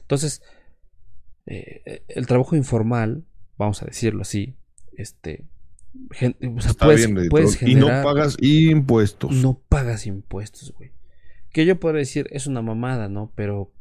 Entonces, 0.01 0.43
eh, 1.47 2.03
el 2.09 2.27
trabajo 2.27 2.57
informal, 2.57 3.25
vamos 3.59 3.83
a 3.83 3.87
decirlo 3.87 4.23
así, 4.23 4.57
este, 4.97 5.45
gen- 6.13 6.37
o 6.57 6.61
sea, 6.61 6.71
Está 6.73 6.87
puedes, 6.87 7.13
bien, 7.13 7.29
puedes 7.29 7.61
Y 7.63 7.75
no 7.75 7.87
generar- 7.87 8.05
pagas 8.05 8.37
impuestos. 8.41 9.33
no 9.33 9.61
pagas 9.69 10.07
impuestos, 10.07 10.73
güey. 10.77 10.93
Que 11.51 11.67
yo 11.67 11.79
podría 11.79 12.01
decir, 12.01 12.27
es 12.31 12.47
una 12.47 12.63
mamada, 12.63 13.09
¿no? 13.09 13.33
Pero, 13.37 13.73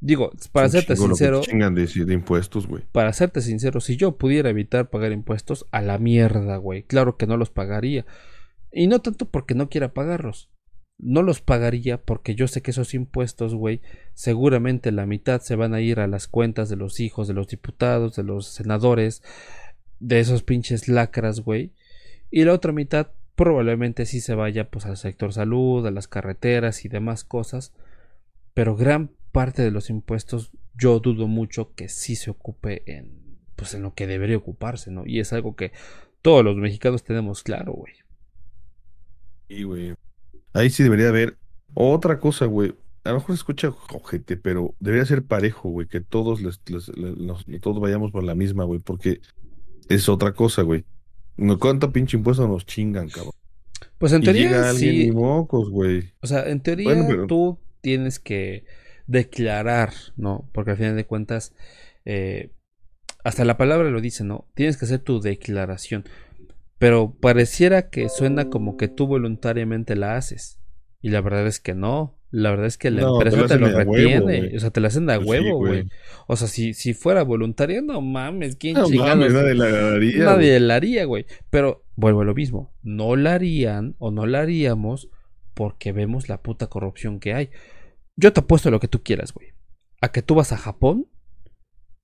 digo, 0.00 0.32
para 0.52 0.66
Es 0.66 0.72
serte 0.72 0.96
sincero, 0.96 1.40
chingan 1.42 1.74
de, 1.74 1.86
de 1.86 2.14
impuestos, 2.14 2.66
güey. 2.66 2.82
para 2.92 3.12
serte 3.12 3.40
sincero, 3.42 3.80
si 3.80 3.96
yo 3.96 4.16
pudiera 4.18 4.50
evitar 4.50 4.90
pagar 4.90 5.12
impuestos, 5.12 5.66
a 5.70 5.82
la 5.82 5.98
mierda, 5.98 6.56
güey. 6.56 6.82
Claro 6.82 7.16
que 7.16 7.26
no 7.26 7.36
los 7.36 7.50
pagaría. 7.50 8.06
Y 8.72 8.86
no 8.86 9.00
tanto 9.00 9.28
porque 9.28 9.54
no 9.54 9.68
quiera 9.68 9.92
pagarlos. 9.94 10.48
No 11.02 11.22
los 11.22 11.40
pagaría 11.40 12.02
porque 12.02 12.34
yo 12.34 12.46
sé 12.46 12.62
que 12.62 12.72
esos 12.72 12.94
impuestos, 12.94 13.54
güey, 13.54 13.80
seguramente 14.14 14.92
la 14.92 15.06
mitad 15.06 15.40
se 15.40 15.56
van 15.56 15.74
a 15.74 15.80
ir 15.80 16.00
a 16.00 16.06
las 16.06 16.28
cuentas 16.28 16.68
de 16.68 16.76
los 16.76 17.00
hijos 17.00 17.26
de 17.28 17.34
los 17.34 17.48
diputados, 17.48 18.16
de 18.16 18.22
los 18.22 18.46
senadores, 18.46 19.22
de 19.98 20.20
esos 20.20 20.42
pinches 20.42 20.88
lacras, 20.88 21.40
güey. 21.40 21.72
Y 22.30 22.44
la 22.44 22.52
otra 22.52 22.72
mitad 22.72 23.08
probablemente 23.34 24.04
sí 24.04 24.20
se 24.20 24.34
vaya 24.34 24.70
pues 24.70 24.84
al 24.86 24.96
sector 24.96 25.32
salud, 25.32 25.86
a 25.86 25.90
las 25.90 26.08
carreteras 26.08 26.84
y 26.84 26.88
demás 26.88 27.24
cosas. 27.24 27.72
Pero 28.52 28.76
gran 28.76 29.10
parte 29.32 29.62
de 29.62 29.70
los 29.70 29.90
impuestos 29.90 30.50
yo 30.76 31.00
dudo 31.00 31.26
mucho 31.26 31.74
que 31.74 31.88
sí 31.88 32.16
se 32.16 32.30
ocupe 32.30 32.82
en 32.86 33.20
pues 33.56 33.74
en 33.74 33.82
lo 33.82 33.92
que 33.92 34.06
debería 34.06 34.38
ocuparse, 34.38 34.90
¿no? 34.90 35.06
Y 35.06 35.20
es 35.20 35.34
algo 35.34 35.54
que 35.54 35.72
todos 36.22 36.42
los 36.42 36.56
mexicanos 36.56 37.04
tenemos 37.04 37.42
claro, 37.42 37.74
güey. 37.74 37.92
Sí, 39.48 39.62
güey. 39.64 39.94
Ahí 40.52 40.70
sí 40.70 40.82
debería 40.82 41.08
haber 41.08 41.36
otra 41.74 42.18
cosa, 42.18 42.46
güey. 42.46 42.74
A 43.04 43.10
lo 43.10 43.16
mejor 43.16 43.34
se 43.34 43.40
escucha 43.40 43.68
ojete, 43.92 44.36
pero 44.36 44.74
debería 44.80 45.06
ser 45.06 45.22
parejo, 45.24 45.70
güey. 45.70 45.86
Que 45.86 46.00
todos 46.00 46.40
les, 46.42 46.60
les- 46.68 46.88
les- 46.96 47.60
todos 47.60 47.80
vayamos 47.80 48.10
por 48.12 48.22
la 48.24 48.34
misma, 48.34 48.64
güey. 48.64 48.80
Porque 48.80 49.20
es 49.88 50.08
otra 50.08 50.32
cosa, 50.32 50.62
güey. 50.62 50.84
No, 51.36 51.58
¿Cuánto 51.58 51.92
pinche 51.92 52.16
impuesto 52.16 52.46
nos 52.46 52.66
chingan, 52.66 53.08
cabrón? 53.08 53.32
Pues 53.98 54.12
en 54.12 54.22
Y 54.22 54.24
teoría 54.24 54.42
llega 54.48 54.70
alguien 54.70 54.90
sí, 54.94 55.02
y 55.06 55.10
mocos, 55.12 55.70
güey. 55.70 56.12
o 56.20 56.26
sea, 56.26 56.48
en 56.48 56.60
teoría 56.60 56.84
Bueno, 56.84 57.04
pero- 57.08 57.26
tú 57.26 57.58
tienes 57.80 58.18
que 58.18 58.64
declarar, 59.06 59.92
¿no? 60.16 60.48
Porque 60.52 60.72
al 60.72 60.76
final 60.76 60.96
de 60.96 61.06
cuentas 61.06 61.52
eh, 62.04 62.50
hasta 63.24 63.44
la 63.44 63.56
palabra 63.56 63.90
lo 63.90 64.00
dice, 64.00 64.24
¿no? 64.24 64.46
Tienes 64.54 64.76
que 64.76 64.84
hacer 64.84 65.00
tu 65.00 65.20
declaración. 65.20 66.04
Pero 66.80 67.14
pareciera 67.20 67.90
que 67.90 68.08
suena 68.08 68.48
como 68.48 68.78
que 68.78 68.88
tú 68.88 69.06
voluntariamente 69.06 69.96
la 69.96 70.16
haces. 70.16 70.58
Y 71.02 71.10
la 71.10 71.20
verdad 71.20 71.46
es 71.46 71.60
que 71.60 71.74
no. 71.74 72.16
La 72.30 72.48
verdad 72.48 72.66
es 72.68 72.78
que 72.78 72.90
la 72.90 73.02
No, 73.02 73.16
empresa 73.20 73.46
te 73.46 73.58
lo 73.58 73.66
a 73.66 73.70
huevo, 73.84 74.26
retiene. 74.26 74.56
o 74.56 74.60
sea, 74.60 74.70
te 74.70 74.80
la 74.80 74.88
hacen 74.88 75.04
de 75.04 75.12
a 75.12 75.16
Pues 75.20 75.28
huevo, 75.28 75.58
güey. 75.58 75.88
O 76.26 76.36
sea, 76.36 76.48
si, 76.48 76.72
si 76.72 76.94
fuera 76.94 77.22
voluntaria, 77.22 77.82
no 77.82 78.00
mames, 78.00 78.56
¿quién 78.56 78.74
No 78.76 78.88
mames, 78.88 79.30
nadie 79.34 79.54
la 79.54 79.70
daría, 79.70 80.24
Nadie 80.24 80.58
la 80.60 80.76
haría, 80.76 81.04
güey. 81.04 81.26
Pero 81.50 81.84
vuelvo 81.96 82.22
a 82.22 82.24
lo 82.24 82.34
mismo. 82.34 82.72
No 82.82 83.14
la 83.14 83.34
harían 83.34 83.94
o 83.98 84.10
no 84.10 84.24
la 84.24 84.40
haríamos 84.40 85.10
porque 85.52 85.92
vemos 85.92 86.30
la 86.30 86.40
puta 86.40 86.68
corrupción 86.68 87.20
que 87.20 87.34
hay. 87.34 87.50
Yo 88.16 88.32
te 88.32 88.40
apuesto 88.40 88.70
lo 88.70 88.80
que 88.80 88.88
tú 88.88 89.02
quieras, 89.02 89.34
güey. 89.34 89.48
A 90.00 90.12
que 90.12 90.22
tú 90.22 90.34
vas 90.34 90.52
a 90.52 90.56
Japón 90.56 91.08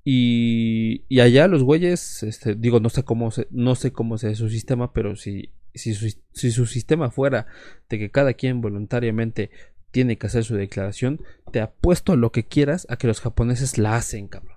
y, 0.08 1.02
y 1.08 1.18
allá 1.18 1.48
los 1.48 1.64
güeyes, 1.64 2.22
este, 2.22 2.54
digo, 2.54 2.78
no 2.78 2.90
sé 2.90 3.02
cómo 3.02 3.32
se, 3.32 3.48
no 3.50 3.74
sé 3.74 3.90
cómo 3.90 4.18
sea 4.18 4.32
su 4.36 4.48
sistema, 4.48 4.92
pero 4.92 5.16
si, 5.16 5.50
si, 5.74 5.94
su, 5.94 6.16
si 6.30 6.52
su 6.52 6.66
sistema 6.66 7.10
fuera 7.10 7.48
de 7.88 7.98
que 7.98 8.12
cada 8.12 8.34
quien 8.34 8.60
voluntariamente 8.60 9.50
tiene 9.90 10.16
que 10.16 10.28
hacer 10.28 10.44
su 10.44 10.54
declaración, 10.54 11.22
te 11.50 11.60
apuesto 11.60 12.14
lo 12.14 12.30
que 12.30 12.44
quieras 12.44 12.86
a 12.88 12.98
que 12.98 13.08
los 13.08 13.20
japoneses 13.20 13.78
la 13.78 13.96
hacen, 13.96 14.28
cabrón. 14.28 14.56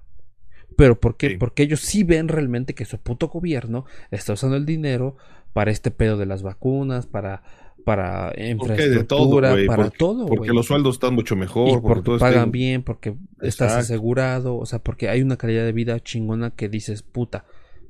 Pero 0.77 0.99
¿por 0.99 1.17
qué? 1.17 1.29
Sí. 1.29 1.37
Porque 1.37 1.63
ellos 1.63 1.79
sí 1.79 2.03
ven 2.03 2.27
realmente 2.27 2.75
que 2.75 2.85
su 2.85 2.99
puto 2.99 3.29
gobierno 3.29 3.85
está 4.11 4.33
usando 4.33 4.55
el 4.55 4.67
dinero 4.67 5.17
para 5.53 5.71
este 5.71 5.89
pedo 5.89 6.17
de 6.17 6.27
las 6.27 6.43
vacunas, 6.43 7.07
para, 7.07 7.41
para 7.85 8.33
infraestructura, 8.37 9.05
todo, 9.07 9.65
para 9.67 9.83
porque, 9.83 9.97
todo, 9.97 10.25
porque 10.27 10.53
los 10.53 10.65
sueldos 10.67 10.95
están 10.95 11.15
mucho 11.15 11.35
mejor. 11.35 11.67
Y 11.69 11.71
porque 11.73 11.87
porque 11.87 12.01
todo 12.03 12.15
está 12.15 12.27
pagan 12.27 12.43
en- 12.45 12.51
bien, 12.51 12.83
porque 12.83 13.15
estás 13.41 13.73
asegurado, 13.73 14.57
o 14.57 14.65
sea, 14.65 14.79
porque 14.79 15.09
hay 15.09 15.21
una 15.21 15.37
calidad 15.37 15.65
de 15.65 15.71
vida 15.71 15.99
chingona 15.99 16.51
que 16.51 16.69
dices, 16.69 17.01
puta, 17.03 17.45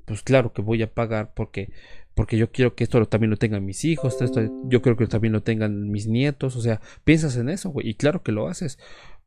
pues 0.06 0.22
claro 0.24 0.54
que 0.54 0.62
voy 0.62 0.82
a 0.82 0.92
pagar 0.94 1.34
porque 1.36 1.70
porque 2.16 2.38
yo 2.38 2.52
quiero 2.52 2.76
que 2.76 2.84
esto 2.84 3.06
también 3.06 3.30
lo 3.30 3.38
tengan 3.38 3.66
mis 3.66 3.86
hijos, 3.86 4.22
esto 4.22 4.42
yo 4.66 4.82
creo 4.82 4.98
que 4.98 5.08
también 5.08 5.32
lo 5.32 5.42
tengan 5.42 5.90
mis 5.90 6.06
nietos, 6.08 6.58
o 6.58 6.62
sea, 6.62 6.82
piensas 7.06 7.38
en 7.38 7.48
eso, 7.48 7.70
güey, 7.70 7.88
y 7.90 7.94
claro 7.94 8.24
que 8.24 8.34
lo 8.34 8.48
haces. 8.50 8.78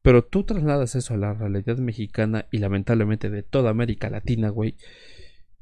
Pero 0.03 0.25
tú 0.25 0.43
trasladas 0.45 0.95
eso 0.95 1.15
a 1.15 1.17
la 1.17 1.33
realidad 1.33 1.79
mexicana 1.79 2.47
y 2.51 2.59
lamentablemente 2.59 3.31
de 3.31 3.43
toda 3.43 3.71
América 3.71 4.11
Latina, 4.11 4.51
güey. 4.51 4.75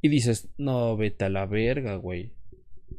Y 0.03 0.09
dices, 0.09 0.49
no, 0.57 0.97
vete 0.97 1.27
a 1.27 1.29
la 1.29 1.47
verga, 1.47 1.97
güey. 1.97 2.33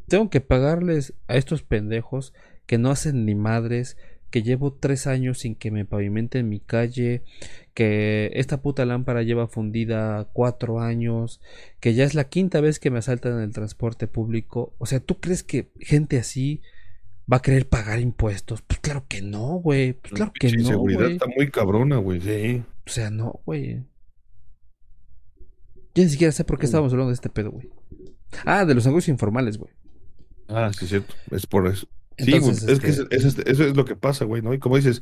Tengo 0.07 0.29
que 0.29 0.41
pagarles 0.41 1.13
a 1.27 1.35
estos 1.35 1.63
pendejos 1.63 2.33
que 2.65 2.77
no 2.77 2.91
hacen 2.91 3.25
ni 3.25 3.35
madres, 3.35 3.97
que 4.29 4.43
llevo 4.43 4.73
tres 4.73 5.07
años 5.07 5.39
sin 5.39 5.55
que 5.55 5.71
me 5.71 5.85
pavimenten 5.85 6.47
mi 6.47 6.59
calle, 6.59 7.23
que 7.73 8.31
esta 8.33 8.61
puta 8.61 8.85
lámpara 8.85 9.23
lleva 9.23 9.47
fundida 9.47 10.29
cuatro 10.33 10.79
años, 10.79 11.41
que 11.79 11.93
ya 11.93 12.05
es 12.05 12.15
la 12.15 12.29
quinta 12.29 12.61
vez 12.61 12.79
que 12.79 12.91
me 12.91 12.99
asaltan 12.99 13.33
en 13.33 13.41
el 13.41 13.51
transporte 13.51 14.07
público. 14.07 14.73
O 14.77 14.85
sea, 14.85 15.01
¿tú 15.01 15.19
crees 15.19 15.43
que 15.43 15.71
gente 15.79 16.17
así 16.17 16.61
va 17.31 17.37
a 17.37 17.41
querer 17.41 17.67
pagar 17.67 17.99
impuestos? 17.99 18.61
Pues 18.61 18.79
claro 18.79 19.05
que 19.07 19.21
no, 19.21 19.55
güey. 19.55 19.93
Pues 19.93 20.13
claro 20.13 20.31
que 20.33 20.49
no, 20.51 20.59
inseguridad 20.59 21.01
güey. 21.01 21.13
está 21.13 21.27
muy 21.27 21.51
cabrona, 21.51 21.97
güey. 21.97 22.21
Sí. 22.21 22.63
O 22.87 22.89
sea, 22.89 23.09
no, 23.09 23.41
güey. 23.45 23.83
Yo 25.93 26.03
ni 26.03 26.09
siquiera 26.09 26.31
sé 26.31 26.45
por 26.45 26.57
qué 26.57 26.65
estábamos 26.65 26.93
hablando 26.93 27.09
de 27.09 27.15
este 27.15 27.29
pedo, 27.29 27.51
güey. 27.51 27.69
Ah, 28.45 28.63
de 28.63 28.73
los 28.75 28.85
negocios 28.85 29.09
informales, 29.09 29.57
güey. 29.57 29.73
Ah, 30.53 30.71
sí, 30.73 30.85
es 30.85 30.89
cierto. 30.89 31.15
Es 31.31 31.47
por 31.47 31.67
eso. 31.67 31.87
Sí, 32.17 32.37
güey. 32.37 32.51
Es 32.51 32.79
que 32.79 32.89
este, 32.89 33.15
es- 33.15 33.25
es- 33.25 33.37
eso 33.39 33.63
es 33.63 33.75
lo 33.75 33.85
que 33.85 33.95
pasa, 33.95 34.25
güey, 34.25 34.41
¿no? 34.41 34.53
Y 34.53 34.59
como 34.59 34.75
dices, 34.75 35.01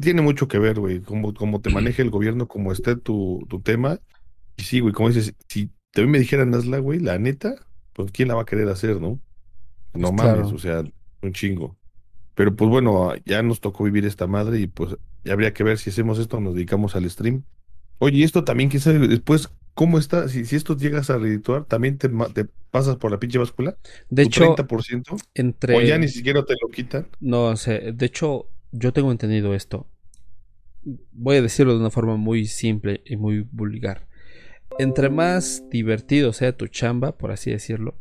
tiene 0.00 0.22
mucho 0.22 0.48
que 0.48 0.58
ver, 0.58 0.78
güey, 0.78 1.00
cómo, 1.00 1.34
cómo 1.34 1.60
te 1.60 1.70
maneje 1.70 2.02
el 2.02 2.10
gobierno, 2.10 2.48
cómo 2.48 2.72
esté 2.72 2.96
tu, 2.96 3.44
tu 3.48 3.60
tema. 3.60 3.98
Y 4.56 4.62
sí, 4.62 4.80
güey, 4.80 4.94
como 4.94 5.08
dices, 5.08 5.34
si 5.48 5.70
también 5.92 6.12
me 6.12 6.18
dijeran 6.18 6.54
hazla, 6.54 6.78
güey, 6.78 7.00
la 7.00 7.18
neta, 7.18 7.56
pues 7.92 8.12
¿quién 8.12 8.28
la 8.28 8.34
va 8.34 8.42
a 8.42 8.46
querer 8.46 8.68
hacer, 8.68 9.00
no? 9.00 9.20
No 9.94 10.10
Pues 10.10 10.12
mames, 10.12 10.34
claro. 10.34 10.48
o 10.48 10.58
sea, 10.58 10.84
un 11.22 11.32
chingo. 11.32 11.76
Pero 12.34 12.54
pues 12.54 12.70
bueno, 12.70 13.14
ya 13.24 13.42
nos 13.42 13.60
tocó 13.60 13.84
vivir 13.84 14.04
esta 14.04 14.26
madre 14.26 14.60
y 14.60 14.66
pues 14.66 14.96
ya 15.24 15.32
habría 15.32 15.54
que 15.54 15.64
ver 15.64 15.78
si 15.78 15.90
hacemos 15.90 16.18
esto 16.18 16.36
o 16.36 16.40
nos 16.40 16.54
dedicamos 16.54 16.94
al 16.94 17.08
stream. 17.10 17.44
Oye, 17.98 18.18
y 18.18 18.22
esto 18.24 18.44
también, 18.44 18.70
sabe, 18.78 19.08
después, 19.08 19.48
¿cómo 19.76 19.98
está? 19.98 20.26
Si, 20.28 20.46
si 20.46 20.56
esto 20.56 20.74
llegas 20.74 21.10
a 21.10 21.18
redituar, 21.18 21.66
¿también 21.66 21.98
te, 21.98 22.08
te 22.08 22.46
pasas 22.70 22.96
por 22.96 23.10
la 23.10 23.20
pinche 23.20 23.38
báscula? 23.38 23.76
De 24.08 24.22
¿Tu 24.24 24.28
hecho, 24.28 24.56
30%? 24.56 25.22
entre... 25.34 25.76
¿O 25.76 25.82
ya 25.82 25.98
ni 25.98 26.08
siquiera 26.08 26.44
te 26.44 26.54
lo 26.60 26.68
quitan? 26.68 27.06
No 27.20 27.54
sé, 27.56 27.92
de 27.92 28.06
hecho, 28.06 28.48
yo 28.72 28.92
tengo 28.94 29.12
entendido 29.12 29.54
esto. 29.54 29.86
Voy 31.12 31.36
a 31.36 31.42
decirlo 31.42 31.74
de 31.74 31.80
una 31.80 31.90
forma 31.90 32.16
muy 32.16 32.46
simple 32.46 33.02
y 33.04 33.16
muy 33.16 33.46
vulgar. 33.52 34.08
Entre 34.78 35.10
más 35.10 35.62
divertido 35.70 36.32
sea 36.32 36.56
tu 36.56 36.68
chamba, 36.68 37.18
por 37.18 37.30
así 37.30 37.50
decirlo, 37.50 37.94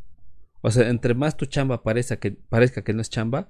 o 0.62 0.72
sea, 0.72 0.90
entre 0.90 1.14
más 1.14 1.36
tu 1.36 1.46
chamba 1.46 1.84
parezca 1.84 2.18
que, 2.18 2.32
parezca 2.32 2.84
que 2.84 2.94
no 2.94 3.02
es 3.02 3.10
chamba, 3.10 3.50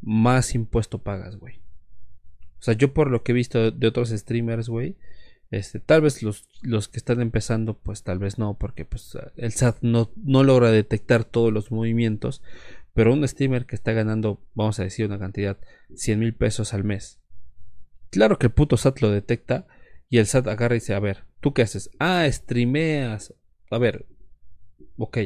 más 0.00 0.54
impuesto 0.54 0.98
pagas, 1.02 1.36
güey. 1.36 1.56
O 2.60 2.62
sea, 2.62 2.74
yo 2.74 2.94
por 2.94 3.10
lo 3.10 3.24
que 3.24 3.32
he 3.32 3.34
visto 3.34 3.72
de 3.72 3.86
otros 3.88 4.10
streamers, 4.10 4.68
güey, 4.68 4.96
este, 5.50 5.78
tal 5.78 6.00
vez 6.00 6.22
los, 6.22 6.48
los 6.62 6.88
que 6.88 6.98
están 6.98 7.20
empezando, 7.20 7.74
pues 7.78 8.02
tal 8.02 8.18
vez 8.18 8.38
no, 8.38 8.58
porque 8.58 8.84
pues 8.84 9.16
el 9.36 9.52
SAT 9.52 9.78
no, 9.82 10.10
no 10.16 10.42
logra 10.42 10.70
detectar 10.70 11.24
todos 11.24 11.52
los 11.52 11.70
movimientos, 11.70 12.42
pero 12.94 13.12
un 13.12 13.26
streamer 13.26 13.66
que 13.66 13.76
está 13.76 13.92
ganando, 13.92 14.40
vamos 14.54 14.80
a 14.80 14.84
decir 14.84 15.06
una 15.06 15.18
cantidad, 15.18 15.58
100 15.94 16.18
mil 16.18 16.34
pesos 16.34 16.74
al 16.74 16.82
mes. 16.82 17.20
Claro 18.10 18.38
que 18.38 18.46
el 18.46 18.52
puto 18.52 18.76
SAT 18.76 19.00
lo 19.00 19.10
detecta 19.10 19.66
y 20.08 20.18
el 20.18 20.26
SAT 20.26 20.48
agarra 20.48 20.74
y 20.74 20.80
dice, 20.80 20.94
a 20.94 21.00
ver, 21.00 21.24
¿tú 21.40 21.52
qué 21.52 21.62
haces? 21.62 21.90
Ah, 21.98 22.26
streameas. 22.30 23.34
A 23.70 23.78
ver, 23.78 24.06
ok. 24.96 25.18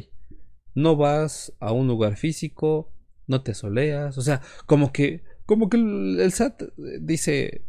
No 0.75 0.97
vas 0.97 1.53
a 1.61 1.73
un 1.73 1.87
lugar 1.87 2.17
físico, 2.17 2.93
no 3.27 3.43
te 3.43 3.55
soleas, 3.55 4.19
o 4.19 4.23
sea, 4.23 4.41
como 4.67 4.93
que, 4.93 5.23
como 5.47 5.69
que 5.69 5.77
el, 5.77 6.19
el 6.21 6.33
SAT 6.33 6.63
dice, 7.01 7.65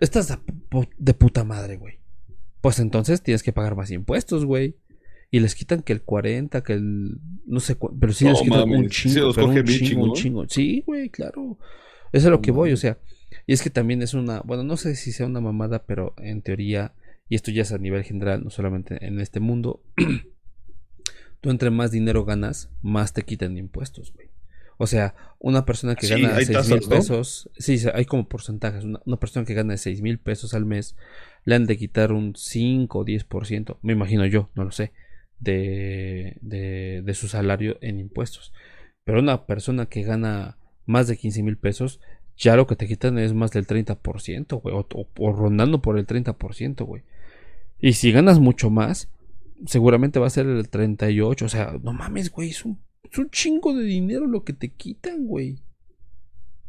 estás 0.00 0.28
de, 0.28 0.34
pu- 0.70 0.88
de 0.98 1.14
puta 1.14 1.44
madre, 1.44 1.76
güey. 1.76 1.98
Pues 2.60 2.78
entonces 2.78 3.22
tienes 3.22 3.42
que 3.42 3.52
pagar 3.52 3.76
más 3.76 3.90
impuestos, 3.90 4.44
güey. 4.44 4.76
Y 5.30 5.40
les 5.40 5.54
quitan 5.54 5.82
que 5.82 5.92
el 5.92 6.02
40, 6.02 6.62
que 6.62 6.72
el. 6.74 7.18
No 7.46 7.60
sé 7.60 7.74
cuánto. 7.74 7.98
Pero 8.00 8.12
sí 8.12 8.24
No 8.24 8.30
les 8.32 8.40
quitan 8.42 8.62
un 8.62 8.70
mames, 8.70 8.94
sí 8.96 9.08
chingo. 9.10 9.26
los 9.26 9.36
coge 9.36 9.60
un 9.60 9.66
bien 9.66 9.78
chingo, 9.80 10.04
un 10.04 10.12
chingo. 10.14 10.48
Sí, 10.48 10.82
güey, 10.86 11.08
claro. 11.10 11.58
Eso 12.12 12.22
es 12.22 12.26
a 12.26 12.30
lo 12.30 12.40
que 12.40 12.52
voy, 12.52 12.72
o 12.72 12.76
sea. 12.76 12.98
Y 13.46 13.52
es 13.52 13.60
que 13.62 13.70
también 13.70 14.00
es 14.02 14.14
una. 14.14 14.40
Bueno, 14.42 14.62
no 14.62 14.76
sé 14.76 14.94
si 14.94 15.10
sea 15.12 15.26
una 15.26 15.40
mamada, 15.40 15.84
pero 15.86 16.14
en 16.18 16.40
teoría. 16.42 16.94
Y 17.28 17.34
esto 17.34 17.50
ya 17.50 17.62
es 17.62 17.72
a 17.72 17.78
nivel 17.78 18.04
general, 18.04 18.44
no 18.44 18.50
solamente 18.50 19.04
en 19.04 19.18
este 19.18 19.40
mundo. 19.40 19.82
tú 21.40 21.50
entre 21.50 21.70
más 21.70 21.90
dinero 21.90 22.24
ganas, 22.24 22.70
más 22.82 23.12
te 23.12 23.22
quitan 23.22 23.54
de 23.54 23.60
impuestos, 23.60 24.12
güey. 24.14 24.28
O 24.78 24.86
sea, 24.86 25.14
una 25.38 25.64
persona 25.64 25.94
que 25.94 26.06
Sí, 26.06 26.14
gana 26.14 26.36
hay 26.36 26.44
6 26.46 26.56
tasas, 26.56 26.70
mil 26.70 26.88
pesos, 26.88 27.50
sí, 27.58 27.78
sí, 27.78 27.88
hay 27.94 28.04
como 28.06 28.28
porcentajes. 28.28 28.84
Una, 28.84 29.00
una 29.06 29.16
persona 29.18 29.46
que 29.46 29.54
gana 29.54 29.76
6 29.76 30.02
mil 30.02 30.18
pesos 30.18 30.54
al 30.54 30.64
mes, 30.66 30.96
le 31.44 31.54
han 31.54 31.66
de 31.66 31.76
quitar 31.76 32.12
un 32.12 32.34
5 32.36 33.00
o 33.00 33.04
10%, 33.04 33.78
me 33.82 33.92
imagino 33.92 34.26
yo, 34.26 34.50
no 34.54 34.64
lo 34.64 34.70
sé, 34.72 34.92
de, 35.40 36.36
de, 36.40 37.02
de 37.04 37.14
su 37.14 37.28
salario 37.28 37.78
en 37.80 38.00
impuestos. 38.00 38.52
Pero 39.04 39.20
una 39.20 39.46
persona 39.46 39.86
que 39.86 40.02
gana 40.02 40.56
más 40.86 41.06
de 41.08 41.16
15 41.16 41.42
mil 41.42 41.56
pesos, 41.58 42.00
ya 42.36 42.56
lo 42.56 42.66
que 42.66 42.76
te 42.76 42.86
quitan 42.88 43.18
es 43.18 43.32
más 43.34 43.52
del 43.52 43.66
30%, 43.66 44.60
güey, 44.60 44.74
o, 44.74 44.86
o- 44.92 45.08
o 45.18 45.32
rondando 45.32 45.80
por 45.82 45.98
el 45.98 46.06
30%, 46.06 46.84
güey. 46.84 47.02
Y 47.80 47.92
si 47.94 48.12
ganas 48.12 48.38
mucho 48.40 48.70
más, 48.70 49.10
seguramente 49.66 50.18
va 50.18 50.26
a 50.26 50.30
ser 50.30 50.46
el 50.46 50.68
38, 50.68 51.44
o 51.44 51.48
sea, 51.48 51.76
no 51.82 51.92
mames, 51.92 52.30
güey, 52.30 52.50
es 52.50 52.64
un, 52.64 52.80
es 53.14 53.18
un 53.18 53.30
chingo 53.30 53.74
de 53.74 53.84
dinero 53.84 54.26
lo 54.26 54.44
que 54.44 54.52
te 54.52 54.68
quitan, 54.70 55.26
güey. 55.26 55.58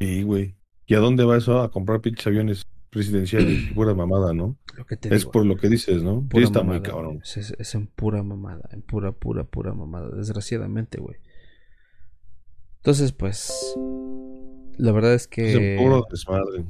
Sí, 0.00 0.22
güey. 0.22 0.54
¿Y 0.86 0.94
a 0.94 0.98
dónde 1.00 1.24
va 1.24 1.36
eso? 1.36 1.60
A 1.60 1.70
comprar 1.70 2.00
pinches 2.00 2.26
aviones 2.26 2.66
presidenciales. 2.90 3.70
Pura 3.74 3.94
mamada, 3.94 4.32
¿no? 4.32 4.56
Lo 4.76 4.86
que 4.86 4.96
te 4.96 5.08
Es 5.14 5.22
digo. 5.22 5.32
por 5.32 5.44
lo 5.46 5.56
que 5.56 5.68
dices, 5.68 6.02
¿no? 6.02 6.26
Sí, 6.32 6.42
está 6.42 6.62
muy 6.62 6.80
cabrón. 6.82 7.20
Es, 7.22 7.36
es- 7.36 7.54
es 7.58 7.74
en 7.74 7.86
pura 7.88 8.22
mamada, 8.22 8.68
en 8.72 8.82
pura, 8.82 9.12
pura, 9.12 9.44
pura 9.44 9.72
mamada, 9.74 10.10
desgraciadamente, 10.14 11.00
güey. 11.00 11.16
Entonces, 12.78 13.12
pues, 13.12 13.52
la 14.78 14.92
verdad 14.92 15.14
es 15.14 15.26
que 15.26 15.48
Es 15.50 15.56
en 15.56 15.78
puro 15.78 16.06
desmadre. 16.10 16.64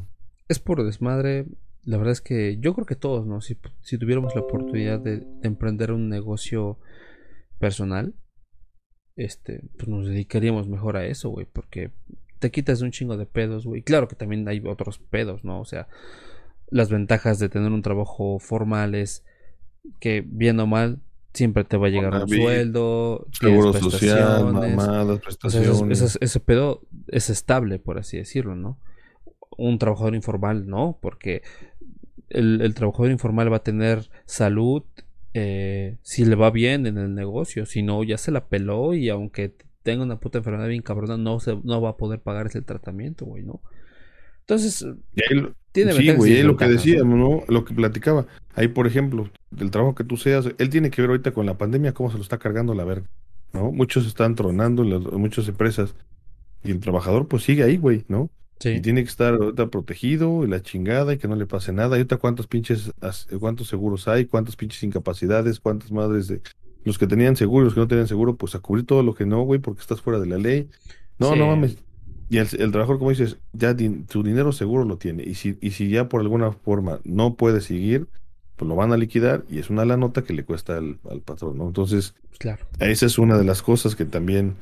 es 0.49 0.59
puro 0.59 0.85
desmadre. 0.85 1.47
La 1.85 1.99
verdad 1.99 2.12
es 2.12 2.20
que 2.20 2.57
yo 2.59 2.74
creo 2.74 2.87
que 2.87 2.97
todos, 2.97 3.27
¿no? 3.27 3.41
Si, 3.41 3.57
si 3.83 3.99
tuviéramos 3.99 4.35
la 4.35 4.41
oportunidad 4.41 4.99
de, 4.99 5.18
de 5.20 5.27
emprender 5.43 5.93
un 5.93 6.09
negocio 6.09 6.79
personal, 7.59 8.14
este, 9.16 9.62
pues 9.76 9.88
nos 9.88 10.06
dedicaríamos 10.06 10.68
mejor 10.68 10.96
a 10.96 11.06
eso, 11.06 11.30
güey, 11.30 11.46
porque 11.50 11.90
te 12.38 12.50
quitas 12.50 12.82
un 12.82 12.90
chingo 12.90 13.16
de 13.16 13.26
pedos, 13.26 13.66
güey. 13.66 13.82
Claro 13.82 14.08
que 14.08 14.14
también 14.16 14.46
hay 14.48 14.62
otros 14.66 14.98
pedos, 14.98 15.44
¿no? 15.44 15.60
O 15.60 15.64
sea, 15.64 15.88
las 16.70 16.90
ventajas 16.90 17.38
de 17.38 17.48
tener 17.48 17.72
un 17.72 17.82
trabajo 17.82 18.38
formal 18.38 18.94
es 18.94 19.24
que, 20.00 20.22
bien 20.26 20.58
o 20.60 20.66
mal, 20.66 21.00
siempre 21.32 21.64
te 21.64 21.76
va 21.76 21.86
a 21.86 21.90
llegar 21.90 22.12
un 22.22 22.28
sueldo, 22.42 23.26
Seguro 23.32 23.72
social, 23.72 23.90
prestaciones, 23.90 24.76
mamadas, 24.76 25.04
o 25.06 25.12
sea, 25.12 25.20
prestaciones. 25.22 25.70
eso- 25.98 26.06
eso- 26.06 26.18
ese 26.20 26.40
pedo 26.40 26.82
es 27.08 27.30
estable, 27.30 27.78
por 27.78 27.98
así 27.98 28.16
decirlo, 28.18 28.54
¿no? 28.56 28.78
Un 29.58 29.78
trabajador 29.78 30.14
informal, 30.14 30.66
no, 30.66 30.98
porque 31.00 31.42
el, 32.28 32.60
el 32.60 32.74
trabajador 32.74 33.10
informal 33.10 33.50
va 33.52 33.58
a 33.58 33.62
tener 33.62 34.10
salud 34.24 34.82
eh, 35.39 35.99
si 36.01 36.24
le 36.24 36.34
va 36.34 36.51
bien 36.51 36.87
en 36.87 36.97
el 36.97 37.14
negocio, 37.14 37.66
si 37.66 37.82
no, 37.82 38.03
ya 38.03 38.16
se 38.16 38.30
la 38.30 38.47
peló 38.47 38.95
y 38.95 39.11
aunque 39.11 39.53
tenga 39.82 40.03
una 40.03 40.18
puta 40.18 40.39
enfermedad 40.39 40.66
bien 40.66 40.80
cabrona, 40.80 41.18
no, 41.18 41.41
se, 41.41 41.59
no 41.62 41.82
va 41.82 41.91
a 41.91 41.97
poder 41.99 42.20
pagar 42.20 42.47
ese 42.47 42.62
tratamiento, 42.62 43.26
güey, 43.26 43.43
¿no? 43.43 43.61
Entonces, 44.41 44.87
tiene 45.72 45.93
sí, 45.93 46.11
güey, 46.12 46.43
lo 46.43 46.57
que 46.57 46.66
decíamos, 46.66 47.18
¿no? 47.18 47.43
Lo 47.53 47.66
que 47.66 47.74
platicaba. 47.74 48.26
Ahí, 48.55 48.68
por 48.68 48.87
ejemplo, 48.87 49.28
del 49.51 49.70
trabajo 49.70 49.95
que 49.95 50.05
tú 50.05 50.16
seas, 50.16 50.49
él 50.57 50.70
tiene 50.70 50.89
que 50.89 51.03
ver 51.03 51.11
ahorita 51.11 51.32
con 51.32 51.45
la 51.45 51.59
pandemia 51.59 51.93
cómo 51.93 52.11
se 52.11 52.16
lo 52.16 52.22
está 52.22 52.39
cargando 52.39 52.72
la 52.72 52.84
verga, 52.84 53.07
¿no? 53.53 53.72
Muchos 53.72 54.07
están 54.07 54.37
tronando 54.37 54.84
en 54.84 54.91
las 54.91 55.01
muchas 55.12 55.49
empresas 55.49 55.95
y 56.64 56.70
el 56.70 56.80
trabajador 56.80 57.28
pues 57.28 57.43
sigue 57.43 57.62
ahí, 57.62 57.76
güey, 57.76 58.05
¿no? 58.09 58.30
Sí. 58.59 58.70
Y 58.70 58.80
tiene 58.80 59.02
que 59.02 59.09
estar 59.11 59.34
ahorita 59.34 59.66
protegido 59.68 60.44
y 60.44 60.48
la 60.48 60.62
chingada 60.62 61.12
y 61.12 61.18
que 61.18 61.28
no 61.28 61.36
le 61.36 61.46
pase 61.46 61.72
nada. 61.72 61.96
Y 61.96 62.00
ahorita 62.00 62.16
cuántos 62.16 62.46
pinches, 62.46 62.90
cuántos 63.38 63.68
seguros 63.68 64.09
hay, 64.09 64.24
cuántas 64.24 64.57
pinches 64.57 64.82
incapacidades, 64.82 65.61
cuántas 65.61 65.92
madres 65.92 66.28
de 66.28 66.40
los 66.84 66.98
que 66.98 67.07
tenían 67.07 67.36
seguro, 67.36 67.64
los 67.64 67.74
que 67.74 67.80
no 67.80 67.88
tenían 67.88 68.09
seguro, 68.09 68.36
pues 68.36 68.54
a 68.54 68.61
cubrir 68.61 68.86
todo 68.86 69.02
lo 69.02 69.14
que 69.14 69.26
no, 69.26 69.42
güey, 69.42 69.61
porque 69.61 69.80
estás 69.82 70.00
fuera 70.00 70.18
de 70.20 70.26
la 70.26 70.38
ley. 70.38 70.68
No, 71.18 71.32
Sí. 71.32 71.38
no 71.38 71.48
mames. 71.48 71.76
Y 72.28 72.38
el, 72.38 72.48
el 72.59 72.70
trabajador, 72.72 72.98
como 72.98 73.11
dices, 73.11 73.36
ya 73.52 73.74
din- 73.74 74.07
su 74.11 74.22
dinero 74.22 74.50
seguro 74.52 74.84
lo 74.84 74.96
tiene. 74.96 75.22
Y 75.24 75.34
si, 75.34 75.59
y 75.61 75.72
si 75.72 75.90
ya 75.90 76.09
por 76.09 76.20
alguna 76.22 76.50
forma 76.52 77.00
no 77.04 77.34
puede 77.34 77.61
seguir, 77.61 78.09
pues 78.57 78.68
lo 78.68 78.74
van 78.74 78.90
a 78.92 78.96
liquidar 78.96 79.44
y 79.50 79.59
es 79.59 79.68
una 79.68 79.84
la 79.84 79.96
nota 79.98 80.24
que 80.24 80.32
le 80.32 80.44
cuesta 80.44 80.78
al, 80.78 80.98
al 81.11 81.20
patrón, 81.20 81.59
¿no? 81.59 81.66
Entonces, 81.66 82.14
Claro. 82.38 82.64
esa 82.80 83.04
es 83.07 83.18
una 83.18 83.36
de 83.36 83.44
las 83.44 83.61
cosas 83.62 83.94
que 83.96 84.07
también 84.07 84.54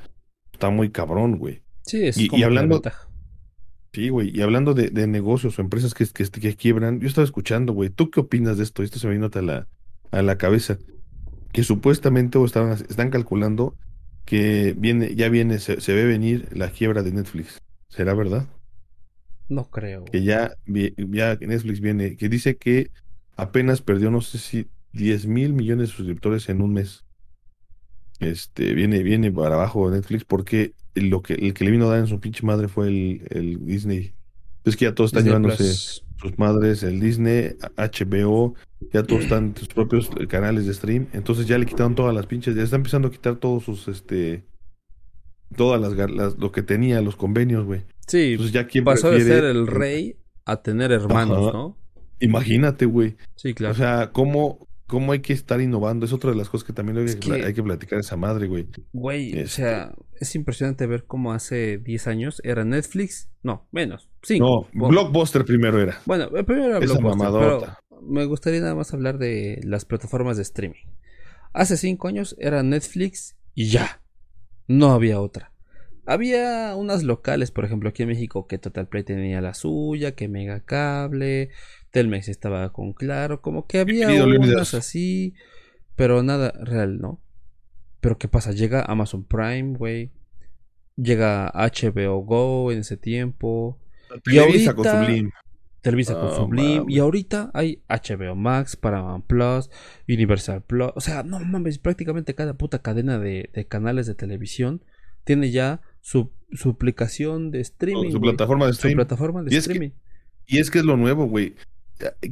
está 0.53 0.68
muy 0.70 0.90
cabrón, 0.90 1.38
güey. 1.38 1.62
Sí, 1.86 2.05
es 2.05 2.16
Y- 2.18 2.24
y 2.24 2.28
como 2.28 2.38
que 2.38 2.40
la 2.40 2.47
hablando- 2.49 2.74
ventaja. 2.76 3.09
Sí, 3.95 4.09
güey. 4.09 4.36
Y 4.36 4.42
hablando 4.42 4.74
de, 4.74 4.90
de 4.90 5.07
negocios 5.07 5.57
o 5.57 5.62
empresas 5.62 5.95
que, 5.95 6.05
que, 6.05 6.24
que 6.28 6.57
quiebran, 6.57 6.99
yo 6.99 7.07
estaba 7.07 7.24
escuchando, 7.24 7.72
güey. 7.72 7.90
¿Tú 7.90 8.11
qué 8.11 8.18
opinas 8.18 8.59
de 8.59 8.64
esto? 8.64 8.82
Esto 8.82 8.99
se 8.99 9.07
me 9.07 9.12
vino 9.14 9.30
a 9.32 9.40
la, 9.42 9.68
a 10.11 10.22
la 10.22 10.36
cabeza. 10.36 10.78
Que 11.53 11.62
supuestamente 11.62 12.36
o 12.36 12.45
estaban, 12.45 12.72
están 12.72 13.11
calculando 13.11 13.76
que 14.24 14.74
viene, 14.76 15.14
ya 15.14 15.28
viene, 15.28 15.61
se, 15.61 15.80
se 15.80 15.95
ve 15.95 16.07
venir 16.07 16.49
la 16.51 16.70
quiebra 16.70 17.05
de 17.05 17.12
Netflix. 17.12 17.62
¿Será 17.88 18.14
verdad? 18.14 18.49
No 19.49 19.70
creo. 19.70 20.07
Que 20.07 20.24
ya, 20.24 20.57
ya 20.66 21.36
Netflix 21.36 21.80
viene, 21.80 22.16
que 22.16 22.28
dice 22.28 22.57
que 22.57 22.90
apenas 23.36 23.80
perdió, 23.80 24.11
no 24.11 24.22
sé 24.22 24.38
si 24.38 24.66
10 24.92 25.26
mil 25.26 25.53
millones 25.53 25.90
de 25.90 25.95
suscriptores 25.95 26.49
en 26.49 26.62
un 26.62 26.72
mes. 26.72 27.05
Este, 28.18 28.74
viene, 28.74 29.05
viene 29.05 29.30
para 29.30 29.55
abajo 29.55 29.88
Netflix 29.88 30.24
porque 30.24 30.74
lo 30.95 31.22
que, 31.22 31.34
el 31.34 31.55
que 31.55 31.64
le 31.64 31.70
vino 31.70 31.86
a 31.86 31.90
dar 31.90 31.99
en 32.01 32.07
su 32.07 32.20
pinche 32.20 32.45
madre 32.47 32.68
fue 32.68 32.88
el, 32.88 33.22
el 33.30 33.66
Disney. 33.66 34.14
Es 34.64 34.76
que 34.76 34.84
ya 34.86 34.95
todos 34.95 35.09
están 35.11 35.24
Disney 35.24 35.38
llevándose 35.40 35.64
Plus. 35.64 36.05
sus 36.16 36.38
madres, 36.38 36.82
el 36.82 37.01
Disney, 37.01 37.57
HBO, 37.76 38.55
ya 38.92 39.03
todos 39.03 39.22
están 39.24 39.45
en 39.49 39.57
sus 39.57 39.68
propios 39.68 40.09
eh, 40.18 40.26
canales 40.26 40.66
de 40.66 40.74
stream. 40.74 41.07
Entonces 41.12 41.47
ya 41.47 41.59
le 41.59 41.66
quitaron 41.66 41.95
todas 41.95 42.14
las 42.14 42.26
pinches, 42.26 42.55
ya 42.55 42.62
está 42.62 42.76
empezando 42.76 43.09
a 43.09 43.11
quitar 43.11 43.36
todos 43.36 43.64
sus, 43.64 43.88
este, 43.88 44.45
todas 45.57 45.80
las, 45.80 46.11
las- 46.11 46.38
lo 46.38 46.51
que 46.53 46.62
tenía, 46.62 47.01
los 47.01 47.16
convenios, 47.16 47.64
güey. 47.64 47.82
Sí, 48.07 48.32
Entonces 48.32 48.53
ya 48.53 48.66
quien 48.66 48.84
pasó 48.84 49.11
de 49.11 49.20
ser 49.22 49.45
el 49.45 49.66
rey 49.66 50.16
a 50.45 50.62
tener 50.62 50.92
hermanos, 50.92 51.49
Ajá. 51.49 51.53
¿no? 51.53 51.78
Imagínate, 52.20 52.86
güey. 52.86 53.16
Sí, 53.34 53.55
claro. 53.55 53.72
O 53.72 53.76
sea, 53.76 54.11
¿cómo, 54.12 54.66
cómo 54.87 55.12
hay 55.12 55.20
que 55.20 55.32
estar 55.32 55.61
innovando? 55.61 56.07
Es 56.07 56.12
otra 56.12 56.30
de 56.30 56.37
las 56.37 56.49
cosas 56.49 56.66
que 56.66 56.72
también 56.72 56.99
hay 56.99 57.05
Es 57.05 57.16
que, 57.16 57.32
hay 57.32 57.55
que 57.55 57.62
platicar 57.62 57.99
esa 57.99 58.16
madre, 58.16 58.47
güey. 58.47 58.66
Güey, 58.93 59.32
o 59.32 59.37
Este- 59.43 59.49
sea, 59.49 59.95
es 60.20 60.35
impresionante 60.35 60.87
ver 60.87 61.05
cómo 61.05 61.32
hace 61.32 61.78
10 61.78 62.07
años 62.07 62.41
era 62.45 62.64
Netflix. 62.64 63.30
No, 63.43 63.66
menos. 63.72 64.11
5. 64.22 64.68
No, 64.72 64.89
Blockbuster 64.89 65.45
primero 65.45 65.80
era. 65.80 66.01
Bueno, 66.07 66.28
primero 66.30 66.76
era 66.76 66.78
Esa 66.78 66.95
Blockbuster, 66.99 67.18
mamadota. 67.18 67.78
pero 67.89 68.03
me 68.03 68.24
gustaría 68.26 68.61
nada 68.61 68.74
más 68.74 68.93
hablar 68.95 69.18
de 69.18 69.61
las 69.64 69.85
plataformas 69.85 70.37
de 70.37 70.43
streaming. 70.43 70.85
Hace 71.53 71.76
5 71.76 72.09
años 72.09 72.35
era 72.39 72.62
Netflix 72.62 73.37
y 73.55 73.68
ya. 73.68 74.01
No 74.66 74.93
había 74.93 75.20
otra. 75.20 75.53
Había 76.07 76.74
unas 76.76 77.03
locales, 77.03 77.51
por 77.51 77.64
ejemplo, 77.64 77.89
aquí 77.89 78.03
en 78.03 78.11
México, 78.11 78.47
que 78.47 78.59
Total 78.59 78.89
Play 78.89 79.05
tenía 79.05 79.41
la 79.41 79.55
suya, 79.55 80.14
que 80.14 80.28
Mega 80.28 80.61
Cable, 80.61 81.49
Telmex 81.95 82.28
estaba 82.28 82.72
con 82.72 82.92
Claro, 82.92 83.40
como 83.40 83.66
que 83.66 83.78
había 83.78 84.09
unas 84.26 84.74
así, 84.74 85.32
pero 85.97 86.22
nada 86.24 86.53
real, 86.62 86.99
¿no? 86.99 87.20
Pero 88.01 88.18
¿qué 88.18 88.26
pasa? 88.28 88.51
Llega 88.53 88.82
Amazon 88.82 89.24
Prime, 89.24 89.78
güey. 89.78 90.11
Llega 90.97 91.51
HBO 91.55 92.18
Go 92.24 92.72
en 92.72 92.80
ese 92.80 92.97
tiempo. 92.97 93.78
Televisa 94.24 94.74
con 94.74 94.86
ahorita- 94.86 95.07
Sublime. 95.07 95.30
Televisa 95.80 96.14
con 96.14 96.28
Ah, 96.28 96.34
Sublime. 96.36 96.84
Y 96.88 96.99
ahorita 96.99 97.51
hay 97.55 97.82
HBO 97.88 98.34
Max, 98.34 98.74
Paramount 98.76 99.24
Plus, 99.26 99.70
Universal 100.09 100.62
Plus. 100.62 100.90
O 100.97 101.01
sea, 101.01 101.22
no 101.22 101.38
mames, 101.40 101.78
prácticamente 101.78 102.34
cada 102.34 102.55
puta 102.55 102.80
cadena 102.80 103.18
de, 103.18 103.51
de 103.55 103.66
canales 103.66 104.07
de 104.07 104.14
televisión 104.14 104.82
tiene 105.24 105.51
ya 105.51 105.80
su, 106.01 106.32
su 106.53 106.70
aplicación 106.70 107.51
de 107.51 107.61
streaming. 107.61 108.11
Su 108.12 108.20
plataforma 108.20 108.66
de 108.66 108.72
Su 108.72 108.78
stream. 108.78 108.97
plataforma 108.97 109.42
de 109.42 109.55
Y 109.55 109.57
es 109.59 109.66
que- 109.68 109.72
streaming. 109.72 109.95
Y 110.47 110.59
es 110.59 110.70
que 110.70 110.78
es 110.80 110.84
lo 110.84 110.97
nuevo, 110.97 111.26
güey. 111.26 111.55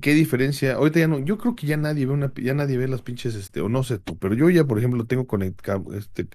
¿Qué 0.00 0.14
diferencia? 0.14 0.74
Ahorita 0.74 0.98
ya 1.00 1.08
no, 1.08 1.18
yo 1.20 1.38
creo 1.38 1.54
que 1.54 1.66
ya 1.66 1.76
nadie 1.76 2.04
ve 2.06 2.12
una, 2.12 2.32
ya 2.36 2.52
nadie 2.54 2.76
ve 2.78 2.88
las 2.88 3.02
pinches, 3.02 3.34
este, 3.36 3.60
o 3.60 3.68
no 3.68 3.84
sé 3.84 3.98
tú, 3.98 4.18
pero 4.18 4.34
yo 4.34 4.50
ya, 4.50 4.64
por 4.64 4.78
ejemplo, 4.78 5.04
tengo 5.04 5.26
conectado, 5.26 5.94
este, 5.94 6.26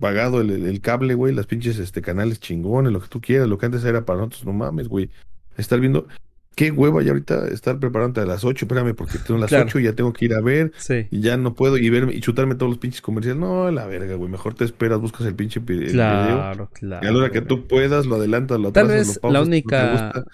pagado 0.00 0.40
el, 0.40 0.80
cable, 0.80 1.14
güey, 1.14 1.34
las 1.34 1.46
pinches, 1.46 1.78
este, 1.78 2.00
canales 2.02 2.40
chingones, 2.40 2.92
lo 2.92 3.00
que 3.00 3.08
tú 3.08 3.20
quieras, 3.20 3.48
lo 3.48 3.58
que 3.58 3.66
antes 3.66 3.84
era 3.84 4.04
para 4.04 4.18
nosotros, 4.20 4.46
no 4.46 4.52
mames, 4.54 4.88
güey. 4.88 5.10
Estar 5.58 5.78
viendo, 5.78 6.08
qué 6.56 6.70
hueva 6.72 7.02
ya 7.02 7.10
ahorita 7.10 7.48
estar 7.48 7.78
preparándote 7.78 8.22
a 8.22 8.26
las 8.26 8.44
8, 8.44 8.64
espérame, 8.64 8.94
porque 8.94 9.18
tengo 9.18 9.38
las 9.38 9.50
Claro. 9.50 9.66
8 9.66 9.78
y 9.80 9.84
ya 9.84 9.92
tengo 9.92 10.12
que 10.14 10.24
ir 10.24 10.34
a 10.34 10.40
ver, 10.40 10.72
Sí. 10.78 11.06
y 11.10 11.20
ya 11.20 11.36
no 11.36 11.54
puedo, 11.54 11.76
y 11.76 11.90
verme, 11.90 12.14
y 12.14 12.20
chutarme 12.20 12.54
todos 12.54 12.70
los 12.70 12.78
pinches 12.78 13.02
comerciales. 13.02 13.38
No, 13.38 13.70
la 13.70 13.86
verga, 13.86 14.14
güey, 14.14 14.30
mejor 14.30 14.54
te 14.54 14.64
esperas, 14.64 14.98
buscas 15.00 15.26
el 15.26 15.34
pinche 15.34 15.60
pi- 15.60 15.74
el 15.74 15.78
video, 15.80 15.92
Claro, 15.92 16.70
claro. 16.72 17.04
y 17.06 17.08
a 17.08 17.12
la 17.12 17.18
hora 17.18 17.30
que 17.30 17.42
tú 17.42 17.66
puedas, 17.68 18.06
lo 18.06 18.16
adelantas, 18.16 18.58
lo 18.58 18.72
Tal 18.72 18.86
atrasas, 18.86 19.06
vez 19.08 19.16
lo 19.16 19.20
pausas, 19.20 19.32
la 19.40 19.46
única-. 19.46 20.24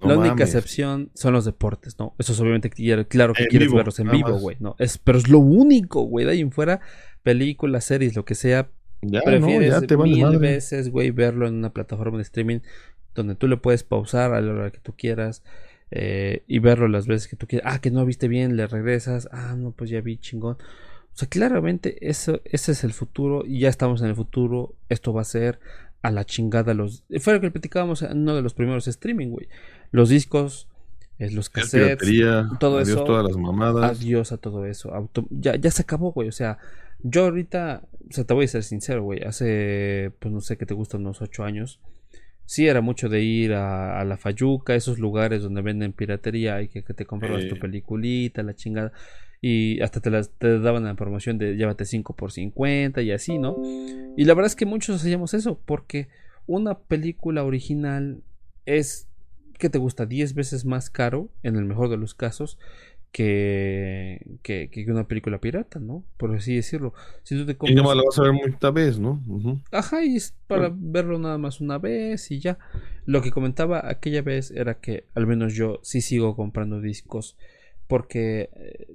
No 0.00 0.08
la 0.08 0.16
única 0.16 0.34
mames. 0.34 0.54
excepción 0.54 1.10
son 1.14 1.32
los 1.32 1.44
deportes, 1.44 1.98
¿no? 1.98 2.14
Eso 2.18 2.32
es 2.32 2.40
obviamente 2.40 2.70
claro 3.08 3.34
que 3.34 3.44
En 3.44 3.48
quieres 3.48 3.68
vivo, 3.68 3.76
verlos 3.76 3.98
en 3.98 4.10
vivo, 4.10 4.38
güey. 4.38 4.56
No, 4.60 4.76
es, 4.78 4.98
pero 4.98 5.18
es 5.18 5.28
lo 5.28 5.40
único, 5.40 6.02
güey. 6.02 6.24
De 6.24 6.32
ahí 6.32 6.40
en 6.40 6.52
fuera, 6.52 6.80
películas, 7.22 7.84
series, 7.84 8.14
lo 8.16 8.24
que 8.24 8.34
sea, 8.36 8.70
Ya, 9.02 9.20
no, 9.20 9.24
prefieres 9.24 9.70
ya 9.70 9.80
te 9.82 9.96
vale 9.96 10.12
mil 10.14 10.22
madre. 10.22 10.38
veces, 10.38 10.90
güey, 10.90 11.10
verlo 11.10 11.46
en 11.48 11.54
una 11.54 11.72
plataforma 11.72 12.16
de 12.18 12.22
streaming 12.22 12.60
donde 13.14 13.34
tú 13.34 13.48
le 13.48 13.56
puedes 13.56 13.82
pausar 13.82 14.32
a 14.34 14.40
la 14.40 14.52
hora 14.52 14.70
que 14.70 14.78
tú 14.78 14.94
quieras 14.96 15.42
eh, 15.90 16.44
y 16.46 16.60
verlo 16.60 16.86
las 16.88 17.06
veces 17.08 17.26
que 17.28 17.36
tú 17.36 17.46
quieras. 17.48 17.72
Ah, 17.74 17.80
que 17.80 17.90
no 17.90 18.04
viste 18.06 18.28
bien, 18.28 18.56
le 18.56 18.66
regresas. 18.68 19.28
Ah, 19.32 19.56
no, 19.58 19.72
pues 19.72 19.90
ya 19.90 20.00
vi 20.00 20.18
chingón. 20.18 20.56
O 20.56 21.16
sea, 21.18 21.28
claramente 21.28 22.08
eso, 22.08 22.40
ese 22.44 22.70
es 22.72 22.84
el 22.84 22.92
futuro 22.92 23.42
y 23.44 23.60
ya 23.60 23.68
estamos 23.68 24.00
en 24.02 24.08
el 24.08 24.14
futuro. 24.14 24.74
Esto 24.88 25.12
va 25.12 25.22
a 25.22 25.24
ser 25.24 25.58
a 26.02 26.10
la 26.10 26.24
chingada 26.24 26.74
los... 26.74 27.04
Fue 27.20 27.34
lo 27.34 27.40
que 27.40 27.50
platicábamos 27.50 28.02
en 28.02 28.18
uno 28.18 28.34
de 28.36 28.42
los 28.42 28.54
primeros 28.54 28.86
streaming, 28.88 29.28
güey. 29.28 29.48
Los 29.90 30.08
discos, 30.08 30.68
eh, 31.18 31.30
los 31.30 31.46
Es 31.46 31.50
cassettes, 31.50 32.08
todo 32.60 32.76
adiós 32.78 32.88
eso. 32.90 33.04
todas 33.04 33.24
las 33.24 33.36
mamadas. 33.36 33.98
Adiós 34.00 34.32
a 34.32 34.36
todo 34.36 34.64
eso. 34.66 34.94
Auto- 34.94 35.26
ya, 35.30 35.56
ya 35.56 35.70
se 35.70 35.82
acabó, 35.82 36.12
güey. 36.12 36.28
O 36.28 36.32
sea, 36.32 36.58
yo 37.00 37.24
ahorita, 37.24 37.82
o 38.08 38.12
sea, 38.12 38.24
te 38.24 38.34
voy 38.34 38.44
a 38.44 38.48
ser 38.48 38.62
sincero, 38.62 39.02
güey. 39.02 39.22
Hace, 39.22 40.12
pues 40.20 40.32
no 40.32 40.40
sé 40.40 40.56
qué 40.56 40.66
te 40.66 40.74
gustan, 40.74 41.00
unos 41.00 41.20
ocho 41.22 41.44
años. 41.44 41.80
Sí, 42.44 42.66
era 42.66 42.80
mucho 42.80 43.08
de 43.10 43.20
ir 43.22 43.52
a, 43.52 44.00
a 44.00 44.04
la 44.04 44.16
Fayuca, 44.16 44.74
esos 44.74 44.98
lugares 44.98 45.42
donde 45.42 45.60
venden 45.60 45.92
piratería 45.92 46.62
y 46.62 46.68
que, 46.68 46.82
que 46.82 46.94
te 46.94 47.04
comprabas 47.04 47.46
tu 47.46 47.58
peliculita, 47.58 48.42
la 48.42 48.54
chingada. 48.54 48.92
Y 49.40 49.80
hasta 49.82 50.00
te, 50.00 50.10
las, 50.10 50.30
te 50.30 50.58
daban 50.58 50.84
la 50.84 50.94
promoción 50.94 51.38
de 51.38 51.56
llévate 51.56 51.84
5 51.84 52.16
por 52.16 52.32
50 52.32 53.02
y 53.02 53.12
así, 53.12 53.38
¿no? 53.38 53.56
Y 54.16 54.24
la 54.24 54.34
verdad 54.34 54.46
es 54.48 54.56
que 54.56 54.66
muchos 54.66 54.96
hacíamos 55.00 55.32
eso, 55.34 55.60
porque 55.64 56.08
una 56.46 56.78
película 56.78 57.44
original 57.44 58.22
es, 58.66 59.08
¿qué 59.58 59.70
te 59.70 59.78
gusta? 59.78 60.06
10 60.06 60.34
veces 60.34 60.64
más 60.64 60.90
caro, 60.90 61.28
en 61.44 61.54
el 61.56 61.64
mejor 61.64 61.88
de 61.88 61.98
los 61.98 62.14
casos, 62.14 62.58
que, 63.12 64.26
que, 64.42 64.70
que 64.70 64.90
una 64.90 65.06
película 65.08 65.40
pirata, 65.40 65.78
¿no? 65.80 66.04
Por 66.16 66.34
así 66.34 66.54
decirlo. 66.56 66.92
Si 67.22 67.36
tú 67.36 67.46
te 67.46 67.52
Y 67.52 67.56
compras... 67.56 67.76
nomás 67.76 67.96
la 67.96 68.02
vas 68.04 68.18
a 68.18 68.22
ver 68.22 68.32
muchas 68.32 68.74
veces, 68.74 68.98
¿no? 68.98 69.22
Ujú. 69.26 69.58
Ajá, 69.72 70.04
y 70.04 70.16
es 70.16 70.34
para 70.46 70.68
Bueno. 70.68 70.76
verlo 70.80 71.18
nada 71.18 71.38
más 71.38 71.60
una 71.60 71.78
vez 71.78 72.30
y 72.30 72.40
ya. 72.40 72.58
Lo 73.06 73.22
que 73.22 73.30
comentaba 73.30 73.88
aquella 73.88 74.22
vez 74.22 74.50
era 74.50 74.74
que 74.80 75.04
al 75.14 75.26
menos 75.26 75.54
yo 75.54 75.80
sí 75.82 76.00
sigo 76.00 76.36
comprando 76.36 76.80
discos 76.80 77.36
porque 77.88 78.50
eh, 78.54 78.86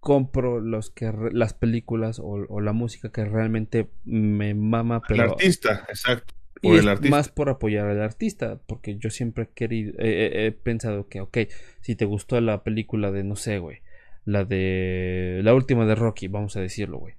compro 0.00 0.60
los 0.60 0.90
que 0.90 1.12
las 1.32 1.52
películas 1.52 2.18
o, 2.18 2.24
o 2.48 2.60
la 2.60 2.72
música 2.72 3.10
que 3.12 3.24
realmente 3.24 3.88
me 4.04 4.54
mama, 4.54 5.02
El 5.10 5.20
artista, 5.20 5.84
exacto. 5.88 6.32
y 6.62 6.68
Por 6.68 6.76
es 6.76 6.82
el 6.82 6.88
artista. 6.88 7.10
más 7.16 7.28
por 7.28 7.48
apoyar 7.50 7.86
al 7.86 8.00
artista, 8.00 8.60
porque 8.66 8.96
yo 8.96 9.10
siempre 9.10 9.44
he 9.44 9.48
querido, 9.48 9.92
eh, 9.98 10.46
he 10.46 10.52
pensado 10.52 11.08
que, 11.08 11.20
ok, 11.20 11.38
si 11.82 11.96
te 11.96 12.04
gustó 12.06 12.40
la 12.40 12.62
película 12.64 13.10
de, 13.10 13.24
no 13.24 13.36
sé, 13.36 13.58
güey, 13.58 13.78
la 14.24 14.44
de, 14.44 15.40
la 15.42 15.54
última 15.54 15.86
de 15.86 15.94
Rocky, 15.94 16.28
vamos 16.28 16.56
a 16.56 16.60
decirlo, 16.60 16.98
güey. 16.98 17.14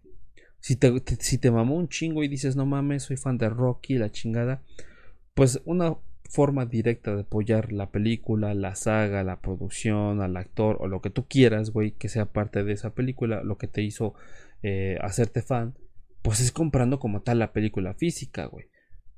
Si 0.59 0.75
te, 0.75 0.99
te- 1.01 1.15
si 1.15 1.37
te 1.39 1.49
mamó 1.51 1.75
un 1.75 1.87
chingo 1.89 2.23
y 2.23 2.27
dices, 2.27 2.55
no 2.55 2.65
mames, 2.67 3.03
soy 3.03 3.17
fan 3.17 3.37
de 3.39 3.49
Rocky, 3.49 3.95
la 3.97 4.11
chingada, 4.11 4.61
pues 5.33 5.61
una 5.65 5.95
forma 6.31 6.65
directa 6.65 7.13
de 7.13 7.21
apoyar 7.21 7.73
la 7.73 7.91
película, 7.91 8.53
la 8.53 8.73
saga, 8.75 9.21
la 9.23 9.41
producción, 9.41 10.21
al 10.21 10.37
actor 10.37 10.77
o 10.79 10.87
lo 10.87 11.01
que 11.01 11.09
tú 11.09 11.27
quieras, 11.27 11.71
güey, 11.71 11.91
que 11.91 12.07
sea 12.07 12.27
parte 12.27 12.63
de 12.63 12.71
esa 12.71 12.93
película, 12.95 13.43
lo 13.43 13.57
que 13.57 13.67
te 13.67 13.81
hizo 13.81 14.13
eh, 14.63 14.97
hacerte 15.01 15.41
fan, 15.41 15.75
pues 16.21 16.39
es 16.39 16.53
comprando 16.53 16.99
como 16.99 17.21
tal 17.21 17.39
la 17.39 17.51
película 17.51 17.93
física, 17.95 18.45
güey. 18.45 18.67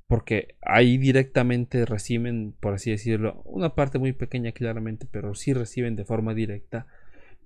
Porque 0.08 0.56
ahí 0.60 0.98
directamente 0.98 1.86
reciben, 1.86 2.56
por 2.58 2.74
así 2.74 2.90
decirlo, 2.90 3.42
una 3.44 3.76
parte 3.76 3.98
muy 3.98 4.12
pequeña 4.12 4.50
claramente, 4.50 5.06
pero 5.08 5.34
sí 5.36 5.54
reciben 5.54 5.94
de 5.94 6.04
forma 6.04 6.34
directa 6.34 6.88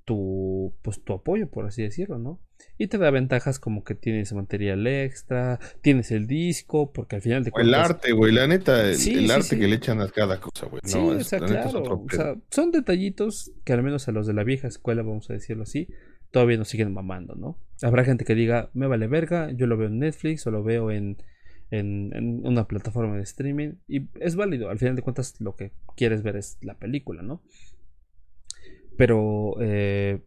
tu, 0.08 0.74
pues, 0.80 1.04
tu 1.04 1.12
apoyo, 1.12 1.50
por 1.50 1.66
así 1.66 1.82
decirlo, 1.82 2.18
¿no? 2.18 2.40
Y 2.78 2.86
te 2.86 2.96
da 2.96 3.10
ventajas 3.10 3.60
como 3.60 3.84
que 3.84 3.94
tienes 3.94 4.32
material 4.32 4.86
extra, 4.86 5.60
tienes 5.82 6.10
el 6.12 6.26
disco, 6.26 6.92
porque 6.94 7.16
al 7.16 7.22
final 7.22 7.44
de 7.44 7.50
O 7.52 7.60
el 7.60 7.66
cuentas... 7.66 7.90
arte, 7.90 8.12
güey, 8.12 8.32
la 8.32 8.46
neta, 8.46 8.88
el, 8.88 8.96
Sí, 8.96 9.12
el 9.12 9.26
sí, 9.26 9.30
arte 9.30 9.42
sí. 9.48 9.58
que 9.58 9.68
le 9.68 9.76
echan 9.76 10.00
a 10.00 10.08
cada 10.08 10.40
cosa, 10.40 10.64
güey. 10.64 10.80
Sí, 10.82 10.96
o 10.96 11.20
sea, 11.22 11.40
claro. 11.40 11.82
o 11.82 12.06
sea, 12.10 12.36
son 12.50 12.70
detallitos 12.72 13.52
que 13.64 13.74
al 13.74 13.82
menos 13.82 14.08
a 14.08 14.12
los 14.12 14.26
de 14.26 14.32
la 14.32 14.44
vieja 14.44 14.66
escuela, 14.66 15.02
vamos 15.02 15.28
a 15.28 15.34
decirlo 15.34 15.64
así, 15.64 15.88
todavía 16.30 16.56
nos 16.56 16.68
siguen 16.68 16.90
mamando, 16.94 17.34
¿no? 17.34 17.58
Habrá 17.82 18.02
gente 18.06 18.24
que 18.24 18.34
diga, 18.34 18.70
me 18.72 18.86
vale 18.86 19.08
verga, 19.08 19.52
yo 19.52 19.66
lo 19.66 19.76
veo 19.76 19.88
en 19.88 19.98
Netflix 19.98 20.46
o 20.46 20.50
lo 20.50 20.62
veo 20.62 20.90
en, 20.90 21.18
en, 21.70 22.12
en 22.14 22.46
una 22.46 22.66
plataforma 22.66 23.14
de 23.16 23.24
streaming. 23.24 23.74
Y 23.86 24.08
es 24.20 24.36
válido, 24.36 24.70
al 24.70 24.78
final 24.78 24.96
de 24.96 25.02
cuentas 25.02 25.38
lo 25.38 25.54
que 25.54 25.72
quieres 25.98 26.22
ver 26.22 26.36
es 26.36 26.56
la 26.62 26.78
película, 26.78 27.20
¿no? 27.20 27.42
Pero, 28.98 29.54
eh, 29.60 30.20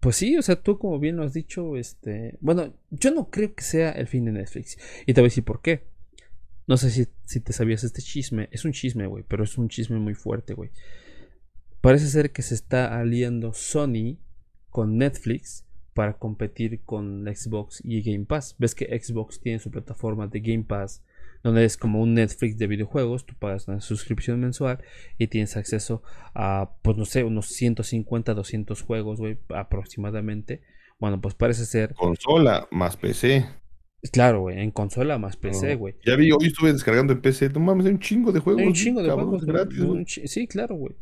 pues 0.00 0.16
sí, 0.16 0.36
o 0.36 0.42
sea, 0.42 0.62
tú 0.62 0.78
como 0.78 0.98
bien 0.98 1.16
lo 1.16 1.22
has 1.22 1.32
dicho, 1.32 1.78
este, 1.78 2.36
bueno, 2.42 2.74
yo 2.90 3.10
no 3.10 3.30
creo 3.30 3.54
que 3.54 3.64
sea 3.64 3.90
el 3.92 4.06
fin 4.06 4.26
de 4.26 4.32
Netflix. 4.32 4.76
Y 5.06 5.14
te 5.14 5.22
voy 5.22 5.28
a 5.28 5.30
decir 5.30 5.44
por 5.44 5.62
qué. 5.62 5.86
No 6.66 6.76
sé 6.76 6.90
si, 6.90 7.08
si 7.24 7.40
te 7.40 7.54
sabías 7.54 7.84
este 7.84 8.02
chisme. 8.02 8.50
Es 8.52 8.66
un 8.66 8.72
chisme, 8.72 9.06
güey, 9.06 9.24
pero 9.26 9.44
es 9.44 9.56
un 9.56 9.70
chisme 9.70 9.98
muy 9.98 10.12
fuerte, 10.12 10.52
güey. 10.52 10.70
Parece 11.80 12.08
ser 12.08 12.32
que 12.32 12.42
se 12.42 12.54
está 12.54 13.00
aliando 13.00 13.54
Sony 13.54 14.18
con 14.68 14.98
Netflix 14.98 15.64
para 15.94 16.18
competir 16.18 16.82
con 16.84 17.24
Xbox 17.24 17.80
y 17.82 18.02
Game 18.02 18.26
Pass. 18.26 18.56
Ves 18.58 18.74
que 18.74 19.00
Xbox 19.00 19.40
tiene 19.40 19.58
su 19.58 19.70
plataforma 19.70 20.26
de 20.26 20.40
Game 20.40 20.64
Pass, 20.64 21.02
donde 21.42 21.64
es 21.64 21.76
como 21.76 22.00
un 22.02 22.14
Netflix 22.14 22.58
de 22.58 22.66
videojuegos. 22.66 23.26
Tú 23.26 23.34
pagas 23.38 23.68
una 23.68 23.80
suscripción 23.80 24.40
mensual 24.40 24.78
y 25.18 25.28
tienes 25.28 25.56
acceso 25.56 26.02
a, 26.34 26.72
pues 26.82 26.96
no 26.96 27.04
sé, 27.04 27.24
unos 27.24 27.46
150, 27.48 28.34
200 28.34 28.82
juegos, 28.82 29.18
güey, 29.18 29.38
aproximadamente. 29.54 30.62
Bueno, 30.98 31.20
pues 31.20 31.34
parece 31.34 31.64
ser, 31.64 31.94
Consola 31.94 32.66
más 32.72 32.96
PC. 32.96 33.46
claro, 34.12 34.40
güey, 34.42 34.60
en 34.60 34.70
consola 34.72 35.18
más 35.18 35.36
PC, 35.36 35.72
No. 35.74 35.78
güey. 35.78 35.94
Ya 36.04 36.16
vi, 36.16 36.30
hoy 36.32 36.46
estuve 36.48 36.72
descargando 36.72 37.12
en 37.12 37.20
PC. 37.20 37.50
No 37.50 37.60
mames, 37.60 37.86
hay 37.86 37.92
un 37.92 37.98
chingo 38.00 38.32
de 38.32 38.40
juegos. 38.40 38.60
Hay 38.62 38.66
un 38.68 38.74
chingo 38.74 39.02
de 39.02 39.08
cabrón, 39.08 39.28
juegos 39.28 39.46
gratis, 39.46 39.78
Sí, 40.30 40.46
claro, 40.48 40.74
güey. 40.74 40.96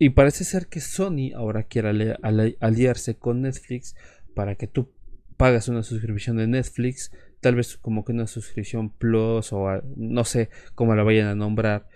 Y 0.00 0.10
parece 0.10 0.44
ser 0.44 0.66
que 0.68 0.80
Sony 0.80 1.32
ahora 1.34 1.64
quiere 1.64 1.88
ali- 1.88 2.14
ali- 2.22 2.56
aliarse 2.60 3.16
con 3.16 3.42
Netflix 3.42 3.96
para 4.34 4.54
que 4.54 4.66
tú 4.68 4.92
pagas 5.36 5.68
una 5.68 5.82
suscripción 5.82 6.36
de 6.36 6.46
Netflix, 6.46 7.10
tal 7.40 7.54
vez 7.54 7.76
como 7.76 8.04
que 8.04 8.12
una 8.12 8.26
suscripción 8.26 8.90
Plus 8.90 9.52
o 9.52 9.68
a- 9.68 9.82
no 9.96 10.24
sé 10.24 10.50
cómo 10.74 10.94
la 10.94 11.02
vayan 11.02 11.28
a 11.28 11.34
nombrar, 11.34 11.88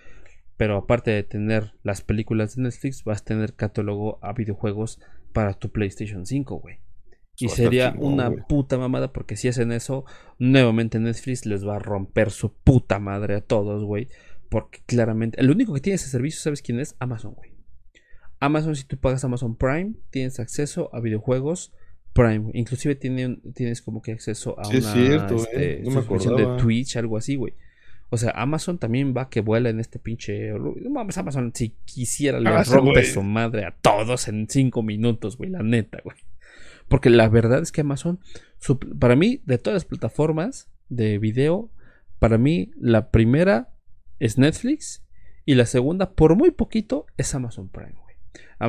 pero 0.57 0.76
aparte 0.76 1.11
de 1.11 1.22
tener 1.24 1.72
las 1.82 2.03
películas 2.03 2.57
de 2.57 2.62
Netflix, 2.62 3.05
vas 3.05 3.22
a 3.22 3.24
tener 3.24 3.55
catálogo 3.55 4.18
a 4.22 4.32
videojuegos 4.32 5.01
para 5.32 5.55
tu 5.55 5.70
PlayStation 5.70 6.26
5, 6.26 6.57
güey. 6.57 6.78
Y 7.38 7.47
estar 7.47 7.64
sería 7.64 7.93
chingón, 7.93 8.12
una 8.12 8.30
puta 8.47 8.76
mamada 8.78 9.12
porque 9.12 9.36
si 9.36 9.49
hacen 9.49 9.72
eso, 9.72 10.05
nuevamente 10.38 10.99
Netflix 11.01 11.47
les 11.47 11.66
va 11.66 11.76
a 11.76 11.80
romper 11.80 12.30
su 12.30 12.53
puta 12.53 12.99
madre 12.99 13.34
a 13.36 13.40
todos, 13.40 13.82
güey. 13.84 14.09
Porque 14.51 14.80
claramente, 14.84 15.40
el 15.40 15.51
único 15.51 15.72
que 15.72 15.80
tiene 15.80 15.95
ese 15.95 16.11
servicio, 16.11 16.40
¿sabes 16.43 16.61
quién 16.61 16.78
es? 16.78 16.95
Amazon, 16.99 17.32
güey. 17.34 17.53
Amazon, 18.38 18.76
si 18.76 18.84
tú 18.84 18.99
pagas 18.99 19.24
Amazon 19.24 19.57
Prime, 19.57 19.95
tienes 20.11 20.38
acceso 20.40 20.90
a 20.95 21.01
videojuegos 21.01 21.72
Prime. 22.12 22.50
Inclusive 22.54 22.94
tiene 22.94 23.26
un- 23.26 23.52
tienes 23.54 23.80
como 23.82 24.02
que 24.02 24.12
acceso 24.12 24.58
a 24.58 24.64
Sí, 24.64 24.76
es 24.78 24.84
una 24.84 24.92
cierto, 24.94 25.36
este, 25.36 25.72
eh, 25.74 25.80
no 25.84 25.90
me 25.90 25.96
suscripción 25.96 26.36
de. 26.36 26.62
Twitch, 26.62 26.96
algo 26.96 27.16
así, 27.16 27.36
güey. 27.36 27.54
O 28.10 28.18
sea, 28.18 28.32
Amazon 28.32 28.76
también 28.78 29.14
va 29.16 29.30
que 29.30 29.40
vuela 29.40 29.70
en 29.70 29.80
este 29.80 29.98
pinche... 29.98 30.52
Mames, 30.90 31.16
Amazon, 31.16 31.50
si 31.54 31.70
quisiera, 31.86 32.38
le 32.40 32.50
rompe 32.64 33.04
su 33.04 33.22
madre 33.22 33.64
a 33.64 33.70
todos 33.80 34.28
en 34.28 34.46
cinco 34.50 34.82
minutos, 34.82 35.38
güey, 35.38 35.48
la 35.48 35.62
neta, 35.62 35.98
güey. 36.04 36.18
Porque 36.88 37.08
la 37.08 37.28
verdad 37.30 37.62
es 37.62 37.72
que 37.72 37.80
Amazon, 37.80 38.20
su- 38.58 38.78
para 38.78 39.16
mí, 39.16 39.40
de 39.46 39.56
todas 39.56 39.76
las 39.76 39.84
plataformas 39.86 40.68
de 40.90 41.16
video, 41.16 41.70
para 42.18 42.36
mí 42.36 42.70
la 42.78 43.10
primera 43.10 43.70
es 44.18 44.36
Netflix 44.36 45.02
y 45.46 45.54
la 45.54 45.64
segunda, 45.64 46.10
por 46.12 46.36
muy 46.36 46.50
poquito, 46.50 47.06
es 47.16 47.34
Amazon 47.34 47.70
Prime, 47.70 47.94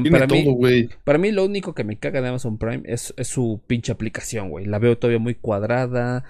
Tiene 0.01 0.17
Para 0.17 0.27
todo, 0.27 0.39
mí, 0.39 0.45
para 1.03 1.19
mí 1.19 1.31
lo 1.31 1.45
único 1.45 1.73
que 1.73 1.83
me 1.83 1.97
caga 1.97 2.21
de 2.21 2.29
Amazon 2.29 2.57
Prime 2.57 2.83
es, 2.85 3.13
es 3.17 3.27
su 3.27 3.61
pinche 3.67 3.91
aplicación, 3.91 4.49
güey. 4.49 4.65
La 4.65 4.79
veo 4.79 4.97
todavía 4.97 5.19
muy 5.19 5.35
cuadrada. 5.35 6.23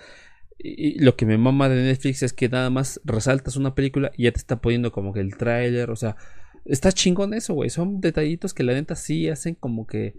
Y, 0.59 0.97
y 0.97 0.99
lo 0.99 1.15
que 1.15 1.25
me 1.25 1.37
mama 1.37 1.69
de 1.69 1.81
Netflix 1.83 2.23
es 2.23 2.33
que 2.33 2.49
nada 2.49 2.69
más 2.69 3.01
resaltas 3.05 3.55
una 3.57 3.73
película 3.75 4.11
y 4.17 4.23
ya 4.23 4.31
te 4.31 4.37
está 4.39 4.61
poniendo 4.61 4.91
como 4.91 5.13
que 5.13 5.19
el 5.21 5.35
tráiler, 5.37 5.89
o 5.89 5.95
sea, 5.95 6.15
está 6.65 6.91
chingón 6.91 7.33
eso, 7.33 7.53
güey. 7.53 7.69
Son 7.69 8.01
detallitos 8.01 8.53
que 8.53 8.63
la 8.63 8.73
neta 8.73 8.95
sí 8.95 9.29
hacen 9.29 9.55
como 9.55 9.87
que, 9.87 10.15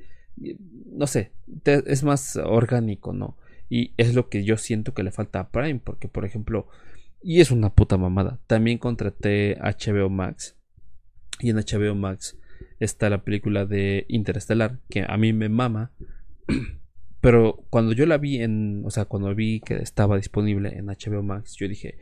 no 0.93 1.07
sé, 1.07 1.33
te- 1.63 1.85
es 1.93 2.03
más 2.03 2.37
orgánico, 2.37 3.13
¿no? 3.13 3.37
Y 3.71 3.93
es 3.97 4.15
lo 4.15 4.29
que 4.29 4.45
yo 4.45 4.57
siento 4.57 4.93
que 4.95 5.03
le 5.03 5.11
falta 5.13 5.41
a 5.41 5.49
Prime, 5.51 5.81
porque 5.83 6.09
por 6.09 6.25
ejemplo, 6.25 6.67
y 7.23 7.41
es 7.41 7.51
una 7.51 7.71
puta 7.75 7.97
mamada, 7.97 8.39
también 8.47 8.79
contraté 8.79 9.57
HBO 9.61 10.11
Max. 10.11 10.57
Y 11.41 11.51
en 11.51 11.57
HBO 11.57 11.95
Max 11.95 12.37
está 12.81 13.11
la 13.11 13.23
película 13.23 13.67
de 13.67 14.05
Interestelar, 14.09 14.79
que 14.91 15.05
a 15.07 15.17
mí 15.17 15.33
me 15.33 15.49
mama. 15.49 15.91
Pero 17.21 17.65
cuando 17.71 17.95
yo 17.95 18.05
la 18.05 18.19
vi 18.19 18.43
en, 18.43 18.83
o 18.85 18.91
sea, 18.91 19.07
cuando 19.07 19.35
vi 19.35 19.61
que 19.61 19.77
estaba 19.77 20.17
disponible 20.17 20.77
en 20.77 20.87
HBO 20.87 21.23
Max, 21.23 21.57
yo 21.57 21.67
dije, 21.69 21.97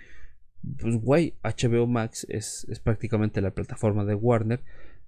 pues 0.81 0.97
güey, 0.97 1.35
HBO 1.45 1.87
Max 1.87 2.27
es, 2.29 2.67
es 2.69 2.81
prácticamente 2.81 3.41
la 3.41 3.53
plataforma 3.53 4.05
de 4.05 4.15
Warner. 4.15 4.61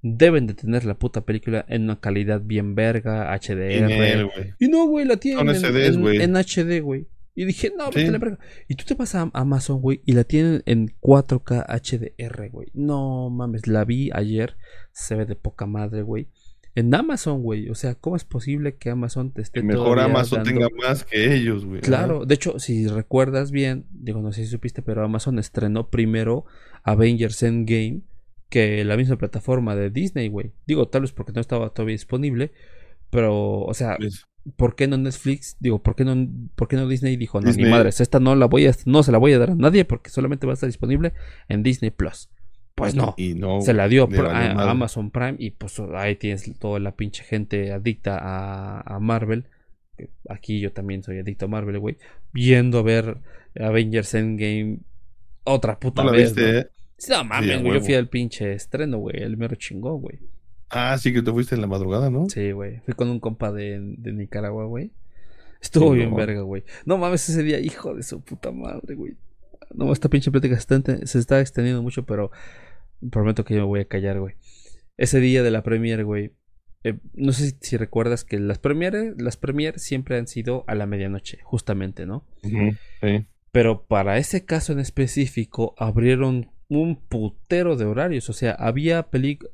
Deben 0.02 0.46
de 0.46 0.54
tener 0.54 0.84
la 0.84 0.94
puta 0.94 1.22
película 1.22 1.64
en 1.68 1.84
una 1.84 1.98
calidad 1.98 2.42
bien 2.42 2.74
verga, 2.74 3.34
HDR. 3.34 4.54
Y 4.60 4.68
no, 4.68 4.86
güey, 4.86 5.06
la 5.06 5.16
tienen 5.16 5.48
en, 5.48 6.20
en 6.20 6.36
HD, 6.36 6.80
güey. 6.80 7.06
Y 7.34 7.44
dije, 7.46 7.72
no, 7.76 7.90
Sí. 7.92 8.06
la 8.06 8.18
verga. 8.18 8.38
Y 8.68 8.76
tú 8.76 8.84
te 8.84 8.94
vas 8.94 9.14
a 9.16 9.28
Amazon, 9.34 9.80
güey, 9.80 10.02
y 10.04 10.12
la 10.12 10.24
tienen 10.24 10.62
en 10.66 10.94
4K 11.00 11.64
HDR, 11.68 12.48
güey. 12.50 12.68
No 12.74 13.28
mames, 13.30 13.66
la 13.66 13.84
vi 13.84 14.10
ayer. 14.12 14.56
Se 14.92 15.16
ve 15.16 15.26
de 15.26 15.34
poca 15.34 15.66
madre, 15.66 16.02
güey. 16.02 16.28
En 16.76 16.94
Amazon, 16.94 17.42
güey. 17.42 17.68
O 17.70 17.74
sea, 17.74 17.94
¿cómo 17.96 18.16
es 18.16 18.24
posible 18.24 18.76
que 18.76 18.90
Amazon 18.90 19.32
te 19.32 19.42
esté 19.42 19.60
Que 19.60 19.66
mejor 19.66 19.98
Amazon 20.00 20.42
dando- 20.44 20.50
tenga 20.60 20.68
más 20.86 21.04
que 21.04 21.34
ellos, 21.34 21.64
güey. 21.64 21.80
Claro, 21.80 22.24
de 22.24 22.34
hecho, 22.34 22.58
si 22.58 22.86
recuerdas 22.88 23.50
bien, 23.52 23.86
digo, 23.90 24.20
no 24.22 24.32
sé 24.32 24.44
si 24.44 24.50
supiste, 24.50 24.82
pero 24.82 25.04
Amazon 25.04 25.38
estrenó 25.38 25.88
primero 25.90 26.44
Avengers 26.82 27.42
Endgame 27.42 28.02
que 28.48 28.84
la 28.84 28.96
misma 28.96 29.16
plataforma 29.16 29.74
de 29.74 29.90
Disney, 29.90 30.28
güey. 30.28 30.52
Digo, 30.66 30.88
tal 30.88 31.02
vez 31.02 31.12
porque 31.12 31.32
no 31.32 31.40
estaba 31.40 31.70
todavía 31.70 31.94
disponible, 31.94 32.52
pero, 33.10 33.60
o 33.62 33.74
sea, 33.74 33.96
Pues, 33.96 34.24
¿por 34.56 34.76
qué 34.76 34.86
no 34.86 34.96
Netflix? 34.96 35.56
Digo, 35.60 35.82
¿por 35.82 35.94
qué 35.96 36.04
no, 36.04 36.14
por 36.54 36.68
qué 36.68 36.76
no 36.76 36.86
Disney 36.88 37.16
dijo, 37.16 37.40
no, 37.40 37.46
Disney. 37.48 37.64
ni 37.66 37.70
madres, 37.70 38.00
esta 38.00 38.20
no 38.20 38.34
la 38.36 38.46
voy 38.46 38.66
a, 38.66 38.72
no 38.86 39.02
se 39.02 39.12
la 39.12 39.18
voy 39.18 39.32
a 39.32 39.38
dar 39.38 39.50
a 39.50 39.54
nadie 39.54 39.84
porque 39.84 40.10
solamente 40.10 40.46
va 40.46 40.52
a 40.52 40.54
estar 40.54 40.68
disponible 40.68 41.12
en 41.48 41.62
Disney 41.62 41.90
Plus? 41.90 42.28
Pues 42.74 42.94
no. 42.96 43.14
y 43.16 43.34
no. 43.34 43.60
Se 43.60 43.72
la 43.72 43.86
dio 43.88 44.08
por- 44.08 44.26
a, 44.26 44.70
Amazon 44.70 45.10
Prime 45.10 45.36
y 45.38 45.50
pues 45.52 45.80
ahí 45.94 46.16
tienes 46.16 46.50
toda 46.58 46.80
la 46.80 46.96
pinche 46.96 47.22
gente 47.22 47.72
adicta 47.72 48.18
a, 48.20 48.80
a 48.80 48.98
Marvel. 48.98 49.46
Aquí 50.28 50.58
yo 50.58 50.72
también 50.72 51.04
soy 51.04 51.20
adicto 51.20 51.44
a 51.44 51.48
Marvel, 51.48 51.78
güey. 51.78 51.96
Viendo 52.32 52.78
a 52.80 52.82
ver 52.82 53.18
Avengers 53.60 54.14
Endgame 54.14 54.78
otra 55.44 55.78
puta 55.78 56.02
No 56.02 56.10
la 56.10 56.16
vez. 56.16 56.34
viste, 56.34 56.52
¿no? 56.52 56.58
¿eh? 56.58 56.68
Sí, 56.98 57.12
No 57.12 57.24
mames, 57.24 57.62
güey. 57.62 57.74
Yo 57.74 57.80
fui 57.84 57.94
al 57.94 58.08
pinche 58.08 58.52
estreno, 58.54 58.98
güey. 58.98 59.22
El 59.22 59.36
mero 59.36 59.54
chingó, 59.54 59.94
güey. 59.98 60.18
Ah, 60.76 60.98
sí 60.98 61.12
que 61.12 61.22
te 61.22 61.30
fuiste 61.30 61.54
en 61.54 61.60
la 61.60 61.66
madrugada, 61.68 62.10
¿no? 62.10 62.28
Sí, 62.28 62.50
güey. 62.52 62.80
Fui 62.84 62.94
con 62.94 63.08
un 63.08 63.20
compa 63.20 63.52
de, 63.52 63.78
de 63.80 64.12
Nicaragua, 64.12 64.64
güey. 64.66 64.90
Estuvo 65.62 65.92
Sí, 65.92 65.98
bien 65.98 66.10
no. 66.10 66.16
verga, 66.16 66.40
güey. 66.42 66.64
No 66.84 66.98
mames, 66.98 67.28
ese 67.28 67.42
día, 67.42 67.60
hijo 67.60 67.94
de 67.94 68.02
su 68.02 68.20
puta 68.22 68.50
madre, 68.50 68.94
güey. 68.96 69.14
No, 69.72 69.92
esta 69.92 70.08
pinche 70.08 70.30
plática 70.30 70.58
se 70.60 71.18
está, 71.18 71.40
extendiendo 71.40 71.82
mucho, 71.82 72.04
pero 72.04 72.30
prometo 73.10 73.44
que 73.44 73.54
yo 73.54 73.60
me 73.60 73.66
voy 73.66 73.80
a 73.80 73.84
callar, 73.88 74.18
güey. 74.20 74.34
Ese 74.96 75.20
día 75.20 75.42
de 75.42 75.50
la 75.50 75.62
premiere, 75.62 76.02
güey. 76.02 76.32
eh, 76.84 76.98
no 77.14 77.32
sé 77.32 77.50
si, 77.50 77.56
si 77.60 77.76
recuerdas 77.76 78.24
que 78.24 78.38
las 78.38 78.58
premieres, 78.58 79.14
las 79.20 79.36
premieres 79.36 79.82
siempre 79.82 80.18
han 80.18 80.26
sido 80.26 80.64
a 80.66 80.74
la 80.74 80.86
medianoche, 80.86 81.38
justamente, 81.44 82.04
¿no? 82.04 82.26
Sí. 82.42 83.26
Pero 83.52 83.84
para 83.86 84.18
ese 84.18 84.44
caso 84.44 84.72
en 84.72 84.80
específico 84.80 85.74
abrieron 85.78 86.50
un 86.80 86.96
putero 86.96 87.76
de 87.76 87.84
horarios. 87.84 88.28
O 88.30 88.32
sea, 88.32 88.52
había 88.52 89.06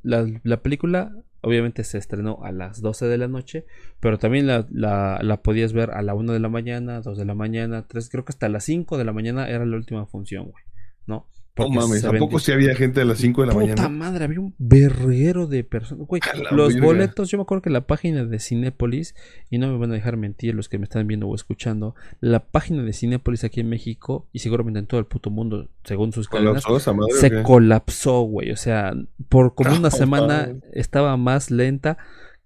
la, 0.02 0.26
la 0.42 0.62
película, 0.62 1.12
obviamente 1.40 1.84
se 1.84 1.98
estrenó 1.98 2.40
a 2.42 2.52
las 2.52 2.80
12 2.80 3.06
de 3.06 3.18
la 3.18 3.28
noche, 3.28 3.64
pero 4.00 4.18
también 4.18 4.46
la, 4.46 4.66
la, 4.70 5.20
la 5.22 5.42
podías 5.42 5.72
ver 5.72 5.90
a 5.90 6.02
la 6.02 6.14
1 6.14 6.32
de 6.32 6.40
la 6.40 6.48
mañana, 6.48 7.00
2 7.00 7.18
de 7.18 7.24
la 7.24 7.34
mañana, 7.34 7.86
3, 7.86 8.08
creo 8.10 8.24
que 8.24 8.30
hasta 8.30 8.48
las 8.48 8.64
5 8.64 8.98
de 8.98 9.04
la 9.04 9.12
mañana 9.12 9.48
era 9.48 9.64
la 9.64 9.76
última 9.76 10.06
función, 10.06 10.50
güey. 10.50 10.64
¿No? 11.06 11.26
No 11.68 11.70
mames, 11.70 12.04
¿a 12.04 12.12
poco 12.12 12.38
si 12.38 12.52
había 12.52 12.74
gente 12.74 13.00
a 13.00 13.04
las 13.04 13.18
5 13.18 13.40
de 13.42 13.46
la 13.46 13.52
Puta 13.52 13.66
mañana? 13.66 13.88
madre, 13.88 14.24
había 14.24 14.40
un 14.40 14.54
verguero 14.58 15.46
de 15.46 15.64
personas. 15.64 16.06
Güey, 16.06 16.22
los 16.50 16.78
boletos, 16.78 17.30
yo 17.30 17.38
me 17.38 17.42
acuerdo 17.42 17.62
que 17.62 17.70
la 17.70 17.86
página 17.86 18.24
de 18.24 18.38
Cinépolis, 18.38 19.14
y 19.50 19.58
no 19.58 19.68
me 19.68 19.78
van 19.78 19.90
a 19.90 19.94
dejar 19.94 20.16
mentir 20.16 20.54
los 20.54 20.68
que 20.68 20.78
me 20.78 20.84
están 20.84 21.06
viendo 21.06 21.28
o 21.28 21.34
escuchando, 21.34 21.94
la 22.20 22.40
página 22.40 22.82
de 22.82 22.92
Cinépolis 22.92 23.44
aquí 23.44 23.60
en 23.60 23.68
México, 23.68 24.26
y 24.32 24.40
seguramente 24.40 24.80
en 24.80 24.86
todo 24.86 25.00
el 25.00 25.06
puto 25.06 25.30
mundo, 25.30 25.68
según 25.84 26.12
sus 26.12 26.28
cadenas, 26.28 26.64
¿Colapsó 26.64 26.76
esa 26.76 26.92
madre 26.92 27.14
o 27.14 27.16
se 27.16 27.42
colapsó, 27.42 28.20
güey. 28.22 28.50
O 28.50 28.56
sea, 28.56 28.94
por 29.28 29.54
como 29.54 29.74
una 29.74 29.90
semana 29.90 30.52
estaba 30.72 31.16
más 31.16 31.50
lenta 31.50 31.98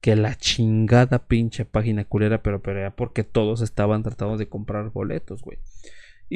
que 0.04 0.16
la 0.16 0.34
chingada 0.34 1.26
pinche 1.26 1.64
página 1.64 2.04
culera, 2.04 2.42
pero, 2.42 2.60
pero 2.60 2.80
era 2.80 2.94
porque 2.94 3.24
todos 3.24 3.62
estaban 3.62 4.02
tratando 4.02 4.36
de 4.36 4.48
comprar 4.48 4.90
boletos, 4.90 5.40
güey. 5.40 5.56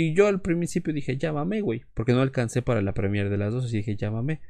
Y 0.01 0.15
yo 0.15 0.29
al 0.29 0.41
principio 0.41 0.95
dije, 0.95 1.17
llámame, 1.17 1.61
güey, 1.61 1.83
porque 1.95 2.13
no 2.13 2.21
alcancé 2.23 2.63
para 2.63 2.83
la 2.83 2.95
premiere 2.95 3.31
de 3.31 3.37
las 3.37 3.53
dos, 3.53 3.75
y 3.75 3.79
dije, 3.79 3.97
llámame. 3.97 4.41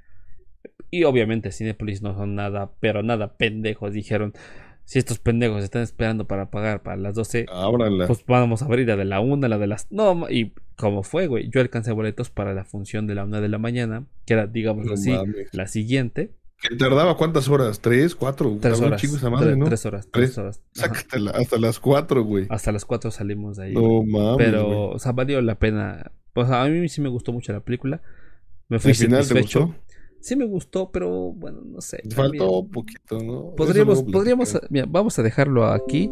Y 0.91 1.05
obviamente 1.05 1.53
Cinepolis 1.53 2.03
no 2.03 2.15
son 2.15 2.35
nada, 2.35 2.73
pero 2.81 3.03
nada 3.03 3.39
pendejos. 3.39 3.95
Dijeron, 3.95 4.35
si 4.85 4.99
estos 4.99 5.19
pendejos 5.21 5.65
están 5.65 5.81
esperando 5.81 6.27
para 6.27 6.51
pagar 6.51 6.83
para 6.83 6.99
las 6.99 7.15
12, 7.15 7.47
Ábrala. 7.51 8.07
pues 8.07 8.27
vamos 8.27 8.61
a 8.61 8.67
abrir 8.67 8.87
la 8.89 8.97
de 8.97 9.07
la 9.07 9.21
una, 9.21 9.49
la 9.49 9.57
de 9.57 9.69
las... 9.69 9.91
No, 9.91 10.29
y 10.29 10.53
como 10.77 11.03
fue, 11.03 11.29
güey, 11.29 11.49
yo 11.49 11.63
alcancé 11.63 11.93
boletos 11.93 12.29
para 12.29 12.53
la 12.53 12.65
función 12.67 13.07
de 13.07 13.15
la 13.15 13.25
una 13.25 13.41
de 13.41 13.49
la 13.49 13.57
mañana, 13.57 14.05
que 14.27 14.35
era, 14.35 14.47
digamos 14.47 14.85
No 14.85 14.93
así, 14.93 15.13
mames. 15.13 15.49
la 15.53 15.67
siguiente. 15.67 16.33
¿Que 16.61 16.75
¿Tardaba 16.75 17.17
cuántas 17.17 17.49
horas? 17.49 17.81
¿Tres? 17.81 18.15
¿Cuatro? 18.15 18.59
Tres 18.61 18.81
horas. 18.81 19.23
madre, 19.31 19.57
¿no? 19.57 19.67
Tres 19.67 19.87
horas, 19.87 20.09
Tres. 20.11 20.35
tres 20.35 20.39
horas. 20.39 20.61
Sácatela 20.73 21.31
hasta 21.31 21.59
las 21.59 21.79
cuatro, 21.79 22.25
güey. 22.25 22.47
Hasta 22.51 22.73
las 22.73 22.85
cuatro 22.85 23.11
salimos 23.13 23.57
de 23.57 23.67
ahí. 23.67 23.75
No 23.75 24.03
mames, 24.03 24.37
Pero, 24.39 24.91
o 24.91 24.99
sea, 24.99 25.13
valió 25.13 25.41
la 25.41 25.57
pena. 25.59 26.11
O 26.35 26.45
sea, 26.45 26.63
a 26.63 26.69
mí 26.69 26.89
sí 26.89 27.01
me 27.01 27.09
gustó 27.09 27.33
mucho 27.33 27.53
la 27.53 27.61
película. 27.61 28.03
Me 28.69 28.79
fui 28.81 28.91
¿Al 28.91 28.97
final 28.97 29.21
te 29.21 29.25
satisfecho. 29.29 29.67
gustó? 29.67 29.83
Sí 30.21 30.35
me 30.35 30.47
gustó, 30.47 30.91
pero 30.91 31.33
bueno, 31.33 31.61
no 31.65 31.81
sé. 31.81 31.99
Te 31.99 32.15
faltó 32.15 32.51
un 32.61 32.71
poquito, 32.71 33.23
¿no? 33.23 33.55
Podríamos, 33.57 34.03
podríamos, 34.03 34.59
mira, 34.69 34.87
vamos 34.89 35.17
a 35.19 35.23
dejarlo 35.23 35.67
aquí. 35.67 36.11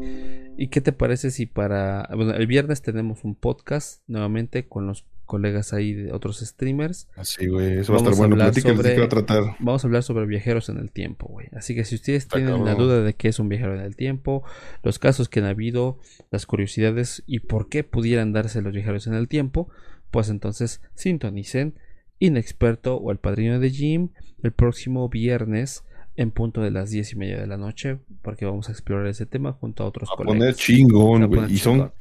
¿Y 0.57 0.69
qué 0.69 0.81
te 0.81 0.93
parece 0.93 1.31
si 1.33 1.47
para, 1.47 2.09
bueno, 2.15 2.33
el 2.35 2.47
viernes 2.47 2.83
tenemos 2.83 3.25
un 3.25 3.35
podcast 3.35 4.03
nuevamente 4.07 4.69
con 4.69 4.87
los 4.87 5.05
colegas 5.27 5.73
ahí 5.75 5.93
de 5.93 6.13
otros 6.13 6.39
streamers? 6.41 7.09
Así, 7.17 7.47
güey. 7.49 7.79
Eso 7.79 7.93
va 7.93 7.99
a 7.99 8.03
estar 8.03 8.15
a 8.15 8.17
bueno. 8.17 8.37
Platícales 8.37 8.79
de 8.79 8.91
sobre- 8.95 9.05
a 9.05 9.09
tratar. 9.09 9.43
Vamos 9.59 9.85
a 9.85 9.87
hablar 9.89 10.03
sobre 10.03 10.25
viajeros 10.27 10.69
en 10.71 10.79
el 10.79 10.91
tiempo, 10.91 11.27
güey. 11.29 11.49
Así 11.55 11.75
que 11.75 11.85
si 11.85 11.97
ustedes 11.97 12.23
Está 12.23 12.37
tienen 12.39 12.65
la 12.65 12.75
duda 12.75 13.03
de 13.03 13.13
qué 13.15 13.29
es 13.29 13.39
un 13.39 13.49
viajero 13.51 13.75
en 13.75 13.81
el 13.83 13.97
tiempo, 13.97 14.43
los 14.83 14.99
casos 14.99 15.29
que 15.29 15.41
han 15.41 15.47
habido, 15.47 15.99
las 16.31 16.47
curiosidades 16.47 17.23
y 17.27 17.41
por 17.41 17.69
qué 17.69 17.85
pudieran 17.85 18.33
darse 18.33 18.63
los 18.63 18.73
viajeros 18.73 19.07
en 19.07 19.15
el 19.15 19.29
tiempo, 19.29 19.69
pues 20.11 20.31
entonces 20.31 20.81
sintonicen 20.95 21.75
Inexperto 22.19 22.97
o 22.97 23.11
el 23.13 23.19
padrino 23.19 23.59
de 23.61 23.69
Jim 23.71 24.09
el 24.43 24.53
próximo 24.53 25.09
viernes 25.09 25.85
en 26.17 26.31
punto 26.31 26.63
de 26.63 26.71
las 26.71 26.91
diez 26.91 27.13
y 27.13 27.17
media 27.17 27.39
de 27.39 27.47
la 27.47 27.59
noche, 27.59 27.99
porque 28.23 28.47
vamos 28.47 28.71
a 28.71 28.73
explorar 28.73 29.07
ese 29.07 29.27
tema 29.27 29.53
junto 29.53 29.83
a 29.83 29.87
otros 29.87 30.09
A 30.11 30.17
colegas. 30.17 30.39
poner 30.39 30.55
chingón, 30.55 31.23
A 31.25 31.27
güey. 31.27 31.53
Y 31.53 31.59
son. 31.59 31.93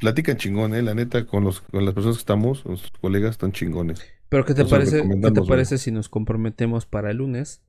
Platican 0.00 0.36
chingón, 0.36 0.74
eh. 0.74 0.82
La 0.82 0.94
neta, 0.94 1.26
con 1.26 1.44
los, 1.44 1.60
con 1.60 1.84
las 1.84 1.94
personas 1.94 2.16
que 2.16 2.20
estamos, 2.22 2.64
los 2.64 2.90
colegas 3.00 3.32
están 3.32 3.52
chingones. 3.52 4.04
Pero 4.28 4.44
¿qué 4.44 4.54
te 4.54 4.64
parece, 4.64 5.02
¿qué 5.02 5.30
te 5.30 5.42
parece 5.42 5.78
si 5.78 5.90
nos 5.92 6.08
comprometemos 6.08 6.86
para 6.86 7.10
el 7.10 7.18
lunes? 7.18 7.62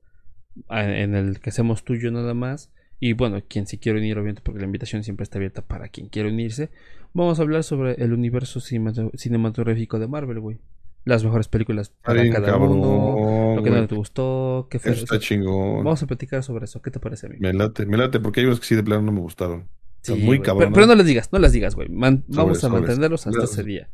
a- 0.68 0.84
En 0.84 1.14
el 1.14 1.40
que 1.40 1.50
hacemos 1.50 1.84
tuyo 1.84 2.10
nada 2.10 2.34
más. 2.34 2.70
Y 3.00 3.14
bueno, 3.14 3.40
quien 3.48 3.66
si 3.66 3.78
quiere 3.78 3.98
unir, 3.98 4.16
obviamente, 4.16 4.42
porque 4.44 4.60
la 4.60 4.66
invitación 4.66 5.02
siempre 5.02 5.24
está 5.24 5.38
abierta 5.38 5.62
para 5.62 5.88
quien 5.88 6.08
quiera 6.08 6.28
unirse. 6.28 6.70
Vamos 7.14 7.38
a 7.38 7.42
hablar 7.42 7.64
sobre 7.64 7.94
el 7.94 8.12
universo 8.12 8.60
cinemato- 8.60 9.10
cinematográfico 9.16 9.98
de 9.98 10.06
Marvel, 10.08 10.38
güey. 10.40 10.58
Las 11.04 11.24
mejores 11.24 11.48
películas 11.48 11.92
para 12.04 12.22
cada 12.30 12.46
cabrón, 12.52 12.78
uno. 12.78 13.54
Lo 13.56 13.62
que 13.64 13.70
no 13.70 13.88
te 13.88 13.94
gustó. 13.96 14.68
¿Qué 14.70 14.78
fue? 14.78 14.92
Eso 14.92 15.02
está 15.02 15.18
chingón. 15.18 15.78
Vamos 15.82 16.00
a 16.02 16.06
platicar 16.06 16.44
sobre 16.44 16.66
eso. 16.66 16.80
¿Qué 16.80 16.92
te 16.92 17.00
parece, 17.00 17.26
amigo? 17.26 17.40
Me 17.42 17.52
late, 17.52 17.86
me 17.86 17.96
late, 17.96 18.20
porque 18.20 18.38
hay 18.40 18.46
unos 18.46 18.60
que 18.60 18.66
sí 18.66 18.76
de 18.76 18.84
plano 18.84 19.02
no 19.02 19.10
me 19.10 19.20
gustaron. 19.20 19.66
Sí, 20.02 20.14
muy 20.14 20.40
cabrón. 20.40 20.72
Pero, 20.72 20.74
pero 20.74 20.86
no 20.86 20.94
les 20.96 21.06
digas, 21.06 21.28
no 21.32 21.38
las 21.38 21.52
digas, 21.52 21.74
güey. 21.74 21.88
Man- 21.88 22.24
Sobres, 22.28 22.36
vamos 22.36 22.64
a 22.64 22.68
mantenerlos 22.68 23.26
hasta 23.26 23.38
Las- 23.40 23.52
ese 23.52 23.62
día. 23.62 23.90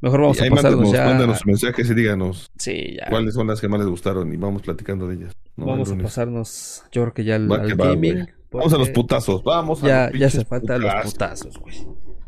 Mejor 0.00 0.20
vamos 0.20 0.40
Y 0.40 0.46
a 0.46 0.50
pasarnos 0.50 0.92
ya. 0.92 1.04
mándanos 1.06 1.44
mensajes 1.44 1.90
y 1.90 1.94
díganos 1.94 2.52
Sí, 2.56 2.96
ya. 2.96 3.08
cuáles 3.10 3.34
son 3.34 3.48
las 3.48 3.60
que 3.60 3.66
más 3.68 3.80
les 3.80 3.88
gustaron 3.88 4.32
y 4.32 4.36
vamos 4.36 4.62
platicando 4.62 5.08
de 5.08 5.16
ellas. 5.16 5.32
¿no? 5.56 5.66
Vamos 5.66 5.90
a 5.90 5.96
pasarnos, 5.98 6.84
yo 6.92 7.02
creo 7.02 7.14
que 7.14 7.24
ya 7.24 7.34
al, 7.34 7.50
va, 7.50 7.58
gaming. 7.58 8.28
Vamos 8.52 8.72
a 8.72 8.78
los 8.78 8.90
putazos, 8.90 9.42
vamos 9.42 9.82
a 9.82 9.86
Ya, 9.88 10.10
los 10.10 10.20
ya 10.20 10.26
hace 10.28 10.44
falta 10.44 10.78
los 10.78 10.94
putazos. 11.12 11.58
güey. 11.58 11.76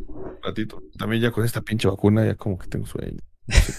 Un 0.09 0.37
ratito. 0.43 0.83
También 0.99 1.23
ya 1.23 1.31
con 1.31 1.45
esta 1.45 1.61
pinche 1.61 1.87
vacuna 1.87 2.27
ya 2.27 2.35
como 2.35 2.59
que 2.59 2.67
tengo 2.67 2.87
sueño. 2.87 3.19
No 3.47 3.55
sé 3.55 3.73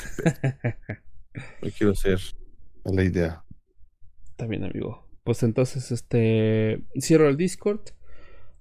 qué 1.62 1.72
quiero 1.78 1.92
hacer 1.92 2.20
a 2.86 2.92
la 2.94 3.04
idea. 3.04 3.44
Bien, 4.48 4.64
amigo. 4.64 5.08
Pues 5.24 5.44
entonces, 5.44 5.92
este. 5.92 6.84
Cierro 7.00 7.28
el 7.30 7.38
Discord. 7.38 7.82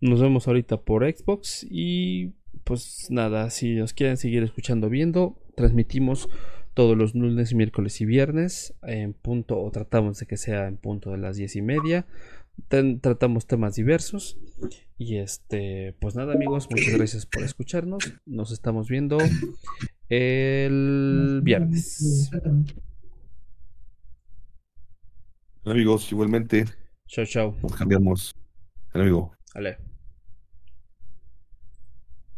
Nos 0.00 0.20
vemos 0.20 0.46
ahorita 0.48 0.80
por 0.82 1.04
Xbox. 1.04 1.66
Y 1.70 2.32
pues 2.64 3.06
nada, 3.10 3.50
si 3.50 3.74
nos 3.74 3.92
quieren 3.92 4.16
seguir 4.16 4.42
escuchando, 4.42 4.88
viendo, 4.88 5.38
transmitimos 5.56 6.28
todos 6.74 6.96
los 6.96 7.14
lunes, 7.14 7.52
miércoles 7.54 8.00
y 8.00 8.06
viernes 8.06 8.74
en 8.82 9.12
punto, 9.12 9.60
o 9.60 9.70
tratamos 9.70 10.18
de 10.20 10.26
que 10.26 10.36
sea 10.36 10.68
en 10.68 10.76
punto 10.76 11.10
de 11.10 11.18
las 11.18 11.36
diez 11.36 11.56
y 11.56 11.62
media. 11.62 12.06
Ten- 12.68 13.00
tratamos 13.00 13.46
temas 13.46 13.74
diversos. 13.74 14.38
Y 14.98 15.16
este, 15.16 15.94
pues 16.00 16.14
nada, 16.14 16.34
amigos, 16.34 16.68
muchas 16.70 16.94
gracias 16.94 17.26
por 17.26 17.42
escucharnos. 17.42 18.02
Nos 18.26 18.52
estamos 18.52 18.88
viendo 18.88 19.18
el 20.08 21.40
viernes. 21.42 22.30
Amigos, 25.64 26.10
igualmente 26.12 26.64
Chao, 27.06 27.24
chao. 27.26 27.56
nos 27.62 27.74
cambiamos. 27.76 28.34
El 28.94 29.00
amigo. 29.02 29.32
Ale. 29.54 29.89